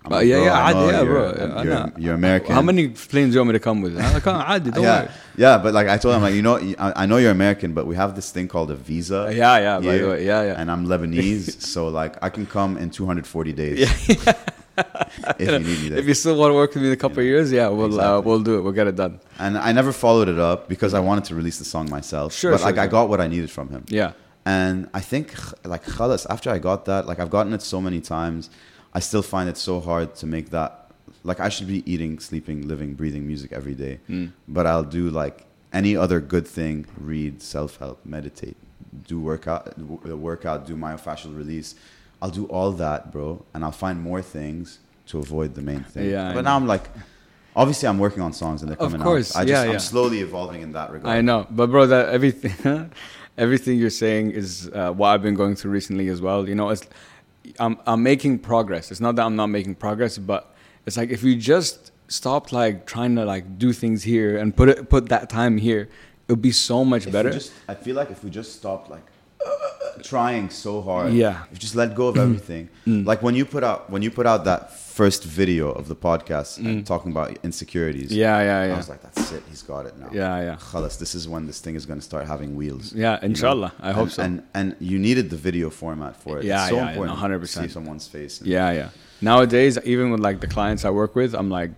I'm 0.05 0.13
uh, 0.13 0.17
like, 0.17 0.27
yeah, 0.27 0.37
bro, 0.37 0.45
yeah, 0.45 0.53
I 0.53 0.71
yeah, 0.71 1.03
you're, 1.03 1.05
bro. 1.07 1.63
You're, 1.63 1.93
you're, 1.97 2.15
American. 2.15 2.55
How 2.55 2.61
many 2.61 2.89
planes 2.89 3.31
do 3.31 3.35
you 3.35 3.41
want 3.41 3.49
me 3.49 3.53
to 3.55 3.61
come 3.61 3.81
with? 3.81 3.99
I 3.99 4.21
can't. 4.21 4.49
I 4.49 4.59
don't 4.59 4.75
yeah, 4.83 5.03
worry. 5.03 5.11
yeah, 5.37 5.59
but 5.59 5.73
like 5.73 5.89
I 5.89 5.97
told 5.97 6.15
him, 6.15 6.21
like 6.21 6.35
you 6.35 6.43
know, 6.43 6.59
I, 6.79 7.05
I, 7.05 7.07
know 7.07 7.17
you're 7.17 7.31
American, 7.31 7.73
but 7.73 7.87
we 7.87 7.97
have 7.97 8.15
this 8.15 8.31
thing 8.31 8.47
called 8.47 8.71
a 8.71 8.75
visa. 8.75 9.23
Uh, 9.23 9.31
yeah, 9.31 9.59
yeah, 9.59 9.81
here, 9.81 10.11
way, 10.11 10.27
yeah, 10.27 10.43
yeah. 10.43 10.61
And 10.61 10.71
I'm 10.71 10.87
Lebanese, 10.87 11.63
so 11.63 11.89
like 11.89 12.23
I 12.23 12.29
can 12.29 12.45
come 12.45 12.77
in 12.77 12.91
240 12.91 13.53
days. 13.55 13.79
Yeah 14.27 14.33
if 14.77 15.41
you 15.41 15.59
need 15.59 15.67
me 15.83 15.89
there. 15.91 15.99
If 15.99 16.07
you 16.07 16.15
still 16.15 16.37
want 16.37 16.51
to 16.51 16.55
work 16.55 16.75
with 16.75 16.83
me 16.83 16.89
in 16.89 16.95
a 16.95 16.97
couple 16.97 17.21
of 17.21 17.25
years, 17.25 17.53
yeah, 17.53 17.69
we'll 17.69 18.01
uh, 18.01 18.21
we'll 18.21 18.41
do 18.41 18.59
it. 18.59 18.63
We'll 18.63 18.73
get 18.73 18.87
it 18.87 18.97
done. 18.97 19.21
and 19.39 19.57
I 19.59 19.73
never 19.73 19.93
followed 19.93 20.29
it 20.29 20.39
up 20.39 20.69
because 20.69 20.95
I 20.95 21.01
wanted 21.01 21.25
to 21.25 21.35
release 21.35 21.59
the 21.59 21.65
song 21.65 21.89
myself. 21.91 22.33
Sure, 22.33 22.53
but 22.53 22.59
sure, 22.59 22.67
like 22.67 22.79
I 22.79 22.87
got 22.87 23.09
what 23.09 23.21
I 23.21 23.29
needed 23.29 23.51
from 23.51 23.69
him. 23.69 23.85
Yeah, 23.89 24.13
And 24.47 24.89
I 24.93 25.01
think 25.01 25.35
like 25.65 25.85
khalas, 25.85 26.27
after 26.29 26.51
I 26.51 26.59
got 26.59 26.85
that, 26.87 27.07
like 27.07 27.19
I've 27.21 27.31
gotten 27.31 27.53
it 27.53 27.63
so 27.63 27.81
many 27.81 28.01
times, 28.01 28.51
I 28.93 29.01
still 29.01 29.23
find 29.23 29.49
it 29.49 29.57
so 29.57 29.81
hard 29.81 30.15
to 30.17 30.27
make 30.27 30.51
that 30.51 30.91
like 31.23 31.41
I 31.41 31.49
should 31.49 31.69
be 31.69 31.81
eating, 31.91 32.19
sleeping, 32.19 32.69
living, 32.69 32.95
breathing 32.95 33.27
music 33.27 33.53
every 33.53 33.75
day. 33.75 34.01
Mm. 34.09 34.33
But 34.49 34.67
I'll 34.67 34.85
do 34.85 35.11
like 35.11 35.47
any 35.73 35.97
other 35.97 36.21
good 36.21 36.47
thing, 36.47 36.87
read, 36.99 37.43
self-help, 37.43 38.05
meditate, 38.05 38.57
do 39.07 39.19
workout, 39.21 39.77
workout, 39.79 40.67
do 40.67 40.77
myofascial 40.77 41.37
release. 41.37 41.75
I'll 42.23 42.31
do 42.31 42.47
all 42.47 42.73
that, 42.73 43.13
bro, 43.13 43.45
and 43.53 43.65
I'll 43.65 43.73
find 43.73 44.01
more 44.01 44.23
things 44.23 44.79
to 45.07 45.19
avoid 45.19 45.55
the 45.55 45.63
main 45.63 45.85
thing. 45.85 46.11
Yeah, 46.11 46.31
I 46.31 46.35
but 46.35 46.37
know. 46.37 46.51
now 46.51 46.57
I'm 46.57 46.67
like 46.67 46.89
obviously 47.57 47.89
I'm 47.89 47.99
working 47.99 48.23
on 48.23 48.33
songs 48.33 48.63
and 48.63 48.71
they're 48.71 48.79
Of 48.79 48.91
coming 48.93 49.03
course, 49.03 49.35
out. 49.37 49.43
I 49.43 49.45
just 49.45 49.67
yeah, 49.67 49.73
I'm 49.73 49.79
slowly 49.79 50.21
evolving 50.21 50.63
in 50.63 50.73
that 50.73 50.91
regard. 50.91 51.15
I 51.17 51.21
know, 51.21 51.47
but 51.51 51.71
bro, 51.71 51.87
that 51.87 52.09
everything, 52.09 52.91
everything 53.39 53.79
you're 53.79 53.91
saying 53.91 54.31
is 54.33 54.71
uh, 54.75 54.93
what 54.93 55.09
I've 55.09 55.23
been 55.23 55.35
going 55.35 55.55
through 55.57 55.73
recently 55.73 56.09
as 56.09 56.21
well. 56.21 56.49
You 56.49 56.55
know, 56.55 56.71
it's 56.71 56.87
I'm 57.59 57.79
I'm 57.87 58.03
making 58.03 58.39
progress. 58.41 58.91
It's 58.91 59.01
not 59.01 59.17
that 59.17 59.25
I'm 59.27 59.37
not 59.37 59.49
making 59.49 59.75
progress, 59.77 60.19
but 60.19 60.55
it's 60.87 60.97
like 60.97 61.11
if 61.11 61.23
we 61.23 61.37
just 61.37 61.93
stopped 62.09 62.53
like 62.53 62.87
trying 62.87 63.15
to 63.17 63.25
like 63.25 63.59
do 63.59 63.73
things 63.73 64.03
here 64.03 64.37
and 64.39 64.57
put 64.57 64.69
it 64.69 64.89
put 64.89 65.09
that 65.11 65.29
time 65.29 65.59
here, 65.59 65.83
it 66.29 66.33
would 66.33 66.43
be 66.43 66.53
so 66.53 66.85
much 66.85 67.07
If 67.07 67.13
better. 67.13 67.31
just, 67.31 67.53
I 67.69 67.75
feel 67.75 67.97
like 67.97 68.11
if 68.11 68.25
we 68.25 68.31
just 68.31 68.57
stopped 68.57 68.91
like 68.91 69.03
trying 70.05 70.51
so 70.51 70.73
hard, 70.89 71.13
Yeah. 71.13 71.33
Mm. 71.33 71.53
you 71.53 71.57
just 71.67 71.75
let 71.83 71.89
go 72.01 72.07
of 72.13 72.17
everything, 72.17 72.65
like 73.11 73.21
when 73.27 73.35
you 73.35 73.45
put 73.55 73.65
out 73.65 73.81
when 73.93 74.03
you 74.03 74.11
put 74.11 74.27
out 74.33 74.41
that 74.45 74.61
first 75.01 75.23
video 75.41 75.65
of 75.81 75.85
the 75.93 75.97
podcast 76.09 76.51
and 76.65 76.87
talking 76.93 77.11
about 77.17 77.29
insecurities, 77.49 78.11
Mm. 78.13 78.17
yeah, 78.25 78.39
yeah, 78.67 78.75
I 78.75 78.77
was 78.83 78.89
like, 78.93 79.03
that's 79.07 79.33
it, 79.37 79.43
he's 79.51 79.63
got 79.73 79.83
it 79.89 79.95
now. 80.03 80.11
yeah, 80.13 80.41
yeah, 80.49 80.57
Khalas, 80.69 80.95
this 81.03 81.13
is 81.19 81.23
when 81.33 81.43
this 81.51 81.59
thing 81.65 81.75
is 81.81 81.85
going 81.91 82.01
to 82.03 82.07
start 82.13 82.25
having 82.35 82.51
wheels. 82.61 82.85
yeah. 82.93 83.15
you 83.15 83.21
know? 83.21 83.27
Inshallah, 83.31 83.73
I 83.89 83.93
hope 83.99 84.09
and, 84.09 84.13
so. 84.17 84.23
And 84.27 84.35
and 84.59 84.67
you 84.91 84.99
needed 85.09 85.27
the 85.35 85.41
video 85.49 85.67
format 85.83 86.15
for 86.23 86.33
it. 86.39 86.45
Yeah, 86.45 86.61
it's 86.63 86.71
so 86.71 86.77
yeah, 86.77 86.85
yeah, 86.85 86.91
important. 86.93 87.19
100%. 87.19 87.41
to 87.41 87.47
see 87.63 87.69
someone's 87.77 88.07
face. 88.17 88.35
Yeah, 88.57 88.71
yeah. 88.81 88.89
Nowadays, 89.31 89.75
even 89.93 90.07
with 90.13 90.21
like 90.29 90.39
the 90.45 90.51
clients 90.57 90.83
I 90.85 90.91
work 91.03 91.13
with, 91.21 91.33
I'm 91.41 91.51
like, 91.61 91.71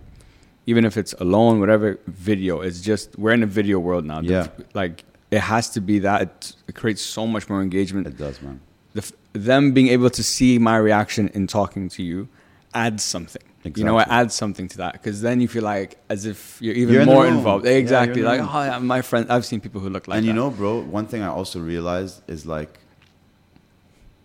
even 0.71 0.83
if 0.89 0.97
it's 1.01 1.13
alone, 1.25 1.55
whatever 1.63 1.87
video, 2.07 2.53
it's 2.67 2.81
just 2.81 3.05
we're 3.21 3.31
in 3.39 3.43
a 3.49 3.51
video 3.59 3.77
world 3.87 4.03
now. 4.13 4.19
Yeah. 4.21 4.47
Like 4.81 4.95
it 5.31 5.39
has 5.39 5.69
to 5.71 5.81
be 5.81 5.99
that 5.99 6.21
it, 6.21 6.53
it 6.69 6.75
creates 6.75 7.01
so 7.01 7.27
much 7.27 7.49
more 7.49 7.61
engagement. 7.61 8.07
It 8.07 8.17
does, 8.17 8.41
man. 8.41 8.59
The, 8.93 9.01
f- 9.01 9.11
them 9.33 9.71
being 9.73 9.89
able 9.89 10.09
to 10.09 10.23
see 10.23 10.57
my 10.59 10.77
reaction 10.77 11.27
in 11.29 11.47
talking 11.47 11.89
to 11.89 12.03
you 12.03 12.29
adds 12.73 13.03
something. 13.03 13.41
You 13.75 13.83
know, 13.83 13.99
it 13.99 14.07
adds 14.07 14.33
something 14.33 14.69
to 14.69 14.77
that 14.77 14.93
because 14.93 15.19
then 15.21 15.41
you 15.41 15.49
feel 15.49 15.63
like 15.63 15.97
as 16.09 16.25
if 16.25 16.57
you're 16.61 16.73
even 16.73 16.93
You're 16.93 17.01
in 17.03 17.07
more 17.09 17.27
involved. 17.27 17.65
Yeah, 17.65 17.71
Exactly. 17.73 18.21
in 18.21 18.25
like, 18.25 18.39
oh, 18.41 18.63
yeah, 18.63 18.79
my 18.79 19.01
friend, 19.01 19.29
I've 19.29 19.45
seen 19.45 19.59
people 19.59 19.81
who 19.81 19.89
look 19.89 20.07
like 20.07 20.19
and 20.19 20.25
you 20.25 20.31
know, 20.31 20.49
bro, 20.49 20.79
one 20.83 21.05
thing 21.05 21.21
I 21.21 21.27
also 21.27 21.59
realized 21.59 22.21
is 22.29 22.45
like, 22.45 22.79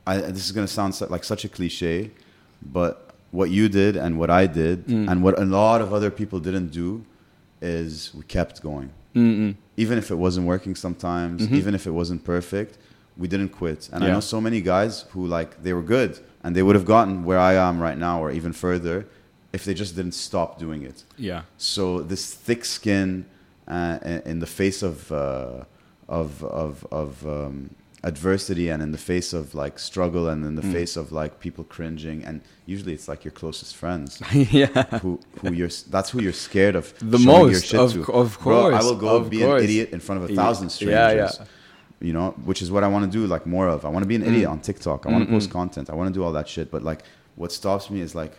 I 0.07 0.19
this 0.19 0.45
is 0.45 0.53
gonna 0.53 0.69
sound 0.69 0.95
so- 0.95 1.07
like 1.09 1.25
such 1.25 1.45
a 1.45 1.49
cliche, 1.49 2.13
but 2.63 3.11
what 3.33 3.51
you 3.51 3.69
did 3.69 3.97
and 3.97 4.19
what 4.19 4.31
I 4.31 4.47
did 4.47 4.87
Mm. 4.87 5.11
and 5.11 5.23
what 5.25 5.39
a 5.39 5.45
lot 5.45 5.81
of 5.81 5.93
other 5.93 6.11
people 6.11 6.39
didn't 6.39 6.69
do 6.69 7.05
is 7.61 8.13
we 8.15 8.23
kept 8.25 8.63
going. 8.63 8.91
Mm-mm. 9.15 9.55
Even 9.77 9.99
if 9.99 10.11
it 10.11 10.17
wasn't 10.17 10.47
working 10.47 10.75
sometimes, 10.77 11.47
Mhm. 11.47 11.53
even 11.61 11.75
if 11.75 11.87
it 11.87 11.91
wasn't 11.93 12.25
perfect, 12.25 12.79
we 13.17 13.27
didn't 13.29 13.51
quit. 13.51 13.89
And 13.93 14.03
I 14.05 14.09
know 14.09 14.21
so 14.21 14.41
many 14.41 14.61
guys 14.61 15.05
who 15.13 15.27
like 15.27 15.63
they 15.63 15.73
were 15.73 15.83
good 15.83 16.19
and 16.43 16.55
they 16.57 16.63
would 16.63 16.77
have 16.77 16.87
gotten 16.87 17.25
where 17.25 17.39
I 17.39 17.55
am 17.69 17.81
right 17.81 17.99
now 17.99 18.23
or 18.23 18.31
even 18.31 18.53
further 18.53 19.07
if 19.53 19.65
they 19.65 19.75
just 19.75 19.95
didn't 19.97 20.15
stop 20.15 20.59
doing 20.59 20.83
it. 20.83 21.05
Yeah. 21.19 21.43
So 21.59 22.01
this 22.03 22.33
thick 22.47 22.65
skin 22.65 23.25
uh, 23.69 23.99
in- 24.05 24.23
in 24.31 24.39
the 24.41 24.47
face 24.47 24.83
of 24.83 25.11
uh, 25.13 25.65
of 26.09 26.43
of 26.45 26.87
of 26.91 27.25
um, 27.27 27.71
adversity 28.05 28.69
and 28.69 28.83
in 28.83 28.91
the 28.91 28.99
face 28.99 29.33
of 29.33 29.55
like 29.55 29.79
struggle 29.79 30.29
and 30.29 30.45
in 30.45 30.55
the 30.57 30.63
Mm. 30.63 30.73
face 30.73 30.97
of 30.97 31.13
like 31.13 31.39
people 31.39 31.63
cringing 31.65 32.25
and 32.25 32.41
usually 32.67 32.93
it's 32.93 33.07
like 33.07 33.25
your 33.25 33.31
closest 33.33 33.77
friends 33.77 34.21
yeah. 34.33 34.99
who 34.99 35.21
who 35.41 35.53
you're 35.53 35.71
that's 35.89 36.11
who 36.11 36.21
you're 36.21 36.33
scared 36.33 36.75
of 36.75 36.93
The 36.99 37.19
most, 37.19 37.67
shit 37.67 37.79
of 37.79 37.93
to. 37.93 38.13
of 38.13 38.39
Bro, 38.43 38.73
I 38.75 38.83
will 38.83 38.97
go 38.97 39.21
be 39.21 39.41
course. 39.41 39.61
an 39.61 39.65
idiot 39.65 39.91
in 39.93 40.01
front 40.01 40.23
of 40.25 40.31
a 40.31 40.35
thousand 40.35 40.71
strangers. 40.71 41.37
yeah. 41.39 41.47
You 42.01 42.13
know, 42.13 42.31
which 42.45 42.61
is 42.63 42.69
what 42.73 42.83
I 42.83 42.89
want 42.89 43.05
to 43.05 43.11
do 43.19 43.29
like 43.29 43.47
more 43.47 43.69
of. 43.69 43.85
I 43.85 43.89
want 43.89 44.03
to 44.03 44.09
be 44.09 44.17
an 44.17 44.25
idiot 44.25 44.49
Mm. 44.49 44.53
on 44.55 44.59
TikTok. 44.61 45.07
I 45.07 45.09
want 45.13 45.25
to 45.27 45.31
post 45.31 45.51
content. 45.53 45.89
I 45.89 45.95
want 45.95 46.09
to 46.13 46.15
do 46.19 46.25
all 46.25 46.33
that 46.33 46.49
shit. 46.49 46.69
But 46.75 46.83
like, 46.83 47.03
what 47.37 47.53
stops 47.53 47.89
me 47.91 48.01
is 48.01 48.13
like, 48.17 48.33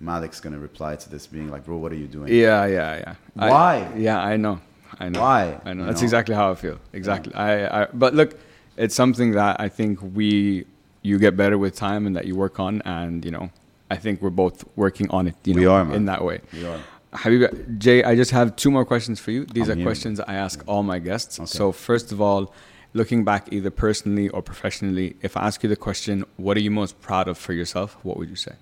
Malik's 0.00 0.40
gonna 0.40 0.58
reply 0.58 0.96
to 0.96 1.06
this 1.10 1.26
being 1.26 1.50
like, 1.50 1.62
"Bro, 1.66 1.76
what 1.76 1.92
are 1.92 2.00
you 2.04 2.06
doing? 2.16 2.28
Yeah, 2.32 2.64
yeah, 2.64 2.90
yeah. 3.02 3.14
I- 3.46 3.50
Why? 3.50 3.92
yeah, 4.06 4.18
I 4.32 4.38
know. 4.38 4.58
I 4.98 5.10
know. 5.10 5.20
Why? 5.20 5.60
I 5.66 5.74
know. 5.74 5.82
You 5.82 5.86
That's 5.88 6.00
know? 6.00 6.04
exactly 6.06 6.34
how 6.34 6.50
I 6.52 6.54
feel. 6.54 6.78
Exactly. 6.94 7.34
I, 7.34 7.82
I. 7.82 7.86
But 7.92 8.14
look, 8.14 8.30
it's 8.76 8.94
something 8.94 9.32
that 9.32 9.60
I 9.60 9.68
think 9.68 10.00
we 10.14 10.66
you 11.02 11.18
get 11.18 11.36
better 11.36 11.58
with 11.58 11.74
time 11.76 12.06
and 12.06 12.16
that 12.16 12.26
you 12.26 12.34
work 12.34 12.58
on, 12.58 12.82
and 12.84 13.24
you 13.24 13.30
know, 13.30 13.50
I 13.90 13.96
think 13.96 14.22
we're 14.22 14.30
both 14.30 14.64
working 14.76 15.10
on 15.10 15.26
it. 15.28 15.36
You 15.44 15.54
We 15.54 15.62
know, 15.64 15.72
are, 15.74 15.84
man. 15.84 15.94
in 15.96 16.04
that 16.06 16.24
way. 16.24 16.40
We 16.52 16.64
are. 16.66 16.78
Habib, 17.12 17.78
Jay, 17.78 18.02
I 18.02 18.16
just 18.16 18.32
have 18.32 18.56
two 18.56 18.70
more 18.70 18.84
questions 18.84 19.20
for 19.20 19.30
you. 19.30 19.44
These 19.44 19.68
I'm 19.68 19.72
are 19.72 19.76
here. 19.76 19.84
questions 19.86 20.18
I 20.20 20.34
ask 20.34 20.64
all 20.66 20.82
my 20.82 20.98
guests. 20.98 21.38
Okay. 21.38 21.46
So 21.46 21.70
first 21.70 22.10
of 22.10 22.20
all, 22.20 22.52
looking 22.92 23.22
back 23.24 23.52
either 23.52 23.70
personally 23.70 24.28
or 24.30 24.42
professionally, 24.42 25.14
if 25.22 25.36
I 25.36 25.46
ask 25.46 25.62
you 25.62 25.68
the 25.68 25.76
question, 25.76 26.24
what 26.36 26.56
are 26.56 26.60
you 26.60 26.72
most 26.72 27.00
proud 27.00 27.28
of 27.28 27.38
for 27.38 27.52
yourself? 27.52 27.96
What 28.02 28.16
would 28.16 28.28
you 28.28 28.36
say? 28.36 28.54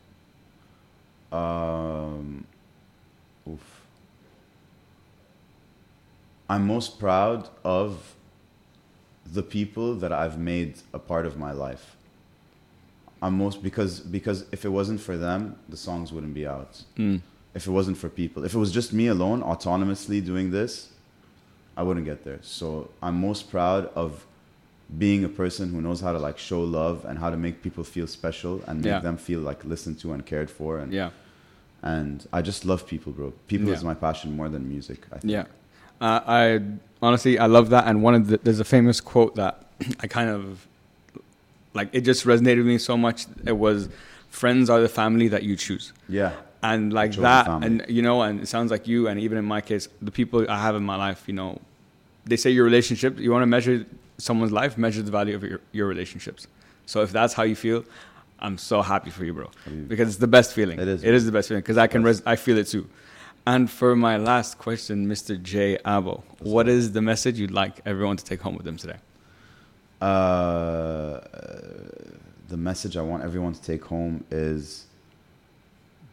Um, 1.32 2.44
oof. 3.48 3.80
I'm 6.50 6.66
most 6.66 6.98
proud 6.98 7.48
of 7.64 8.14
the 9.32 9.42
people 9.42 9.94
that 10.02 10.12
I've 10.12 10.38
made 10.38 10.74
a 10.92 10.98
part 10.98 11.24
of 11.26 11.38
my 11.38 11.52
life. 11.52 11.96
I'm 13.20 13.34
most 13.38 13.62
because 13.62 14.00
because 14.00 14.44
if 14.52 14.64
it 14.64 14.68
wasn't 14.70 15.00
for 15.00 15.16
them, 15.16 15.56
the 15.68 15.76
songs 15.76 16.12
wouldn't 16.12 16.34
be 16.34 16.46
out. 16.46 16.82
Mm. 16.96 17.20
If 17.54 17.66
it 17.66 17.70
wasn't 17.70 17.98
for 17.98 18.08
people, 18.08 18.44
if 18.44 18.54
it 18.54 18.58
was 18.58 18.72
just 18.72 18.92
me 18.92 19.06
alone, 19.08 19.42
autonomously 19.42 20.24
doing 20.24 20.50
this, 20.50 20.90
I 21.76 21.82
wouldn't 21.82 22.06
get 22.06 22.24
there. 22.24 22.40
So 22.42 22.90
I'm 23.02 23.16
most 23.20 23.50
proud 23.50 23.90
of 23.94 24.26
being 24.98 25.24
a 25.24 25.28
person 25.28 25.70
who 25.72 25.80
knows 25.80 26.00
how 26.00 26.12
to 26.12 26.18
like 26.18 26.38
show 26.38 26.62
love 26.62 27.04
and 27.08 27.18
how 27.18 27.30
to 27.30 27.36
make 27.36 27.62
people 27.62 27.84
feel 27.84 28.06
special 28.06 28.62
and 28.66 28.78
make 28.80 28.86
Yeah. 28.86 29.00
them 29.00 29.16
feel 29.16 29.40
like 29.40 29.64
listened 29.64 29.98
to 30.00 30.12
and 30.12 30.24
cared 30.26 30.50
for 30.50 30.78
and 30.78 30.92
Yeah. 30.92 31.10
and 31.82 32.26
I 32.32 32.42
just 32.42 32.64
love 32.64 32.86
people, 32.86 33.12
bro. 33.12 33.32
People 33.46 33.68
Yeah. 33.68 33.74
is 33.78 33.84
my 33.84 33.94
passion 33.94 34.36
more 34.36 34.48
than 34.54 34.68
music. 34.68 35.06
I 35.12 35.18
think. 35.18 35.30
Yeah, 35.32 35.44
uh, 36.02 36.20
I 36.26 36.60
honestly 37.00 37.38
I 37.38 37.46
love 37.46 37.66
that. 37.70 37.84
And 37.88 38.02
one 38.02 38.14
of 38.14 38.26
the 38.28 38.36
there's 38.44 38.60
a 38.60 38.64
famous 38.76 39.00
quote 39.00 39.34
that 39.36 39.54
I 40.00 40.06
kind 40.06 40.28
of 40.30 40.66
like. 41.74 41.88
It 41.92 42.02
just 42.02 42.26
resonated 42.26 42.58
with 42.58 42.66
me 42.66 42.78
so 42.78 42.96
much. 43.06 43.26
It 43.46 43.56
was, 43.66 43.88
"Friends 44.28 44.68
are 44.72 44.80
the 44.80 44.88
family 44.88 45.28
that 45.28 45.42
you 45.48 45.54
choose." 45.56 45.92
yeah, 46.08 46.32
And 46.62 46.92
like 46.92 47.10
Chosen 47.12 47.22
that, 47.22 47.46
and 47.66 47.84
you 47.96 48.02
know, 48.02 48.22
and 48.22 48.40
it 48.44 48.48
sounds 48.48 48.70
like 48.70 48.86
you, 48.92 49.08
and 49.08 49.18
even 49.20 49.36
in 49.38 49.44
my 49.44 49.60
case, 49.60 49.88
the 50.08 50.10
people 50.10 50.38
I 50.56 50.58
have 50.66 50.74
in 50.76 50.84
my 50.92 50.96
life, 51.06 51.20
you 51.26 51.34
know, 51.40 51.50
they 52.24 52.36
say 52.36 52.50
your 52.50 52.64
relationship. 52.64 53.18
You 53.18 53.30
want 53.32 53.42
to 53.42 53.46
measure 53.56 53.86
someone's 54.18 54.52
life, 54.52 54.76
measure 54.78 55.02
the 55.02 55.10
value 55.10 55.34
of 55.34 55.42
your 55.42 55.60
your 55.72 55.86
relationships. 55.94 56.46
So 56.86 56.96
if 57.02 57.10
that's 57.12 57.34
how 57.38 57.44
you 57.44 57.56
feel, 57.56 57.84
I'm 58.40 58.58
so 58.58 58.82
happy 58.82 59.10
for 59.10 59.24
you, 59.24 59.32
bro, 59.38 59.48
because 59.88 60.08
it's 60.08 60.18
the 60.18 60.32
best 60.38 60.52
feeling. 60.52 60.78
It 60.80 60.88
is, 60.88 61.04
It 61.04 61.14
is 61.14 61.24
the 61.26 61.32
best 61.32 61.48
feeling 61.48 61.62
because 61.62 61.78
I 61.78 61.86
can 61.86 62.02
res- 62.02 62.22
I 62.26 62.36
feel 62.36 62.58
it 62.58 62.66
too. 62.66 62.84
And 63.46 63.68
for 63.70 63.96
my 63.96 64.16
last 64.18 64.58
question, 64.58 65.06
Mr. 65.08 65.40
Jay 65.42 65.78
Abo, 65.84 66.22
what 66.38 66.68
is 66.68 66.92
the 66.92 67.02
message 67.02 67.38
you'd 67.40 67.50
like 67.50 67.80
everyone 67.84 68.16
to 68.16 68.24
take 68.24 68.40
home 68.40 68.54
with 68.54 68.64
them 68.64 68.76
today? 68.76 68.98
uh, 70.02 71.20
the 72.48 72.56
message 72.56 72.96
I 72.96 73.02
want 73.02 73.22
everyone 73.22 73.52
to 73.54 73.62
take 73.62 73.84
home 73.84 74.24
is 74.30 74.86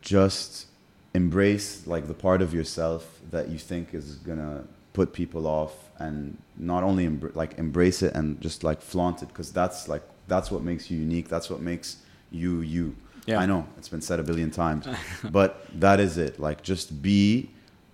just 0.01 0.67
embrace 1.15 1.87
like 1.87 2.07
the 2.07 2.13
part 2.13 2.41
of 2.43 2.53
yourself 2.53 3.19
that 3.31 3.49
you 3.49 3.57
think 3.57 3.95
is 3.95 4.15
gonna 4.17 4.63
put 4.93 5.11
people 5.11 5.47
off, 5.47 5.73
and 5.97 6.37
not 6.55 6.83
only 6.83 7.07
embr- 7.07 7.35
like 7.35 7.57
embrace 7.57 8.03
it 8.03 8.13
and 8.13 8.39
just 8.41 8.63
like 8.63 8.79
flaunt 8.81 9.23
it, 9.23 9.29
because 9.29 9.51
that's 9.51 9.87
like 9.87 10.03
that's 10.27 10.51
what 10.51 10.61
makes 10.61 10.91
you 10.91 10.99
unique. 10.99 11.27
That's 11.27 11.49
what 11.49 11.59
makes 11.61 11.97
you 12.31 12.61
you. 12.61 12.95
Yeah. 13.25 13.39
I 13.39 13.45
know 13.45 13.65
it's 13.77 13.89
been 13.89 14.01
said 14.01 14.19
a 14.19 14.23
billion 14.23 14.51
times, 14.51 14.87
but 15.31 15.65
that 15.79 15.99
is 15.99 16.17
it. 16.17 16.39
Like 16.39 16.63
just 16.63 17.01
be 17.01 17.49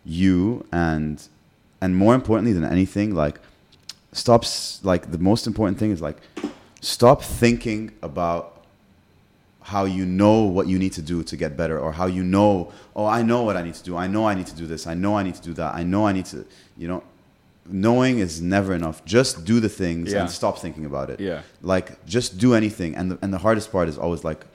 you, 0.05 0.65
and 0.71 1.21
and 1.81 1.95
more 1.95 2.15
importantly 2.15 2.53
than 2.53 2.65
anything, 2.65 3.13
like 3.15 3.39
stop. 4.11 4.45
Like 4.83 5.11
the 5.11 5.17
most 5.17 5.47
important 5.47 5.77
thing 5.79 5.91
is 5.91 6.01
like 6.01 6.17
stop 6.81 7.21
thinking 7.23 7.91
about 8.01 8.51
how 9.61 9.85
you 9.85 10.05
know 10.05 10.43
what 10.43 10.67
you 10.67 10.77
need 10.77 10.93
to 10.93 11.01
do 11.01 11.23
to 11.23 11.35
get 11.35 11.57
better 11.57 11.79
or 11.79 11.91
how 11.91 12.05
you 12.05 12.23
know 12.23 12.71
oh 12.95 13.07
i 13.07 13.23
know 13.23 13.41
what 13.41 13.57
i 13.57 13.63
need 13.63 13.73
to 13.73 13.81
do 13.83 13.97
i 13.97 14.05
know 14.05 14.27
i 14.27 14.35
need 14.35 14.45
to 14.45 14.55
do 14.55 14.67
this 14.67 14.85
i 14.85 14.93
know 14.93 15.17
i 15.17 15.23
need 15.23 15.33
to 15.33 15.41
do 15.41 15.53
that 15.53 15.73
i 15.73 15.81
know 15.81 16.05
i 16.05 16.11
need 16.11 16.25
to 16.25 16.45
you 16.77 16.87
know 16.87 17.01
knowing 17.65 18.19
is 18.19 18.39
never 18.39 18.75
enough 18.75 19.03
just 19.05 19.43
do 19.43 19.59
the 19.59 19.67
things 19.67 20.13
Yeah. 20.13 20.19
and 20.21 20.29
stop 20.29 20.59
thinking 20.59 20.85
about 20.85 21.09
it 21.09 21.19
Yeah. 21.19 21.41
like 21.63 22.05
just 22.05 22.37
do 22.37 22.53
anything 22.53 22.95
and 22.95 23.09
the, 23.13 23.17
and 23.23 23.33
the 23.33 23.39
hardest 23.39 23.71
part 23.71 23.89
is 23.89 23.97
always 23.97 24.23
like 24.23 24.45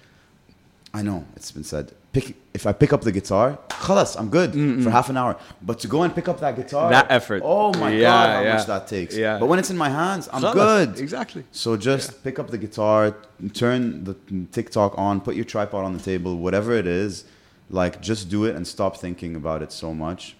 i 0.94 1.02
know 1.02 1.24
it's 1.36 1.50
been 1.52 1.64
said 1.64 1.92
pick 2.12 2.34
if 2.52 2.66
i 2.66 2.72
pick 2.72 2.92
up 2.92 3.02
the 3.02 3.12
guitar 3.12 3.58
khalas 3.68 4.18
i'm 4.18 4.28
good 4.28 4.52
for 4.84 4.90
half 4.90 5.08
an 5.08 5.16
hour 5.16 5.36
but 5.62 5.78
to 5.78 5.86
go 5.86 6.02
and 6.02 6.12
pick 6.14 6.26
up 6.28 6.40
that 6.40 6.56
guitar 6.56 6.90
That 6.90 7.06
effort. 7.10 7.42
oh 7.44 7.72
my 7.78 7.90
Yeah, 7.92 8.00
god 8.10 8.28
how 8.36 8.42
yeah. 8.42 8.54
much 8.56 8.66
that 8.66 8.86
takes 8.88 9.16
Yeah. 9.16 9.38
but 9.38 9.46
when 9.46 9.58
it's 9.60 9.70
in 9.70 9.76
my 9.76 9.88
hands 9.88 10.28
i'm 10.32 10.42
Khalas, 10.42 10.54
good 10.54 10.98
Exactly. 10.98 11.44
so 11.52 11.76
just 11.76 12.22
pick 12.24 12.38
up 12.40 12.48
the 12.50 12.58
guitar, 12.58 13.14
turn 13.54 14.04
the 14.04 14.14
TikTok 14.52 14.98
on, 14.98 15.20
put 15.20 15.34
your 15.36 15.44
tripod 15.44 15.84
on 15.84 15.92
the 15.96 16.02
table, 16.02 16.36
whatever 16.38 16.72
it 16.72 16.86
is, 16.86 17.24
like 17.70 18.00
just 18.00 18.28
do 18.28 18.44
it 18.44 18.56
and 18.56 18.66
stop 18.66 18.96
thinking 18.96 19.36
about 19.36 19.62
it 19.62 19.70
so 19.72 19.94
much. 19.94 20.34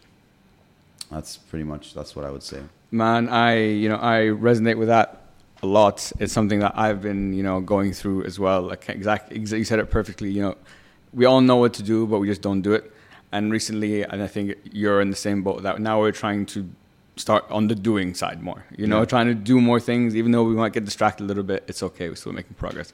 That's 1.10 1.36
pretty 1.36 1.64
much 1.64 1.94
that's 1.94 2.14
what 2.16 2.24
I 2.24 2.30
would 2.30 2.42
say. 2.42 2.60
Man, 2.90 3.28
I 3.28 3.56
you 3.82 3.88
know 3.88 3.96
I 4.00 4.30
resonate 4.48 4.78
with 4.78 4.88
that 4.88 5.19
a 5.62 5.66
lot. 5.66 6.12
It's 6.18 6.32
something 6.32 6.60
that 6.60 6.72
I've 6.76 7.00
been 7.02 7.32
you 7.32 7.42
know 7.42 7.60
going 7.60 7.92
through 7.92 8.24
as 8.24 8.38
well. 8.38 8.62
Like 8.62 8.88
exact, 8.88 9.30
exa- 9.32 9.58
you 9.58 9.64
said 9.64 9.78
it 9.78 9.90
perfectly. 9.90 10.30
You 10.30 10.42
know, 10.42 10.56
we 11.12 11.24
all 11.26 11.40
know 11.40 11.56
what 11.56 11.74
to 11.74 11.82
do, 11.82 12.06
but 12.06 12.18
we 12.20 12.26
just 12.28 12.42
don't 12.42 12.62
do 12.62 12.72
it. 12.72 12.90
And 13.32 13.52
recently, 13.52 14.02
and 14.02 14.22
I 14.22 14.26
think 14.26 14.56
you're 14.72 15.00
in 15.00 15.10
the 15.10 15.16
same 15.16 15.42
boat. 15.42 15.62
That 15.62 15.80
now 15.80 16.00
we're 16.00 16.12
trying 16.12 16.46
to 16.46 16.68
start 17.16 17.44
on 17.50 17.68
the 17.68 17.74
doing 17.74 18.14
side 18.14 18.42
more. 18.42 18.64
You 18.76 18.86
know, 18.86 19.00
Yeah. 19.00 19.04
trying 19.04 19.26
to 19.26 19.34
do 19.34 19.60
more 19.60 19.78
things, 19.80 20.16
even 20.16 20.32
though 20.32 20.42
we 20.44 20.54
might 20.54 20.72
get 20.72 20.84
distracted 20.84 21.24
a 21.24 21.26
little 21.26 21.42
bit. 21.44 21.64
It's 21.68 21.82
okay. 21.82 22.08
We're 22.08 22.16
still 22.16 22.32
making 22.32 22.54
progress. 22.54 22.92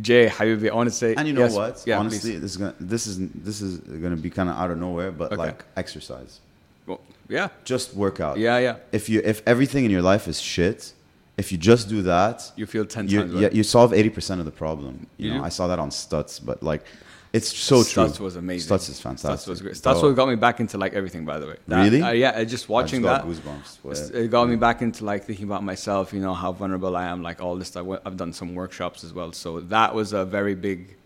Jay, 0.00 0.26
Habibi, 0.28 0.70
I 0.70 0.74
want 0.74 0.88
to 0.88 0.94
say, 0.94 1.14
And 1.14 1.26
you 1.28 1.34
know 1.34 1.42
yes, 1.42 1.54
what? 1.54 1.82
Yeah, 1.86 1.98
Honestly, 1.98 2.32
please. 2.32 2.40
this 2.40 2.50
is 2.52 2.56
gonna 2.56 2.74
this 2.80 3.06
is 3.06 3.18
this 3.48 3.60
is 3.60 3.78
gonna 4.02 4.16
be 4.16 4.30
kind 4.30 4.48
of 4.48 4.56
out 4.56 4.70
of 4.70 4.78
nowhere, 4.78 5.10
but 5.12 5.32
Okay. 5.32 5.36
like 5.36 5.64
exercise, 5.76 6.40
Well, 6.86 7.00
yeah, 7.28 7.48
just 7.64 7.94
work 7.94 8.18
out. 8.20 8.38
yeah, 8.38 8.58
yeah. 8.58 8.76
If 8.92 9.08
you 9.10 9.20
if 9.24 9.42
everything 9.46 9.84
in 9.84 9.90
your 9.90 10.00
life 10.02 10.26
is 10.28 10.40
shit, 10.40 10.92
if 11.42 11.46
you 11.52 11.58
just 11.72 11.84
do 11.94 11.98
that, 12.14 12.36
You 12.60 12.66
feel 12.74 12.84
ten 12.96 13.04
you 13.08 13.18
times. 13.20 13.32
yeah, 13.34 13.40
better. 13.42 13.56
you 13.58 13.64
solve 13.76 13.90
eighty 13.98 14.10
percent 14.16 14.38
of 14.42 14.46
the 14.50 14.56
problem. 14.64 14.94
You, 15.16 15.22
You 15.24 15.28
know, 15.34 15.40
do? 15.40 15.48
I 15.48 15.50
saw 15.58 15.64
that 15.72 15.78
on 15.84 15.90
Stutz, 15.90 16.34
but 16.48 16.56
like, 16.70 16.82
it's 17.32 17.50
so 17.70 17.76
true. 17.84 18.04
Stutz 18.04 18.18
was 18.28 18.34
amazing. 18.44 18.66
Stutz 18.68 18.86
is 18.90 19.00
fantastic. 19.08 19.30
Stutz 19.40 19.48
was 19.48 19.60
great. 19.64 19.74
Stutz 19.82 20.00
Bro, 20.00 20.08
what 20.08 20.16
got 20.20 20.28
me 20.34 20.38
back 20.46 20.56
into 20.62 20.76
like 20.84 20.92
everything. 21.00 21.22
By 21.32 21.38
the 21.42 21.46
way, 21.50 21.56
That- 21.68 21.82
Really? 21.84 22.02
uh, 22.02 22.10
yeah, 22.24 22.44
just 22.44 22.68
watching 22.76 23.00
I 23.06 23.18
just 23.18 23.42
that. 23.44 23.52
goosebumps. 23.84 24.14
It 24.14 24.28
got 24.36 24.44
me 24.52 24.56
back 24.66 24.78
into 24.86 25.00
like 25.12 25.20
thinking 25.28 25.46
about 25.50 25.62
myself, 25.72 26.04
you 26.16 26.20
know, 26.26 26.34
how 26.42 26.50
vulnerable 26.60 26.94
I 27.02 27.04
am, 27.12 27.18
like 27.28 27.38
all 27.44 27.56
this 27.60 27.68
stuff. 27.68 27.86
I've 28.06 28.16
done 28.24 28.32
some 28.40 28.50
workshops 28.62 28.98
as 29.06 29.12
well. 29.18 29.30
So 29.32 29.48
that 29.76 29.94
was 29.94 30.12
a 30.12 30.24
very 30.24 30.54
big, 30.68 30.96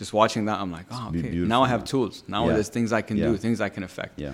just 0.00 0.12
watching 0.12 0.42
that, 0.48 0.58
I'm 0.62 0.72
like, 0.78 0.86
oh, 0.92 1.08
okay, 1.08 1.22
beautiful, 1.22 1.48
now 1.54 1.62
I 1.66 1.68
have 1.74 1.82
tools. 1.84 2.14
Now 2.28 2.42
Yeah. 2.46 2.54
there's 2.54 2.68
things 2.76 2.92
I 2.92 3.02
can 3.08 3.16
Yeah. 3.16 3.26
do, 3.28 3.36
things 3.36 3.60
I 3.60 3.68
can 3.68 3.82
affect. 3.90 4.18
Yeah. 4.18 4.32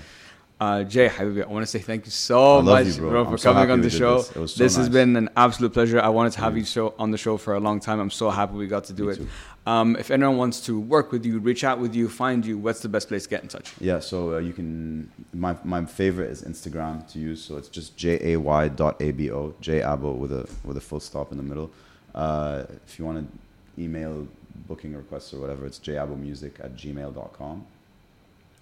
Uh, 0.60 0.84
Jay, 0.84 1.08
Habibi, 1.08 1.42
I 1.42 1.46
want 1.46 1.62
to 1.62 1.66
say 1.66 1.78
thank 1.78 2.04
you 2.04 2.10
so 2.10 2.60
much, 2.60 2.86
you, 2.88 2.92
bro. 2.96 3.10
bro, 3.10 3.24
for 3.24 3.30
I'm 3.30 3.38
coming 3.38 3.60
happy 3.60 3.72
on 3.72 3.80
the 3.80 3.88
show. 3.88 4.18
this. 4.18 4.28
This, 4.28 4.36
It 4.36 4.40
was 4.40 4.54
so 4.54 4.64
has 4.64 4.76
nice. 4.78 4.88
been 4.90 5.16
an 5.16 5.30
absolute 5.34 5.72
pleasure. 5.72 5.98
I 5.98 6.10
wanted 6.10 6.32
to 6.34 6.40
have 6.42 6.54
you 6.54 6.64
show 6.66 6.94
on 6.98 7.10
the 7.12 7.16
show 7.16 7.38
for 7.38 7.54
a 7.54 7.60
long 7.60 7.80
time. 7.80 7.98
I'm 7.98 8.10
so 8.10 8.28
happy 8.28 8.54
we 8.54 8.66
got 8.66 8.84
to 8.84 8.92
do 8.92 9.06
Me 9.06 9.12
it. 9.14 9.20
Um, 9.66 9.96
if 9.96 10.10
anyone 10.10 10.36
wants 10.36 10.60
to 10.66 10.78
work 10.78 11.12
with 11.12 11.24
you, 11.24 11.38
reach 11.38 11.64
out 11.64 11.78
with 11.78 11.94
you, 11.94 12.10
find 12.10 12.44
you, 12.44 12.58
what's 12.58 12.80
the 12.80 12.90
best 12.90 13.08
place 13.08 13.22
to 13.24 13.30
get 13.30 13.42
in 13.42 13.48
touch? 13.48 13.72
Yeah, 13.80 14.00
so 14.00 14.34
uh, 14.34 14.38
you 14.38 14.52
can. 14.52 15.10
My 15.32 15.56
my 15.64 15.84
favorite 15.86 16.30
is 16.30 16.42
Instagram 16.42 17.10
to 17.12 17.18
use. 17.18 17.42
So 17.42 17.56
it's 17.56 17.68
just 17.68 17.96
j 17.96 18.18
a 18.34 18.36
y 18.36 18.68
dot 18.68 19.00
a 19.00 19.12
b 19.12 19.30
o 19.30 19.54
j 19.62 19.80
abo 19.80 20.14
with 20.14 20.32
a 20.32 20.46
with 20.64 20.76
a 20.76 20.80
full 20.80 21.00
stop 21.00 21.30
in 21.32 21.38
the 21.38 21.42
middle. 21.52 21.70
Uh, 22.14 22.64
if 22.86 22.98
you 22.98 23.04
want 23.06 23.16
to 23.20 23.82
email 23.82 24.26
booking 24.68 24.94
requests 24.94 25.32
or 25.32 25.40
whatever, 25.40 25.64
it's 25.64 25.78
jabomusic 25.78 26.54
at 26.62 26.76
gmail.com. 26.76 27.64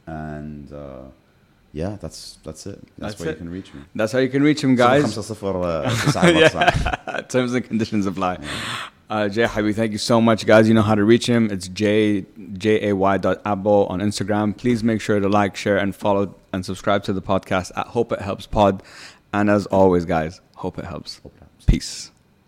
And 0.07 0.73
uh, 0.73 1.03
yeah, 1.73 1.97
that's 2.01 2.39
that's 2.43 2.66
it. 2.66 2.81
That's, 2.99 3.15
That's 3.15 3.20
where 3.20 3.28
it. 3.31 3.32
you 3.32 3.39
can 3.39 3.51
reach 3.51 3.74
me. 3.74 3.82
That's 3.95 4.12
how 4.12 4.19
you 4.19 4.28
can 4.28 4.43
reach 4.43 4.62
him, 4.62 4.74
guys. 4.74 5.15
05 5.15 6.15
9 6.15 7.24
Terms 7.28 7.53
and 7.55 7.65
conditions 7.65 8.07
apply. 8.07 8.39
Uh, 9.11 9.28
Jay 9.28 9.45
Habibi, 9.45 9.74
thank 9.74 9.93
you 9.93 9.99
so 9.99 10.20
much, 10.20 10.45
guys. 10.45 10.69
You 10.69 10.74
know 10.74 10.82
how 10.82 10.95
to 10.95 11.05
reach 11.05 11.27
him. 11.27 11.51
It's 11.51 11.69
j 11.69 12.27
j 12.55 12.89
a 12.90 12.95
y 12.95 13.16
dot 13.16 13.43
abo 13.45 13.89
on 13.90 14.01
Instagram. 14.01 14.57
Please 14.57 14.85
make 14.85 15.01
sure 15.01 15.19
to 15.20 15.28
like, 15.28 15.57
share, 15.57 15.78
and 15.78 15.97
follow 15.97 16.35
and 16.53 16.65
subscribe 16.65 17.05
to 17.05 17.12
the 17.12 17.23
podcast 17.23 17.73
at 17.77 17.86
Hope 17.89 18.12
It 18.12 18.20
Helps 18.20 18.47
Pod. 18.47 18.82
And 19.32 19.49
as 19.49 19.66
always, 19.66 20.05
guys, 20.05 20.40
hope 20.57 20.78
it 20.78 20.85
helps. 20.85 21.19
Hope 21.19 21.35
it 21.36 21.40
helps. 21.40 21.65
Peace. 21.65 22.11